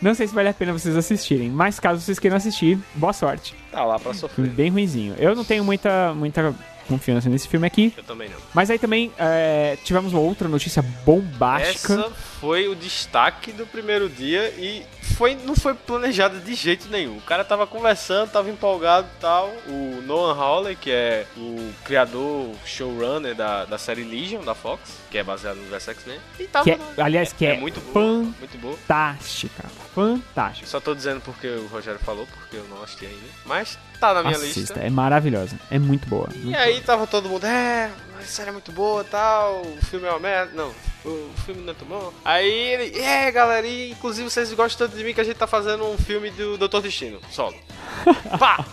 não 0.00 0.14
sei 0.14 0.26
se 0.26 0.34
vale 0.34 0.48
a 0.48 0.54
pena 0.54 0.72
vocês 0.72 0.96
assistirem. 0.96 1.50
Mas 1.50 1.78
caso 1.80 2.00
vocês 2.00 2.18
queiram 2.18 2.36
assistir, 2.36 2.78
boa 2.94 3.12
sorte. 3.12 3.54
Tá 3.70 3.84
lá 3.84 3.94
pra 3.98 4.14
Filme 4.14 4.18
sofrer. 4.20 4.46
bem 4.48 4.70
ruinzinho. 4.70 5.14
Eu 5.18 5.34
não 5.34 5.44
tenho 5.44 5.62
muita, 5.64 6.14
muita 6.14 6.54
confiança 6.88 7.28
nesse 7.28 7.46
filme 7.48 7.66
aqui. 7.66 7.92
Eu 7.96 8.04
também 8.04 8.28
não. 8.28 8.38
Mas 8.54 8.70
aí 8.70 8.78
também 8.78 9.12
é, 9.18 9.76
tivemos 9.84 10.12
uma 10.12 10.22
outra 10.22 10.48
notícia 10.48 10.82
bombástica. 11.04 11.94
Essa 11.94 12.10
foi 12.40 12.68
o 12.68 12.74
destaque 12.74 13.52
do 13.52 13.66
primeiro 13.66 14.08
dia 14.08 14.48
e 14.58 14.82
foi, 15.02 15.34
não 15.34 15.54
foi 15.54 15.74
planejado 15.74 16.38
de 16.40 16.54
jeito 16.54 16.88
nenhum. 16.88 17.16
O 17.16 17.22
cara 17.22 17.44
tava 17.44 17.66
conversando, 17.66 18.30
tava 18.30 18.50
empolgado 18.50 19.06
e 19.16 19.20
tal. 19.20 19.48
O 19.66 20.02
Noah 20.06 20.38
Hawley, 20.40 20.76
que 20.76 20.90
é 20.90 21.26
o 21.36 21.72
criador, 21.84 22.54
showrunner 22.64 23.34
da, 23.34 23.64
da 23.64 23.78
série 23.78 24.04
Legion 24.04 24.42
da 24.42 24.54
Fox, 24.54 24.80
que 25.10 25.18
é 25.18 25.22
baseado 25.22 25.56
no 25.56 25.62
universo 25.62 25.90
X-Men. 25.90 26.18
E 26.38 26.44
tava 26.44 26.64
Que 26.64 26.70
é- 26.72 26.78
aliás, 27.02 27.32
que 27.32 27.44
é 27.46 27.56
muito 27.58 27.80
boa. 27.92 28.04
Muito 28.38 28.58
boa. 28.58 28.76
Fantástica. 28.76 29.64
Fantástica. 29.94 30.66
Só 30.66 30.80
tô 30.80 30.94
dizendo 30.94 31.20
porque 31.20 31.46
o 31.48 31.66
Rogério 31.66 32.00
falou, 32.00 32.26
porque 32.26 32.56
eu 32.56 32.64
não 32.68 32.82
assisti 32.82 33.06
ainda. 33.06 33.18
Mas 33.44 33.78
tá 33.98 34.14
na 34.14 34.22
minha 34.22 34.36
Assista, 34.36 34.60
lista. 34.60 34.80
é 34.80 34.88
maravilhosa. 34.90 35.58
É 35.70 35.78
muito 35.78 36.08
boa. 36.08 36.28
E 36.34 36.54
aí 36.54 36.80
tava 36.80 37.06
todo 37.06 37.28
mundo, 37.28 37.44
é, 37.44 37.90
a 38.18 38.22
série 38.22 38.50
é 38.50 38.52
muito 38.52 38.72
boa 38.72 39.04
tal, 39.04 39.62
o 39.62 39.78
filme 39.86 40.06
é 40.06 40.10
uma 40.10 40.18
merda. 40.20 40.52
Não, 40.54 40.72
o 41.04 41.30
filme 41.44 41.62
não 41.62 41.72
é 41.72 41.74
tão 41.74 41.86
bom. 41.88 42.12
Aí 42.24 42.48
ele, 42.50 42.98
é 42.98 43.30
galera, 43.30 43.66
e 43.66 43.90
inclusive 43.90 44.30
vocês 44.30 44.52
gostam 44.54 44.86
tanto 44.90 44.96
de 44.96 45.04
mim 45.04 45.14
que 45.14 45.20
a 45.20 45.24
gente 45.24 45.36
tá 45.36 45.46
fazendo 45.46 45.86
um 45.86 45.96
filme 45.96 46.30
do 46.30 46.58
Doutor 46.58 46.82
Destino, 46.82 47.20
solo. 47.30 47.54
Pá! 48.38 48.64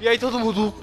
E 0.00 0.08
aí 0.08 0.18
todo 0.18 0.38
mundo, 0.38 0.74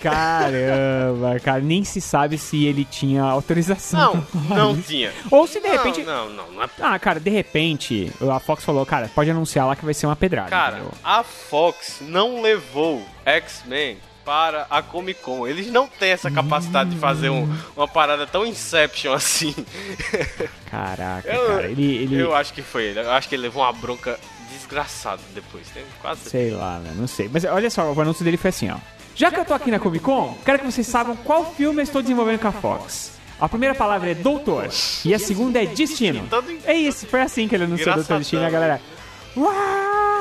Caramba, 0.00 1.40
cara, 1.40 1.60
nem 1.60 1.82
se 1.82 2.00
sabe 2.00 2.38
se 2.38 2.64
ele 2.64 2.84
tinha 2.84 3.22
autorização. 3.24 4.24
não, 4.48 4.56
não 4.74 4.82
tinha. 4.82 5.12
Ou 5.30 5.46
se 5.46 5.60
de 5.60 5.68
repente. 5.68 6.02
Não, 6.04 6.30
não, 6.30 6.46
não, 6.46 6.52
não 6.52 6.62
é. 6.62 6.68
Ah, 6.80 6.98
cara, 6.98 7.18
de 7.18 7.30
repente, 7.30 8.12
a 8.30 8.38
Fox 8.38 8.64
falou, 8.64 8.86
cara, 8.86 9.10
pode 9.14 9.30
anunciar 9.30 9.66
lá 9.66 9.74
que 9.74 9.84
vai 9.84 9.94
ser 9.94 10.06
uma 10.06 10.16
pedrada. 10.16 10.48
Cara, 10.48 10.76
entendeu? 10.76 10.92
a 11.02 11.22
Fox 11.24 11.98
não 12.02 12.40
levou 12.40 13.02
X-Men 13.24 13.98
para 14.26 14.66
a 14.68 14.82
Comic 14.82 15.20
Con. 15.22 15.46
Eles 15.46 15.68
não 15.68 15.86
têm 15.86 16.10
essa 16.10 16.28
capacidade 16.30 16.90
de 16.90 16.98
fazer 16.98 17.30
um- 17.30 17.48
uma 17.76 17.86
parada 17.86 18.26
tão 18.26 18.44
Inception 18.44 19.12
assim. 19.14 19.54
Caraca, 20.70 21.28
Eu- 21.32 21.46
cara, 21.46 21.68
ele. 21.70 21.96
ele 22.02 22.20
Eu 22.20 22.34
acho 22.34 22.52
que 22.52 22.60
foi 22.60 22.86
ele. 22.86 23.00
Eu 23.00 23.12
acho 23.12 23.28
que 23.28 23.36
ele 23.36 23.42
levou 23.42 23.62
uma 23.62 23.72
bronca 23.72 24.18
desgraçada 24.52 25.22
depois. 25.34 25.68
Tem 25.68 25.84
quase 26.02 26.28
Sei 26.28 26.50
lá, 26.50 26.78
né? 26.80 26.92
Não 26.96 27.06
sei. 27.06 27.30
Mas 27.32 27.44
olha 27.44 27.70
só, 27.70 27.90
o 27.92 28.00
anúncio 28.00 28.24
dele 28.24 28.36
foi 28.36 28.50
assim, 28.50 28.68
ó. 28.68 28.76
Já 29.14 29.30
que 29.30 29.38
eu 29.40 29.44
tô 29.44 29.54
aqui 29.54 29.70
na 29.70 29.78
Comic 29.78 30.04
Con, 30.04 30.36
quero 30.44 30.58
que 30.58 30.66
vocês 30.66 30.86
saibam 30.86 31.16
qual 31.16 31.54
filme 31.54 31.80
eu 31.80 31.84
estou 31.84 32.02
desenvolvendo 32.02 32.40
com 32.40 32.48
a 32.48 32.52
Fox. 32.52 33.12
A 33.40 33.48
primeira 33.48 33.74
palavra 33.74 34.10
é 34.10 34.14
Doutor 34.14 34.68
e 35.04 35.14
a 35.14 35.18
segunda 35.18 35.62
é 35.62 35.66
Destino. 35.66 36.28
É 36.64 36.74
isso, 36.74 37.06
foi 37.06 37.20
assim 37.22 37.46
que 37.46 37.54
ele 37.54 37.64
anunciou 37.64 37.94
Doutor. 37.94 38.18
Destino 38.18 38.42
e 38.42 38.46
a 38.46 38.50
galera. 38.50 38.80
Uau! 39.36 40.15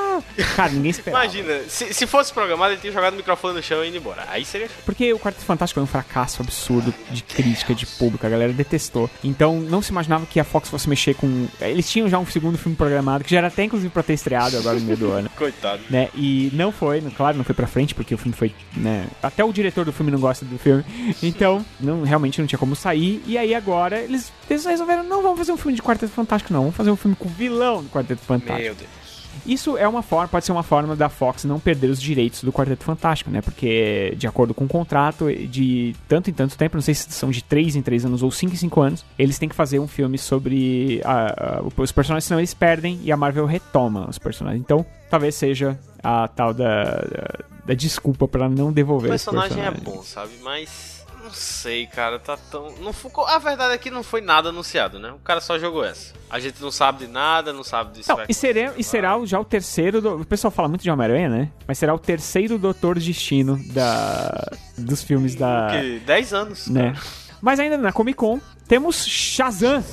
Cara, 0.56 0.72
ninguém 0.72 0.92
esperava. 0.92 1.26
Imagina, 1.26 1.62
se, 1.68 1.94
se 1.94 2.08
fosse 2.08 2.34
programado, 2.34 2.74
ele 2.74 2.82
tinha 2.82 2.94
jogado 2.94 3.14
o 3.14 3.18
microfone 3.18 3.56
no 3.56 3.64
chão 3.64 3.84
e 3.84 3.88
ido 3.88 3.98
embora. 3.98 4.26
Aí 4.30 4.46
seria. 4.46 4.70
Porque 4.86 5.12
o 5.14 5.20
Quarteto 5.20 5.46
Fantástico 5.46 5.80
é 5.80 5.84
um 5.84 5.88
fracasso 5.88 6.42
absurdo 6.42 6.94
de 7.12 7.24
crítica, 7.24 7.74
de 7.74 7.86
público, 7.86 8.26
a 8.26 8.30
galera 8.30 8.54
detestou. 8.54 9.10
Então 9.24 9.60
não 9.60 9.82
se 9.82 9.92
imaginava 9.92 10.26
que 10.26 10.40
a 10.40 10.44
Fox 10.44 10.70
fosse 10.70 10.90
mexer 10.90 11.16
com. 11.16 11.48
Eles 11.62 11.90
tinham 11.90 12.10
já 12.10 12.20
um 12.20 12.26
segundo 12.26 12.58
filme 12.58 12.76
programado, 12.76 13.24
que 13.24 13.32
já 13.32 13.38
era 13.38 13.48
até 13.48 13.64
inclusive 13.64 13.90
pra 13.92 14.04
ter 14.04 14.14
estreado 14.14 14.58
agora 14.58 14.80
no 14.80 14.86
meio 14.86 14.98
do 14.98 15.12
ano. 15.12 15.30
Coitado. 15.36 15.82
Né? 15.90 16.10
E 16.16 16.50
não 16.54 16.72
foi, 16.72 17.02
claro, 17.16 17.38
não 17.38 17.44
foi 17.44 17.56
pra 17.56 17.68
frente, 17.68 17.96
porque 17.96 18.14
o 18.14 18.18
filme 18.18 18.36
foi, 18.36 18.54
né? 18.76 19.08
Até 19.22 19.44
o 19.44 19.52
diretor 19.52 19.86
do 19.86 19.94
filme 19.94 20.12
não 20.12 20.20
gosta 20.20 20.46
do 20.46 20.58
filme. 20.58 20.84
Então, 21.22 21.66
não, 21.80 22.04
realmente 22.04 22.40
não 22.40 22.48
tinha 22.48 22.60
como 22.60 22.76
sair. 22.76 23.22
E 23.26 23.38
aí 23.38 23.54
agora 23.54 24.00
eles, 24.00 24.32
eles 24.50 24.66
resolveram, 24.66 25.04
não 25.04 25.22
vamos 25.22 25.38
fazer 25.38 25.52
um 25.52 25.58
filme 25.58 25.76
de 25.76 25.82
Quarteto 25.82 26.12
Fantástico, 26.12 26.54
não. 26.54 26.62
Vamos 26.62 26.76
fazer 26.76 26.92
um 26.92 26.96
filme 26.96 27.16
com 27.16 27.28
o 27.28 27.32
vilão 27.32 27.84
do 27.84 27.90
Quarteto 27.90 28.22
Fantástico. 28.22 28.62
Meu 28.62 28.76
Deus. 28.76 29.05
Isso 29.46 29.78
é 29.78 29.88
uma 29.88 30.02
forma, 30.02 30.28
pode 30.28 30.46
ser 30.46 30.52
uma 30.52 30.64
forma 30.64 30.96
da 30.96 31.08
Fox 31.10 31.44
não 31.46 31.60
perder 31.60 31.90
os 31.90 32.02
direitos 32.02 32.44
do 32.44 32.52
Quarteto 32.52 32.84
Fantástico, 32.84 33.30
né? 33.30 33.42
Porque, 33.42 34.14
de 34.18 34.26
acordo 34.28 34.54
com 34.54 34.66
o 34.66 34.68
contrato, 34.68 35.28
de 35.34 35.96
tanto 36.08 36.30
em 36.30 36.34
tanto 36.34 36.58
tempo, 36.58 36.76
não 36.78 36.82
sei 36.82 36.94
se 36.96 37.12
são 37.12 37.30
de 37.30 37.44
3 37.44 37.76
em 37.76 37.82
3 37.82 38.06
anos 38.06 38.24
ou 38.24 38.32
5 38.32 38.54
em 38.54 38.58
5 38.58 38.82
anos, 38.82 39.06
eles 39.20 39.38
têm 39.38 39.48
que 39.48 39.56
fazer 39.56 39.80
um 39.80 39.88
filme 39.88 40.18
sobre 40.18 41.02
a- 41.04 41.60
a- 41.60 41.64
os 41.78 41.92
personagens, 41.92 42.26
senão 42.26 42.40
eles 42.40 42.54
perdem 42.54 43.00
e 43.04 43.12
a 43.12 43.18
Marvel 43.18 43.46
retoma 43.46 44.10
os 44.10 44.18
personagens. 44.18 44.62
Então, 44.62 44.86
talvez 45.10 45.36
seja 45.36 45.78
a 46.04 46.28
tal 46.28 46.54
da, 46.54 46.84
da, 46.84 47.40
da 47.68 47.74
desculpa 47.74 48.28
pra 48.28 48.48
não 48.50 48.70
O 48.70 48.72
devolver 48.72 49.12
os 49.12 49.24
personagem 49.24 49.60
é 49.62 49.72
personagens. 49.72 49.84
bom, 49.98 50.04
sabe? 50.04 50.32
Mas. 50.44 50.95
Não 51.26 51.34
sei, 51.34 51.88
cara, 51.88 52.20
tá 52.20 52.38
tão. 52.52 52.72
Não 52.82 52.94
ficou... 52.94 53.26
A 53.26 53.40
verdade 53.40 53.74
é 53.74 53.78
que 53.80 53.90
não 53.90 54.04
foi 54.04 54.22
nada 54.22 54.50
anunciado, 54.50 55.00
né? 55.00 55.10
O 55.12 55.18
cara 55.20 55.42
só 55.42 55.58
jogou 55.58 55.84
essa. 55.84 56.14
A 56.30 56.40
gente 56.40 56.62
não 56.62 56.70
sabe 56.72 57.06
de 57.06 57.12
nada, 57.12 57.52
não 57.52 57.64
sabe 57.64 57.94
disso. 57.98 58.12
Não, 58.12 58.24
e, 58.30 58.34
será, 58.34 58.74
e 58.78 58.84
será 58.84 59.20
já 59.26 59.40
o 59.40 59.44
terceiro. 59.46 60.00
do- 60.02 60.18
o 60.22 60.26
pessoal 60.26 60.52
fala 60.52 60.68
muito 60.68 60.84
de 60.84 60.92
Homem-Aranha, 60.92 61.28
né? 61.30 61.50
Mas 61.68 61.80
será 61.80 61.96
o 61.96 62.00
terceiro 62.00 62.60
Doutor 62.60 63.00
Destino 63.00 63.60
da, 63.74 64.52
dos 64.78 65.02
filmes 65.02 65.34
da. 65.34 65.70
Que 65.72 66.00
10 66.00 66.34
anos. 66.34 66.68
Né? 66.68 66.94
cara. 66.94 67.06
Mas 67.42 67.60
ainda 67.60 67.78
na 67.78 67.92
Comic 67.92 68.18
Con 68.18 68.40
temos 68.68 69.06
Shazam. 69.06 69.84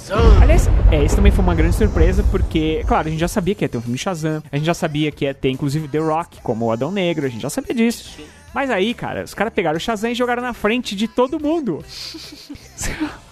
Aliás, 0.41 0.69
é, 0.91 1.03
esse 1.05 1.17
também 1.17 1.33
foi 1.33 1.45
uma 1.45 1.55
grande 1.55 1.77
surpresa, 1.77 2.23
porque, 2.31 2.83
claro, 2.87 3.09
a 3.09 3.11
gente 3.11 3.21
já 3.21 3.29
sabia 3.29 3.55
que 3.55 3.65
ia 3.65 3.69
ter 3.69 3.79
um 3.79 3.83
filme 3.83 3.99
Shazam. 3.99 4.43
A 4.51 4.57
gente 4.57 4.65
já 4.67 4.75
sabia 4.75 5.11
que 5.11 5.25
ia 5.25 5.35
ter, 5.35 5.51
inclusive, 5.51 5.89
The 5.89 5.99
Rock 5.99 6.41
como 6.43 6.67
o 6.67 6.73
Adão 6.73 6.91
Negro. 6.93 7.27
A 7.27 7.29
gente 7.29 7.43
já 7.43 7.51
sabia 7.51 7.75
disso. 7.75 8.19
Mas 8.55 8.71
aí, 8.71 8.93
cara, 8.95 9.25
os 9.25 9.35
caras 9.35 9.53
pegaram 9.53 9.77
o 9.77 9.81
Shazam 9.81 10.11
e 10.11 10.15
jogaram 10.15 10.43
na 10.43 10.53
frente 10.53 10.95
de 10.95 11.09
todo 11.09 11.41
mundo. 11.41 11.85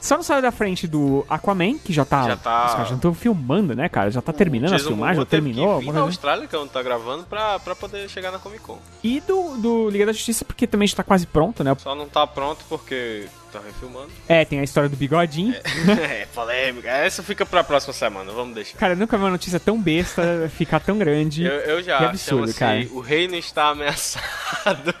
Só 0.00 0.16
não 0.16 0.22
saiu 0.22 0.40
da 0.40 0.50
frente 0.50 0.86
do 0.88 1.24
Aquaman, 1.28 1.76
que 1.76 1.92
já 1.92 2.04
tá. 2.04 2.22
Já 2.28 2.36
tá- 2.36 2.66
Os 2.66 2.72
caras 2.72 2.88
já 2.88 2.94
estão 2.94 3.12
filmando, 3.12 3.74
né, 3.76 3.88
cara? 3.90 4.10
Já 4.10 4.22
tá 4.22 4.32
terminando 4.32 4.72
a 4.72 4.76
Jason 4.76 4.88
filmagem, 4.88 5.16
já 5.16 5.26
terminou. 5.26 5.80
Que 5.80 5.92
na. 5.92 6.00
Austrália, 6.00 6.46
que 6.48 6.56
é 6.56 6.58
onde 6.58 6.70
tá 6.70 6.82
gravando, 6.82 7.24
pra, 7.24 7.58
pra 7.58 7.76
poder 7.76 8.08
chegar 8.08 8.30
na 8.32 8.38
Comic 8.38 8.62
Con. 8.62 8.78
E 9.04 9.20
do, 9.20 9.58
do 9.58 9.90
Liga 9.90 10.06
da 10.06 10.12
Justiça, 10.12 10.46
porque 10.46 10.66
também 10.66 10.88
já 10.88 10.96
tá 10.96 11.04
quase 11.04 11.26
pronto, 11.26 11.62
né? 11.62 11.76
Só 11.78 11.94
não 11.94 12.08
tá 12.08 12.26
pronto 12.26 12.64
porque 12.70 13.26
tá 13.50 13.60
refilmando. 13.64 14.10
É, 14.28 14.44
tem 14.44 14.60
a 14.60 14.64
história 14.64 14.88
do 14.88 14.96
bigodinho. 14.96 15.54
é, 16.00 16.26
polêmica. 16.34 16.88
Essa 16.88 17.22
fica 17.22 17.44
pra 17.44 17.64
próxima 17.64 17.92
semana, 17.92 18.32
vamos 18.32 18.54
deixar. 18.54 18.78
Cara, 18.78 18.94
nunca 18.94 19.16
vi 19.16 19.24
uma 19.24 19.30
notícia 19.30 19.58
tão 19.58 19.80
besta 19.80 20.50
ficar 20.56 20.80
tão 20.80 20.98
grande. 20.98 21.44
Eu, 21.44 21.52
eu 21.52 21.82
já 21.82 21.98
Que 21.98 22.04
absurdo, 22.04 22.54
cara. 22.54 22.86
O 22.90 23.00
reino 23.00 23.34
está 23.36 23.68
ameaçado. 23.68 24.94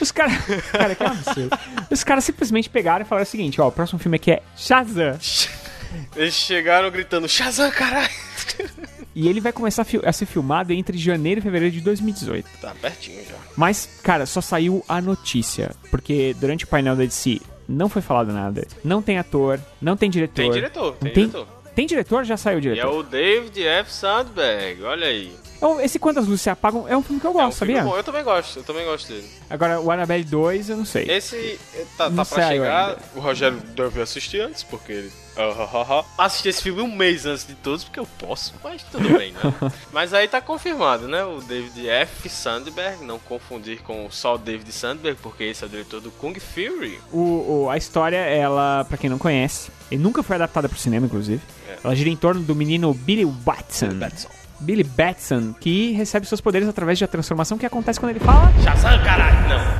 Os 0.00 0.12
caras. 0.12 0.34
Cara, 0.70 0.94
que 0.94 1.02
absurdo. 1.02 1.58
Os 1.90 2.04
caras 2.04 2.24
simplesmente 2.24 2.70
pegaram 2.70 3.04
e 3.04 3.08
falaram 3.08 3.26
o 3.26 3.30
seguinte: 3.30 3.60
ó, 3.60 3.66
o 3.68 3.72
próximo 3.72 3.98
filme 3.98 4.16
aqui 4.16 4.30
é 4.30 4.42
Shazam. 4.56 5.18
Eles 6.14 6.34
chegaram 6.34 6.90
gritando, 6.90 7.28
Shazam, 7.28 7.70
caralho! 7.70 8.08
E 9.20 9.28
ele 9.28 9.40
vai 9.40 9.52
começar 9.52 9.82
a, 10.04 10.08
a 10.08 10.12
ser 10.12 10.26
filmado 10.26 10.72
entre 10.72 10.96
janeiro 10.96 11.40
e 11.40 11.42
fevereiro 11.42 11.74
de 11.74 11.80
2018. 11.80 12.48
Tá 12.60 12.72
pertinho 12.80 13.20
já. 13.28 13.34
Mas, 13.56 13.88
cara, 14.02 14.24
só 14.26 14.40
saiu 14.40 14.84
a 14.88 15.00
notícia. 15.00 15.72
Porque 15.90 16.36
durante 16.38 16.64
o 16.64 16.68
painel 16.68 16.94
da 16.94 17.02
DC 17.04 17.40
não 17.68 17.88
foi 17.88 18.00
falado 18.00 18.32
nada. 18.32 18.64
Não 18.84 19.02
tem 19.02 19.18
ator, 19.18 19.58
não 19.82 19.96
tem 19.96 20.08
diretor. 20.08 20.42
Tem 20.42 20.50
diretor, 20.52 20.92
tem 20.98 21.12
tem, 21.12 21.26
diretor. 21.26 21.48
tem 21.74 21.86
diretor? 21.86 22.24
Já 22.24 22.36
saiu 22.36 22.58
o 22.58 22.62
E 22.62 22.68
é 22.68 22.74
diretor. 22.74 22.94
o 22.96 23.02
David 23.02 23.60
F. 23.66 23.92
Sandberg, 23.92 24.82
olha 24.84 25.06
aí. 25.08 25.32
Então, 25.56 25.80
Esse 25.80 25.98
Quantas 25.98 26.24
Luzes 26.28 26.42
Se 26.42 26.50
Apagam 26.50 26.86
é 26.88 26.96
um 26.96 27.02
filme 27.02 27.20
que 27.20 27.26
eu 27.26 27.32
É 27.32 27.34
um 27.34 27.36
gosto, 27.46 27.58
sabia? 27.58 27.82
bom, 27.82 27.96
eu 27.96 28.04
também 28.04 28.22
gosto, 28.22 28.60
eu 28.60 28.62
também 28.62 28.84
gosto 28.84 29.08
dele. 29.08 29.28
Agora, 29.50 29.80
o 29.80 29.90
Annabelle 29.90 30.22
2, 30.22 30.70
eu 30.70 30.76
não 30.76 30.84
sei. 30.84 31.10
Esse 31.10 31.58
eh, 31.74 31.84
tá, 31.96 32.08
tá 32.08 32.24
pra 32.24 32.48
chegar. 32.48 32.88
ainda. 32.90 32.98
O 33.16 33.20
Rogério 33.20 33.58
deve 33.74 34.00
assistir 34.00 34.40
antes, 34.40 34.62
porque 34.62 34.92
ele. 34.92 35.12
Ah, 35.38 36.04
ah. 36.18 36.24
Assisti 36.24 36.48
esse 36.48 36.62
filme 36.62 36.80
um 36.82 36.94
mês 36.94 37.24
antes 37.26 37.46
de 37.46 37.54
todos, 37.54 37.84
porque 37.84 38.00
eu 38.00 38.06
posso, 38.18 38.54
mas 38.62 38.82
tudo 38.82 39.08
bem, 39.16 39.32
né? 39.32 39.38
mas 39.92 40.12
aí 40.12 40.26
tá 40.28 40.40
confirmado, 40.40 41.06
né? 41.08 41.22
O 41.24 41.40
David 41.40 41.88
F. 41.88 42.28
Sandberg, 42.28 43.04
não 43.04 43.18
confundir 43.18 43.80
com 43.82 44.10
só 44.10 44.34
o 44.34 44.38
David 44.38 44.70
Sandberg, 44.72 45.18
porque 45.22 45.44
esse 45.44 45.62
é 45.62 45.66
o 45.66 45.70
diretor 45.70 46.00
do 46.00 46.10
Kung 46.10 46.34
Fury. 46.38 46.98
O, 47.12 47.64
o- 47.64 47.70
a 47.70 47.76
história, 47.76 48.16
ela, 48.18 48.84
pra 48.88 48.98
quem 48.98 49.08
não 49.08 49.18
conhece, 49.18 49.70
ele 49.90 50.02
nunca 50.02 50.22
foi 50.22 50.36
adaptada 50.36 50.68
pro 50.68 50.78
cinema, 50.78 51.06
inclusive. 51.06 51.40
É. 51.68 51.78
Ela 51.84 51.94
gira 51.94 52.10
em 52.10 52.16
torno 52.16 52.42
do 52.42 52.54
menino 52.54 52.92
Billy 52.92 53.24
Batson. 53.24 53.88
Billy 54.60 54.82
Batson, 54.82 55.52
que 55.52 55.92
recebe 55.92 56.26
seus 56.26 56.40
poderes 56.40 56.68
através 56.68 56.98
de 56.98 57.04
a 57.04 57.08
transformação 57.08 57.56
que 57.56 57.64
acontece 57.64 58.00
quando 58.00 58.10
ele 58.10 58.18
fala. 58.20 58.52
Shazam, 58.64 58.98
caralho! 59.04 59.48
Não. 59.48 59.78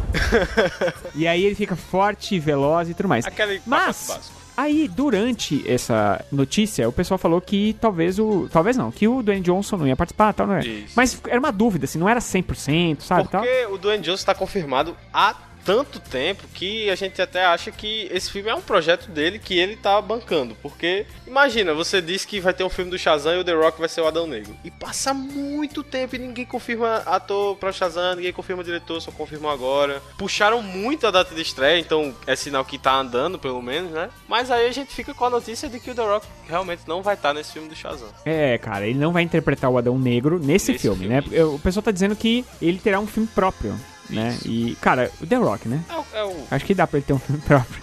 E 1.16 1.26
aí 1.26 1.44
ele 1.44 1.54
fica 1.56 1.74
forte, 1.74 2.38
veloz 2.38 2.88
e 2.88 2.94
tudo 2.94 3.08
mais. 3.08 3.26
Aquele 3.26 3.60
Mas. 3.66 4.30
Aí, 4.58 4.88
durante 4.88 5.64
essa 5.70 6.24
notícia, 6.32 6.88
o 6.88 6.92
pessoal 6.92 7.16
falou 7.16 7.40
que 7.40 7.76
talvez 7.80 8.18
o. 8.18 8.48
Talvez 8.52 8.76
não, 8.76 8.90
que 8.90 9.06
o 9.06 9.22
Dwayne 9.22 9.42
Johnson 9.42 9.76
não 9.76 9.86
ia 9.86 9.96
participar, 9.96 10.32
tal, 10.32 10.46
não 10.46 10.54
é? 10.56 10.60
Isso. 10.60 10.94
Mas 10.96 11.20
era 11.26 11.38
uma 11.38 11.52
dúvida, 11.52 11.84
assim, 11.84 11.98
não 11.98 12.08
era 12.08 12.20
100%, 12.20 13.00
sabe? 13.00 13.28
Tal. 13.28 13.42
Porque 13.42 13.66
o 13.66 13.78
Dwayne 13.78 14.02
Johnson 14.02 14.26
tá 14.26 14.34
confirmado 14.34 14.96
há 15.12 15.34
tanto 15.68 16.00
tempo 16.00 16.44
que 16.54 16.88
a 16.88 16.94
gente 16.94 17.20
até 17.20 17.44
acha 17.44 17.70
que 17.70 18.08
esse 18.10 18.30
filme 18.32 18.48
é 18.48 18.54
um 18.54 18.60
projeto 18.62 19.10
dele 19.10 19.38
que 19.38 19.58
ele 19.58 19.76
tá 19.76 20.00
bancando. 20.00 20.56
Porque, 20.62 21.04
imagina, 21.26 21.74
você 21.74 22.00
diz 22.00 22.24
que 22.24 22.40
vai 22.40 22.54
ter 22.54 22.64
um 22.64 22.70
filme 22.70 22.90
do 22.90 22.96
Shazam 22.98 23.34
e 23.34 23.38
o 23.40 23.44
The 23.44 23.52
Rock 23.52 23.78
vai 23.78 23.86
ser 23.86 24.00
o 24.00 24.06
Adão 24.06 24.26
Negro. 24.26 24.56
E 24.64 24.70
passa 24.70 25.12
muito 25.12 25.82
tempo 25.82 26.16
e 26.16 26.18
ninguém 26.18 26.46
confirma 26.46 27.02
ator 27.04 27.54
pra 27.56 27.70
Shazam, 27.70 28.14
ninguém 28.16 28.32
confirma 28.32 28.64
diretor, 28.64 28.98
só 29.02 29.10
confirmou 29.10 29.50
agora. 29.50 30.00
Puxaram 30.16 30.62
muito 30.62 31.06
a 31.06 31.10
data 31.10 31.34
de 31.34 31.42
estreia, 31.42 31.78
então 31.78 32.14
é 32.26 32.34
sinal 32.34 32.64
que 32.64 32.78
tá 32.78 32.94
andando, 32.98 33.38
pelo 33.38 33.60
menos, 33.60 33.90
né? 33.92 34.08
Mas 34.26 34.50
aí 34.50 34.66
a 34.66 34.72
gente 34.72 34.94
fica 34.94 35.12
com 35.12 35.26
a 35.26 35.30
notícia 35.30 35.68
de 35.68 35.78
que 35.78 35.90
o 35.90 35.94
The 35.94 36.00
Rock 36.02 36.26
realmente 36.48 36.84
não 36.86 37.02
vai 37.02 37.12
estar 37.12 37.34
nesse 37.34 37.52
filme 37.52 37.68
do 37.68 37.76
Shazam. 37.76 38.08
É, 38.24 38.56
cara, 38.56 38.86
ele 38.86 38.98
não 38.98 39.12
vai 39.12 39.22
interpretar 39.22 39.68
o 39.70 39.76
Adão 39.76 39.98
Negro 39.98 40.38
nesse, 40.38 40.72
Nesse 40.72 40.78
filme, 40.78 41.06
filme. 41.08 41.14
né? 41.36 41.44
O 41.44 41.58
pessoal 41.58 41.82
tá 41.82 41.90
dizendo 41.90 42.16
que 42.16 42.42
ele 42.62 42.78
terá 42.78 42.98
um 42.98 43.06
filme 43.06 43.28
próprio, 43.34 43.74
né? 44.10 44.28
Isso. 44.30 44.48
E, 44.48 44.74
cara, 44.76 45.10
o 45.20 45.26
The 45.26 45.36
Rock, 45.36 45.68
né? 45.68 45.80
É 45.88 46.18
é 46.18 46.34
Acho 46.50 46.64
que 46.64 46.74
dá 46.74 46.86
pra 46.86 46.98
ele 46.98 47.06
ter 47.06 47.12
um 47.12 47.18
filme 47.18 47.40
próprio. 47.46 47.82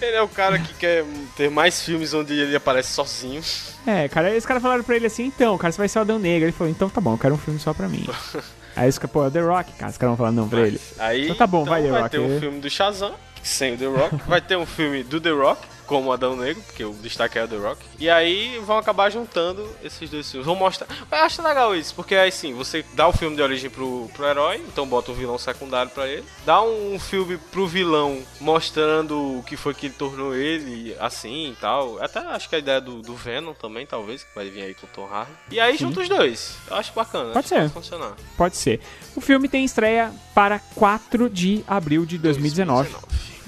Ele 0.00 0.16
é 0.16 0.22
o 0.22 0.28
cara 0.28 0.58
que 0.58 0.74
quer 0.74 1.04
ter 1.36 1.50
mais 1.50 1.82
filmes 1.82 2.14
onde 2.14 2.32
ele 2.32 2.56
aparece 2.56 2.92
sozinho. 2.92 3.42
É, 3.86 4.08
cara, 4.08 4.36
os 4.36 4.46
caras 4.46 4.62
falaram 4.62 4.84
pra 4.84 4.96
ele 4.96 5.06
assim, 5.06 5.24
então, 5.24 5.56
cara, 5.58 5.72
você 5.72 5.78
vai 5.78 5.88
ser 5.88 5.98
o 5.98 6.02
Adão 6.02 6.18
Negro. 6.18 6.46
Ele 6.46 6.52
falou, 6.52 6.70
então 6.70 6.88
tá 6.88 7.00
bom, 7.00 7.14
eu 7.14 7.18
quero 7.18 7.34
um 7.34 7.38
filme 7.38 7.58
só 7.58 7.72
pra 7.74 7.88
mim. 7.88 8.06
Aí 8.76 8.88
os 8.88 8.98
pô, 8.98 9.24
é 9.24 9.26
o 9.26 9.30
The 9.30 9.40
Rock, 9.40 9.72
cara, 9.72 9.90
os 9.90 9.98
caras 9.98 10.10
vão 10.10 10.16
falar 10.16 10.30
não 10.32 10.48
pra 10.48 10.60
ele. 10.60 10.80
Aí 10.98 11.24
Então 11.24 11.34
tá 11.36 11.46
bom, 11.48 11.64
vai, 11.64 11.82
The 11.82 11.90
vai 11.90 12.02
Rock. 12.02 12.10
ter 12.12 12.20
um 12.20 12.38
filme 12.38 12.60
do 12.60 12.70
Shazam, 12.70 13.12
sem 13.42 13.74
o 13.74 13.76
The 13.76 13.86
Rock. 13.86 14.16
vai 14.28 14.40
ter 14.40 14.56
um 14.56 14.64
filme 14.66 15.02
do 15.02 15.20
The 15.20 15.30
Rock, 15.30 15.66
como 15.88 16.12
Adão 16.12 16.36
Negro, 16.36 16.62
porque 16.62 16.84
o 16.84 16.92
destaque 16.92 17.38
é 17.38 17.44
o 17.44 17.48
The 17.48 17.56
Rock. 17.56 17.80
E 17.98 18.08
aí 18.10 18.60
vão 18.64 18.76
acabar 18.76 19.10
juntando 19.10 19.66
esses 19.82 20.08
dois 20.08 20.30
filmes. 20.30 20.46
Vão 20.46 20.54
mostrar. 20.54 20.86
Eu 21.10 21.18
acho 21.18 21.42
legal 21.42 21.74
isso, 21.74 21.94
porque 21.94 22.14
aí 22.14 22.30
sim, 22.30 22.52
você 22.52 22.84
dá 22.92 23.08
o 23.08 23.12
filme 23.12 23.34
de 23.34 23.42
origem 23.42 23.70
pro, 23.70 24.08
pro 24.14 24.26
herói, 24.26 24.62
então 24.68 24.86
bota 24.86 25.10
um 25.10 25.14
vilão 25.14 25.38
secundário 25.38 25.90
pra 25.90 26.06
ele. 26.06 26.24
Dá 26.44 26.62
um 26.62 26.98
filme 27.00 27.38
pro 27.50 27.66
vilão 27.66 28.22
mostrando 28.40 29.38
o 29.38 29.42
que 29.42 29.56
foi 29.56 29.72
que 29.72 29.86
ele 29.86 29.94
tornou 29.94 30.34
ele, 30.34 30.94
assim 31.00 31.52
e 31.52 31.56
tal. 31.56 32.00
Até 32.02 32.20
acho 32.20 32.48
que 32.48 32.54
a 32.54 32.58
ideia 32.58 32.80
do, 32.80 33.00
do 33.00 33.14
Venom 33.16 33.54
também, 33.54 33.86
talvez, 33.86 34.22
que 34.22 34.34
vai 34.34 34.50
vir 34.50 34.62
aí 34.62 34.74
com 34.74 34.86
o 34.86 34.90
Tom 34.90 35.06
Hardy. 35.06 35.32
E 35.50 35.58
aí 35.58 35.76
junta 35.78 36.00
os 36.00 36.08
dois. 36.08 36.56
Eu 36.70 36.76
acho 36.76 36.92
bacana. 36.92 37.32
Pode 37.32 37.38
acho 37.38 37.48
ser. 37.48 37.60
Pode 37.60 37.72
funcionar. 37.72 38.12
Pode 38.36 38.56
ser. 38.56 38.80
O 39.16 39.20
filme 39.22 39.48
tem 39.48 39.64
estreia 39.64 40.12
para 40.34 40.58
4 40.74 41.30
de 41.30 41.64
abril 41.66 42.04
de 42.04 42.18
2019. 42.18 42.90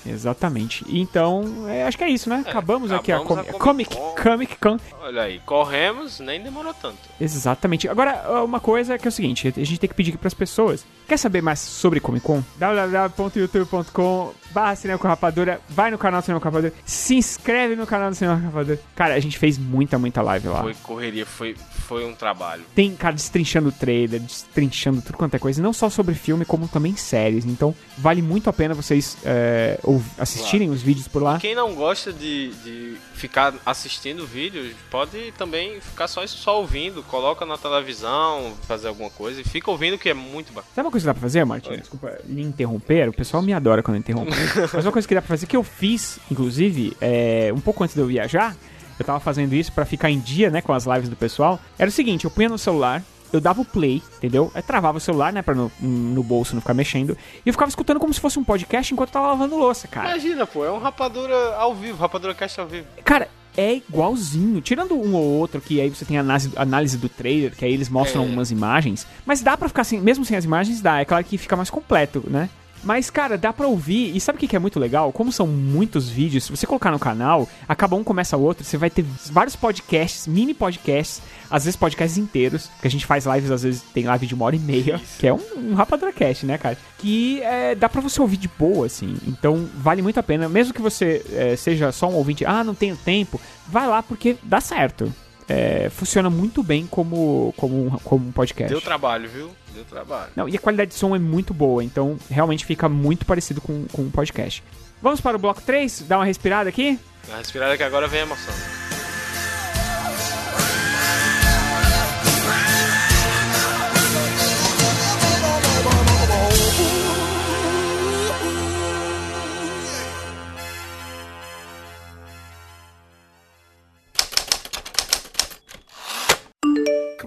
Exatamente. 0.06 0.84
Então, 0.88 1.66
é, 1.68 1.84
acho 1.84 1.96
que 1.98 2.04
é 2.04 2.08
isso, 2.08 2.28
né? 2.28 2.42
acabamos, 2.46 2.90
aqui 2.92 3.12
a, 3.12 3.16
acabamos 3.18 3.46
Com- 3.46 3.56
a 3.56 3.58
Comic, 3.58 3.94
Comic 3.94 4.22
Comic 4.22 4.56
Con. 4.56 4.76
Olha 5.02 5.22
aí, 5.22 5.40
corremos, 5.44 6.20
nem 6.20 6.42
demorou 6.42 6.72
tanto. 6.74 6.98
Exatamente. 7.20 7.88
Agora, 7.88 8.42
uma 8.42 8.60
coisa 8.60 8.98
que 8.98 9.06
é 9.06 9.10
o 9.10 9.12
seguinte, 9.12 9.48
a 9.48 9.50
gente 9.64 9.78
tem 9.78 9.88
que 9.88 9.94
pedir 9.94 10.10
aqui 10.10 10.18
pras 10.18 10.34
pessoas. 10.34 10.84
Quer 11.06 11.18
saber 11.18 11.42
mais 11.42 11.58
sobre 11.58 12.00
Comic 12.00 12.24
Con? 12.24 12.42
www.youtube.com 12.58 14.32
barra 14.50 14.74
Cinema 14.76 14.98
com 14.98 15.08
Rapadura. 15.08 15.60
Vai 15.68 15.90
no 15.90 15.98
canal 15.98 16.20
do 16.20 16.24
Cinema 16.24 16.40
com 16.40 16.44
Rapadura. 16.44 16.72
Se 16.84 17.14
inscreve 17.14 17.76
no 17.76 17.86
canal 17.86 18.10
do 18.10 18.16
Cinema 18.16 18.38
com 18.38 18.46
Rapadura. 18.46 18.80
Cara, 18.94 19.14
a 19.14 19.20
gente 19.20 19.38
fez 19.38 19.58
muita, 19.58 19.98
muita 19.98 20.22
live 20.22 20.48
lá. 20.48 20.62
Foi 20.62 20.74
correria, 20.82 21.26
foi, 21.26 21.54
foi 21.70 22.04
um 22.04 22.14
trabalho. 22.14 22.62
Tem, 22.74 22.94
cara, 22.94 23.14
destrinchando 23.14 23.68
o 23.68 23.72
trailer, 23.72 24.20
destrinchando 24.20 25.02
tudo 25.02 25.16
quanto 25.16 25.34
é 25.34 25.38
coisa. 25.38 25.62
Não 25.62 25.72
só 25.72 25.88
sobre 25.88 26.14
filme, 26.14 26.44
como 26.44 26.68
também 26.68 26.96
séries. 26.96 27.44
Então, 27.44 27.74
vale 27.98 28.22
muito 28.22 28.48
a 28.50 28.52
pena 28.52 28.74
vocês 28.74 29.16
é, 29.24 29.78
assistirem 30.18 30.70
os 30.70 30.82
vídeos 30.82 31.08
por 31.08 31.22
lá. 31.22 31.38
Quem 31.38 31.54
não 31.54 31.74
gosta 31.74 32.12
de, 32.12 32.52
de 32.64 32.96
ficar 33.14 33.54
assistindo 33.64 34.26
vídeos, 34.26 34.74
pode 34.90 35.32
também 35.32 35.80
ficar 35.80 36.08
só, 36.08 36.26
só 36.26 36.60
ouvindo. 36.60 37.02
Coloca 37.02 37.44
na 37.44 37.58
televisão, 37.58 38.54
fazer 38.66 38.88
alguma 38.88 39.10
coisa 39.10 39.40
e 39.40 39.44
fica 39.44 39.70
ouvindo 39.70 39.98
que 39.98 40.08
é 40.08 40.14
muito 40.14 40.52
bacana. 40.52 40.72
Sabe 40.74 40.86
uma 40.86 40.90
coisa 40.90 41.04
que 41.04 41.06
dá 41.06 41.14
pra 41.14 41.22
fazer, 41.22 41.44
Martin? 41.44 41.76
Desculpa 41.76 42.18
lhe 42.24 42.42
interromper. 42.42 43.08
O 43.08 43.12
pessoal 43.12 43.42
me 43.42 43.52
adora 43.52 43.82
quando 43.82 43.96
eu 43.96 44.00
interrompo. 44.00 44.32
Mas 44.72 44.84
uma 44.84 44.92
coisa 44.92 45.06
que 45.06 45.14
dá 45.14 45.20
pra 45.22 45.28
fazer, 45.28 45.46
que 45.46 45.56
eu 45.56 45.62
fiz, 45.62 46.18
inclusive, 46.30 46.96
é, 47.00 47.50
um 47.54 47.60
pouco 47.60 47.82
antes 47.84 47.94
de 47.94 48.00
eu 48.00 48.06
viajar, 48.06 48.56
eu 48.98 49.04
tava 49.04 49.20
fazendo 49.20 49.54
isso 49.54 49.72
pra 49.72 49.84
ficar 49.84 50.10
em 50.10 50.18
dia, 50.18 50.50
né, 50.50 50.60
com 50.60 50.72
as 50.72 50.84
lives 50.84 51.08
do 51.08 51.16
pessoal. 51.16 51.58
Era 51.78 51.88
o 51.88 51.92
seguinte, 51.92 52.24
eu 52.24 52.30
punha 52.30 52.48
no 52.48 52.58
celular, 52.58 53.02
eu 53.32 53.40
dava 53.40 53.60
o 53.60 53.64
play, 53.64 54.02
entendeu? 54.18 54.50
Aí 54.54 54.62
travava 54.62 54.98
o 54.98 55.00
celular, 55.00 55.32
né, 55.32 55.40
pra 55.42 55.54
no, 55.54 55.70
no 55.80 56.22
bolso 56.22 56.54
não 56.54 56.60
ficar 56.60 56.74
mexendo. 56.74 57.16
E 57.44 57.48
eu 57.48 57.52
ficava 57.52 57.68
escutando 57.68 58.00
como 58.00 58.12
se 58.12 58.20
fosse 58.20 58.38
um 58.38 58.44
podcast 58.44 58.92
enquanto 58.92 59.08
eu 59.10 59.12
tava 59.14 59.28
lavando 59.28 59.56
louça, 59.56 59.86
cara. 59.88 60.08
Imagina, 60.10 60.46
pô, 60.46 60.64
é 60.64 60.70
um 60.72 60.78
rapadura 60.78 61.34
ao 61.56 61.74
vivo, 61.74 61.96
rapadura 61.98 62.34
cast 62.34 62.60
ao 62.60 62.66
vivo. 62.66 62.86
Cara, 63.04 63.28
é 63.56 63.74
igualzinho. 63.74 64.60
Tirando 64.60 64.94
um 64.94 65.14
ou 65.14 65.22
outro, 65.38 65.60
que 65.60 65.80
aí 65.80 65.88
você 65.88 66.04
tem 66.04 66.16
a 66.18 66.20
análise, 66.20 66.50
análise 66.56 66.96
do 66.98 67.08
trailer, 67.08 67.54
que 67.54 67.64
aí 67.64 67.72
eles 67.72 67.88
mostram 67.88 68.22
É. 68.24 68.26
umas 68.26 68.50
imagens. 68.50 69.06
Mas 69.24 69.40
dá 69.42 69.56
pra 69.56 69.68
ficar 69.68 69.82
assim, 69.82 70.00
mesmo 70.00 70.24
sem 70.24 70.36
as 70.36 70.44
imagens, 70.44 70.80
dá. 70.80 71.00
É 71.00 71.04
claro 71.04 71.24
que 71.24 71.38
fica 71.38 71.56
mais 71.56 71.70
completo, 71.70 72.22
né? 72.28 72.48
Mas, 72.82 73.10
cara, 73.10 73.36
dá 73.36 73.52
pra 73.52 73.66
ouvir. 73.66 74.14
E 74.16 74.20
sabe 74.20 74.36
o 74.36 74.40
que 74.40 74.48
que 74.48 74.56
é 74.56 74.58
muito 74.58 74.80
legal? 74.80 75.12
Como 75.12 75.30
são 75.30 75.46
muitos 75.46 76.08
vídeos, 76.08 76.44
se 76.44 76.50
você 76.50 76.66
colocar 76.66 76.90
no 76.90 76.98
canal, 76.98 77.48
acaba 77.68 77.96
um, 77.96 78.04
começa 78.04 78.36
o 78.36 78.42
outro, 78.42 78.64
você 78.64 78.76
vai 78.76 78.90
ter 78.90 79.04
vários 79.30 79.56
podcasts, 79.56 80.26
mini 80.26 80.54
podcasts, 80.54 81.22
às 81.50 81.64
vezes 81.64 81.76
podcasts 81.76 82.16
inteiros, 82.18 82.70
que 82.80 82.86
a 82.86 82.90
gente 82.90 83.06
faz 83.06 83.26
lives, 83.26 83.50
às 83.50 83.62
vezes 83.62 83.82
tem 83.92 84.04
live 84.04 84.26
de 84.26 84.34
uma 84.34 84.44
hora 84.44 84.56
e 84.56 84.58
meia, 84.58 85.00
que 85.18 85.26
é 85.26 85.32
um, 85.32 85.40
um 85.56 85.74
RapaduraCast, 85.74 86.46
né, 86.46 86.56
cara? 86.58 86.76
Que 86.98 87.42
é, 87.42 87.74
dá 87.74 87.88
pra 87.88 88.00
você 88.00 88.20
ouvir 88.20 88.36
de 88.36 88.48
boa, 88.48 88.86
assim. 88.86 89.16
Então, 89.26 89.68
vale 89.74 90.02
muito 90.02 90.18
a 90.18 90.22
pena. 90.22 90.48
Mesmo 90.48 90.72
que 90.72 90.82
você 90.82 91.24
é, 91.32 91.56
seja 91.56 91.92
só 91.92 92.08
um 92.08 92.14
ouvinte, 92.14 92.44
ah, 92.44 92.64
não 92.64 92.74
tenho 92.74 92.96
tempo, 92.96 93.40
vai 93.66 93.86
lá 93.86 94.02
porque 94.02 94.36
dá 94.42 94.60
certo. 94.60 95.12
É, 95.50 95.90
funciona 95.90 96.30
muito 96.30 96.62
bem 96.62 96.86
como, 96.86 97.52
como, 97.56 97.86
um, 97.86 97.90
como 98.04 98.28
um 98.28 98.30
podcast. 98.30 98.72
Deu 98.72 98.80
trabalho, 98.80 99.28
viu? 99.28 99.50
Deu 99.74 99.84
trabalho. 99.84 100.30
Não, 100.36 100.48
e 100.48 100.56
a 100.56 100.60
qualidade 100.60 100.92
de 100.92 100.96
som 100.96 101.14
é 101.14 101.18
muito 101.18 101.52
boa, 101.52 101.82
então 101.82 102.16
realmente 102.30 102.64
fica 102.64 102.88
muito 102.88 103.26
parecido 103.26 103.60
com, 103.60 103.84
com 103.92 104.02
um 104.02 104.10
podcast. 104.10 104.62
Vamos 105.02 105.20
para 105.20 105.36
o 105.36 105.40
bloco 105.40 105.60
3, 105.60 106.02
dar 106.02 106.18
uma 106.18 106.24
respirada 106.24 106.68
aqui? 106.68 107.00
Na 107.28 107.38
respirada 107.38 107.76
que 107.76 107.82
agora 107.82 108.06
vem 108.06 108.20
a 108.20 108.22
emoção. 108.22 108.54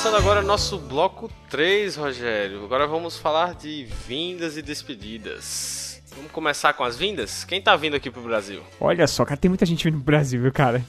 Começando 0.00 0.18
agora 0.18 0.40
nosso 0.40 0.78
bloco 0.78 1.30
3, 1.50 1.96
Rogério. 1.96 2.64
Agora 2.64 2.86
vamos 2.86 3.18
falar 3.18 3.54
de 3.54 3.84
vindas 3.84 4.56
e 4.56 4.62
despedidas. 4.62 5.89
Vamos 6.16 6.32
começar 6.32 6.72
com 6.72 6.82
as 6.84 6.96
vindas? 6.96 7.44
Quem 7.44 7.60
tá 7.62 7.74
vindo 7.76 7.94
aqui 7.96 8.10
pro 8.10 8.20
Brasil? 8.22 8.60
Olha 8.80 9.06
só, 9.06 9.24
cara, 9.24 9.36
tem 9.38 9.48
muita 9.48 9.64
gente 9.64 9.84
vindo 9.84 9.94
pro 9.94 10.04
Brasil, 10.04 10.40
viu, 10.42 10.52
cara? 10.52 10.84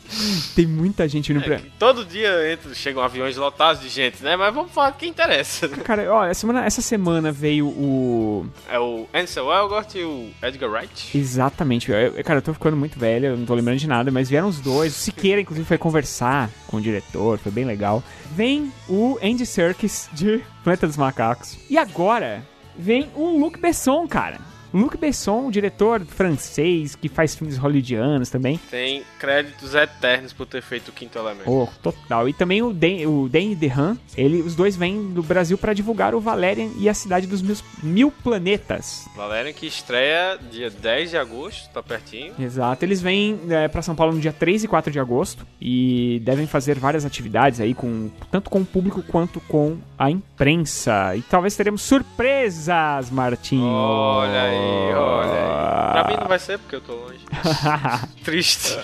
Tem 0.56 0.66
muita 0.66 1.08
gente 1.08 1.32
vindo 1.32 1.44
pro 1.44 1.54
É 1.54 1.58
que 1.60 1.70
todo 1.78 2.04
dia 2.06 2.52
entra, 2.52 2.74
chegam 2.74 3.02
aviões 3.04 3.38
lotados 3.38 3.82
de 3.82 3.90
gente, 3.90 4.24
né? 4.24 4.36
Mas 4.36 4.54
vamos 4.54 4.72
falar 4.72 4.92
quem 4.94 5.10
interessa. 5.10 5.68
Cara, 5.84 6.12
ó, 6.14 6.26
essa 6.26 6.42
semana, 6.42 6.66
essa 6.66 6.82
semana 6.82 7.32
veio 7.32 7.68
o. 7.68 8.46
É 8.70 8.80
o 8.80 9.08
Ansel 9.14 9.52
Elgort 9.52 9.96
e 9.96 10.04
o 10.04 10.30
Edgar 10.42 10.70
Wright. 10.70 11.18
Exatamente. 11.18 11.92
Eu- 11.92 12.24
cara, 12.24 12.40
eu 12.40 12.44
tô 12.44 12.54
ficando 12.54 12.76
muito 12.78 12.98
velho, 13.00 13.28
eu 13.28 13.38
não 13.38 13.46
tô 13.46 13.54
lembrando 13.54 13.78
de 13.80 13.88
nada, 13.88 14.12
mas 14.12 14.30
vieram 14.30 14.48
os 14.48 14.60
dois. 14.60 14.94
O 14.96 15.00
Siqueira, 15.00 15.40
inclusive, 15.42 15.68
foi 15.68 15.78
conversar 15.78 16.50
com 16.68 16.78
o 16.78 16.82
diretor, 16.82 17.38
foi 17.40 17.52
bem 17.52 17.66
legal. 17.66 18.04
Vem 18.36 18.72
o 18.90 19.18
Andy 19.22 19.46
Serkis 19.46 20.10
de 20.14 20.42
Planeta 20.64 20.88
dos 20.88 20.98
Macacos. 20.98 21.58
E 21.70 21.78
agora 21.78 22.44
vem 22.78 23.10
o 23.16 23.38
Luc 23.40 23.60
Besson, 23.60 24.08
cara. 24.08 24.40
Luc 24.74 24.98
Besson, 24.98 25.52
diretor 25.52 26.02
francês 26.06 26.96
que 26.96 27.10
faz 27.10 27.36
filmes 27.36 27.58
hollywoodianos 27.58 28.30
também. 28.30 28.60
Tem 28.70 29.04
créditos 29.20 29.76
eternos 29.76 30.34
por 30.34 30.46
ter 30.46 30.62
feito 30.62 30.90
o 30.90 30.92
quinto 30.92 31.18
elemento. 31.18 31.50
Oh, 31.50 31.68
total. 31.82 32.30
E 32.30 32.34
também 32.34 32.62
o, 32.62 32.74
Dan, 32.74 33.08
o 33.08 33.30
Danny 33.30 33.56
DeHaan, 33.56 33.98
ele, 34.16 34.42
os 34.42 34.56
dois 34.56 34.76
vêm 34.76 35.12
do 35.12 35.22
Brasil 35.22 35.58
pra 35.58 35.74
divulgar 35.74 36.16
o 36.16 36.20
Valerian 36.20 36.70
e 36.78 36.88
a 36.88 36.94
Cidade 36.94 37.28
dos 37.28 37.42
Mil, 37.42 37.58
Mil 37.84 38.12
Planetas. 38.12 39.08
Valerian 39.16 39.54
que 39.54 39.68
estreia 39.68 40.40
dia 40.50 40.70
10 40.70 41.12
de 41.12 41.18
agosto, 41.18 41.70
tá 41.74 41.84
pertinho. 41.84 42.34
Exato, 42.40 42.86
eles 42.86 43.02
vêm 43.02 43.40
é, 43.50 43.68
para 43.68 43.82
São 43.82 43.96
Paulo 43.96 44.14
no 44.14 44.20
dia 44.20 44.34
3 44.34 44.64
e 44.64 44.68
4 44.68 44.92
de 44.92 45.00
agosto 45.00 45.46
e 45.60 46.22
devem 46.24 46.48
fazer 46.48 46.80
várias 46.80 47.06
atividades 47.06 47.60
aí 47.60 47.74
com 47.74 48.10
tanto 48.30 48.50
com 48.50 48.62
o 48.62 48.66
público 48.66 49.02
quanto 49.04 49.40
com 49.42 49.78
a 49.98 50.10
imprensa. 50.10 51.16
E 51.16 51.22
talvez 51.22 51.56
teremos 51.56 51.82
surpresas, 51.82 53.10
Martinho. 53.12 53.66
Olha 53.66 54.42
aí, 54.44 54.61
olha 54.62 55.32
aí. 55.32 55.92
Pra 55.92 56.06
mim 56.08 56.18
não 56.20 56.28
vai 56.28 56.40
ser 56.40 56.58
porque 56.60 56.76
eu 56.76 56.82
tô 56.82 56.94
longe. 56.94 57.20
Triste. 58.24 58.78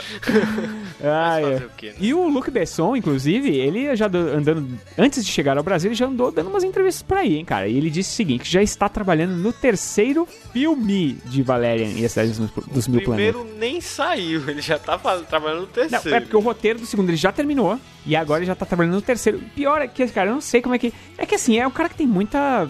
Mas 1.02 1.62
é. 1.62 1.66
o 1.66 1.70
quê, 1.78 1.88
né? 1.88 1.96
E 2.00 2.14
o 2.14 2.28
Luc 2.28 2.50
Besson, 2.52 2.96
inclusive, 2.96 3.50
ele 3.56 3.96
já 3.96 4.08
do- 4.08 4.18
andando. 4.18 4.68
Antes 4.98 5.26
de 5.26 5.32
chegar 5.32 5.58
ao 5.58 5.64
Brasil, 5.64 5.90
ele 5.90 5.96
já 5.96 6.06
andou 6.06 6.32
dando 6.32 6.50
umas 6.50 6.64
entrevistas 6.64 7.02
por 7.04 7.18
aí, 7.18 7.38
hein, 7.38 7.46
cara. 7.46 7.68
E 7.68 7.78
ele 7.78 7.90
disse 7.90 8.12
o 8.12 8.16
seguinte: 8.16 8.44
que 8.44 8.50
já 8.52 8.62
está 8.62 8.90
trabalhando 8.90 9.36
no 9.36 9.54
terceiro 9.54 10.28
filme 10.52 11.14
de 11.26 11.42
Valerian 11.44 11.90
e 11.90 12.06
a 12.06 12.10
Cidade 12.10 12.30
dos, 12.30 12.40
Mil- 12.40 12.50
dos 12.72 12.88
Mil 12.88 13.02
Planetas. 13.04 13.36
Primeiro 13.36 13.58
nem 13.60 13.80
saiu, 13.82 14.50
ele 14.50 14.62
já 14.62 14.78
tá 14.80 14.98
trabalhando 14.98 15.62
no 15.62 15.66
Não, 15.68 15.68
terceiro. 15.68 16.16
é 16.18 16.20
porque 16.20 16.36
o 16.36 16.40
roteiro 16.42 16.80
do 16.80 16.86
segundo 16.86 17.10
ele 17.10 17.18
já 17.18 17.32
terminou. 17.32 17.80
E 18.06 18.16
agora 18.16 18.40
ele 18.40 18.48
já 18.48 18.56
tá 18.56 18.66
trabalhando 18.66 18.94
no 18.96 19.02
terceiro. 19.02 19.40
Pior 19.56 19.82
é 19.82 19.88
que, 19.88 20.06
cara, 20.08 20.30
eu 20.30 20.34
não 20.34 20.42
sei 20.42 20.62
como 20.62 20.74
é 20.76 20.80
que. 20.80 20.94
É 21.18 21.26
que 21.26 21.36
assim, 21.36 21.58
é 21.60 21.68
um 21.68 21.72
cara 21.72 21.90
que 21.90 21.96
tem 21.96 22.08
muita. 22.08 22.70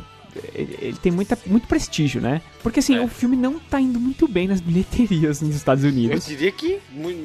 Ele 0.54 0.78
ele 0.82 0.98
tem 0.98 1.12
muita, 1.12 1.38
muito 1.48 1.68
prestígio, 1.68 2.22
né? 2.22 2.42
Porque 2.64 2.80
assim, 2.80 2.96
É. 2.96 3.02
o 3.02 3.08
filme 3.08 3.38
não 3.38 3.60
tá 3.60 3.80
indo 3.80 4.00
muito 4.00 4.28
bem 4.28 4.48
nas 4.48 4.60
bilheterias 4.60 5.42
nos 5.42 5.56
Estados 5.56 5.84
Eu 5.84 5.90
Unidos. 5.92 6.26
diria 6.26 6.52
que 6.52 6.80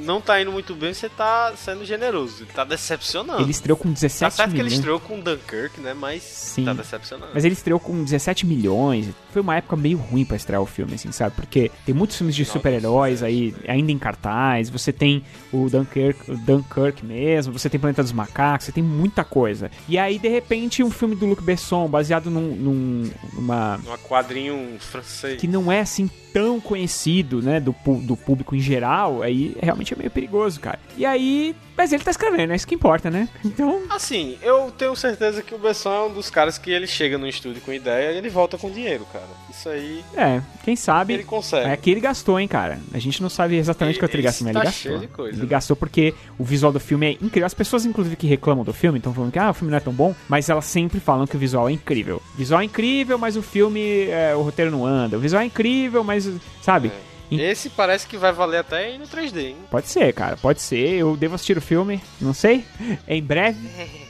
não 0.04 0.20
tá 0.20 0.40
indo 0.40 0.52
muito 0.52 0.74
bem, 0.74 0.92
você 0.94 1.08
tá 1.08 1.52
sendo 1.56 1.84
generoso. 1.84 2.42
Ele 2.44 2.50
tá 2.54 2.64
decepcionando. 2.64 3.40
Ele 3.42 3.50
estreou 3.50 3.76
com 3.76 3.88
Tá 3.88 3.94
17 3.94 4.34
certo 4.34 4.50
que 4.50 4.56
ele 4.56 4.62
milhões. 4.64 4.72
estreou 4.74 5.00
com 5.00 5.20
Dunkirk, 5.20 5.80
né? 5.80 5.94
Mas 5.94 6.22
Sim. 6.22 6.64
tá 6.64 6.72
decepcionando. 6.72 7.32
Mas 7.34 7.44
ele 7.44 7.54
estreou 7.54 7.80
com 7.80 8.02
17 8.04 8.46
milhões. 8.46 9.08
Foi 9.32 9.42
uma 9.42 9.56
época 9.56 9.74
meio 9.76 9.98
ruim 9.98 10.24
pra 10.24 10.36
estrear 10.36 10.60
o 10.62 10.66
filme, 10.66 10.94
assim, 10.94 11.10
sabe? 11.12 11.34
Porque 11.34 11.70
tem 11.86 11.94
muitos 11.94 12.16
filmes 12.16 12.36
de 12.36 12.44
super-heróis 12.44 13.22
aí 13.22 13.54
ainda 13.66 13.90
em 13.90 13.98
cartaz. 13.98 14.68
Você 14.70 14.92
tem 14.92 15.24
o 15.52 15.68
Dunkirk, 15.68 16.30
o 16.30 16.36
Dunkirk 16.36 17.04
mesmo. 17.04 17.52
Você 17.58 17.68
tem 17.70 17.80
Planeta 17.80 18.02
dos 18.02 18.12
Macacos. 18.12 18.66
Você 18.66 18.72
tem 18.72 18.82
muita 18.82 19.24
coisa. 19.24 19.70
E 19.88 19.98
aí, 19.98 20.18
de 20.18 20.28
repente, 20.28 20.82
um 20.82 20.90
filme 20.90 21.14
do 21.16 21.26
Luc 21.26 21.42
Besson, 21.42 21.88
baseado 21.88 22.30
num, 22.30 22.54
num- 22.54 23.10
numa 23.34 23.76
Um 23.86 23.96
quadrinho 24.08 24.76
francês. 24.78 25.21
Que 25.36 25.46
não 25.46 25.70
é 25.70 25.80
assim 25.80 26.10
tão 26.32 26.60
conhecido, 26.60 27.42
né, 27.42 27.60
do, 27.60 27.74
do 28.00 28.16
público 28.16 28.56
em 28.56 28.60
geral, 28.60 29.22
aí 29.22 29.54
realmente 29.60 29.92
é 29.92 29.96
meio 29.96 30.10
perigoso, 30.10 30.58
cara. 30.60 30.78
E 30.96 31.04
aí, 31.04 31.54
mas 31.76 31.92
ele 31.92 32.02
tá 32.04 32.10
escrevendo, 32.10 32.52
é 32.52 32.56
isso 32.56 32.66
que 32.66 32.74
importa, 32.74 33.10
né? 33.10 33.28
Então, 33.44 33.82
Assim, 33.90 34.38
eu 34.42 34.70
tenho 34.76 34.94
certeza 34.96 35.42
que 35.42 35.54
o 35.54 35.58
Besson 35.58 35.92
é 35.92 36.06
um 36.06 36.12
dos 36.14 36.30
caras 36.30 36.56
que 36.58 36.70
ele 36.70 36.86
chega 36.86 37.18
no 37.18 37.26
estúdio 37.28 37.60
com 37.62 37.72
ideia 37.72 38.12
e 38.12 38.16
ele 38.18 38.28
volta 38.30 38.56
com 38.56 38.70
dinheiro, 38.70 39.06
cara. 39.12 39.26
Isso 39.50 39.68
aí 39.68 40.02
é, 40.16 40.40
quem 40.64 40.74
sabe. 40.76 41.12
ele 41.14 41.24
consegue. 41.24 41.68
É 41.68 41.76
que 41.76 41.90
ele 41.90 42.00
gastou, 42.00 42.38
hein, 42.40 42.48
cara. 42.48 42.78
A 42.94 42.98
gente 42.98 43.20
não 43.22 43.28
sabe 43.28 43.56
exatamente 43.56 43.98
quanto 43.98 44.14
ele 44.14 44.22
gastou, 44.22 44.46
mas 44.46 44.54
tá 44.54 44.60
ele 44.60 44.66
gastou. 44.66 44.90
cheio 44.92 45.00
de 45.00 45.08
coisa, 45.08 45.34
ele 45.36 45.42
né? 45.42 45.48
gastou 45.48 45.76
porque 45.76 46.14
o 46.38 46.44
visual 46.44 46.72
do 46.72 46.80
filme 46.80 47.06
é 47.06 47.10
incrível. 47.12 47.46
As 47.46 47.54
pessoas, 47.54 47.84
inclusive, 47.84 48.16
que 48.16 48.26
reclamam 48.26 48.64
do 48.64 48.72
filme, 48.72 48.98
estão 48.98 49.12
falando 49.12 49.32
que 49.32 49.38
ah, 49.38 49.50
o 49.50 49.54
filme 49.54 49.70
não 49.70 49.76
é 49.76 49.80
tão 49.80 49.92
bom, 49.92 50.14
mas 50.28 50.48
elas 50.48 50.64
sempre 50.64 50.98
falam 51.00 51.26
que 51.26 51.36
o 51.36 51.38
visual 51.38 51.68
é 51.68 51.72
incrível. 51.72 52.22
O 52.34 52.38
visual 52.38 52.60
é 52.60 52.64
incrível, 52.64 53.18
mas 53.18 53.36
o 53.36 53.42
filme, 53.42 54.06
é, 54.08 54.34
o 54.34 54.42
roteiro 54.42 54.70
não 54.70 54.86
anda. 54.86 55.16
O 55.16 55.20
visual 55.20 55.42
é 55.42 55.46
incrível, 55.46 56.02
mas, 56.02 56.30
sabe? 56.62 56.88
E- 56.88 57.11
Esse 57.40 57.70
parece 57.70 58.06
que 58.06 58.16
vai 58.16 58.32
valer 58.32 58.58
até 58.58 58.96
no 58.98 59.06
3D, 59.06 59.38
hein? 59.38 59.56
Pode 59.70 59.88
ser, 59.88 60.12
cara, 60.12 60.36
pode 60.36 60.60
ser. 60.60 60.98
Eu 60.98 61.16
devo 61.16 61.34
assistir 61.34 61.56
o 61.56 61.62
filme, 61.62 62.02
não 62.20 62.34
sei, 62.34 62.64
em 63.06 63.22
breve. 63.22 63.58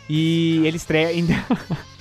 E 0.08 0.62
ele 0.66 0.76
estreia 0.76 1.08
ainda. 1.08 1.34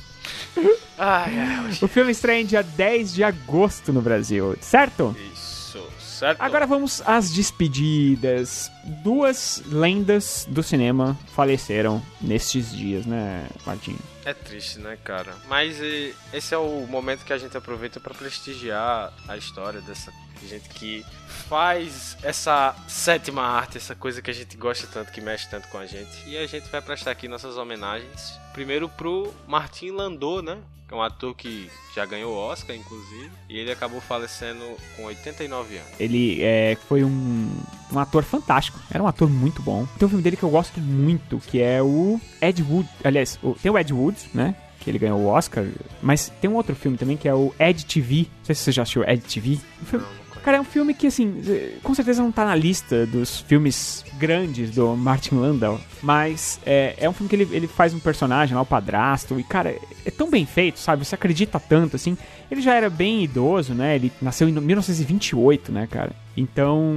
Ai, 0.97 1.39
ai, 1.39 1.69
o 1.81 1.87
filme 1.87 2.11
estreia 2.11 2.41
em 2.41 2.45
dia 2.45 2.61
10 2.61 3.13
de 3.15 3.23
agosto 3.23 3.91
no 3.91 4.03
Brasil, 4.03 4.55
certo? 4.61 5.15
isso, 5.33 5.83
certo? 5.99 6.39
Agora 6.39 6.67
vamos 6.67 7.01
às 7.07 7.31
despedidas. 7.31 8.69
Duas 9.03 9.63
lendas 9.65 10.45
do 10.47 10.61
cinema 10.61 11.17
faleceram 11.33 12.03
nestes 12.21 12.71
dias, 12.71 13.07
né, 13.07 13.47
Martinho? 13.65 13.97
É 14.23 14.33
triste, 14.33 14.77
né, 14.77 14.95
cara? 15.03 15.33
Mas 15.47 15.79
e, 15.79 16.13
esse 16.31 16.53
é 16.53 16.57
o 16.57 16.85
momento 16.85 17.25
que 17.25 17.33
a 17.33 17.37
gente 17.39 17.57
aproveita 17.57 17.99
pra 17.99 18.13
prestigiar 18.13 19.11
a 19.27 19.35
história 19.35 19.81
dessa 19.81 20.11
gente 20.47 20.69
que 20.69 21.05
faz 21.47 22.17
essa 22.23 22.75
sétima 22.87 23.41
arte, 23.43 23.77
essa 23.77 23.95
coisa 23.95 24.21
que 24.21 24.29
a 24.31 24.33
gente 24.33 24.55
gosta 24.57 24.87
tanto, 24.87 25.11
que 25.11 25.21
mexe 25.21 25.47
tanto 25.49 25.67
com 25.67 25.77
a 25.77 25.85
gente. 25.85 26.09
E 26.27 26.37
a 26.37 26.45
gente 26.47 26.69
vai 26.69 26.81
prestar 26.81 27.11
aqui 27.11 27.27
nossas 27.27 27.57
homenagens. 27.57 28.39
Primeiro 28.53 28.87
pro 28.89 29.33
Martin 29.47 29.91
Landau, 29.91 30.41
né? 30.41 30.57
Que 30.87 30.93
é 30.93 30.97
um 30.97 31.01
ator 31.01 31.33
que 31.35 31.69
já 31.95 32.05
ganhou 32.05 32.33
o 32.33 32.37
Oscar, 32.37 32.75
inclusive. 32.75 33.31
E 33.49 33.57
ele 33.57 33.71
acabou 33.71 34.01
falecendo 34.01 34.63
com 34.97 35.05
89 35.05 35.77
anos. 35.77 35.89
Ele 35.99 36.41
é, 36.43 36.77
foi 36.87 37.03
um, 37.03 37.49
um 37.91 37.99
ator 37.99 38.23
fantástico. 38.23 38.77
Era 38.93 39.01
um 39.01 39.07
ator 39.07 39.29
muito 39.29 39.61
bom. 39.61 39.85
Tem 39.97 40.05
um 40.05 40.09
filme 40.09 40.23
dele 40.23 40.35
que 40.35 40.43
eu 40.43 40.49
gosto 40.49 40.79
muito, 40.81 41.39
que 41.47 41.61
é 41.61 41.81
o 41.81 42.19
Ed 42.41 42.61
Wood. 42.61 42.89
Aliás, 43.03 43.39
o- 43.41 43.53
tem 43.53 43.71
o 43.71 43.77
Ed 43.77 43.93
Wood, 43.93 44.17
né? 44.33 44.53
Que 44.81 44.89
ele 44.89 44.99
ganhou 44.99 45.19
o 45.19 45.27
Oscar. 45.27 45.65
Mas 46.01 46.29
tem 46.41 46.49
um 46.49 46.55
outro 46.55 46.75
filme 46.75 46.97
também 46.97 47.15
que 47.15 47.27
é 47.27 47.33
o 47.33 47.53
Ed 47.57 47.85
TV. 47.85 48.27
Não 48.39 48.45
sei 48.45 48.55
se 48.55 48.63
você 48.63 48.71
já 48.73 48.81
assistiu 48.81 49.03
Ed 49.07 49.21
TV. 49.21 49.59
Um 49.81 49.85
filme. 49.85 50.05
Cara, 50.43 50.57
é 50.57 50.59
um 50.61 50.63
filme 50.65 50.93
que, 50.93 51.05
assim, 51.07 51.41
eh, 51.47 51.73
com 51.83 51.93
certeza 51.93 52.21
não 52.23 52.31
tá 52.31 52.43
na 52.43 52.55
lista 52.55 53.05
dos 53.05 53.41
filmes 53.41 54.03
grandes 54.17 54.71
do 54.71 54.95
Martin 54.97 55.35
Landau, 55.35 55.79
mas 56.01 56.59
é, 56.65 56.95
é 56.97 57.07
um 57.07 57.13
filme 57.13 57.29
que 57.29 57.35
ele, 57.35 57.47
ele 57.55 57.67
faz 57.67 57.93
um 57.93 57.99
personagem 57.99 58.55
lá, 58.55 58.61
o 58.61 58.65
padrasto, 58.65 59.39
e, 59.39 59.43
cara, 59.43 59.75
é 60.03 60.09
tão 60.09 60.29
bem 60.31 60.45
feito, 60.45 60.79
sabe? 60.79 61.05
Você 61.05 61.13
acredita 61.13 61.59
tanto, 61.59 61.95
assim. 61.95 62.17
Ele 62.49 62.59
já 62.59 62.73
era 62.73 62.89
bem 62.89 63.23
idoso, 63.23 63.73
né? 63.75 63.95
Ele 63.95 64.11
nasceu 64.19 64.49
em 64.49 64.51
1928, 64.51 65.71
né, 65.71 65.87
cara? 65.89 66.11
Então. 66.35 66.95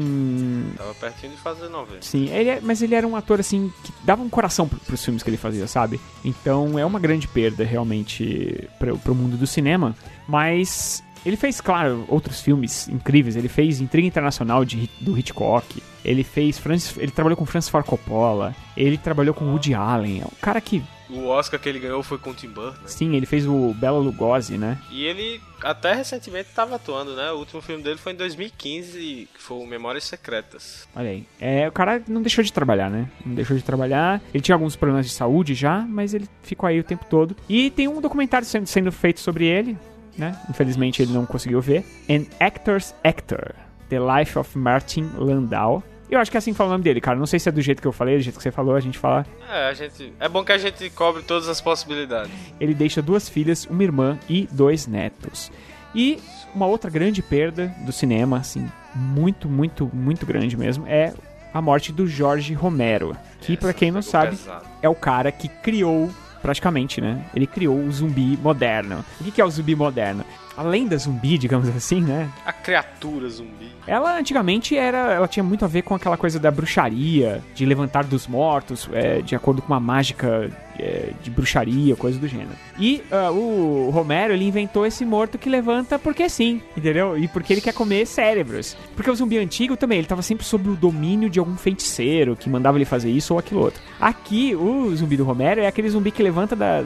Tava 0.76 0.94
pertinho 0.94 1.32
de 1.32 1.38
fazer 1.38 1.68
90. 1.68 1.98
Sim, 2.00 2.28
ele 2.30 2.48
é- 2.50 2.60
mas 2.62 2.80
ele 2.82 2.94
era 2.94 3.06
um 3.06 3.14
ator 3.14 3.40
assim 3.40 3.70
que 3.84 3.92
dava 4.04 4.22
um 4.22 4.28
coração 4.28 4.66
pro, 4.66 4.78
pros 4.80 5.04
filmes 5.04 5.22
que 5.22 5.28
ele 5.30 5.36
fazia, 5.36 5.66
sabe? 5.66 6.00
Então 6.24 6.78
é 6.78 6.84
uma 6.84 6.98
grande 6.98 7.28
perda 7.28 7.62
realmente 7.62 8.68
pro, 8.78 8.98
pro 8.98 9.14
mundo 9.14 9.36
do 9.36 9.46
cinema. 9.46 9.94
Mas 10.26 11.03
ele 11.24 11.36
fez, 11.36 11.60
claro, 11.60 12.04
outros 12.08 12.40
filmes 12.40 12.88
incríveis. 12.88 13.36
Ele 13.36 13.48
fez 13.48 13.80
Intriga 13.80 14.06
Internacional 14.06 14.64
de, 14.64 14.88
do 15.00 15.16
Hitchcock. 15.18 15.82
Ele 16.04 16.22
fez 16.22 16.58
Francis, 16.58 16.96
ele 16.98 17.10
trabalhou 17.10 17.36
com 17.36 17.46
Francis 17.46 17.70
Ford 17.70 17.86
Coppola. 17.86 18.54
Ele 18.76 18.98
trabalhou 18.98 19.34
com 19.34 19.46
Woody 19.46 19.72
Allen. 19.74 20.20
É 20.20 20.24
um 20.26 20.36
cara 20.40 20.60
que, 20.60 20.82
O 21.08 21.26
Oscar 21.28 21.58
que 21.58 21.66
ele 21.68 21.78
ganhou 21.78 22.02
foi 22.02 22.18
com 22.18 22.30
o 22.30 22.34
Tim 22.34 22.48
Burton, 22.48 22.82
né? 22.82 22.86
sim, 22.88 23.16
ele 23.16 23.24
fez 23.24 23.46
o 23.46 23.74
Bela 23.74 23.98
Lugosi, 23.98 24.58
né? 24.58 24.78
E 24.90 25.04
ele 25.04 25.40
até 25.62 25.94
recentemente 25.94 26.50
estava 26.50 26.76
atuando, 26.76 27.14
né? 27.16 27.30
O 27.32 27.38
último 27.38 27.62
filme 27.62 27.82
dele 27.82 27.96
foi 27.96 28.12
em 28.12 28.16
2015, 28.16 29.28
que 29.32 29.40
foi 29.40 29.56
o 29.56 29.66
Memórias 29.66 30.04
Secretas. 30.04 30.86
Olha 30.94 31.08
aí. 31.10 31.26
É, 31.40 31.66
o 31.66 31.72
cara 31.72 32.02
não 32.06 32.20
deixou 32.20 32.44
de 32.44 32.52
trabalhar, 32.52 32.90
né? 32.90 33.08
Não 33.24 33.34
deixou 33.34 33.56
de 33.56 33.62
trabalhar. 33.62 34.20
Ele 34.34 34.42
tinha 34.42 34.54
alguns 34.54 34.76
problemas 34.76 35.06
de 35.06 35.12
saúde 35.12 35.54
já, 35.54 35.80
mas 35.80 36.12
ele 36.12 36.28
ficou 36.42 36.66
aí 36.66 36.78
o 36.78 36.84
tempo 36.84 37.06
todo. 37.08 37.34
E 37.48 37.70
tem 37.70 37.88
um 37.88 38.00
documentário 38.00 38.46
sendo, 38.46 38.66
sendo 38.66 38.92
feito 38.92 39.20
sobre 39.20 39.46
ele, 39.46 39.78
né? 40.16 40.38
Infelizmente 40.48 41.02
ele 41.02 41.12
não 41.12 41.26
conseguiu 41.26 41.60
ver. 41.60 41.84
An 42.08 42.24
Actor's 42.40 42.94
Actor. 43.04 43.54
The 43.88 43.98
Life 44.00 44.38
of 44.38 44.56
Martin 44.56 45.10
Landau. 45.16 45.82
Eu 46.10 46.18
acho 46.20 46.30
que 46.30 46.36
é 46.36 46.38
assim 46.38 46.52
que 46.52 46.56
fala 46.56 46.70
o 46.70 46.72
nome 46.72 46.84
dele, 46.84 47.00
cara. 47.00 47.18
Não 47.18 47.26
sei 47.26 47.38
se 47.38 47.48
é 47.48 47.52
do 47.52 47.60
jeito 47.60 47.80
que 47.82 47.88
eu 47.88 47.92
falei, 47.92 48.16
do 48.16 48.22
jeito 48.22 48.36
que 48.36 48.42
você 48.42 48.50
falou, 48.50 48.74
a 48.76 48.80
gente 48.80 48.98
fala. 48.98 49.26
É, 49.50 49.68
a 49.68 49.74
gente. 49.74 50.12
É 50.20 50.28
bom 50.28 50.44
que 50.44 50.52
a 50.52 50.58
gente 50.58 50.88
cobre 50.90 51.22
todas 51.22 51.48
as 51.48 51.60
possibilidades. 51.60 52.30
Ele 52.60 52.74
deixa 52.74 53.02
duas 53.02 53.28
filhas, 53.28 53.66
uma 53.66 53.82
irmã 53.82 54.18
e 54.28 54.48
dois 54.52 54.86
netos. 54.86 55.50
E 55.94 56.18
uma 56.54 56.66
outra 56.66 56.90
grande 56.90 57.22
perda 57.22 57.74
do 57.84 57.92
cinema, 57.92 58.38
assim, 58.38 58.70
muito, 58.94 59.48
muito, 59.48 59.90
muito 59.92 60.24
grande 60.26 60.56
mesmo, 60.56 60.86
é 60.86 61.12
a 61.52 61.62
morte 61.62 61.92
do 61.92 62.06
Jorge 62.06 62.52
Romero. 62.54 63.16
Que, 63.40 63.56
pra 63.56 63.70
Essa 63.70 63.78
quem 63.78 63.90
não 63.90 64.02
sabe, 64.02 64.36
pesado. 64.36 64.66
é 64.82 64.88
o 64.88 64.94
cara 64.94 65.30
que 65.30 65.48
criou, 65.48 66.10
praticamente, 66.44 67.00
né? 67.00 67.24
Ele 67.34 67.46
criou 67.46 67.78
o 67.78 67.90
zumbi 67.90 68.38
moderno. 68.42 69.02
O 69.18 69.24
que 69.32 69.40
é 69.40 69.44
o 69.44 69.50
zumbi 69.50 69.74
moderno? 69.74 70.22
A 70.56 70.62
lenda 70.62 70.96
zumbi, 70.96 71.36
digamos 71.36 71.68
assim, 71.68 72.00
né? 72.00 72.30
A 72.46 72.52
criatura 72.52 73.28
zumbi. 73.28 73.72
Ela 73.86 74.18
antigamente 74.18 74.76
era, 74.76 75.12
ela 75.12 75.28
tinha 75.28 75.42
muito 75.42 75.64
a 75.64 75.68
ver 75.68 75.82
com 75.82 75.94
aquela 75.94 76.16
coisa 76.16 76.38
da 76.38 76.50
bruxaria, 76.50 77.42
de 77.54 77.66
levantar 77.66 78.04
dos 78.04 78.26
mortos, 78.26 78.88
é, 78.92 79.20
de 79.20 79.34
acordo 79.34 79.60
com 79.60 79.72
uma 79.72 79.80
mágica 79.80 80.50
é, 80.78 81.10
de 81.22 81.30
bruxaria, 81.30 81.94
coisa 81.96 82.18
do 82.18 82.26
gênero. 82.26 82.56
E 82.78 83.02
ah, 83.10 83.30
o 83.30 83.90
Romero 83.90 84.32
ele 84.32 84.46
inventou 84.46 84.86
esse 84.86 85.04
morto 85.04 85.38
que 85.38 85.50
levanta 85.50 85.98
porque 85.98 86.28
sim, 86.28 86.62
entendeu? 86.76 87.18
E 87.18 87.28
porque 87.28 87.52
ele 87.52 87.60
quer 87.60 87.74
comer 87.74 88.06
cérebros. 88.06 88.76
Porque 88.96 89.10
o 89.10 89.14
zumbi 89.14 89.38
antigo 89.38 89.76
também 89.76 89.98
ele 89.98 90.06
estava 90.06 90.22
sempre 90.22 90.46
sob 90.46 90.68
o 90.68 90.76
domínio 90.76 91.28
de 91.28 91.38
algum 91.38 91.56
feiticeiro 91.56 92.36
que 92.36 92.48
mandava 92.48 92.78
ele 92.78 92.84
fazer 92.84 93.10
isso 93.10 93.34
ou 93.34 93.40
aquilo 93.40 93.60
outro. 93.60 93.82
Aqui 94.00 94.54
o 94.54 94.94
zumbi 94.96 95.16
do 95.16 95.24
Romero 95.24 95.60
é 95.60 95.66
aquele 95.66 95.90
zumbi 95.90 96.10
que 96.10 96.22
levanta 96.22 96.56
da 96.56 96.82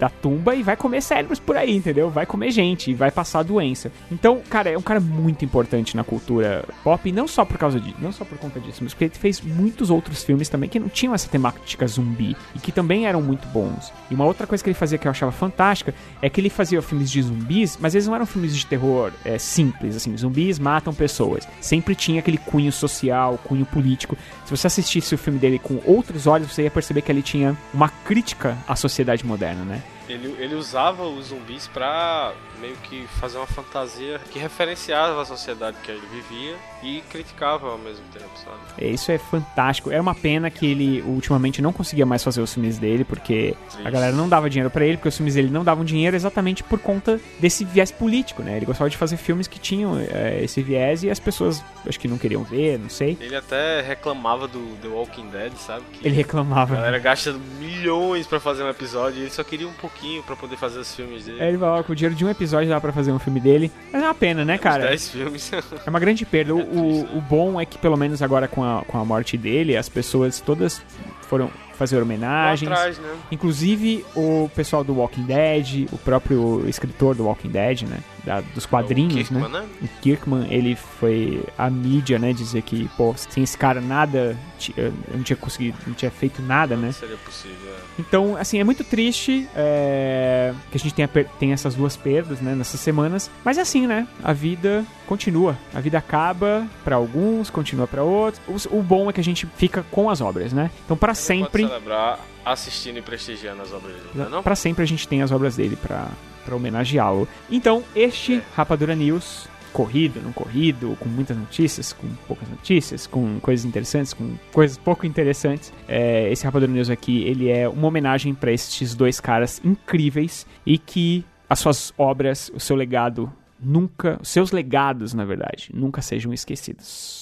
da 0.00 0.08
tumba 0.08 0.54
e 0.54 0.62
vai 0.62 0.76
comer 0.76 1.02
cérebros 1.02 1.38
por 1.38 1.56
aí, 1.58 1.76
entendeu? 1.76 2.08
Vai 2.08 2.24
comer 2.24 2.50
gente 2.50 2.90
e 2.90 2.94
vai 2.94 3.10
passar 3.10 3.42
doença. 3.42 3.92
Então, 4.10 4.40
cara, 4.48 4.70
é 4.70 4.78
um 4.78 4.82
cara 4.82 4.98
muito 4.98 5.44
importante 5.44 5.94
na 5.94 6.02
cultura 6.02 6.64
pop, 6.82 7.12
não 7.12 7.28
só 7.28 7.44
por 7.44 7.58
causa 7.58 7.80
não 8.00 8.10
só 8.10 8.24
por 8.24 8.38
conta 8.38 8.58
disso, 8.58 8.80
mas 8.82 8.94
porque 8.94 9.04
ele 9.04 9.14
fez 9.14 9.40
muitos 9.42 9.90
outros 9.90 10.24
filmes 10.24 10.48
também 10.48 10.70
que 10.70 10.80
não 10.80 10.88
tinham 10.88 11.14
essa 11.14 11.28
temática 11.28 11.86
zumbi 11.86 12.34
e 12.54 12.58
que 12.58 12.72
também 12.72 13.06
eram 13.06 13.20
muito 13.20 13.46
bons. 13.48 13.92
E 14.10 14.14
uma 14.14 14.24
outra 14.24 14.46
coisa 14.46 14.64
que 14.64 14.70
ele 14.70 14.74
fazia 14.74 14.96
que 14.96 15.06
eu 15.06 15.10
achava 15.10 15.32
fantástica 15.32 15.94
é 16.22 16.30
que 16.30 16.40
ele 16.40 16.48
fazia 16.48 16.80
filmes 16.80 17.10
de 17.10 17.20
zumbis, 17.20 17.76
mas 17.78 17.94
eles 17.94 18.06
não 18.06 18.14
eram 18.14 18.24
filmes 18.24 18.56
de 18.56 18.64
terror 18.64 19.12
é, 19.24 19.36
simples, 19.38 19.96
assim, 19.96 20.16
zumbis 20.16 20.58
matam 20.58 20.94
pessoas. 20.94 21.46
Sempre 21.60 21.94
tinha 21.94 22.20
aquele 22.20 22.38
cunho 22.38 22.72
social, 22.72 23.38
cunho 23.44 23.66
político. 23.66 24.16
Se 24.46 24.50
você 24.50 24.66
assistisse 24.66 25.14
o 25.14 25.18
filme 25.18 25.38
dele 25.38 25.58
com 25.58 25.78
outros 25.84 26.26
olhos, 26.26 26.50
você 26.50 26.62
ia 26.62 26.70
perceber 26.70 27.02
que 27.02 27.12
ele 27.12 27.22
tinha 27.22 27.56
uma 27.74 27.88
crítica 27.88 28.56
à 28.66 28.74
sociedade 28.74 29.26
moderna, 29.26 29.64
né? 29.64 29.82
Ele, 30.12 30.34
ele 30.38 30.54
usava 30.54 31.04
os 31.04 31.26
zumbis 31.26 31.66
pra 31.66 32.32
meio 32.60 32.76
que 32.82 33.06
fazer 33.18 33.38
uma 33.38 33.46
fantasia 33.46 34.20
que 34.30 34.38
referenciava 34.38 35.22
a 35.22 35.24
sociedade 35.24 35.78
que 35.82 35.90
ele 35.90 36.02
vivia 36.12 36.54
e 36.82 37.00
criticava 37.10 37.70
ao 37.70 37.78
mesmo 37.78 38.04
tempo, 38.12 38.28
sabe? 38.44 38.56
É, 38.78 38.86
Isso 38.88 39.10
é 39.10 39.16
fantástico. 39.18 39.90
É 39.90 39.98
uma 40.00 40.14
pena 40.14 40.50
que 40.50 40.66
ele 40.70 41.00
ultimamente 41.02 41.62
não 41.62 41.72
conseguia 41.72 42.04
mais 42.04 42.22
fazer 42.22 42.42
os 42.42 42.52
filmes 42.52 42.76
dele, 42.78 43.02
porque 43.04 43.54
a 43.56 43.70
Triste. 43.72 43.90
galera 43.90 44.12
não 44.12 44.28
dava 44.28 44.50
dinheiro 44.50 44.68
pra 44.70 44.84
ele, 44.84 44.98
porque 44.98 45.08
os 45.08 45.16
filmes 45.16 45.34
dele 45.34 45.48
não 45.50 45.64
davam 45.64 45.84
dinheiro 45.84 46.14
exatamente 46.14 46.62
por 46.62 46.78
conta 46.78 47.18
desse 47.38 47.64
viés 47.64 47.90
político, 47.90 48.42
né? 48.42 48.56
Ele 48.58 48.66
gostava 48.66 48.90
de 48.90 48.96
fazer 48.96 49.16
filmes 49.16 49.46
que 49.48 49.58
tinham 49.58 49.98
é, 49.98 50.40
esse 50.42 50.62
viés 50.62 51.02
e 51.02 51.08
as 51.10 51.18
pessoas 51.18 51.62
acho 51.86 51.98
que 51.98 52.08
não 52.08 52.18
queriam 52.18 52.42
ver, 52.44 52.78
não 52.78 52.90
sei. 52.90 53.16
Ele 53.20 53.36
até 53.36 53.80
reclamava 53.80 54.46
do 54.46 54.76
The 54.82 54.88
Walking 54.88 55.28
Dead, 55.30 55.52
sabe? 55.54 55.84
Que 55.94 56.06
Ele 56.06 56.14
a 56.14 56.18
reclamava. 56.18 56.74
galera 56.74 56.98
gasta 56.98 57.32
milhões 57.58 58.26
pra 58.26 58.38
fazer 58.38 58.62
um 58.62 58.68
episódio 58.68 59.18
e 59.18 59.22
ele 59.22 59.30
só 59.30 59.42
queria 59.42 59.66
um 59.68 59.72
pouquinho 59.72 59.99
pra 60.26 60.34
poder 60.36 60.56
fazer 60.56 60.78
os 60.80 60.94
filmes 60.94 61.24
dele. 61.24 61.40
Aí 61.40 61.48
ele 61.48 61.58
falava 61.58 61.84
que 61.84 61.92
o 61.92 61.94
dinheiro 61.94 62.14
de 62.14 62.24
um 62.24 62.30
episódio 62.30 62.68
dava 62.68 62.80
pra 62.80 62.92
fazer 62.92 63.12
um 63.12 63.18
filme 63.18 63.40
dele. 63.40 63.70
Mas 63.92 64.02
é 64.02 64.04
uma 64.06 64.14
pena, 64.14 64.44
né, 64.44 64.58
cara? 64.58 64.88
10 64.88 65.10
filmes. 65.10 65.50
É 65.52 65.90
uma 65.90 66.00
grande 66.00 66.24
perda. 66.24 66.54
O, 66.54 66.58
É 66.60 66.64
triste, 66.64 67.14
o, 67.14 67.18
o 67.18 67.20
bom 67.20 67.60
é 67.60 67.64
que, 67.66 67.78
pelo 67.78 67.96
menos 67.96 68.22
agora 68.22 68.48
com 68.48 68.62
a, 68.64 68.82
com 68.84 68.98
a 68.98 69.04
morte 69.04 69.36
dele, 69.36 69.76
as 69.76 69.88
pessoas 69.88 70.40
todas 70.40 70.82
foram 71.22 71.50
fazer 71.74 72.00
homenagens. 72.02 72.70
atrás, 72.70 72.98
né? 72.98 73.14
Inclusive 73.30 74.04
o 74.14 74.50
pessoal 74.54 74.84
do 74.84 74.94
Walking 74.96 75.22
Dead, 75.22 75.88
o 75.90 75.96
próprio 75.96 76.62
escritor 76.68 77.14
do 77.14 77.24
Walking 77.24 77.48
Dead, 77.48 77.82
né? 77.82 77.98
da- 78.22 78.42
dos 78.42 78.66
quadrinhos, 78.66 79.14
O 79.14 79.16
Kirkman, 79.16 79.48
né? 79.48 79.60
né? 79.60 79.66
O 79.80 79.88
Kirkman, 80.02 80.46
ele 80.52 80.76
foi 80.76 81.42
a 81.56 81.70
mídia, 81.70 82.18
né? 82.18 82.34
Dizer 82.34 82.60
que, 82.60 82.86
pô, 82.98 83.14
sem 83.16 83.42
esse 83.42 83.56
cara 83.56 83.80
nada, 83.80 84.36
eu 84.76 84.92
não 85.14 85.22
tinha 85.22 85.36
conseguido, 85.38 85.78
não 85.86 85.94
tinha 85.94 86.10
feito 86.10 86.42
nada, 86.42 86.76
né? 86.76 86.92
Seria 86.92 87.16
possível. 87.16 87.56
é. 87.70 87.80
Então, 88.00 88.36
assim, 88.36 88.58
é 88.58 88.64
muito 88.64 88.82
triste 88.82 89.48
é, 89.54 90.52
que 90.70 90.76
a 90.76 90.80
gente 90.80 90.94
tenha, 90.94 91.08
tem 91.38 91.52
essas 91.52 91.74
duas 91.74 91.96
perdas, 91.96 92.40
né, 92.40 92.54
nessas 92.54 92.80
semanas. 92.80 93.30
Mas 93.44 93.58
é 93.58 93.60
assim, 93.60 93.86
né? 93.86 94.06
A 94.22 94.32
vida 94.32 94.84
continua. 95.06 95.56
A 95.74 95.80
vida 95.80 95.98
acaba 95.98 96.66
pra 96.84 96.96
alguns, 96.96 97.50
continua 97.50 97.86
pra 97.86 98.02
outros. 98.02 98.66
O, 98.70 98.78
o 98.78 98.82
bom 98.82 99.10
é 99.10 99.12
que 99.12 99.20
a 99.20 99.24
gente 99.24 99.46
fica 99.56 99.84
com 99.90 100.08
as 100.08 100.20
obras, 100.20 100.52
né? 100.52 100.70
Então, 100.84 100.96
pra 100.96 101.14
sempre, 101.14 101.62
Pode 101.62 101.74
celebrar 101.74 102.18
assistindo 102.44 102.98
e 102.98 103.02
prestigiando 103.02 103.62
as 103.62 103.72
obras 103.72 103.92
dele, 103.94 104.08
não 104.14 104.26
é 104.26 104.28
não? 104.28 104.42
pra 104.42 104.56
sempre 104.56 104.82
a 104.82 104.86
gente 104.86 105.06
tem 105.06 105.22
as 105.22 105.30
obras 105.30 105.56
dele 105.56 105.76
pra, 105.76 106.08
pra 106.44 106.56
homenageá-lo. 106.56 107.28
Então, 107.50 107.84
este 107.94 108.36
É. 108.36 108.42
Rapadura 108.56 108.94
News 108.94 109.46
corrido, 109.72 110.20
não 110.22 110.32
corrido, 110.32 110.96
com 111.00 111.08
muitas 111.08 111.36
notícias, 111.36 111.92
com 111.92 112.08
poucas 112.26 112.48
notícias, 112.48 113.06
com 113.06 113.40
coisas 113.40 113.64
interessantes, 113.64 114.12
com 114.12 114.34
coisas 114.52 114.76
pouco 114.76 115.06
interessantes. 115.06 115.72
É, 115.88 116.30
esse 116.30 116.44
Rapadura 116.44 116.70
News 116.70 116.90
aqui, 116.90 117.22
ele 117.24 117.48
é 117.48 117.68
uma 117.68 117.88
homenagem 117.88 118.34
para 118.34 118.52
estes 118.52 118.94
dois 118.94 119.20
caras 119.20 119.60
incríveis 119.64 120.46
e 120.64 120.78
que 120.78 121.24
as 121.48 121.58
suas 121.58 121.92
obras, 121.98 122.50
o 122.54 122.60
seu 122.60 122.76
legado 122.76 123.32
nunca, 123.58 124.18
os 124.22 124.28
seus 124.28 124.52
legados, 124.52 125.12
na 125.14 125.24
verdade, 125.24 125.70
nunca 125.74 126.00
sejam 126.00 126.32
esquecidos. 126.32 127.19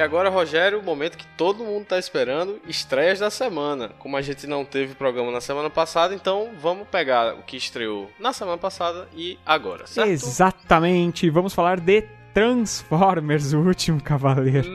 E 0.00 0.02
agora, 0.02 0.30
Rogério, 0.30 0.78
o 0.78 0.82
momento 0.82 1.18
que 1.18 1.26
todo 1.36 1.62
mundo 1.62 1.84
tá 1.84 1.98
esperando, 1.98 2.58
estreias 2.66 3.18
da 3.18 3.28
semana. 3.28 3.90
Como 3.98 4.16
a 4.16 4.22
gente 4.22 4.46
não 4.46 4.64
teve 4.64 4.94
programa 4.94 5.30
na 5.30 5.42
semana 5.42 5.68
passada, 5.68 6.14
então 6.14 6.48
vamos 6.58 6.88
pegar 6.88 7.34
o 7.34 7.42
que 7.42 7.54
estreou 7.58 8.10
na 8.18 8.32
semana 8.32 8.56
passada 8.56 9.06
e 9.14 9.38
agora, 9.44 9.86
certo? 9.86 10.08
Exatamente, 10.08 11.28
vamos 11.28 11.52
falar 11.52 11.78
de 11.78 12.00
Transformers, 12.32 13.52
o 13.52 13.58
último 13.58 14.02
cavaleiro. 14.02 14.66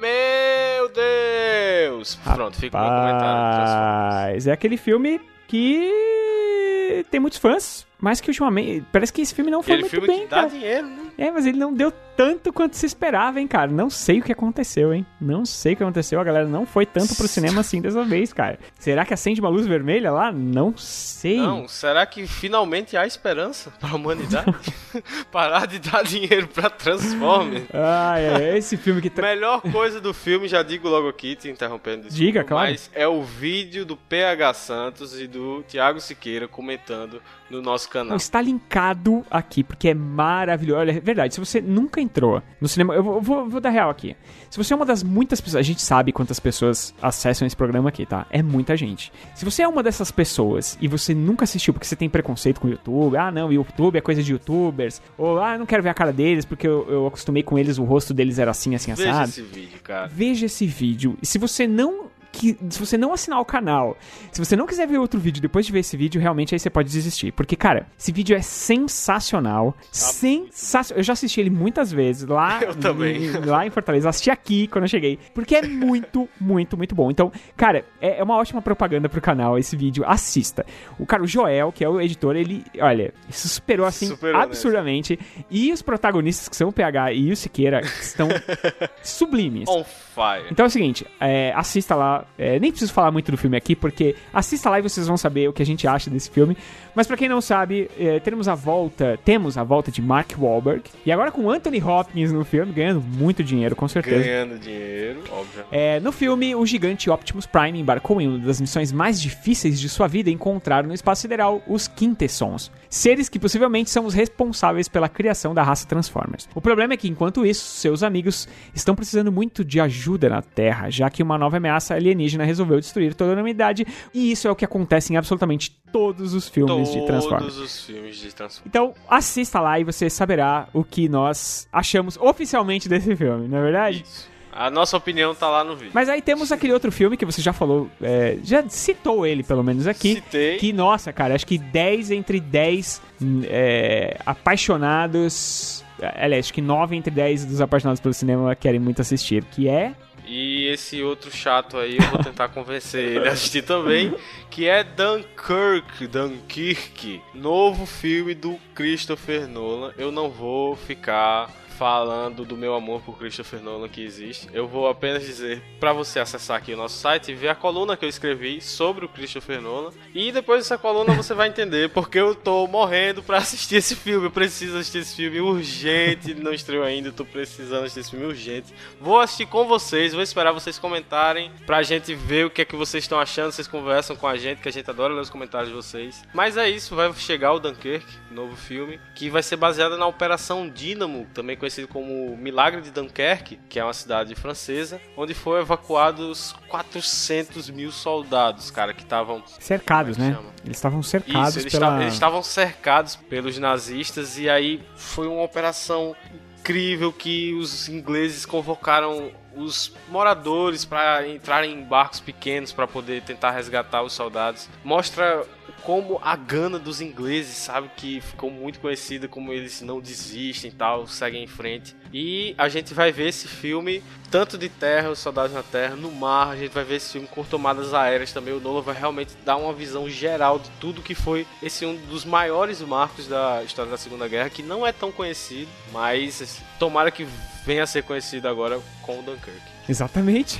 Meu 0.00 0.88
Deus! 0.88 2.14
Pronto, 2.24 2.56
fica 2.58 2.78
o 2.78 2.80
meu 2.80 2.88
comentário. 2.88 3.56
Transformers. 3.56 3.74
Rapaz, 3.74 4.46
é 4.46 4.52
aquele 4.52 4.78
filme 4.78 5.20
que 5.48 7.04
tem 7.10 7.20
muitos 7.20 7.38
fãs, 7.38 7.86
mas 8.00 8.22
que 8.22 8.30
ultimamente 8.30 8.86
parece 8.90 9.12
que 9.12 9.20
esse 9.20 9.34
filme 9.34 9.50
não 9.50 9.62
foi 9.62 9.74
Aquele 9.74 9.82
muito 9.82 9.90
filme 10.00 10.06
bem, 10.08 10.20
que 10.20 10.30
dá 10.30 10.36
cara. 10.36 10.48
dinheiro, 10.48 10.86
né? 10.86 11.05
É, 11.18 11.30
mas 11.30 11.46
ele 11.46 11.58
não 11.58 11.72
deu 11.72 11.92
tanto 12.16 12.52
quanto 12.52 12.74
se 12.76 12.86
esperava, 12.86 13.40
hein, 13.40 13.46
cara. 13.46 13.70
Não 13.70 13.90
sei 13.90 14.20
o 14.20 14.22
que 14.22 14.32
aconteceu, 14.32 14.92
hein. 14.92 15.04
Não 15.20 15.44
sei 15.44 15.74
o 15.74 15.76
que 15.76 15.82
aconteceu. 15.82 16.18
A 16.18 16.24
galera 16.24 16.46
não 16.46 16.64
foi 16.64 16.86
tanto 16.86 17.14
pro 17.14 17.28
cinema 17.28 17.60
assim 17.60 17.80
dessa 17.80 18.02
vez, 18.04 18.32
cara. 18.32 18.58
Será 18.78 19.04
que 19.04 19.12
acende 19.12 19.40
uma 19.40 19.50
luz 19.50 19.66
vermelha 19.66 20.10
lá? 20.10 20.32
Não 20.32 20.76
sei. 20.76 21.36
Não, 21.38 21.68
será 21.68 22.06
que 22.06 22.26
finalmente 22.26 22.96
há 22.96 23.06
esperança 23.06 23.70
pra 23.78 23.94
humanidade? 23.94 24.54
Parar 25.30 25.66
de 25.66 25.78
dar 25.78 26.02
dinheiro 26.04 26.48
pra 26.48 26.70
Transformers. 26.70 27.64
Ah, 27.72 28.18
é 28.18 28.56
esse 28.56 28.76
filme 28.76 29.02
que... 29.02 29.10
Tra... 29.10 29.28
Melhor 29.28 29.60
coisa 29.60 30.00
do 30.00 30.14
filme, 30.14 30.48
já 30.48 30.62
digo 30.62 30.88
logo 30.88 31.08
aqui, 31.08 31.36
te 31.36 31.48
interrompendo. 31.50 32.04
desculpa, 32.04 32.24
Diga, 32.24 32.44
claro. 32.44 32.70
Mas 32.70 32.90
é 32.94 33.06
o 33.06 33.22
vídeo 33.22 33.84
do 33.84 33.96
PH 33.96 34.54
Santos 34.54 35.20
e 35.20 35.26
do 35.26 35.62
Thiago 35.64 36.00
Siqueira 36.00 36.48
comentando 36.48 37.20
no 37.50 37.60
nosso 37.60 37.88
canal. 37.88 38.16
está 38.16 38.40
linkado 38.40 39.24
aqui, 39.30 39.62
porque 39.62 39.88
é 39.88 39.94
maravilhoso. 39.94 40.80
Olha, 40.80 41.00
verdade, 41.06 41.32
se 41.34 41.40
você 41.40 41.60
nunca 41.60 42.00
entrou 42.00 42.42
no 42.60 42.68
cinema, 42.68 42.94
eu 42.94 43.02
vou, 43.02 43.20
vou- 43.22 43.48
vou 43.48 43.60
dar 43.60 43.70
real 43.70 43.88
aqui. 43.88 44.14
Se 44.50 44.58
você 44.58 44.72
é 44.74 44.76
uma 44.76 44.84
das 44.84 45.02
muitas 45.02 45.40
pessoas, 45.40 45.60
a 45.60 45.62
gente 45.62 45.80
sabe 45.80 46.12
quantas 46.12 46.38
pessoas 46.38 46.94
acessam 47.00 47.46
esse 47.46 47.56
programa 47.56 47.88
aqui, 47.88 48.04
tá? 48.04 48.26
É 48.30 48.42
muita 48.42 48.76
gente. 48.76 49.12
Se 49.34 49.44
você 49.44 49.62
é 49.62 49.68
uma 49.68 49.82
dessas 49.82 50.10
pessoas 50.10 50.76
e 50.80 50.88
você 50.88 51.14
nunca 51.14 51.44
assistiu 51.44 51.72
porque 51.72 51.86
você 51.86 51.96
tem 51.96 52.08
preconceito 52.10 52.60
com 52.60 52.66
o 52.68 52.70
YouTube, 52.70 53.16
ah, 53.16 53.30
não, 53.30 53.52
YouTube 53.52 53.96
é 53.96 54.00
coisa 54.00 54.22
de 54.22 54.32
youtubers, 54.32 55.00
ou 55.16 55.40
ah, 55.40 55.54
eu 55.54 55.58
não 55.60 55.66
quero 55.66 55.82
ver 55.82 55.88
a 55.90 55.94
cara 55.94 56.12
deles 56.12 56.44
porque 56.44 56.66
eu, 56.66 56.86
eu 56.90 57.06
acostumei 57.06 57.42
com 57.42 57.58
eles, 57.58 57.78
o 57.78 57.84
rosto 57.84 58.12
deles 58.12 58.38
era 58.38 58.50
assim, 58.50 58.74
assim, 58.74 58.92
Veja 58.94 59.10
assado. 59.10 59.28
esse 59.30 59.42
vídeo, 59.42 59.78
cara. 59.82 60.06
Veja 60.12 60.46
esse 60.46 60.66
vídeo. 60.66 61.16
E 61.22 61.26
se 61.26 61.38
você 61.38 61.66
não 61.66 62.06
que 62.36 62.56
se 62.70 62.78
você 62.78 62.98
não 62.98 63.12
assinar 63.12 63.40
o 63.40 63.44
canal, 63.44 63.96
se 64.30 64.38
você 64.44 64.54
não 64.54 64.66
quiser 64.66 64.86
ver 64.86 64.98
outro 64.98 65.18
vídeo 65.18 65.40
depois 65.40 65.64
de 65.66 65.72
ver 65.72 65.80
esse 65.80 65.96
vídeo, 65.96 66.20
realmente 66.20 66.54
aí 66.54 66.58
você 66.58 66.68
pode 66.70 66.90
desistir. 66.90 67.32
Porque, 67.32 67.56
cara, 67.56 67.86
esse 67.98 68.12
vídeo 68.12 68.36
é 68.36 68.42
sensacional. 68.42 69.74
Sensacional. 69.90 70.98
Eu 71.00 71.02
já 71.02 71.12
assisti 71.14 71.40
ele 71.40 71.50
muitas 71.50 71.90
vezes 71.92 72.28
lá, 72.28 72.60
Eu 72.64 72.74
também. 72.74 73.24
em- 73.26 73.30
lá 73.44 73.66
em 73.66 73.70
Fortaleza. 73.70 74.08
Assisti 74.08 74.30
aqui 74.30 74.66
quando 74.68 74.84
eu 74.84 74.88
cheguei. 74.88 75.18
Porque 75.34 75.56
é 75.56 75.62
muito, 75.66 76.28
muito, 76.40 76.76
muito 76.76 76.94
bom. 76.94 77.10
Então, 77.10 77.32
cara, 77.56 77.84
é 78.00 78.16
é 78.18 78.22
uma 78.22 78.36
ótima 78.36 78.62
propaganda 78.62 79.08
pro 79.08 79.20
canal 79.20 79.58
esse 79.58 79.76
vídeo. 79.76 80.04
Assista. 80.06 80.64
O 80.98 81.04
cara, 81.06 81.22
o 81.22 81.26
Joel, 81.26 81.70
que 81.72 81.84
é 81.84 81.88
o 81.88 82.00
editor, 82.00 82.34
ele, 82.36 82.64
olha, 82.80 83.12
se 83.28 83.48
superou 83.48 83.84
assim 83.86 84.06
Superou, 84.06 84.40
absurdamente. 84.40 85.18
E 85.50 85.72
os 85.72 85.82
protagonistas, 85.82 86.48
que 86.48 86.56
são 86.56 86.68
o 86.68 86.72
PH 86.72 87.12
e 87.12 87.30
o 87.32 87.36
Siqueira, 87.36 87.80
estão 87.80 88.28
sublimes. 89.02 89.68
On 89.68 89.84
fire. 90.16 90.46
Então 90.50 90.64
é 90.64 90.66
o 90.68 90.70
seguinte, 90.70 91.06
é, 91.20 91.52
assista 91.54 91.94
lá. 91.94 92.24
é, 92.38 92.58
nem 92.58 92.70
preciso 92.70 92.92
falar 92.92 93.10
muito 93.10 93.30
do 93.30 93.36
filme 93.36 93.56
aqui, 93.56 93.76
porque 93.76 94.16
assista 94.32 94.70
lá 94.70 94.78
e 94.78 94.82
vocês 94.82 95.06
vão 95.06 95.18
saber 95.18 95.48
o 95.48 95.52
que 95.52 95.62
a 95.62 95.66
gente 95.66 95.86
acha 95.86 96.08
desse 96.08 96.30
filme. 96.30 96.56
Mas 96.96 97.06
pra 97.06 97.14
quem 97.14 97.28
não 97.28 97.42
sabe, 97.42 97.90
é, 97.98 98.18
teremos 98.20 98.48
a 98.48 98.54
volta, 98.54 99.18
temos 99.22 99.58
a 99.58 99.62
volta 99.62 99.92
de 99.92 100.00
Mark 100.00 100.32
Wahlberg. 100.38 100.82
E 101.04 101.12
agora 101.12 101.30
com 101.30 101.50
Anthony 101.50 101.82
Hopkins 101.82 102.32
no 102.32 102.42
filme, 102.42 102.72
ganhando 102.72 103.02
muito 103.02 103.44
dinheiro, 103.44 103.76
com 103.76 103.86
certeza. 103.86 104.24
Ganhando 104.24 104.58
dinheiro, 104.58 105.20
obviamente. 105.30 105.68
É, 105.70 106.00
no 106.00 106.10
filme, 106.10 106.54
o 106.54 106.64
gigante 106.64 107.10
Optimus 107.10 107.44
Prime 107.44 107.78
embarcou 107.78 108.18
em 108.18 108.28
uma 108.28 108.38
das 108.38 108.62
missões 108.62 108.92
mais 108.92 109.20
difíceis 109.20 109.78
de 109.78 109.90
sua 109.90 110.08
vida 110.08 110.30
encontrar 110.30 110.84
no 110.84 110.94
espaço 110.94 111.20
sideral 111.20 111.62
os 111.66 111.86
Quintessons, 111.86 112.72
seres 112.88 113.28
que 113.28 113.38
possivelmente 113.38 113.90
são 113.90 114.06
os 114.06 114.14
responsáveis 114.14 114.88
pela 114.88 115.06
criação 115.06 115.52
da 115.52 115.62
raça 115.62 115.86
Transformers. 115.86 116.48
O 116.54 116.62
problema 116.62 116.94
é 116.94 116.96
que, 116.96 117.08
enquanto 117.08 117.44
isso, 117.44 117.76
seus 117.78 118.02
amigos 118.02 118.48
estão 118.74 118.94
precisando 118.94 119.30
muito 119.30 119.62
de 119.62 119.78
ajuda 119.80 120.30
na 120.30 120.40
Terra, 120.40 120.88
já 120.88 121.10
que 121.10 121.22
uma 121.22 121.36
nova 121.36 121.58
ameaça 121.58 121.94
alienígena 121.94 122.44
resolveu 122.44 122.80
destruir 122.80 123.12
toda 123.12 123.32
a 123.32 123.34
humanidade, 123.34 123.86
e 124.14 124.32
isso 124.32 124.48
é 124.48 124.50
o 124.50 124.56
que 124.56 124.64
acontece 124.64 125.12
em 125.12 125.18
absolutamente 125.18 125.76
todos 125.92 126.34
os 126.34 126.48
filmes 126.48 126.92
de 126.92 127.04
Transformers. 127.06 127.54
Todos 127.54 127.58
os 127.58 127.84
filmes 127.84 128.16
de 128.16 128.34
Transformers. 128.34 128.66
Então, 128.66 128.94
assista 129.08 129.60
lá 129.60 129.78
e 129.78 129.84
você 129.84 130.10
saberá 130.10 130.68
o 130.72 130.84
que 130.84 131.08
nós 131.08 131.68
achamos 131.72 132.16
oficialmente 132.16 132.88
desse 132.88 133.14
filme, 133.16 133.48
não 133.48 133.58
é 133.58 133.62
verdade? 133.62 134.04
Isso. 134.06 134.36
A 134.56 134.70
nossa 134.70 134.96
opinião 134.96 135.34
tá 135.34 135.50
lá 135.50 135.62
no 135.62 135.76
vídeo. 135.76 135.90
Mas 135.92 136.08
aí 136.08 136.22
temos 136.22 136.50
aquele 136.50 136.72
outro 136.72 136.90
filme 136.90 137.14
que 137.14 137.26
você 137.26 137.42
já 137.42 137.52
falou, 137.52 137.90
é, 138.00 138.38
já 138.42 138.66
citou 138.70 139.26
ele 139.26 139.42
pelo 139.42 139.62
menos 139.62 139.86
aqui. 139.86 140.14
Citei. 140.14 140.56
Que, 140.56 140.72
nossa, 140.72 141.12
cara, 141.12 141.34
acho 141.34 141.46
que 141.46 141.58
10 141.58 142.10
entre 142.10 142.40
10 142.40 143.02
hum, 143.20 143.42
é, 143.44 144.16
apaixonados. 144.24 145.84
Aliás, 146.00 146.46
acho 146.46 146.54
que 146.54 146.62
9 146.62 146.96
entre 146.96 147.10
10 147.10 147.44
dos 147.44 147.60
apaixonados 147.60 148.00
pelo 148.00 148.14
cinema 148.14 148.56
querem 148.56 148.80
muito 148.80 149.02
assistir. 149.02 149.44
Que 149.44 149.68
é. 149.68 149.94
E 150.26 150.66
esse 150.66 151.02
outro 151.02 151.30
chato 151.30 151.78
aí, 151.78 151.98
eu 151.98 152.10
vou 152.10 152.22
tentar 152.22 152.48
convencer 152.48 153.16
ele 153.16 153.28
a 153.28 153.32
assistir 153.32 153.62
também, 153.62 154.12
que 154.50 154.66
é 154.66 154.82
Dunkirk, 154.82 156.06
Dunkirk, 156.08 157.22
novo 157.32 157.86
filme 157.86 158.34
do 158.34 158.58
Christopher 158.74 159.46
Nolan. 159.46 159.92
Eu 159.96 160.10
não 160.10 160.28
vou 160.28 160.74
ficar 160.74 161.48
falando 161.76 162.44
do 162.44 162.56
meu 162.56 162.74
amor 162.74 163.02
por 163.02 163.18
Christopher 163.18 163.60
Nolan 163.60 163.88
que 163.88 164.02
existe. 164.02 164.48
Eu 164.52 164.66
vou 164.66 164.88
apenas 164.88 165.24
dizer 165.24 165.62
para 165.78 165.92
você 165.92 166.18
acessar 166.18 166.56
aqui 166.56 166.72
o 166.72 166.76
nosso 166.76 166.98
site 166.98 167.30
e 167.30 167.34
ver 167.34 167.48
a 167.48 167.54
coluna 167.54 167.96
que 167.96 168.04
eu 168.04 168.08
escrevi 168.08 168.60
sobre 168.60 169.04
o 169.04 169.08
Christopher 169.08 169.60
Nolan. 169.60 169.90
E 170.14 170.32
depois 170.32 170.62
dessa 170.62 170.78
coluna 170.78 171.14
você 171.14 171.34
vai 171.34 171.48
entender 171.48 171.90
porque 171.90 172.18
eu 172.18 172.34
tô 172.34 172.66
morrendo 172.66 173.22
pra 173.22 173.38
assistir 173.38 173.76
esse 173.76 173.94
filme. 173.94 174.26
Eu 174.26 174.30
preciso 174.30 174.78
assistir 174.78 174.98
esse 174.98 175.16
filme 175.16 175.40
urgente. 175.40 176.34
Não 176.34 176.52
estreou 176.52 176.82
ainda, 176.82 177.12
tô 177.12 177.24
precisando 177.24 177.84
assistir 177.84 178.00
esse 178.00 178.10
filme 178.10 178.26
urgente. 178.26 178.72
Vou 179.00 179.20
assistir 179.20 179.46
com 179.46 179.66
vocês, 179.66 180.14
vou 180.14 180.22
esperar 180.22 180.52
vocês 180.52 180.78
comentarem 180.78 181.52
pra 181.66 181.82
gente 181.82 182.14
ver 182.14 182.46
o 182.46 182.50
que 182.50 182.62
é 182.62 182.64
que 182.64 182.76
vocês 182.76 183.04
estão 183.04 183.20
achando. 183.20 183.52
Vocês 183.52 183.68
conversam 183.68 184.16
com 184.16 184.26
a 184.26 184.36
gente, 184.36 184.62
que 184.62 184.68
a 184.68 184.72
gente 184.72 184.88
adora 184.88 185.12
ler 185.12 185.20
os 185.20 185.30
comentários 185.30 185.68
de 185.68 185.74
vocês. 185.74 186.24
Mas 186.32 186.56
é 186.56 186.68
isso, 186.68 186.96
vai 186.96 187.12
chegar 187.12 187.52
o 187.52 187.60
Dunkirk, 187.60 188.06
novo 188.30 188.56
filme, 188.56 188.98
que 189.14 189.28
vai 189.28 189.42
ser 189.42 189.56
baseado 189.56 189.98
na 189.98 190.06
Operação 190.06 190.68
Dínamo, 190.68 191.26
também 191.34 191.56
conhecido 191.66 191.88
como 191.88 192.36
Milagre 192.36 192.80
de 192.80 192.90
Dunkerque, 192.92 193.58
que 193.68 193.80
é 193.80 193.84
uma 193.84 193.92
cidade 193.92 194.34
francesa, 194.36 195.00
onde 195.16 195.34
foram 195.34 195.62
evacuados 195.62 196.54
400 196.68 197.68
mil 197.70 197.90
soldados, 197.90 198.70
cara, 198.70 198.94
que 198.94 199.02
estavam 199.02 199.42
Cercados, 199.58 200.16
é 200.16 200.20
né? 200.20 200.28
que 200.28 200.34
chama? 200.36 200.50
Eles 200.64 200.76
estavam 200.76 201.02
cercados 201.02 201.48
isso, 201.48 201.58
eles 201.60 201.72
pela. 201.72 202.02
eles 202.02 202.14
estavam 202.14 202.42
cercados 202.42 203.16
pelos 203.16 203.58
nazistas 203.58 204.38
e 204.38 204.48
aí 204.48 204.80
foi 204.94 205.26
uma 205.26 205.42
operação 205.42 206.14
incrível 206.60 207.12
que 207.12 207.52
os 207.54 207.88
ingleses 207.88 208.46
convocaram 208.46 209.32
os 209.56 209.92
moradores 210.08 210.84
para 210.84 211.26
entrarem 211.26 211.72
em 211.72 211.82
barcos 211.82 212.20
pequenos 212.20 212.72
para 212.72 212.86
poder 212.86 213.22
tentar 213.22 213.50
resgatar 213.52 214.02
os 214.02 214.12
soldados. 214.12 214.68
Mostra 214.84 215.46
como 215.82 216.18
a 216.22 216.34
gana 216.34 216.80
dos 216.80 217.00
ingleses, 217.00 217.56
sabe, 217.56 217.88
que 217.96 218.20
ficou 218.20 218.50
muito 218.50 218.80
conhecida 218.80 219.28
como 219.28 219.52
eles 219.52 219.80
não 219.82 220.00
desistem 220.00 220.70
e 220.70 220.74
tal, 220.74 221.06
seguem 221.06 221.44
em 221.44 221.46
frente. 221.46 221.94
E 222.12 222.54
a 222.58 222.68
gente 222.68 222.92
vai 222.92 223.12
ver 223.12 223.28
esse 223.28 223.46
filme 223.46 224.02
tanto 224.28 224.58
de 224.58 224.68
terra, 224.68 225.10
os 225.10 225.20
soldados 225.20 225.52
na 225.52 225.62
terra, 225.62 225.94
no 225.94 226.10
mar, 226.10 226.48
a 226.48 226.56
gente 226.56 226.72
vai 226.72 226.82
ver 226.82 226.96
esse 226.96 227.12
filme 227.12 227.28
com 227.28 227.44
tomadas 227.44 227.94
aéreas 227.94 228.32
também. 228.32 228.52
O 228.52 228.60
Nolan 228.60 228.82
vai 228.82 228.96
realmente 228.96 229.34
dar 229.44 229.56
uma 229.56 229.72
visão 229.72 230.10
geral 230.10 230.58
de 230.58 230.68
tudo 230.80 231.02
que 231.02 231.14
foi 231.14 231.46
esse 231.62 231.86
um 231.86 231.94
dos 232.06 232.24
maiores 232.24 232.80
marcos 232.80 233.28
da 233.28 233.62
história 233.62 233.90
da 233.90 233.96
Segunda 233.96 234.26
Guerra, 234.26 234.50
que 234.50 234.62
não 234.62 234.84
é 234.84 234.92
tão 234.92 235.12
conhecido, 235.12 235.70
mas 235.92 236.60
tomara 236.78 237.10
que 237.10 237.26
venha 237.66 237.82
a 237.82 237.86
ser 237.86 238.04
conhecido 238.04 238.48
agora 238.48 238.80
com 239.02 239.18
o 239.18 239.22
Dunkirk. 239.22 239.75
Exatamente. 239.88 240.58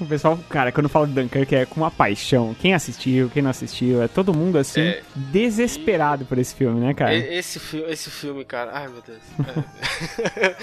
O 0.00 0.06
pessoal, 0.06 0.38
cara, 0.48 0.70
quando 0.70 0.88
fala 0.88 1.08
de 1.08 1.12
Dunkirk 1.12 1.52
é 1.56 1.66
com 1.66 1.80
uma 1.80 1.90
paixão. 1.90 2.54
Quem 2.60 2.72
assistiu, 2.72 3.28
quem 3.30 3.42
não 3.42 3.50
assistiu, 3.50 4.00
é 4.00 4.06
todo 4.06 4.32
mundo 4.32 4.56
assim, 4.56 4.80
É. 4.80 5.02
desesperado 5.16 6.24
por 6.24 6.38
esse 6.38 6.54
filme, 6.54 6.78
né, 6.80 6.94
cara? 6.94 7.14
E- 7.14 7.38
Esse, 7.38 7.58
esse 7.88 8.08
filme, 8.08 8.44
cara, 8.44 8.70
ai 8.74 8.86
meu 8.88 9.02
Deus. 9.04 9.18
É. 10.36 10.54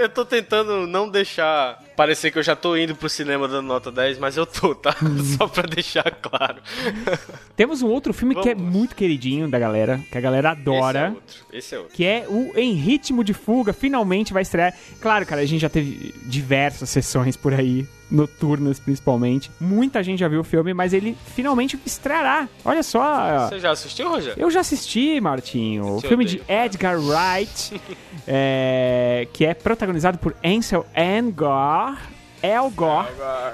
eu, 0.02 0.08
tô 0.08 0.24
tentando 0.24 0.88
não 0.88 1.08
deixar 1.08 1.80
parecer 1.96 2.32
que 2.32 2.38
eu 2.38 2.42
já 2.42 2.56
tô 2.56 2.76
indo 2.76 2.96
pro 2.96 3.08
cinema 3.08 3.46
dando 3.46 3.66
nota 3.66 3.92
10, 3.92 4.18
mas 4.18 4.36
eu 4.36 4.44
tô, 4.44 4.74
tá? 4.74 4.94
Só 5.38 5.46
pra 5.46 5.62
deixar 5.68 6.10
claro. 6.10 6.56
Temos 7.56 7.80
um 7.80 7.86
outro 7.88 8.12
filme 8.12 8.34
que 8.34 8.48
é 8.48 8.54
Vamos. 8.56 8.72
muito 8.72 8.96
queridinho 8.96 9.48
da 9.48 9.58
galera, 9.58 10.00
que 10.10 10.18
a 10.18 10.20
galera 10.20 10.48
Esse 10.50 10.58
é 10.58 10.60
adora. 10.62 11.10
outro. 11.14 11.36
Esse 11.52 11.74
é 11.76 11.78
outro. 11.78 11.94
Que 11.94 12.04
é 12.04 12.26
o 12.28 12.52
Em 12.56 12.72
Ritmo 12.72 13.22
de 13.22 13.32
Fuga, 13.32 13.72
finalmente 13.72 14.32
vai 14.32 14.42
estrear. 14.42 14.74
Claro, 15.00 15.24
cara, 15.24 15.42
a 15.42 15.46
gente 15.46 15.60
já 15.60 15.68
teve 15.68 16.12
diversas 16.24 16.90
sessões 16.90 17.23
por 17.36 17.54
aí, 17.54 17.86
noturnas 18.10 18.78
principalmente. 18.78 19.50
Muita 19.60 20.02
gente 20.02 20.20
já 20.20 20.28
viu 20.28 20.40
o 20.40 20.44
filme, 20.44 20.74
mas 20.74 20.92
ele 20.92 21.16
finalmente 21.34 21.78
estreará. 21.84 22.48
Olha 22.64 22.82
só. 22.82 23.48
Você 23.48 23.58
já 23.58 23.70
assistiu, 23.70 24.08
Rogério? 24.08 24.40
Eu 24.40 24.50
já 24.50 24.60
assisti, 24.60 25.20
Martinho, 25.20 25.96
o 25.96 26.00
Te 26.00 26.08
filme 26.08 26.24
odeio, 26.24 26.40
de 26.44 26.52
Edgar 26.52 26.98
Wright, 26.98 27.80
é, 28.26 29.26
que 29.32 29.44
é 29.44 29.54
protagonizado 29.54 30.18
por 30.18 30.34
Ansel 30.44 30.86
Elgort, 30.94 31.98
Elgort, 32.46 33.08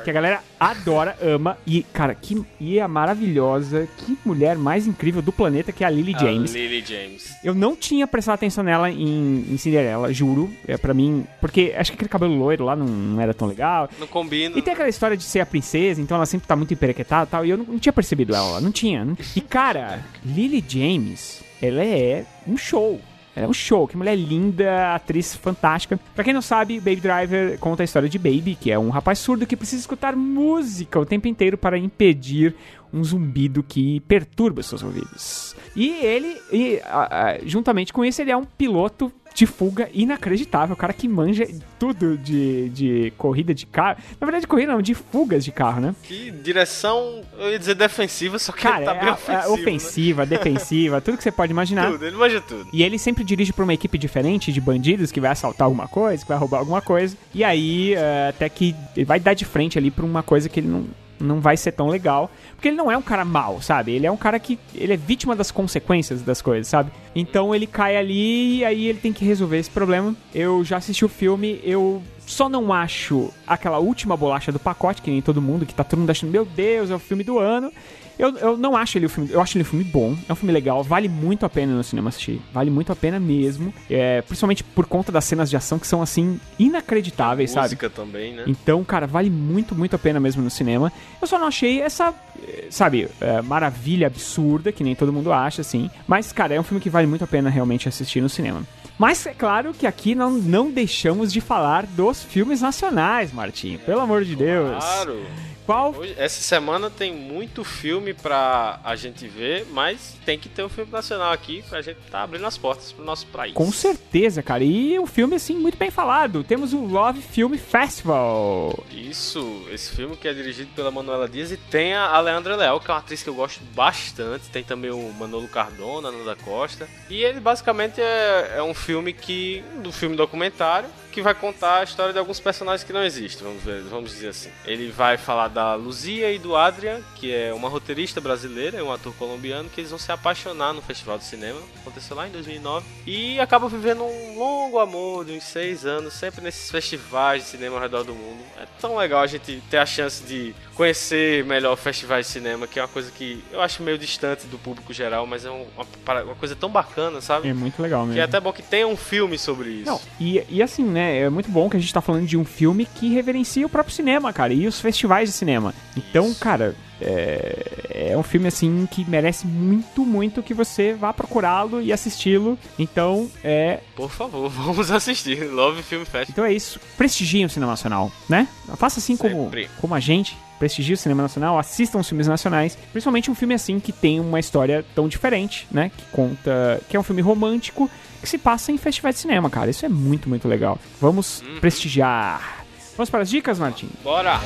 que 0.04 0.10
a 0.10 0.12
galera 0.12 0.40
adora, 0.58 1.16
ama, 1.22 1.56
e, 1.66 1.82
cara, 1.82 2.14
que 2.14 2.42
e 2.60 2.78
a 2.80 2.88
maravilhosa, 2.88 3.88
que 3.98 4.18
mulher 4.24 4.56
mais 4.56 4.86
incrível 4.86 5.22
do 5.22 5.32
planeta, 5.32 5.72
que 5.72 5.84
é 5.84 5.86
a 5.86 5.90
Lily 5.90 6.12
James. 6.18 6.54
A 6.54 6.58
Lily 6.58 6.84
James. 6.86 7.30
Eu 7.44 7.54
não 7.54 7.74
tinha 7.76 8.06
prestado 8.06 8.34
atenção 8.34 8.64
nela 8.64 8.90
em, 8.90 9.46
em 9.50 9.56
Cinderela, 9.56 10.12
juro, 10.12 10.50
é 10.66 10.76
para 10.76 10.92
mim, 10.94 11.26
porque 11.40 11.74
acho 11.76 11.92
que 11.92 11.96
aquele 11.96 12.08
cabelo 12.08 12.34
loiro 12.36 12.64
lá 12.64 12.74
não, 12.76 12.86
não 12.86 13.20
era 13.20 13.32
tão 13.34 13.46
legal. 13.48 13.88
Não 13.98 14.06
combina. 14.06 14.58
E 14.58 14.62
tem 14.62 14.72
aquela 14.74 14.88
história 14.88 15.16
de 15.16 15.22
ser 15.24 15.40
a 15.40 15.46
princesa, 15.46 16.00
então 16.00 16.16
ela 16.16 16.26
sempre 16.26 16.46
tá 16.46 16.56
muito 16.56 16.72
emperequetada 16.74 17.24
e 17.26 17.30
tal, 17.30 17.46
e 17.46 17.50
eu 17.50 17.56
não, 17.56 17.64
não 17.64 17.78
tinha 17.78 17.92
percebido 17.92 18.34
ela 18.34 18.60
não 18.60 18.72
tinha. 18.72 19.04
não- 19.04 19.16
E 19.36 19.40
cara, 19.40 20.00
Lily 20.24 20.64
James, 20.66 21.42
ela 21.62 21.84
é 21.84 22.24
um 22.46 22.56
show. 22.56 23.00
É 23.36 23.46
um 23.46 23.52
show, 23.52 23.86
que 23.86 23.96
mulher 23.96 24.16
linda, 24.16 24.94
atriz 24.94 25.34
fantástica. 25.36 25.98
Pra 26.14 26.24
quem 26.24 26.32
não 26.34 26.42
sabe, 26.42 26.78
Baby 26.80 26.96
Driver 26.96 27.58
conta 27.58 27.82
a 27.82 27.84
história 27.84 28.08
de 28.08 28.18
Baby, 28.18 28.56
que 28.60 28.70
é 28.72 28.78
um 28.78 28.90
rapaz 28.90 29.18
surdo 29.20 29.46
que 29.46 29.56
precisa 29.56 29.80
escutar 29.80 30.16
música 30.16 30.98
o 30.98 31.06
tempo 31.06 31.28
inteiro 31.28 31.56
para 31.56 31.78
impedir 31.78 32.54
um 32.92 33.04
zumbido 33.04 33.62
que 33.62 34.00
perturba 34.00 34.62
seus 34.64 34.82
ouvidos. 34.82 35.54
E 35.76 35.90
ele, 36.04 36.36
e, 36.52 36.80
a- 36.84 37.30
a- 37.30 37.38
juntamente 37.44 37.92
com 37.92 38.04
isso, 38.04 38.20
ele 38.20 38.32
é 38.32 38.36
um 38.36 38.44
piloto 38.44 39.12
de 39.34 39.46
fuga 39.46 39.88
inacreditável, 39.92 40.74
o 40.74 40.76
cara 40.76 40.92
que 40.92 41.08
manja 41.08 41.46
tudo 41.78 42.16
de, 42.18 42.68
de 42.70 43.12
corrida 43.16 43.54
de 43.54 43.66
carro. 43.66 43.98
Na 44.20 44.26
verdade, 44.26 44.46
corrida 44.46 44.72
não, 44.72 44.82
de 44.82 44.94
fugas 44.94 45.44
de 45.44 45.52
carro, 45.52 45.80
né? 45.80 45.94
Que 46.02 46.30
direção, 46.30 47.22
eu 47.38 47.50
ia 47.52 47.58
dizer 47.58 47.74
defensiva, 47.74 48.38
só 48.38 48.52
que 48.52 48.62
Cara, 48.62 48.76
ele 48.76 48.84
tá 48.84 48.94
é, 48.94 49.00
bem 49.00 49.08
é 49.08 49.12
ofensivo. 49.12 49.38
né? 49.40 49.48
ofensiva, 49.62 50.26
defensiva, 50.26 51.00
tudo 51.00 51.16
que 51.16 51.22
você 51.22 51.30
pode 51.32 51.52
imaginar. 51.52 51.90
Tudo, 51.90 52.06
ele 52.06 52.16
manja 52.16 52.40
tudo. 52.40 52.66
E 52.72 52.82
ele 52.82 52.98
sempre 52.98 53.24
dirige 53.24 53.52
pra 53.52 53.64
uma 53.64 53.74
equipe 53.74 53.96
diferente 53.96 54.52
de 54.52 54.60
bandidos 54.60 55.10
que 55.12 55.20
vai 55.20 55.30
assaltar 55.30 55.64
alguma 55.64 55.88
coisa, 55.88 56.22
que 56.22 56.28
vai 56.28 56.38
roubar 56.38 56.58
alguma 56.58 56.82
coisa. 56.82 57.16
E 57.34 57.42
aí, 57.44 57.94
é, 57.94 58.28
até 58.28 58.48
que 58.48 58.74
ele 58.96 59.04
vai 59.04 59.20
dar 59.20 59.34
de 59.34 59.44
frente 59.44 59.78
ali 59.78 59.90
pra 59.90 60.04
uma 60.04 60.22
coisa 60.22 60.48
que 60.48 60.60
ele 60.60 60.68
não, 60.68 60.84
não 61.20 61.40
vai 61.40 61.56
ser 61.56 61.72
tão 61.72 61.88
legal. 61.88 62.30
Porque 62.54 62.68
ele 62.68 62.76
não 62.76 62.90
é 62.90 62.96
um 62.96 63.02
cara 63.02 63.24
mau, 63.24 63.60
sabe? 63.60 63.92
Ele 63.92 64.06
é 64.06 64.10
um 64.10 64.16
cara 64.16 64.38
que. 64.38 64.58
Ele 64.74 64.92
é 64.92 64.96
vítima 64.96 65.36
das 65.36 65.50
consequências 65.50 66.22
das 66.22 66.42
coisas, 66.42 66.66
sabe? 66.66 66.90
Então 67.14 67.54
ele 67.54 67.66
cai 67.66 67.96
ali 67.96 68.58
e 68.58 68.64
aí 68.64 68.86
ele 68.86 68.98
tem 68.98 69.12
que 69.12 69.24
resolver 69.24 69.58
esse 69.58 69.70
problema. 69.70 70.14
Eu 70.34 70.64
já 70.64 70.76
assisti 70.76 71.04
o 71.04 71.08
filme, 71.08 71.60
eu. 71.62 72.02
Só 72.26 72.48
não 72.48 72.72
acho 72.72 73.30
aquela 73.44 73.78
última 73.78 74.16
bolacha 74.16 74.52
do 74.52 74.58
pacote, 74.60 75.02
que 75.02 75.10
nem 75.10 75.20
todo 75.20 75.42
mundo, 75.42 75.66
que 75.66 75.74
tá 75.74 75.82
todo 75.82 75.98
mundo 75.98 76.10
achando, 76.10 76.30
meu 76.30 76.44
Deus, 76.44 76.88
é 76.88 76.94
o 76.94 76.98
filme 76.98 77.24
do 77.24 77.40
ano. 77.40 77.72
Eu, 78.20 78.36
eu 78.36 78.56
não 78.56 78.76
acho 78.76 78.98
ele 78.98 79.06
o 79.06 79.08
filme. 79.08 79.30
Eu 79.32 79.40
acho 79.40 79.56
ele 79.56 79.62
um 79.62 79.66
filme 79.66 79.84
bom. 79.84 80.14
É 80.28 80.32
um 80.32 80.36
filme 80.36 80.52
legal. 80.52 80.82
Vale 80.84 81.08
muito 81.08 81.46
a 81.46 81.48
pena 81.48 81.72
no 81.72 81.82
cinema 81.82 82.10
assistir. 82.10 82.40
Vale 82.52 82.70
muito 82.70 82.92
a 82.92 82.96
pena 82.96 83.18
mesmo. 83.18 83.72
É, 83.88 84.20
principalmente 84.20 84.62
por 84.62 84.84
conta 84.84 85.10
das 85.10 85.24
cenas 85.24 85.48
de 85.48 85.56
ação 85.56 85.78
que 85.78 85.86
são 85.86 86.02
assim 86.02 86.38
inacreditáveis, 86.58 87.50
sabe? 87.50 87.68
Música 87.68 87.88
também, 87.88 88.34
né? 88.34 88.44
Então, 88.46 88.84
cara, 88.84 89.06
vale 89.06 89.30
muito, 89.30 89.74
muito 89.74 89.96
a 89.96 89.98
pena 89.98 90.20
mesmo 90.20 90.42
no 90.42 90.50
cinema. 90.50 90.92
Eu 91.20 91.26
só 91.26 91.38
não 91.38 91.46
achei 91.46 91.80
essa, 91.80 92.12
eh, 92.46 92.66
sabe, 92.68 93.08
eh, 93.20 93.40
maravilha 93.40 94.06
absurda, 94.06 94.70
que 94.70 94.84
nem 94.84 94.94
todo 94.94 95.12
mundo 95.12 95.32
acha, 95.32 95.62
assim. 95.62 95.90
Mas, 96.06 96.30
cara, 96.30 96.54
é 96.54 96.60
um 96.60 96.64
filme 96.64 96.80
que 96.80 96.90
vale 96.90 97.06
muito 97.06 97.24
a 97.24 97.26
pena 97.26 97.48
realmente 97.48 97.88
assistir 97.88 98.20
no 98.20 98.28
cinema. 98.28 98.62
Mas 98.98 99.24
é 99.24 99.32
claro 99.32 99.72
que 99.72 99.86
aqui 99.86 100.14
não, 100.14 100.32
não 100.32 100.70
deixamos 100.70 101.32
de 101.32 101.40
falar 101.40 101.86
dos 101.86 102.22
filmes 102.22 102.60
nacionais, 102.60 103.32
Martim. 103.32 103.78
Pelo 103.78 104.02
amor 104.02 104.24
de 104.26 104.36
Deus. 104.36 104.76
Claro. 104.76 105.22
Qual 105.70 105.94
Hoje- 105.94 106.16
essa 106.18 106.42
semana 106.42 106.90
tem 106.90 107.14
muito 107.14 107.62
filme 107.62 108.12
pra 108.12 108.80
a 108.82 108.96
gente 108.96 109.28
ver, 109.28 109.66
mas 109.70 110.16
tem 110.26 110.36
que 110.36 110.48
ter 110.48 110.64
um 110.64 110.68
filme 110.68 110.90
nacional 110.90 111.32
aqui 111.32 111.62
pra 111.68 111.80
gente 111.80 111.98
tá 112.10 112.22
abrindo 112.24 112.44
as 112.44 112.58
portas 112.58 112.90
pro 112.90 113.04
nosso 113.04 113.24
país. 113.28 113.54
Com 113.54 113.70
certeza, 113.70 114.42
cara. 114.42 114.64
E 114.64 114.98
um 114.98 115.06
filme, 115.06 115.36
assim, 115.36 115.54
muito 115.54 115.78
bem 115.78 115.88
falado. 115.88 116.42
Temos 116.42 116.72
o 116.72 116.84
Love 116.84 117.22
Film 117.22 117.54
Festival. 117.56 118.84
Isso, 118.90 119.64
esse 119.70 119.94
filme 119.94 120.16
que 120.16 120.26
é 120.26 120.34
dirigido 120.34 120.70
pela 120.74 120.90
Manuela 120.90 121.28
Dias 121.28 121.52
e 121.52 121.56
tem 121.56 121.94
a 121.94 122.18
Leandra 122.20 122.56
Leal, 122.56 122.80
que 122.80 122.90
é 122.90 122.94
uma 122.94 122.98
atriz 122.98 123.22
que 123.22 123.28
eu 123.28 123.34
gosto 123.34 123.60
bastante. 123.72 124.48
Tem 124.50 124.64
também 124.64 124.90
o 124.90 125.12
Manolo 125.12 125.46
Cardona, 125.46 126.08
a 126.08 126.12
Nanda 126.12 126.34
Costa. 126.34 126.88
E 127.08 127.22
ele 127.22 127.38
basicamente 127.38 128.00
é, 128.00 128.54
é 128.56 128.62
um 128.62 128.74
filme 128.74 129.12
que. 129.12 129.62
do 129.82 129.92
filme 129.92 130.16
documentário 130.16 130.88
que 131.10 131.22
vai 131.22 131.34
contar 131.34 131.80
a 131.80 131.84
história 131.84 132.12
de 132.12 132.18
alguns 132.18 132.40
personagens 132.40 132.84
que 132.84 132.92
não 132.92 133.04
existem, 133.04 133.46
vamos 133.46 133.62
ver, 133.62 133.82
vamos 133.82 134.10
dizer 134.10 134.28
assim. 134.28 134.50
Ele 134.64 134.90
vai 134.90 135.16
falar 135.16 135.48
da 135.48 135.74
Luzia 135.74 136.32
e 136.32 136.38
do 136.38 136.56
Adrian, 136.56 137.00
que 137.16 137.32
é 137.32 137.52
uma 137.52 137.68
roteirista 137.68 138.20
brasileira 138.20 138.78
e 138.78 138.82
um 138.82 138.92
ator 138.92 139.14
colombiano, 139.14 139.68
que 139.68 139.80
eles 139.80 139.90
vão 139.90 139.98
se 139.98 140.12
apaixonar 140.12 140.72
no 140.72 140.82
Festival 140.82 141.18
de 141.18 141.24
Cinema, 141.24 141.60
aconteceu 141.80 142.16
lá 142.16 142.26
em 142.26 142.30
2009, 142.30 142.86
e 143.06 143.40
acabam 143.40 143.68
vivendo 143.68 144.04
um 144.04 144.38
longo 144.38 144.78
amor 144.78 145.24
de 145.24 145.32
uns 145.32 145.44
seis 145.44 145.84
anos, 145.84 146.14
sempre 146.14 146.40
nesses 146.40 146.70
festivais 146.70 147.44
de 147.44 147.48
cinema 147.50 147.76
ao 147.76 147.82
redor 147.82 148.04
do 148.04 148.14
mundo. 148.14 148.42
É 148.58 148.66
tão 148.80 148.96
legal 148.96 149.22
a 149.22 149.26
gente 149.26 149.62
ter 149.68 149.78
a 149.78 149.86
chance 149.86 150.22
de 150.22 150.54
conhecer 150.80 151.44
melhor 151.44 151.76
festivais 151.76 152.24
de 152.24 152.32
cinema, 152.32 152.66
que 152.66 152.78
é 152.78 152.82
uma 152.82 152.88
coisa 152.88 153.10
que 153.10 153.44
eu 153.52 153.60
acho 153.60 153.82
meio 153.82 153.98
distante 153.98 154.46
do 154.46 154.56
público 154.56 154.94
geral, 154.94 155.26
mas 155.26 155.44
é 155.44 155.50
um- 155.50 155.66
uma, 155.76 156.22
uma 156.22 156.34
coisa 156.34 156.56
tão 156.56 156.70
bacana, 156.70 157.20
sabe? 157.20 157.48
É 157.48 157.52
muito 157.52 157.82
legal 157.82 158.00
mesmo. 158.00 158.14
Que 158.14 158.20
é 158.20 158.22
até 158.22 158.40
bom 158.40 158.50
que 158.50 158.62
tenha 158.62 158.88
um 158.88 158.96
filme 158.96 159.36
sobre 159.36 159.68
isso. 159.68 159.84
Não, 159.90 160.00
e, 160.18 160.42
e 160.48 160.62
assim, 160.62 160.82
né, 160.82 161.18
é 161.18 161.28
muito 161.28 161.50
bom 161.50 161.68
que 161.68 161.76
a 161.76 161.80
gente 161.80 161.92
tá 161.92 162.00
falando 162.00 162.26
de 162.26 162.34
um 162.34 162.46
filme 162.46 162.86
que 162.94 163.12
reverencia 163.12 163.66
o 163.66 163.68
próprio 163.68 163.94
cinema, 163.94 164.32
cara, 164.32 164.54
e 164.54 164.66
os 164.66 164.80
festivais 164.80 165.28
de 165.28 165.34
cinema. 165.34 165.74
Então, 165.94 166.28
Isso. 166.30 166.40
cara, 166.40 166.74
é, 166.98 168.10
é 168.12 168.16
um 168.16 168.22
filme, 168.22 168.48
assim, 168.48 168.88
que 168.90 169.04
merece 169.04 169.46
muito, 169.46 170.02
muito 170.06 170.42
que 170.42 170.54
você 170.54 170.94
vá 170.94 171.12
procurá-lo 171.12 171.82
e 171.82 171.92
assisti-lo. 171.92 172.58
Então, 172.78 173.30
é... 173.44 173.80
Por 173.94 174.10
favor, 174.10 174.48
vamos 174.50 174.90
assistir. 174.90 175.44
Love 175.44 175.82
Film 175.82 176.04
Fest. 176.06 176.30
Então 176.30 176.42
é 176.44 176.54
isso. 176.54 176.80
Prestigiem 176.96 177.44
o 177.44 177.50
cinema 177.50 177.72
nacional, 177.72 178.10
né? 178.26 178.48
Faça 178.76 178.98
assim 178.98 179.14
como, 179.14 179.50
como 179.78 179.94
a 179.94 180.00
gente. 180.00 180.34
Prestigie 180.60 180.92
o 180.92 180.96
cinema 180.96 181.22
nacional, 181.22 181.58
assistam 181.58 181.98
os 181.98 182.08
filmes 182.08 182.28
nacionais. 182.28 182.76
Principalmente 182.92 183.30
um 183.30 183.34
filme 183.34 183.54
assim 183.54 183.80
que 183.80 183.90
tem 183.90 184.20
uma 184.20 184.38
história 184.38 184.84
tão 184.94 185.08
diferente, 185.08 185.66
né? 185.72 185.90
Que 185.96 186.04
conta... 186.12 186.80
Que 186.88 186.96
é 186.96 187.00
um 187.00 187.02
filme 187.02 187.22
romântico 187.22 187.90
que 188.20 188.28
se 188.28 188.36
passa 188.36 188.70
em 188.70 188.76
festivais 188.76 189.14
de 189.16 189.22
cinema, 189.22 189.48
cara. 189.48 189.70
Isso 189.70 189.86
é 189.86 189.88
muito, 189.88 190.28
muito 190.28 190.46
legal. 190.46 190.78
Vamos 191.00 191.42
prestigiar. 191.62 192.64
Vamos 192.94 193.08
para 193.08 193.22
as 193.22 193.30
dicas, 193.30 193.58
Martin? 193.58 193.88
Bora! 194.04 194.38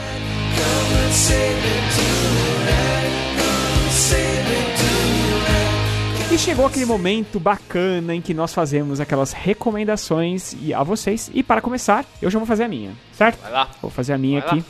E 6.30 6.38
chegou 6.38 6.66
aquele 6.66 6.84
momento 6.84 7.38
bacana 7.38 8.14
em 8.14 8.20
que 8.20 8.34
nós 8.34 8.52
fazemos 8.52 8.98
aquelas 9.00 9.32
recomendações 9.32 10.54
e 10.60 10.74
a 10.74 10.82
vocês. 10.82 11.30
E 11.32 11.42
para 11.42 11.60
começar, 11.60 12.04
eu 12.20 12.30
já 12.30 12.38
vou 12.38 12.46
fazer 12.46 12.64
a 12.64 12.68
minha, 12.68 12.92
certo? 13.12 13.40
Vai 13.40 13.52
lá. 13.52 13.68
Vou 13.80 13.90
fazer 13.90 14.12
a 14.12 14.18
minha 14.18 14.40
Vai 14.40 14.48
aqui. 14.50 14.58
lá. 14.58 14.64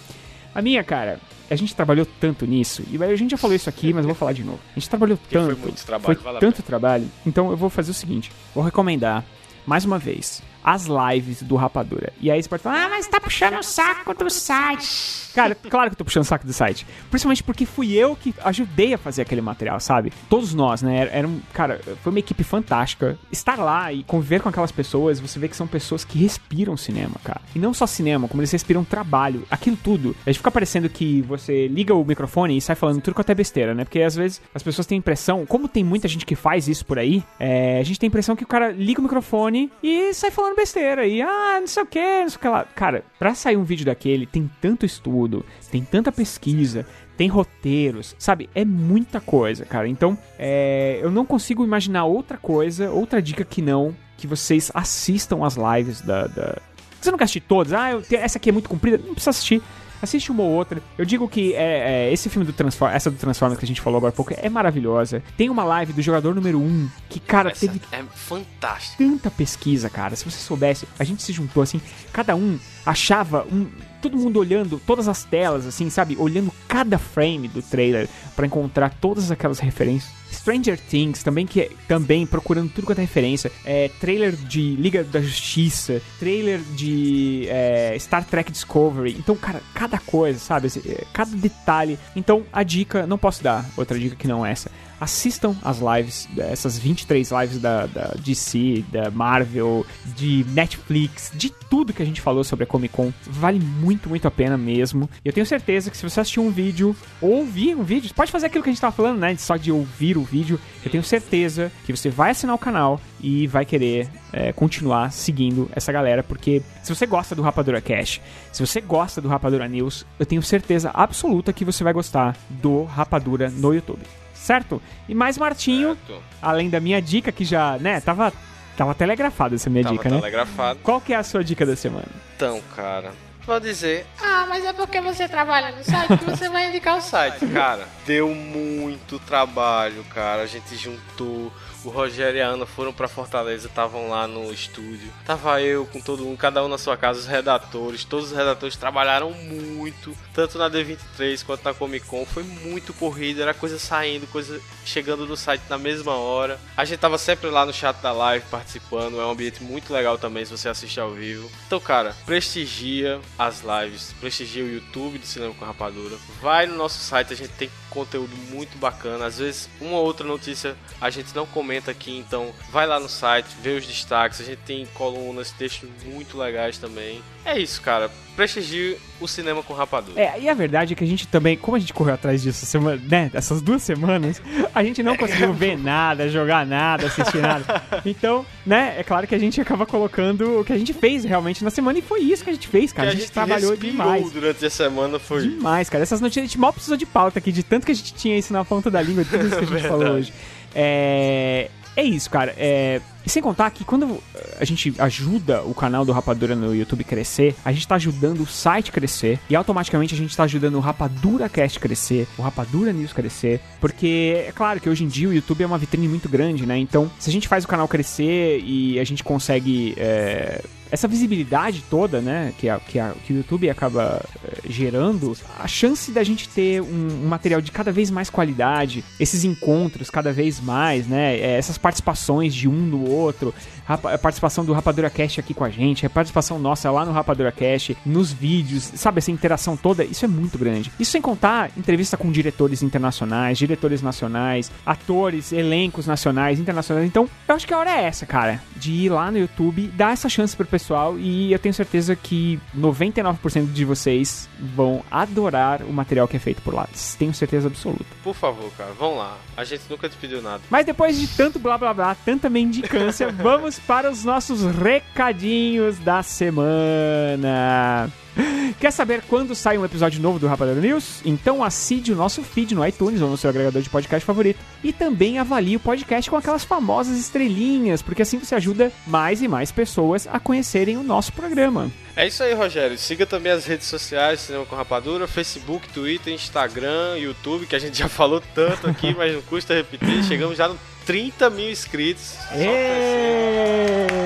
A 0.54 0.62
minha, 0.62 0.84
cara, 0.84 1.18
a 1.50 1.56
gente 1.56 1.74
trabalhou 1.74 2.06
tanto 2.20 2.46
nisso, 2.46 2.82
e 2.90 3.02
a 3.02 3.16
gente 3.16 3.32
já 3.32 3.36
falou 3.36 3.54
isso 3.54 3.68
aqui, 3.68 3.92
mas 3.92 4.04
eu 4.04 4.08
vou 4.08 4.14
falar 4.14 4.32
de 4.32 4.42
novo. 4.42 4.60
A 4.74 4.78
gente 4.78 4.88
trabalhou 4.88 5.16
foi 5.16 5.28
tanto. 5.30 5.58
muito 5.60 5.84
trabalho, 5.84 6.20
foi 6.20 6.40
tanto 6.40 6.62
trabalho. 6.62 7.10
Então 7.26 7.50
eu 7.50 7.56
vou 7.56 7.70
fazer 7.70 7.90
o 7.90 7.94
seguinte: 7.94 8.32
vou 8.54 8.64
recomendar, 8.64 9.24
mais 9.66 9.84
uma 9.84 9.98
vez, 9.98 10.42
as 10.64 10.86
lives 10.86 11.42
do 11.42 11.56
Rapadura. 11.56 12.12
E 12.20 12.30
aí 12.30 12.42
você 12.42 12.48
pode 12.48 12.62
falar, 12.62 12.86
ah, 12.86 12.88
mas 12.88 13.06
tá 13.06 13.20
puxando 13.20 13.58
o 13.58 13.62
saco 13.62 14.14
do 14.14 14.30
site. 14.30 15.24
Cara, 15.34 15.54
claro 15.54 15.90
que 15.90 15.94
eu 15.94 15.98
tô 15.98 16.04
puxando 16.04 16.22
o 16.22 16.26
saco 16.26 16.46
do 16.46 16.52
site. 16.52 16.86
Principalmente 17.10 17.42
porque 17.42 17.66
fui 17.66 17.92
eu 17.92 18.14
que 18.14 18.32
ajudei 18.44 18.94
a 18.94 18.98
fazer 18.98 19.22
aquele 19.22 19.40
material, 19.40 19.80
sabe? 19.80 20.12
Todos 20.30 20.54
nós, 20.54 20.80
né? 20.80 20.96
Era, 20.96 21.10
era 21.10 21.28
um, 21.28 21.40
cara, 21.52 21.80
foi 22.02 22.12
uma 22.12 22.20
equipe 22.20 22.44
fantástica. 22.44 23.18
Estar 23.32 23.56
lá 23.56 23.92
e 23.92 24.04
conviver 24.04 24.40
com 24.40 24.48
aquelas 24.48 24.70
pessoas, 24.70 25.18
você 25.18 25.38
vê 25.38 25.48
que 25.48 25.56
são 25.56 25.66
pessoas 25.66 26.04
que 26.04 26.18
respiram 26.18 26.76
cinema, 26.76 27.16
cara. 27.24 27.40
E 27.54 27.58
não 27.58 27.74
só 27.74 27.86
cinema, 27.86 28.28
como 28.28 28.40
eles 28.40 28.52
respiram 28.52 28.84
trabalho. 28.84 29.44
Aquilo 29.50 29.76
tudo. 29.76 30.14
A 30.24 30.30
gente 30.30 30.38
fica 30.38 30.50
parecendo 30.50 30.88
que 30.88 31.20
você 31.22 31.66
liga 31.66 31.94
o 31.94 32.04
microfone 32.04 32.56
e 32.56 32.60
sai 32.60 32.76
falando 32.76 33.00
tudo 33.00 33.14
quanto 33.14 33.30
é 33.30 33.34
besteira, 33.34 33.74
né? 33.74 33.84
Porque 33.84 34.00
às 34.00 34.14
vezes 34.14 34.40
as 34.54 34.62
pessoas 34.62 34.86
têm 34.86 34.96
a 34.96 35.00
impressão, 35.00 35.44
como 35.44 35.66
tem 35.66 35.82
muita 35.82 36.06
gente 36.06 36.24
que 36.24 36.36
faz 36.36 36.68
isso 36.68 36.86
por 36.86 36.98
aí, 36.98 37.24
é, 37.40 37.80
a 37.80 37.82
gente 37.82 37.98
tem 37.98 38.06
a 38.06 38.08
impressão 38.08 38.36
que 38.36 38.44
o 38.44 38.46
cara 38.46 38.70
liga 38.70 39.00
o 39.00 39.02
microfone 39.02 39.70
e 39.82 40.14
sai 40.14 40.30
falando 40.30 40.53
besteira. 40.54 41.06
E, 41.06 41.22
ah, 41.22 41.58
não 41.60 41.66
sei 41.66 41.82
o 41.82 41.86
que, 41.86 42.22
não 42.22 42.28
sei 42.28 42.36
o 42.36 42.40
que 42.40 42.48
lá. 42.48 42.64
Cara, 42.64 43.04
pra 43.18 43.34
sair 43.34 43.56
um 43.56 43.64
vídeo 43.64 43.86
daquele, 43.86 44.26
tem 44.26 44.50
tanto 44.60 44.86
estudo, 44.86 45.44
tem 45.70 45.84
tanta 45.84 46.10
pesquisa, 46.10 46.86
tem 47.16 47.28
roteiros, 47.28 48.14
sabe? 48.18 48.48
É 48.54 48.64
muita 48.64 49.20
coisa, 49.20 49.64
cara. 49.64 49.88
Então, 49.88 50.18
é, 50.38 50.98
eu 51.02 51.10
não 51.10 51.24
consigo 51.24 51.64
imaginar 51.64 52.04
outra 52.04 52.36
coisa, 52.36 52.90
outra 52.90 53.20
dica 53.22 53.44
que 53.44 53.62
não 53.62 53.94
que 54.16 54.26
vocês 54.26 54.70
assistam 54.74 55.44
as 55.44 55.56
lives 55.56 56.00
da. 56.00 56.26
da... 56.26 56.58
Você 57.00 57.10
não 57.10 57.18
quer 57.18 57.24
assistir 57.24 57.40
todas? 57.40 57.72
Ah, 57.72 57.90
eu 57.90 58.02
essa 58.12 58.38
aqui 58.38 58.48
é 58.48 58.52
muito 58.52 58.68
comprida. 58.68 58.98
Não 58.98 59.12
precisa 59.12 59.30
assistir. 59.30 59.62
Assiste 60.04 60.30
uma 60.30 60.42
ou 60.42 60.50
outra. 60.50 60.82
Eu 60.96 61.04
digo 61.04 61.28
que 61.28 61.54
é, 61.54 62.08
é, 62.08 62.12
esse 62.12 62.28
filme 62.28 62.46
do 62.46 62.52
Transformers, 62.52 62.96
essa 62.96 63.10
do 63.10 63.16
Transformers 63.16 63.58
que 63.58 63.64
a 63.64 63.68
gente 63.68 63.80
falou 63.80 63.96
agora 63.96 64.12
há 64.12 64.14
pouco, 64.14 64.34
é 64.36 64.48
maravilhosa. 64.48 65.22
Tem 65.36 65.48
uma 65.48 65.64
live 65.64 65.92
do 65.92 66.02
jogador 66.02 66.34
número 66.34 66.58
1 66.58 66.62
um, 66.62 66.90
que, 67.08 67.18
cara, 67.18 67.50
Essa 67.50 67.66
teve 67.66 67.80
é 67.90 68.02
fantástica. 68.14 69.02
tanta 69.02 69.30
pesquisa, 69.30 69.88
cara. 69.88 70.14
Se 70.14 70.24
você 70.24 70.38
soubesse, 70.38 70.86
a 70.98 71.04
gente 71.04 71.22
se 71.22 71.32
juntou 71.32 71.62
assim, 71.62 71.80
cada 72.12 72.36
um 72.36 72.58
achava 72.84 73.46
um. 73.50 73.66
Todo 74.02 74.18
mundo 74.18 74.38
olhando 74.38 74.78
todas 74.86 75.08
as 75.08 75.24
telas, 75.24 75.66
assim, 75.66 75.88
sabe? 75.88 76.14
Olhando 76.18 76.52
cada 76.68 76.98
frame 76.98 77.48
do 77.48 77.62
trailer 77.62 78.06
pra 78.36 78.46
encontrar 78.46 78.90
todas 79.00 79.30
aquelas 79.30 79.58
referências. 79.58 80.12
Stranger 80.34 80.78
Things 80.78 81.22
também, 81.22 81.46
que 81.46 81.60
é, 81.62 81.70
também 81.88 82.26
procurando 82.26 82.70
tudo 82.70 82.86
quanto 82.86 82.98
é 82.98 83.02
referência. 83.02 83.50
É, 83.64 83.90
trailer 84.00 84.32
de 84.32 84.76
Liga 84.76 85.02
da 85.04 85.20
Justiça, 85.20 86.00
trailer 86.18 86.60
de 86.74 87.46
é, 87.48 87.96
Star 87.98 88.24
Trek 88.24 88.50
Discovery. 88.50 89.16
Então, 89.18 89.36
cara, 89.36 89.60
cada 89.72 89.98
coisa, 89.98 90.38
sabe? 90.38 90.66
Esse, 90.66 90.80
é, 90.80 91.04
Cada 91.12 91.36
detalhe. 91.36 91.98
Então, 92.16 92.44
a 92.52 92.62
dica, 92.62 93.06
não 93.06 93.18
posso 93.18 93.42
dar 93.42 93.64
outra 93.76 93.98
dica 93.98 94.16
que 94.16 94.26
não 94.26 94.44
essa. 94.44 94.70
assistam 95.00 95.54
as 95.62 95.78
lives, 95.78 96.28
essas 96.38 96.78
23 96.78 97.30
lives 97.30 97.58
da, 97.58 97.86
da 97.86 98.14
DC, 98.18 98.84
da 98.90 99.10
Marvel, 99.10 99.86
de 100.16 100.44
Netflix, 100.48 101.30
de 101.34 101.50
tudo 101.50 101.92
que 101.92 102.02
a 102.02 102.06
gente 102.06 102.20
falou 102.20 102.44
sobre 102.44 102.64
a 102.64 102.66
Comic 102.66 102.94
Con. 102.94 103.12
Vale 103.26 103.60
muito, 103.60 104.08
muito 104.08 104.26
a 104.26 104.30
pena 104.30 104.56
mesmo. 104.56 105.08
Eu 105.24 105.32
tenho 105.32 105.46
certeza 105.46 105.90
que 105.90 105.96
se 105.96 106.08
você 106.08 106.20
assistir 106.20 106.40
um 106.40 106.50
vídeo, 106.50 106.96
ou 107.20 107.38
ouvir 107.38 107.74
um 107.74 107.82
vídeo, 107.82 108.12
pode 108.14 108.32
fazer 108.32 108.46
aquilo 108.46 108.62
que 108.62 108.70
a 108.70 108.72
gente 108.72 108.80
tava 108.80 108.94
falando, 108.94 109.18
né? 109.18 109.36
Só 109.36 109.56
de 109.56 109.70
ouvir 109.70 110.16
o 110.16 110.23
vídeo. 110.24 110.58
Eu 110.84 110.90
tenho 110.90 111.02
certeza 111.04 111.70
que 111.86 111.94
você 111.96 112.08
vai 112.10 112.30
assinar 112.30 112.54
o 112.54 112.58
canal 112.58 113.00
e 113.20 113.46
vai 113.46 113.64
querer 113.64 114.08
é, 114.32 114.52
continuar 114.52 115.12
seguindo 115.12 115.70
essa 115.74 115.92
galera, 115.92 116.22
porque 116.22 116.62
se 116.82 116.94
você 116.94 117.06
gosta 117.06 117.34
do 117.34 117.42
Rapadura 117.42 117.80
Cash, 117.80 118.20
se 118.52 118.64
você 118.66 118.80
gosta 118.80 119.20
do 119.20 119.28
Rapadura 119.28 119.68
News, 119.68 120.04
eu 120.18 120.26
tenho 120.26 120.42
certeza 120.42 120.90
absoluta 120.92 121.52
que 121.52 121.64
você 121.64 121.84
vai 121.84 121.92
gostar 121.92 122.36
do 122.48 122.84
Rapadura 122.84 123.50
no 123.50 123.72
YouTube. 123.74 124.02
Certo? 124.34 124.82
E 125.08 125.14
mais 125.14 125.38
Martinho, 125.38 125.96
Certo. 126.06 126.22
além 126.42 126.68
da 126.68 126.78
minha 126.80 127.00
dica 127.00 127.32
que 127.32 127.44
já, 127.44 127.78
né, 127.78 128.00
tava 128.00 128.32
tava 128.76 128.92
telegrafada 128.94 129.54
essa 129.54 129.70
minha 129.70 129.84
Tava 129.84 129.94
dica, 129.96 130.08
né? 130.10 130.16
telegrafado. 130.16 130.80
Qual 130.82 131.00
que 131.00 131.12
é 131.12 131.16
a 131.16 131.22
sua 131.22 131.44
dica 131.44 131.64
da 131.64 131.76
semana? 131.76 132.08
Então, 132.36 132.60
cara, 132.74 133.12
vou 133.46 133.60
dizer, 133.60 134.06
ah, 134.20 134.46
mas 134.48 134.64
é 134.64 134.72
porque 134.72 135.00
você 135.00 135.28
trabalha 135.28 135.72
no 135.72 135.84
site 135.84 136.18
que 136.18 136.24
você 136.24 136.48
vai 136.48 136.68
indicar 136.68 136.96
o 136.96 137.00
site. 137.00 137.46
Cara, 137.48 137.86
deu 138.06 138.28
muito 138.34 139.18
trabalho, 139.18 140.04
cara. 140.04 140.42
A 140.42 140.46
gente 140.46 140.76
juntou. 140.76 141.52
O 141.84 141.90
Rogério 141.90 142.38
e 142.38 142.40
a 142.40 142.48
Ana 142.48 142.64
foram 142.64 142.94
pra 142.94 143.06
Fortaleza, 143.06 143.68
estavam 143.68 144.08
lá 144.08 144.26
no 144.26 144.50
estúdio. 144.50 145.12
Tava 145.26 145.60
eu 145.60 145.84
com 145.84 146.00
todo 146.00 146.24
mundo, 146.24 146.38
cada 146.38 146.64
um 146.64 146.68
na 146.68 146.78
sua 146.78 146.96
casa, 146.96 147.20
os 147.20 147.26
redatores. 147.26 148.04
Todos 148.04 148.30
os 148.30 148.36
redatores 148.36 148.74
trabalharam 148.74 149.30
muito, 149.30 150.16
tanto 150.32 150.56
na 150.56 150.70
D23 150.70 151.44
quanto 151.44 151.62
na 151.62 151.74
Comic 151.74 152.06
Con. 152.06 152.24
Foi 152.24 152.42
muito 152.42 152.94
corrido, 152.94 153.42
era 153.42 153.52
coisa 153.52 153.78
saindo, 153.78 154.26
coisa 154.28 154.58
chegando 154.84 155.26
no 155.26 155.36
site 155.36 155.64
na 155.68 155.76
mesma 155.76 156.14
hora. 156.14 156.58
A 156.74 156.86
gente 156.86 157.00
tava 157.00 157.18
sempre 157.18 157.50
lá 157.50 157.66
no 157.66 157.72
chat 157.72 157.96
da 158.00 158.12
live 158.12 158.46
participando. 158.50 159.20
É 159.20 159.26
um 159.26 159.30
ambiente 159.30 159.62
muito 159.62 159.92
legal 159.92 160.16
também 160.16 160.44
se 160.44 160.52
você 160.52 160.70
assistir 160.70 161.00
ao 161.00 161.10
vivo. 161.10 161.50
Então, 161.66 161.78
cara, 161.78 162.16
prestigia 162.24 163.20
as 163.38 163.62
lives, 163.62 164.14
prestigia 164.20 164.64
o 164.64 164.72
YouTube 164.72 165.18
do 165.18 165.26
Cinema 165.26 165.52
com 165.52 165.66
Rapadura. 165.66 166.16
Vai 166.40 166.64
no 166.66 166.76
nosso 166.76 166.98
site, 166.98 167.34
a 167.34 167.36
gente 167.36 167.52
tem 167.52 167.70
conteúdo 167.90 168.34
muito 168.50 168.78
bacana. 168.78 169.26
Às 169.26 169.38
vezes, 169.38 169.68
uma 169.80 169.98
ou 169.98 170.04
outra 170.04 170.26
notícia 170.26 170.74
a 171.00 171.10
gente 171.10 171.34
não 171.34 171.46
comenta 171.46 171.73
aqui, 171.90 172.16
então 172.16 172.52
vai 172.70 172.86
lá 172.86 172.98
no 172.98 173.08
site, 173.08 173.48
vê 173.62 173.70
os 173.70 173.86
destaques. 173.86 174.40
A 174.40 174.44
gente 174.44 174.60
tem 174.66 174.86
colunas, 174.94 175.50
textos 175.50 175.88
muito 176.04 176.36
legais 176.38 176.78
também. 176.78 177.22
É 177.44 177.58
isso, 177.58 177.80
cara. 177.82 178.10
Prestigie 178.34 178.96
o 179.20 179.28
Cinema 179.28 179.62
com 179.62 179.74
Rapadura. 179.74 180.20
É, 180.20 180.40
e 180.40 180.48
a 180.48 180.54
verdade 180.54 180.92
é 180.92 180.96
que 180.96 181.04
a 181.04 181.06
gente 181.06 181.28
também, 181.28 181.56
como 181.56 181.76
a 181.76 181.80
gente 181.80 181.92
correu 181.92 182.14
atrás 182.14 182.42
disso 182.42 182.66
semana, 182.66 183.00
né, 183.08 183.30
essas 183.32 183.62
duas 183.62 183.82
semanas, 183.82 184.42
a 184.74 184.82
gente 184.82 185.02
não 185.02 185.16
conseguiu 185.16 185.52
ver 185.52 185.78
nada, 185.78 186.28
jogar 186.28 186.66
nada, 186.66 187.06
assistir 187.06 187.38
nada. 187.38 187.82
Então, 188.04 188.44
né, 188.66 188.96
é 188.98 189.04
claro 189.04 189.26
que 189.26 189.34
a 189.34 189.38
gente 189.38 189.60
acaba 189.60 189.86
colocando 189.86 190.60
o 190.60 190.64
que 190.64 190.72
a 190.72 190.78
gente 190.78 190.92
fez 190.92 191.24
realmente 191.24 191.62
na 191.62 191.70
semana 191.70 191.98
e 191.98 192.02
foi 192.02 192.20
isso 192.20 192.42
que 192.42 192.50
a 192.50 192.52
gente 192.52 192.66
fez, 192.66 192.92
cara. 192.92 193.10
Que 193.10 193.16
A 193.16 193.20
gente, 193.20 193.30
trabalhou 193.30 193.76
demais. 193.76 194.30
durante 194.32 194.66
a 194.66 194.70
semana 194.70 195.18
foi 195.18 195.42
Demais, 195.42 195.88
cara. 195.88 196.02
Essas 196.02 196.20
notícias, 196.20 196.44
a 196.44 196.46
gente 196.46 196.58
mal 196.58 196.72
precisou 196.72 196.96
de 196.96 197.06
pauta 197.06 197.38
aqui, 197.38 197.52
de 197.52 197.62
tanto 197.62 197.86
que 197.86 197.92
a 197.92 197.94
gente 197.94 198.14
tinha 198.14 198.36
isso 198.36 198.52
na 198.52 198.64
ponta 198.64 198.90
da 198.90 199.00
língua, 199.00 199.22
de 199.22 199.30
tudo 199.30 199.46
isso 199.46 199.56
que 199.58 199.64
a 199.64 199.78
gente 199.78 199.88
falou 199.88 200.14
hoje. 200.14 200.32
É. 200.74 201.70
É 201.96 202.02
isso, 202.02 202.28
cara. 202.28 202.54
É... 202.56 203.00
E 203.24 203.30
sem 203.30 203.42
contar 203.42 203.70
que 203.70 203.84
quando 203.84 204.20
a 204.60 204.64
gente 204.64 204.94
ajuda 204.98 205.62
o 205.62 205.72
canal 205.72 206.04
do 206.04 206.12
Rapadura 206.12 206.54
no 206.54 206.74
YouTube 206.74 207.04
crescer, 207.04 207.54
a 207.64 207.72
gente 207.72 207.88
tá 207.88 207.94
ajudando 207.94 208.40
o 208.40 208.46
site 208.46 208.92
crescer 208.92 209.38
e 209.48 209.56
automaticamente 209.56 210.12
a 210.12 210.16
gente 210.16 210.36
tá 210.36 210.42
ajudando 210.42 210.74
o 210.74 210.80
Rapadura 210.80 211.48
Cast 211.48 211.80
crescer, 211.80 212.28
o 212.36 212.42
Rapadura 212.42 212.92
News 212.92 213.12
crescer, 213.14 213.60
porque 213.80 214.44
é 214.46 214.52
claro 214.52 214.78
que 214.78 214.90
hoje 214.90 215.04
em 215.04 215.08
dia 215.08 215.28
o 215.28 215.32
YouTube 215.32 215.62
é 215.62 215.66
uma 215.66 215.78
vitrine 215.78 216.06
muito 216.06 216.28
grande, 216.28 216.66
né? 216.66 216.76
Então, 216.76 217.10
se 217.18 217.30
a 217.30 217.32
gente 217.32 217.48
faz 217.48 217.64
o 217.64 217.68
canal 217.68 217.88
crescer 217.88 218.60
e 218.62 218.98
a 219.00 219.04
gente 219.04 219.24
consegue 219.24 219.94
é, 219.96 220.62
essa 220.94 221.08
visibilidade 221.08 221.82
toda, 221.90 222.20
né, 222.20 222.54
que, 222.56 222.68
a, 222.68 222.78
que, 222.78 222.98
a, 222.98 223.12
que 223.26 223.32
o 223.32 223.36
YouTube 223.36 223.68
acaba 223.68 224.24
eh, 224.44 224.60
gerando, 224.68 225.36
a 225.58 225.66
chance 225.66 226.12
da 226.12 226.22
gente 226.22 226.48
ter 226.48 226.80
um, 226.80 227.24
um 227.24 227.26
material 227.26 227.60
de 227.60 227.72
cada 227.72 227.90
vez 227.90 228.10
mais 228.10 228.30
qualidade, 228.30 229.04
esses 229.18 229.44
encontros 229.44 230.08
cada 230.08 230.32
vez 230.32 230.60
mais, 230.60 231.06
né, 231.06 231.36
eh, 231.36 231.58
essas 231.58 231.76
participações 231.76 232.54
de 232.54 232.68
um 232.68 232.72
no 232.72 233.10
outro, 233.10 233.52
a 233.86 234.18
participação 234.18 234.64
do 234.64 234.72
Rapadura 234.72 235.10
Cast 235.10 235.40
aqui 235.40 235.52
com 235.52 235.64
a 235.64 235.68
gente, 235.68 236.06
a 236.06 236.10
participação 236.10 236.58
nossa 236.58 236.90
lá 236.90 237.04
no 237.04 237.12
Rapadura 237.12 237.52
Cast, 237.52 237.96
nos 238.04 238.32
vídeos, 238.32 238.82
sabe, 238.94 239.18
essa 239.18 239.30
interação 239.30 239.76
toda, 239.76 240.04
isso 240.04 240.24
é 240.24 240.28
muito 240.28 240.56
grande. 240.56 240.90
Isso 240.98 241.10
sem 241.10 241.20
contar 241.20 241.70
entrevista 241.76 242.16
com 242.16 242.32
diretores 242.32 242.82
internacionais, 242.82 243.58
diretores 243.58 244.00
nacionais, 244.00 244.70
atores, 244.86 245.52
elencos 245.52 246.06
nacionais, 246.06 246.58
internacionais. 246.58 247.06
Então, 247.06 247.28
eu 247.46 247.54
acho 247.54 247.66
que 247.66 247.74
a 247.74 247.78
hora 247.78 247.90
é 247.90 248.04
essa, 248.04 248.24
cara, 248.24 248.62
de 248.74 248.92
ir 248.92 249.10
lá 249.10 249.30
no 249.30 249.38
YouTube, 249.38 249.88
dar 249.88 250.12
essa 250.12 250.28
chance 250.28 250.56
pro 250.56 250.66
pessoal 250.66 250.83
e 251.18 251.52
eu 251.52 251.58
tenho 251.58 251.74
certeza 251.74 252.14
que 252.14 252.60
99% 252.76 253.72
de 253.72 253.84
vocês 253.84 254.48
vão 254.58 255.02
adorar 255.10 255.82
o 255.82 255.92
material 255.92 256.28
que 256.28 256.36
é 256.36 256.40
feito 256.40 256.62
por 256.62 256.74
lá. 256.74 256.88
Tenho 257.18 257.32
certeza 257.32 257.68
absoluta. 257.68 258.04
Por 258.22 258.34
favor, 258.34 258.70
cara, 258.76 258.92
vão 258.92 259.16
lá. 259.16 259.38
A 259.56 259.64
gente 259.64 259.84
nunca 259.88 260.08
te 260.08 260.16
pediu 260.16 260.42
nada. 260.42 260.62
Mas 260.70 260.84
depois 260.86 261.18
de 261.18 261.26
tanto 261.28 261.58
blá 261.58 261.78
blá 261.78 261.94
blá, 261.94 262.14
tanta 262.14 262.50
mendicância, 262.50 263.30
vamos 263.32 263.78
para 263.78 264.10
os 264.10 264.24
nossos 264.24 264.62
recadinhos 264.62 265.98
da 265.98 266.22
semana. 266.22 268.10
Quer 268.80 268.90
saber 268.90 269.22
quando 269.28 269.54
sai 269.54 269.78
um 269.78 269.84
episódio 269.84 270.20
novo 270.20 270.38
do 270.38 270.46
Rapadura 270.46 270.80
News? 270.80 271.20
Então 271.24 271.62
assine 271.62 272.12
o 272.12 272.16
nosso 272.16 272.42
feed 272.42 272.74
no 272.74 272.86
iTunes 272.86 273.20
ou 273.20 273.28
no 273.28 273.36
seu 273.36 273.50
agregador 273.50 273.80
de 273.80 273.88
podcast 273.88 274.24
favorito. 274.24 274.58
E 274.82 274.92
também 274.92 275.38
avalie 275.38 275.76
o 275.76 275.80
podcast 275.80 276.30
com 276.30 276.36
aquelas 276.36 276.64
famosas 276.64 277.18
estrelinhas, 277.18 278.02
porque 278.02 278.22
assim 278.22 278.38
você 278.38 278.54
ajuda 278.54 278.92
mais 279.06 279.42
e 279.42 279.48
mais 279.48 279.70
pessoas 279.70 280.26
a 280.30 280.38
conhecerem 280.38 280.96
o 280.96 281.02
nosso 281.02 281.32
programa. 281.32 281.90
É 282.16 282.26
isso 282.26 282.42
aí, 282.42 282.54
Rogério. 282.54 282.96
Siga 282.96 283.26
também 283.26 283.50
as 283.50 283.64
redes 283.64 283.86
sociais 283.86 284.40
Cinema 284.40 284.64
com 284.66 284.76
Rapadura, 284.76 285.26
Facebook, 285.26 285.88
Twitter, 285.88 286.32
Instagram, 286.32 287.16
YouTube, 287.18 287.66
que 287.66 287.74
a 287.74 287.78
gente 287.78 287.98
já 287.98 288.08
falou 288.08 288.42
tanto 288.54 288.88
aqui, 288.88 289.14
mas 289.18 289.34
não 289.34 289.42
custa 289.42 289.74
repetir. 289.74 290.22
Chegamos 290.24 290.56
já 290.56 290.68
no 290.68 290.78
30 291.06 291.50
mil 291.50 291.70
inscritos. 291.70 292.36
Só 292.48 294.23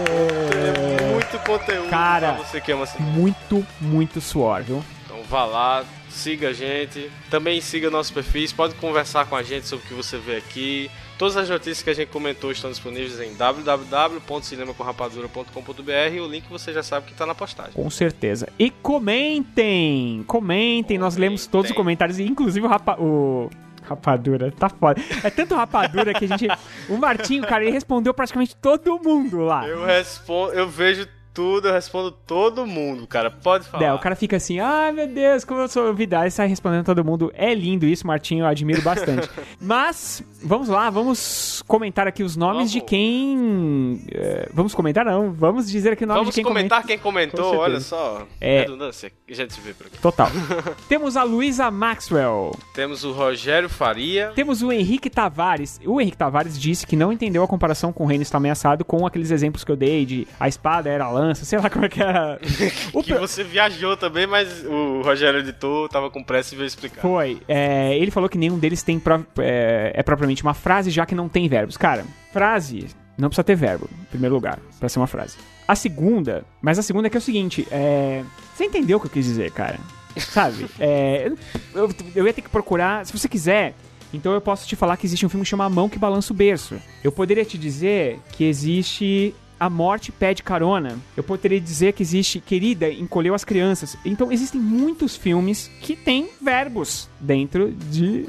conteúdo 1.49 1.89
Cara, 1.89 2.35
pra 2.35 2.45
você 2.45 2.61
que 2.61 2.71
ama 2.73 2.85
cinema. 2.87 3.11
Muito, 3.13 3.67
muito 3.81 4.21
suor, 4.21 4.63
viu? 4.63 4.85
Então 5.05 5.23
vá 5.25 5.45
lá, 5.45 5.85
siga 6.11 6.49
a 6.51 6.53
gente. 6.53 7.11
Também 7.31 7.61
siga 7.61 7.91
nossos 7.91 8.13
perfis, 8.13 8.53
pode 8.53 8.75
conversar 8.77 9.27
com 9.27 9.35
a 9.37 9.43
gente 9.43 9.67
sobre 9.67 9.85
o 9.85 9.89
que 9.89 9.95
você 9.95 10.17
vê 10.19 10.37
aqui. 10.37 10.89
Todas 11.17 11.37
as 11.37 11.49
notícias 11.49 11.83
que 11.83 11.91
a 11.91 11.95
gente 11.95 12.09
comentou 12.11 12.53
estão 12.53 12.71
disponíveis 12.71 13.19
em 13.21 13.35
www.cinemacomrapadura.com.br 13.35 16.15
e 16.15 16.21
o 16.21 16.29
link 16.29 16.45
você 16.49 16.73
já 16.73 16.83
sabe 16.83 17.07
que 17.07 17.13
está 17.13 17.27
na 17.27 17.35
postagem. 17.35 17.73
Com 17.73 17.91
certeza. 17.91 18.49
E 18.59 18.71
comentem! 18.71 20.23
Comentem, 20.27 20.97
nós 20.99 21.15
Comentem. 21.15 21.31
lemos 21.31 21.47
todos 21.47 21.71
os 21.71 21.77
comentários, 21.77 22.19
inclusive 22.21 22.65
o, 22.65 22.69
rapa... 22.69 22.97
o... 23.01 23.51
Rapadura, 23.83 24.53
tá 24.53 24.69
foda. 24.69 25.01
É 25.25 25.31
tanto 25.31 25.55
rapadura 25.55 26.13
que 26.13 26.27
a 26.27 26.29
gente. 26.29 26.47
O 26.91 26.99
Martinho, 26.99 27.43
cara, 27.47 27.63
ele 27.65 27.73
respondeu 27.73 28.13
praticamente 28.13 28.55
todo 28.55 29.01
mundo 29.03 29.39
lá. 29.41 29.67
Eu 29.67 29.83
respondo, 29.83 30.53
eu 30.53 30.69
vejo 30.69 31.09
tudo, 31.39 31.69
eu 31.69 31.73
respondo 31.73 32.11
todo 32.11 32.67
mundo, 32.67 33.07
cara. 33.07 33.31
Pode 33.31 33.65
falar. 33.69 33.85
É, 33.85 33.95
o 33.95 33.99
cara 34.01 34.17
fica 34.17 34.37
assim, 34.37 34.59
ai 34.59 34.91
meu 34.91 35.07
Deus, 35.07 35.45
como 35.45 35.61
eu 35.61 35.69
sou 35.69 35.85
novidade, 35.85 36.27
e 36.27 36.31
sai 36.33 36.49
respondendo 36.49 36.85
todo 36.85 37.05
mundo. 37.05 37.31
É 37.33 37.55
lindo 37.55 37.87
isso, 37.87 38.05
Martinho, 38.05 38.41
eu 38.41 38.49
admiro 38.49 38.83
bastante. 38.83 39.31
Mas, 39.63 40.21
vamos 40.43 40.69
lá, 40.69 40.91
vamos 40.91 41.63
comentar 41.69 42.09
aqui 42.09 42.25
os 42.25 42.35
nomes 42.35 42.57
Vamos. 42.57 42.73
de 42.73 42.81
quem. 42.81 44.05
é, 44.13 44.49
vamos 44.53 44.75
comentar, 44.75 45.05
não, 45.05 45.33
vamos 45.33 45.71
dizer 45.71 45.93
aqui 45.93 46.03
o 46.03 46.09
nome 46.09 46.19
Vamos 46.19 46.35
de 46.35 46.41
quem 46.41 46.45
comentar 46.45 46.83
comenta. 46.83 46.89
quem 46.89 46.99
comentou, 46.99 47.57
olha 47.59 47.79
só. 47.79 48.27
É. 48.41 48.63
Redundância, 48.63 49.13
a 49.29 49.33
gente 49.33 49.55
se 49.55 49.61
vê 49.61 49.73
por 49.73 49.87
aqui. 49.87 49.99
Total. 49.99 50.29
Temos 50.89 51.17
a 51.17 51.23
Luísa 51.23 51.71
Maxwell. 51.71 52.51
Temos 52.75 53.05
o 53.05 53.13
Rogério 53.13 53.69
Faria. 53.69 54.33
Temos 54.35 54.61
o 54.61 54.73
Henrique 54.73 55.09
Tavares. 55.09 55.79
O 55.87 56.01
Henrique 56.01 56.17
Tavares 56.17 56.59
disse 56.59 56.85
que 56.85 56.97
não 56.97 57.13
entendeu 57.13 57.45
a 57.45 57.47
comparação 57.47 57.93
com 57.93 58.03
o 58.03 58.07
reino 58.09 58.23
está 58.23 58.39
ameaçado 58.39 58.85
com 58.85 59.07
aqueles 59.07 59.31
exemplos 59.31 59.63
que 59.63 59.71
eu 59.71 59.77
dei 59.77 60.05
de 60.05 60.27
a 60.41 60.49
espada 60.49 60.91
era 60.91 61.05
a 61.05 61.11
sei 61.35 61.59
lá 61.59 61.69
como 61.71 61.85
é 61.85 61.89
que 61.89 62.03
era. 62.03 62.39
O 62.93 63.03
Que 63.03 63.15
você 63.15 63.43
viajou 63.45 63.97
também, 63.97 64.27
mas 64.27 64.65
o 64.65 65.03
Rogério 65.03 65.41
editor 65.41 65.89
tava 65.89 66.11
com 66.11 66.23
pressa 66.23 66.55
e 66.55 66.59
veio 66.59 66.67
explicar. 66.67 67.01
Foi. 67.03 67.41
É, 67.49 67.97
ele 67.97 68.11
falou 68.11 68.29
que 68.29 68.39
nenhum 68.39 68.59
deles 68.59 68.83
tem 68.83 68.99
pro- 68.99 69.25
é, 69.39 69.93
é 69.95 70.03
propriamente 70.03 70.43
uma 70.43 70.55
frase, 70.55 70.91
já 70.91 71.05
que 71.07 71.15
não 71.15 71.29
tem 71.29 71.49
verbos. 71.49 71.77
Cara, 71.77 72.05
frase 72.33 72.87
não 73.17 73.29
precisa 73.29 73.45
ter 73.45 73.57
verbo, 73.57 73.89
em 74.01 74.05
primeiro 74.05 74.35
lugar, 74.35 74.59
pra 74.79 74.89
ser 74.89 74.99
uma 75.01 75.07
frase. 75.07 75.37
A 75.67 75.75
segunda, 75.75 76.45
mas 76.63 76.79
a 76.79 76.83
segunda 76.83 77.09
é 77.09 77.11
que 77.11 77.17
é 77.17 77.19
o 77.19 77.23
seguinte, 77.23 77.67
é, 77.71 78.23
você 78.55 78.65
entendeu 78.65 78.97
o 78.99 79.01
que 79.01 79.07
eu 79.07 79.11
quis 79.11 79.25
dizer, 79.27 79.51
cara? 79.53 79.79
Sabe? 80.17 80.67
É, 80.81 81.31
eu, 81.75 81.91
eu 82.15 82.27
ia 82.27 82.33
ter 82.33 82.43
que 82.43 82.49
procurar, 82.49 83.05
se 83.05 83.13
você 83.13 83.29
quiser, 83.29 83.75
então 84.15 84.33
eu 84.33 84.41
posso 84.41 84.67
te 84.67 84.75
falar 84.77 84.97
que 84.97 85.05
existe 85.07 85.27
um 85.27 85.29
filme 85.29 85.45
que 85.45 85.51
chama 85.51 85.65
A 85.65 85.69
Mão 85.69 85.89
que 85.89 85.99
Balança 85.99 86.33
o 86.33 86.37
Berço. 86.37 86.81
Eu 87.05 87.13
poderia 87.13 87.45
te 87.45 87.59
dizer 87.59 88.19
que 88.33 88.45
existe 88.45 89.35
A 89.59 89.69
Morte 89.69 90.13
Pede 90.13 90.43
Carona. 90.43 90.99
Eu 91.17 91.23
poderia 91.23 91.61
dizer 91.61 91.93
que 91.93 92.03
existe 92.03 92.41
Querida 92.41 92.91
Encolheu 92.91 93.35
as 93.35 93.45
Crianças. 93.45 93.97
Então 94.05 94.31
existem 94.31 94.61
muitos 94.61 95.17
filmes 95.17 95.71
que 95.81 95.97
têm 95.97 96.31
verbos 96.41 97.09
dentro 97.21 97.73
de. 97.73 98.27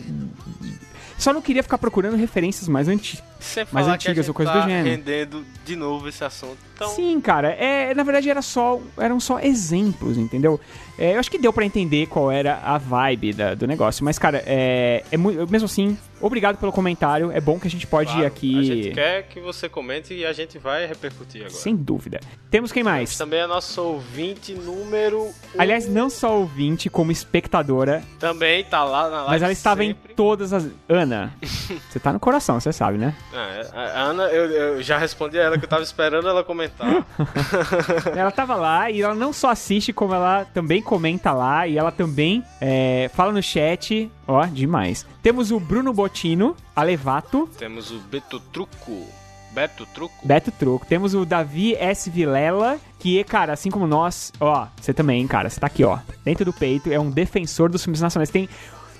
Só 1.17 1.33
não 1.33 1.41
queria 1.41 1.63
ficar 1.63 1.77
procurando 1.77 2.15
referências 2.15 2.67
mais 2.67 2.87
antigas. 2.87 3.28
Sem 3.39 3.65
Mais 3.71 3.87
a 3.87 3.93
antigas 3.93 4.27
ou 4.27 4.33
coisa 4.33 4.51
tá 4.51 4.59
do 4.61 4.67
gênero. 4.69 4.85
rendendo 4.89 5.45
de 5.65 5.75
novo 5.75 6.07
esse 6.09 6.23
assunto. 6.23 6.57
Então, 6.75 6.89
Sim, 6.89 7.19
cara. 7.21 7.49
É, 7.51 7.93
na 7.93 8.03
verdade 8.03 8.29
era 8.29 8.41
só, 8.41 8.79
eram 8.97 9.19
só 9.19 9.39
exemplos, 9.39 10.17
entendeu? 10.17 10.59
É, 10.97 11.15
eu 11.15 11.19
acho 11.19 11.31
que 11.31 11.37
deu 11.37 11.53
pra 11.53 11.65
entender 11.65 12.07
qual 12.07 12.29
era 12.31 12.57
a 12.63 12.77
vibe 12.77 13.33
da- 13.33 13.55
do 13.55 13.65
negócio. 13.65 14.03
Mas, 14.03 14.19
cara, 14.19 14.43
é, 14.45 15.03
é 15.11 15.17
mesmo 15.17 15.65
assim, 15.65 15.97
obrigado 16.19 16.57
pelo 16.57 16.71
comentário. 16.73 17.31
É 17.31 17.39
bom 17.39 17.57
que 17.59 17.67
a 17.67 17.69
gente 17.69 17.87
pode 17.87 18.11
claro, 18.11 18.27
aqui. 18.27 18.59
A 18.59 18.63
gente 18.63 18.91
quer 18.91 19.23
que 19.23 19.39
você 19.39 19.69
comente 19.69 20.13
e 20.13 20.25
a 20.25 20.33
gente 20.33 20.57
vai 20.57 20.85
repercutir 20.85 21.41
agora. 21.41 21.53
Sem 21.55 21.75
dúvida. 21.75 22.19
Temos 22.51 22.71
quem 22.73 22.83
mais? 22.83 23.09
Mas 23.11 23.17
também 23.17 23.39
é 23.39 23.47
nosso 23.47 23.81
ouvinte 23.81 24.53
número. 24.53 25.23
um. 25.27 25.33
Aliás, 25.57 25.87
não 25.87 26.09
só 26.09 26.37
ouvinte, 26.37 26.89
como 26.89 27.11
espectadora, 27.11 28.03
Também 28.19 28.63
tá 28.65 28.83
lá 28.83 29.03
na 29.09 29.15
live. 29.17 29.29
mas 29.31 29.41
ela 29.41 29.51
estava 29.53 29.83
em 29.83 29.89
sempre. 29.93 30.13
todas 30.13 30.51
as. 30.51 30.67
Ana, 30.89 31.33
você 31.89 31.99
tá 31.99 32.11
no 32.11 32.19
coração, 32.19 32.59
você 32.59 32.73
sabe, 32.73 32.97
né? 32.97 33.15
Ah, 33.33 33.61
a 33.73 33.81
a 33.81 34.01
Ana, 34.03 34.23
eu, 34.23 34.45
eu 34.49 34.81
já 34.81 34.97
respondi 34.97 35.39
a 35.39 35.43
ela 35.43 35.57
que 35.57 35.65
eu 35.65 35.69
tava 35.69 35.83
esperando 35.83 36.27
ela 36.27 36.43
comentar. 36.43 37.05
Ela 38.15 38.31
tava 38.31 38.55
lá 38.55 38.89
e 38.89 39.01
ela 39.01 39.13
não 39.13 39.31
só 39.31 39.49
assiste, 39.51 39.93
como 39.93 40.13
ela 40.13 40.45
também 40.45 40.81
comenta 40.81 41.31
lá 41.31 41.67
e 41.67 41.77
ela 41.77 41.91
também 41.91 42.43
é, 42.59 43.09
fala 43.13 43.31
no 43.31 43.41
chat. 43.41 44.09
Ó, 44.27 44.45
demais. 44.45 45.05
Temos 45.21 45.51
o 45.51 45.59
Bruno 45.59 45.93
Botino, 45.93 46.55
Alevato, 46.75 47.49
Temos 47.57 47.91
o 47.91 47.99
Beto 47.99 48.39
Truco. 48.39 49.07
Beto 49.51 49.85
Truco? 49.87 50.27
Beto 50.27 50.51
Troco. 50.51 50.85
Temos 50.85 51.13
o 51.13 51.25
Davi 51.25 51.75
S. 51.75 52.09
Vilela, 52.09 52.79
que, 52.99 53.23
cara, 53.23 53.53
assim 53.53 53.69
como 53.69 53.87
nós, 53.87 54.31
ó, 54.39 54.67
você 54.79 54.93
também, 54.93 55.25
cara, 55.27 55.49
você 55.49 55.59
tá 55.59 55.67
aqui, 55.67 55.83
ó, 55.83 55.99
dentro 56.23 56.45
do 56.45 56.53
peito, 56.53 56.91
é 56.91 56.99
um 56.99 57.09
defensor 57.09 57.69
dos 57.69 57.83
filmes 57.83 58.01
nacionais. 58.01 58.29
Tem. 58.29 58.47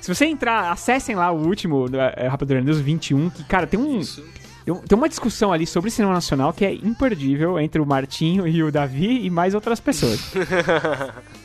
Se 0.01 0.13
você 0.13 0.25
entrar, 0.25 0.71
acessem 0.71 1.15
lá 1.15 1.31
o 1.31 1.45
último, 1.45 1.85
é, 2.15 2.27
Rapadura 2.27 2.61
News 2.61 2.79
21, 2.79 3.29
que, 3.29 3.43
cara, 3.43 3.67
tem 3.67 3.79
um. 3.79 3.99
Isso. 3.99 4.23
Tem 4.87 4.95
um- 4.97 4.99
uma 4.99 5.09
discussão 5.09 5.51
ali 5.53 5.65
sobre 5.65 5.89
cinema 5.89 6.13
nacional 6.13 6.51
que 6.53 6.65
é 6.65 6.73
imperdível 6.73 7.59
entre 7.59 7.81
o 7.81 7.85
Martinho 7.85 8.47
e 8.47 8.61
o 8.61 8.71
Davi 8.71 9.25
e 9.25 9.29
mais 9.29 9.53
outras 9.55 9.79
pessoas. 9.79 10.19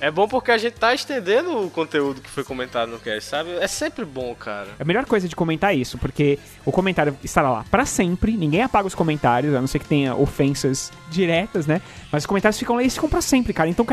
É 0.00 0.10
bom 0.10 0.28
porque 0.28 0.50
a 0.50 0.58
gente 0.58 0.74
tá 0.74 0.92
estendendo 0.92 1.64
o 1.64 1.70
conteúdo 1.70 2.20
que 2.20 2.28
foi 2.28 2.44
comentado 2.44 2.90
no 2.90 2.98
cast, 2.98 3.30
sabe? 3.30 3.50
É 3.52 3.66
sempre 3.66 4.04
bom, 4.04 4.34
cara. 4.34 4.68
A 4.78 4.84
melhor 4.84 5.06
coisa 5.06 5.26
de 5.26 5.34
comentar 5.34 5.72
é 5.72 5.76
isso, 5.76 5.96
porque 5.96 6.38
o 6.64 6.70
comentário 6.70 7.16
estará 7.24 7.48
lá 7.50 7.64
pra 7.70 7.86
sempre, 7.86 8.32
ninguém 8.36 8.60
apaga 8.62 8.86
os 8.86 8.94
comentários, 8.94 9.54
a 9.54 9.60
não 9.60 9.66
ser 9.66 9.78
que 9.78 9.86
tenha 9.86 10.14
ofensas 10.14 10.92
diretas, 11.10 11.66
né? 11.66 11.80
Mas 12.12 12.24
os 12.24 12.26
comentários 12.26 12.58
ficam 12.58 12.76
lá 12.76 12.82
e 12.82 12.90
ficam 12.90 13.08
pra 13.08 13.22
sempre, 13.22 13.54
cara. 13.54 13.70
Então, 13.70 13.86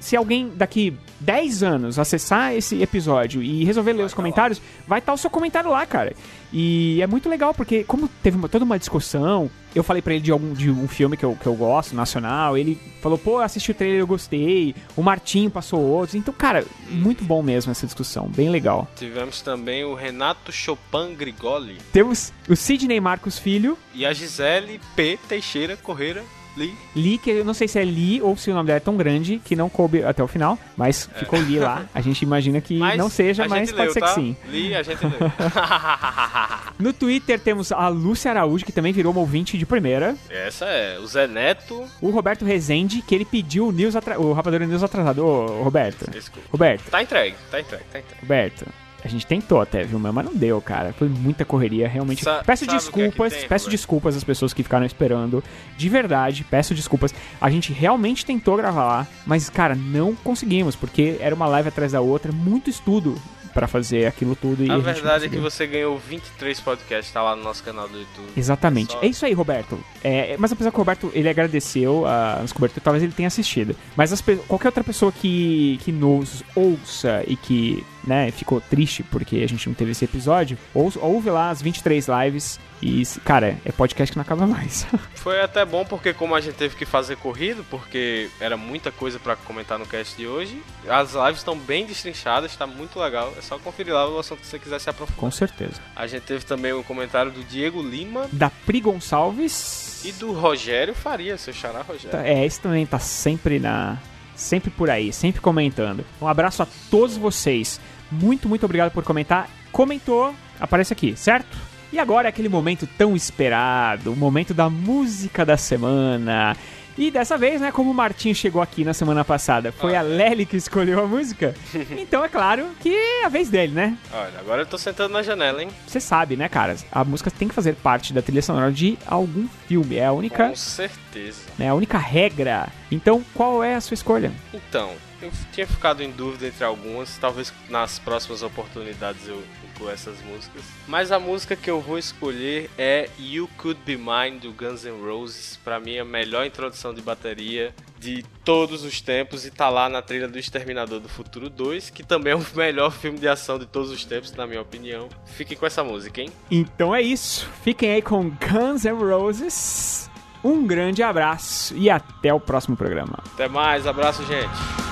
se 0.00 0.16
alguém 0.16 0.50
daqui 0.54 0.96
10 1.20 1.62
anos 1.62 1.98
acessar 1.98 2.54
esse 2.54 2.80
episódio 2.82 3.42
e 3.42 3.62
resolver 3.64 3.92
ler 3.92 4.04
os 4.04 4.14
comentários, 4.14 4.62
vai 4.86 5.00
estar 5.00 5.12
o 5.12 5.18
seu 5.18 5.28
comentário 5.28 5.70
lá, 5.70 5.84
cara. 5.84 6.14
E 6.52 7.00
é 7.02 7.06
muito 7.06 7.28
legal, 7.28 7.52
porque 7.52 7.84
como 7.84 8.08
teve 8.22 8.36
uma- 8.36 8.48
toda 8.48 8.64
uma 8.64 8.78
discussão, 8.78 9.50
eu 9.74 9.82
falei 9.84 10.00
pra 10.00 10.14
ele 10.14 10.22
de 10.22 10.32
algum 10.32 10.54
de 10.54 10.70
um 10.70 10.88
filme 10.88 11.16
que 11.16 11.24
eu, 11.24 11.36
que 11.40 11.46
eu 11.46 11.54
gosto, 11.54 11.94
nacional, 11.94 12.56
ele 12.56 12.78
falou, 13.02 13.18
pô, 13.18 13.38
assisti 13.38 13.70
o 13.70 13.74
trailer, 13.74 14.00
eu 14.00 14.06
gostei, 14.06 14.74
o 14.96 15.02
Martinho 15.02 15.50
passou 15.50 15.80
outros. 15.80 16.14
Então, 16.14 16.32
cara, 16.32 16.64
muito 16.88 17.22
bom 17.22 17.42
mesmo 17.42 17.70
essa 17.70 17.86
discussão, 17.86 18.26
bem 18.28 18.48
legal. 18.48 18.88
Tivemos 18.96 19.42
também 19.42 19.84
o 19.84 19.94
Renato 19.94 20.50
Chopin 20.50 21.14
Grigoli 21.16 21.76
Temos 21.92 22.32
o 22.48 22.56
Sidney 22.56 23.00
Marcos 23.00 23.38
Filho, 23.38 23.76
e 23.94 24.06
a 24.06 24.12
Gisele 24.12 24.80
P. 24.96 25.18
Teixeira 25.28 25.76
Correira 25.76 26.24
Lee. 26.58 26.74
Lee, 26.94 27.18
que 27.18 27.30
eu 27.30 27.44
não 27.44 27.54
sei 27.54 27.68
se 27.68 27.78
é 27.78 27.84
Lee 27.84 28.20
ou 28.20 28.36
se 28.36 28.50
o 28.50 28.54
nome 28.54 28.66
dela 28.66 28.78
é 28.78 28.80
tão 28.80 28.96
grande 28.96 29.40
que 29.44 29.54
não 29.54 29.68
coube 29.68 30.02
até 30.02 30.22
o 30.22 30.26
final, 30.26 30.58
mas 30.76 31.08
ficou 31.16 31.38
Lee 31.38 31.58
lá. 31.58 31.86
A 31.94 32.00
gente 32.00 32.22
imagina 32.22 32.60
que 32.60 32.78
não 32.96 33.08
seja, 33.08 33.46
mas 33.46 33.70
pode 33.70 33.82
leu, 33.84 33.92
ser 33.92 34.00
tá? 34.00 34.08
que 34.08 34.14
sim. 34.14 34.36
Lee, 34.50 34.74
a 34.74 34.82
gente 34.82 35.00
leu. 35.04 35.12
No 36.78 36.92
Twitter 36.92 37.40
temos 37.40 37.72
a 37.72 37.88
Lúcia 37.88 38.30
Araújo, 38.30 38.64
que 38.64 38.70
também 38.70 38.92
virou 38.92 39.10
uma 39.10 39.20
ouvinte 39.20 39.58
de 39.58 39.66
primeira. 39.66 40.14
Essa 40.30 40.64
é 40.66 40.98
o 41.00 41.06
Zé 41.08 41.26
Neto. 41.26 41.84
O 42.00 42.10
Roberto 42.10 42.44
Rezende, 42.44 43.02
que 43.02 43.14
ele 43.14 43.24
pediu 43.24 43.66
o, 43.66 43.72
news 43.72 43.96
atra... 43.96 44.20
o 44.20 44.32
Rapadura 44.32 44.64
News 44.64 44.82
atrasado. 44.84 45.24
Ô, 45.26 45.62
Roberto. 45.64 46.08
Desculpa. 46.08 46.46
Roberto, 46.52 46.88
Tá 46.88 47.02
entregue, 47.02 47.36
tá 47.50 47.60
entregue, 47.60 47.84
tá 47.92 47.98
entregue. 47.98 48.20
Roberto. 48.20 48.66
A 49.04 49.08
gente 49.08 49.24
tentou 49.26 49.60
até, 49.60 49.84
viu, 49.84 49.98
mas 49.98 50.24
não 50.24 50.34
deu, 50.34 50.60
cara. 50.60 50.92
Foi 50.92 51.08
muita 51.08 51.44
correria, 51.44 51.86
realmente. 51.88 52.24
Sa- 52.24 52.42
peço 52.44 52.64
é 52.64 52.66
desculpas, 52.66 53.32
tem, 53.32 53.48
peço 53.48 53.70
desculpas 53.70 54.16
às 54.16 54.24
pessoas 54.24 54.52
que 54.52 54.62
ficaram 54.62 54.84
esperando. 54.84 55.42
De 55.76 55.88
verdade, 55.88 56.44
peço 56.44 56.74
desculpas. 56.74 57.14
A 57.40 57.48
gente 57.48 57.72
realmente 57.72 58.26
tentou 58.26 58.56
gravar 58.56 58.84
lá, 58.84 59.06
mas, 59.24 59.48
cara, 59.48 59.74
não 59.76 60.14
conseguimos, 60.16 60.74
porque 60.74 61.16
era 61.20 61.34
uma 61.34 61.46
live 61.46 61.68
atrás 61.68 61.92
da 61.92 62.00
outra, 62.00 62.32
muito 62.32 62.68
estudo 62.68 63.14
pra 63.54 63.66
fazer 63.66 64.06
aquilo 64.06 64.36
tudo. 64.36 64.64
E 64.64 64.70
A 64.70 64.74
não 64.74 64.80
verdade 64.82 65.24
é 65.26 65.28
que 65.28 65.38
você 65.38 65.66
ganhou 65.66 65.96
23 65.98 66.60
podcasts, 66.60 67.12
tá 67.12 67.22
lá 67.22 67.34
no 67.34 67.42
nosso 67.42 67.62
canal 67.64 67.88
do 67.88 67.98
YouTube. 67.98 68.28
Exatamente. 68.36 68.92
Só- 68.92 69.00
É 69.02 69.06
isso 69.06 69.24
aí, 69.24 69.32
Roberto. 69.32 69.78
É, 70.04 70.36
mas 70.38 70.52
apesar 70.52 70.70
que 70.70 70.76
o 70.76 70.78
Roberto, 70.78 71.10
ele 71.14 71.28
agradeceu 71.28 72.04
a 72.06 72.38
nos 72.42 72.52
cobertura, 72.52 72.80
talvez 72.84 73.02
ele 73.02 73.12
tenha 73.12 73.26
assistido. 73.26 73.74
Mas 73.96 74.12
as 74.12 74.20
qualquer 74.46 74.68
outra 74.68 74.84
pessoa 74.84 75.10
que, 75.10 75.78
que 75.82 75.90
nos 75.90 76.44
ouça 76.54 77.24
e 77.26 77.34
que, 77.36 77.84
né, 78.08 78.30
ficou 78.32 78.60
triste 78.60 79.02
porque 79.04 79.36
a 79.36 79.46
gente 79.46 79.68
não 79.68 79.74
teve 79.74 79.90
esse 79.92 80.04
episódio, 80.04 80.56
ou, 80.74 80.90
ouve 80.96 81.30
lá 81.30 81.50
as 81.50 81.60
23 81.62 82.06
lives 82.24 82.58
e, 82.82 83.02
cara, 83.24 83.56
é 83.64 83.70
podcast 83.72 84.12
que 84.12 84.16
não 84.16 84.22
acaba 84.22 84.46
mais. 84.46 84.86
Foi 85.14 85.40
até 85.42 85.64
bom 85.64 85.84
porque 85.84 86.14
como 86.14 86.34
a 86.34 86.40
gente 86.40 86.54
teve 86.54 86.74
que 86.76 86.86
fazer 86.86 87.16
corrido, 87.16 87.64
porque 87.68 88.30
era 88.40 88.56
muita 88.56 88.90
coisa 88.90 89.18
pra 89.18 89.36
comentar 89.36 89.78
no 89.78 89.86
cast 89.86 90.16
de 90.16 90.26
hoje, 90.26 90.62
as 90.88 91.12
lives 91.12 91.38
estão 91.38 91.56
bem 91.58 91.84
destrinchadas, 91.86 92.56
tá 92.56 92.66
muito 92.66 92.98
legal. 92.98 93.32
É 93.36 93.42
só 93.42 93.58
conferir 93.58 93.92
lá 93.92 94.08
o 94.08 94.18
assunto 94.18 94.40
que 94.40 94.46
você 94.46 94.58
quiser 94.58 94.80
se 94.80 94.88
aprofundar. 94.88 95.18
Com 95.20 95.30
certeza. 95.30 95.74
A 95.94 96.06
gente 96.06 96.22
teve 96.22 96.44
também 96.44 96.72
um 96.72 96.82
comentário 96.82 97.30
do 97.30 97.44
Diego 97.44 97.82
Lima 97.82 98.26
Da 98.32 98.48
Pri 98.48 98.80
Gonçalves. 98.80 100.02
e 100.04 100.12
do 100.12 100.32
Rogério 100.32 100.94
Faria, 100.94 101.36
seu 101.36 101.52
xará 101.52 101.82
Rogério. 101.82 102.10
Tá- 102.10 102.26
É, 102.26 102.44
esse 102.46 102.60
também 102.60 102.86
tá 102.86 102.98
sempre 102.98 103.58
na. 103.58 103.98
Sempre 104.36 104.70
por 104.70 104.88
aí, 104.88 105.12
sempre 105.12 105.40
comentando. 105.40 106.04
Um 106.22 106.28
abraço 106.28 106.62
a 106.62 106.66
todos 106.88 107.16
vocês. 107.16 107.80
Muito, 108.10 108.48
muito 108.48 108.64
obrigado 108.64 108.90
por 108.92 109.02
comentar. 109.04 109.48
Comentou, 109.72 110.34
aparece 110.58 110.92
aqui, 110.92 111.14
certo? 111.16 111.56
E 111.92 111.98
agora 111.98 112.28
é 112.28 112.30
aquele 112.30 112.48
momento 112.48 112.86
tão 112.98 113.16
esperado, 113.16 114.12
o 114.12 114.16
momento 114.16 114.52
da 114.52 114.68
música 114.68 115.44
da 115.44 115.56
semana. 115.56 116.54
E 116.98 117.12
dessa 117.12 117.38
vez, 117.38 117.60
né, 117.60 117.70
como 117.70 117.92
o 117.92 117.94
Martim 117.94 118.34
chegou 118.34 118.60
aqui 118.60 118.84
na 118.84 118.92
semana 118.92 119.24
passada, 119.24 119.70
foi 119.70 119.94
a 119.94 120.02
Lely 120.02 120.44
que 120.44 120.56
escolheu 120.56 121.00
a 121.02 121.06
música. 121.06 121.54
Então 121.96 122.24
é 122.24 122.28
claro 122.28 122.66
que 122.80 122.92
é 122.92 123.24
a 123.24 123.28
vez 123.28 123.48
dele, 123.48 123.72
né? 123.72 123.96
Olha, 124.12 124.38
agora 124.40 124.62
eu 124.62 124.66
tô 124.66 124.76
sentando 124.76 125.12
na 125.12 125.22
janela, 125.22 125.62
hein? 125.62 125.68
Você 125.86 126.00
sabe, 126.00 126.36
né, 126.36 126.48
cara? 126.48 126.74
A 126.90 127.04
música 127.04 127.30
tem 127.30 127.46
que 127.46 127.54
fazer 127.54 127.76
parte 127.76 128.12
da 128.12 128.20
trilha 128.20 128.42
sonora 128.42 128.72
de 128.72 128.98
algum 129.06 129.46
filme. 129.68 129.96
É 129.96 130.06
a 130.06 130.12
única, 130.12 130.48
Com 130.48 130.56
certeza. 130.56 131.42
né, 131.56 131.68
a 131.68 131.74
única 131.74 131.98
regra. 131.98 132.68
Então, 132.90 133.24
qual 133.32 133.62
é 133.62 133.76
a 133.76 133.80
sua 133.80 133.94
escolha? 133.94 134.32
Então, 134.52 134.90
eu 135.20 135.30
tinha 135.52 135.66
ficado 135.66 136.02
em 136.02 136.10
dúvida 136.10 136.46
entre 136.46 136.64
algumas, 136.64 137.16
talvez 137.18 137.52
nas 137.68 137.98
próximas 137.98 138.42
oportunidades 138.42 139.26
eu 139.26 139.42
inclua 139.78 139.92
essas 139.92 140.20
músicas. 140.22 140.62
Mas 140.86 141.12
a 141.12 141.18
música 141.18 141.54
que 141.56 141.70
eu 141.70 141.80
vou 141.80 141.98
escolher 141.98 142.70
é 142.76 143.08
You 143.18 143.48
Could 143.56 143.80
Be 143.84 143.96
Mine 143.96 144.38
do 144.40 144.52
Guns 144.52 144.84
N' 144.84 145.00
Roses. 145.00 145.58
Pra 145.64 145.78
mim, 145.78 145.98
a 145.98 146.04
melhor 146.04 146.46
introdução 146.46 146.92
de 146.92 147.00
bateria 147.00 147.74
de 147.98 148.24
todos 148.44 148.84
os 148.84 149.00
tempos 149.00 149.44
e 149.44 149.50
tá 149.50 149.68
lá 149.68 149.88
na 149.88 150.00
trilha 150.00 150.28
do 150.28 150.38
Exterminador 150.38 151.00
do 151.00 151.08
Futuro 151.08 151.50
2, 151.50 151.90
que 151.90 152.02
também 152.02 152.32
é 152.32 152.36
o 152.36 152.44
melhor 152.54 152.90
filme 152.90 153.18
de 153.18 153.28
ação 153.28 153.58
de 153.58 153.66
todos 153.66 153.90
os 153.90 154.04
tempos, 154.04 154.32
na 154.32 154.46
minha 154.46 154.60
opinião. 154.60 155.08
Fiquem 155.26 155.56
com 155.56 155.66
essa 155.66 155.82
música, 155.82 156.20
hein? 156.20 156.30
Então 156.50 156.94
é 156.94 157.02
isso. 157.02 157.48
Fiquem 157.62 157.92
aí 157.92 158.02
com 158.02 158.30
Guns 158.30 158.84
N' 158.84 158.92
Roses. 158.92 160.10
Um 160.42 160.64
grande 160.66 161.02
abraço 161.02 161.76
e 161.76 161.90
até 161.90 162.32
o 162.32 162.38
próximo 162.38 162.76
programa. 162.76 163.18
Até 163.34 163.48
mais, 163.48 163.86
abraço, 163.86 164.24
gente. 164.24 164.87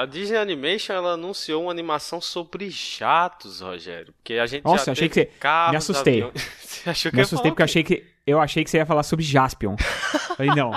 A 0.00 0.06
Disney 0.06 0.38
Animation 0.38 0.94
ela 0.94 1.12
anunciou 1.12 1.62
uma 1.64 1.70
animação 1.70 2.20
sobre 2.20 2.70
jatos, 2.70 3.60
Rogério. 3.60 4.12
Porque 4.14 4.34
a 4.34 4.46
gente 4.46 4.64
Nossa, 4.64 4.86
já 4.86 4.92
achei 4.92 5.08
que 5.08 5.14
você- 5.14 5.30
me 5.70 5.76
assustei. 5.76 6.22
Você 6.60 6.88
achou 6.88 7.10
que 7.10 7.16
Me 7.16 7.22
assustei 7.22 7.50
porque 7.50 7.62
eu 7.62 7.64
achei 7.64 7.82
que. 7.82 8.06
Eu 8.26 8.40
achei 8.40 8.64
que 8.64 8.70
você 8.70 8.78
ia 8.78 8.86
falar 8.86 9.02
sobre 9.02 9.24
Jaspion. 9.24 9.76
Falei, 10.36 10.54
não. 10.54 10.70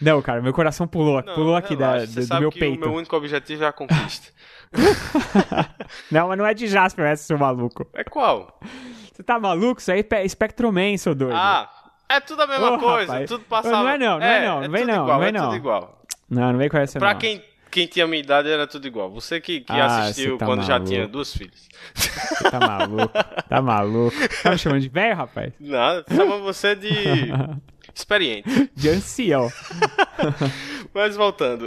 Não, 0.00 0.20
cara, 0.22 0.40
meu 0.42 0.52
coração 0.52 0.86
pulou, 0.86 1.22
Não, 1.22 1.34
pulou 1.34 1.56
aqui 1.56 1.74
da- 1.74 1.94
relaxa, 1.94 2.06
você 2.12 2.20
do, 2.20 2.28
do 2.28 2.40
meu 2.40 2.52
peito. 2.52 2.76
O 2.76 2.80
meu 2.88 2.92
único 2.98 3.16
objetivo 3.16 3.64
é 3.64 3.66
a 3.66 3.72
conquista. 3.72 4.28
Não, 6.10 6.28
mas 6.28 6.38
não 6.38 6.46
é 6.46 6.52
de 6.54 6.66
Jaspion, 6.66 7.04
essa, 7.04 7.24
seu 7.24 7.38
maluco. 7.38 7.86
é 7.94 8.04
qual? 8.04 8.58
Você 9.12 9.22
tá 9.22 9.38
maluco? 9.38 9.80
Isso 9.80 9.90
aí 9.92 10.00
é 10.00 10.02
Pe- 10.02 10.28
Spectroman, 10.28 10.96
seu 10.98 11.14
doido. 11.14 11.34
Ah, 11.36 11.70
é 12.08 12.20
tudo 12.20 12.42
a 12.42 12.46
mesma 12.46 12.72
Ô, 12.74 12.78
coisa, 12.78 13.12
rapaz. 13.12 13.28
tudo 13.30 13.44
passava. 13.44 13.76
Não 13.82 13.88
é 13.88 13.98
não, 13.98 14.18
não 14.18 14.26
é 14.26 14.46
não, 14.46 14.60
não 14.62 14.70
vem 14.70 14.80
tudo 14.82 14.92
não, 14.92 15.02
igual, 15.04 15.08
não 15.14 15.18
vem 15.20 15.28
é 15.28 15.32
não. 15.32 15.44
tudo 15.44 15.56
igual. 15.56 16.02
Não, 16.28 16.52
não 16.52 16.58
vem 16.58 16.68
com 16.68 16.78
essa 16.78 16.98
Pra 16.98 17.12
não. 17.14 17.20
quem, 17.20 17.42
quem 17.74 17.86
tinha 17.88 18.06
minha 18.06 18.22
idade 18.22 18.48
era 18.48 18.66
tudo 18.68 18.86
igual. 18.86 19.10
Você 19.10 19.40
que, 19.40 19.60
que 19.60 19.72
Ah, 19.72 20.02
assistiu 20.04 20.38
tá 20.38 20.46
quando 20.46 20.62
já 20.62 20.74
maluco. 20.74 20.88
tinha 20.90 21.08
duas 21.08 21.32
filhas. 21.36 21.68
Você 21.94 22.50
tá 22.50 22.60
maluco. 22.60 23.12
Tá 23.48 23.60
maluco. 23.60 24.16
Tá 24.42 24.50
me 24.52 24.58
chamando 24.58 24.80
de 24.80 24.88
velho, 24.88 25.16
rapaz? 25.16 25.52
Nada, 25.58 26.04
chama 26.08 26.38
você 26.38 26.74
de 26.76 26.88
experiente. 27.94 28.70
De 28.74 28.88
ancião. 28.88 29.48
Mas 30.94 31.16
voltando, 31.16 31.62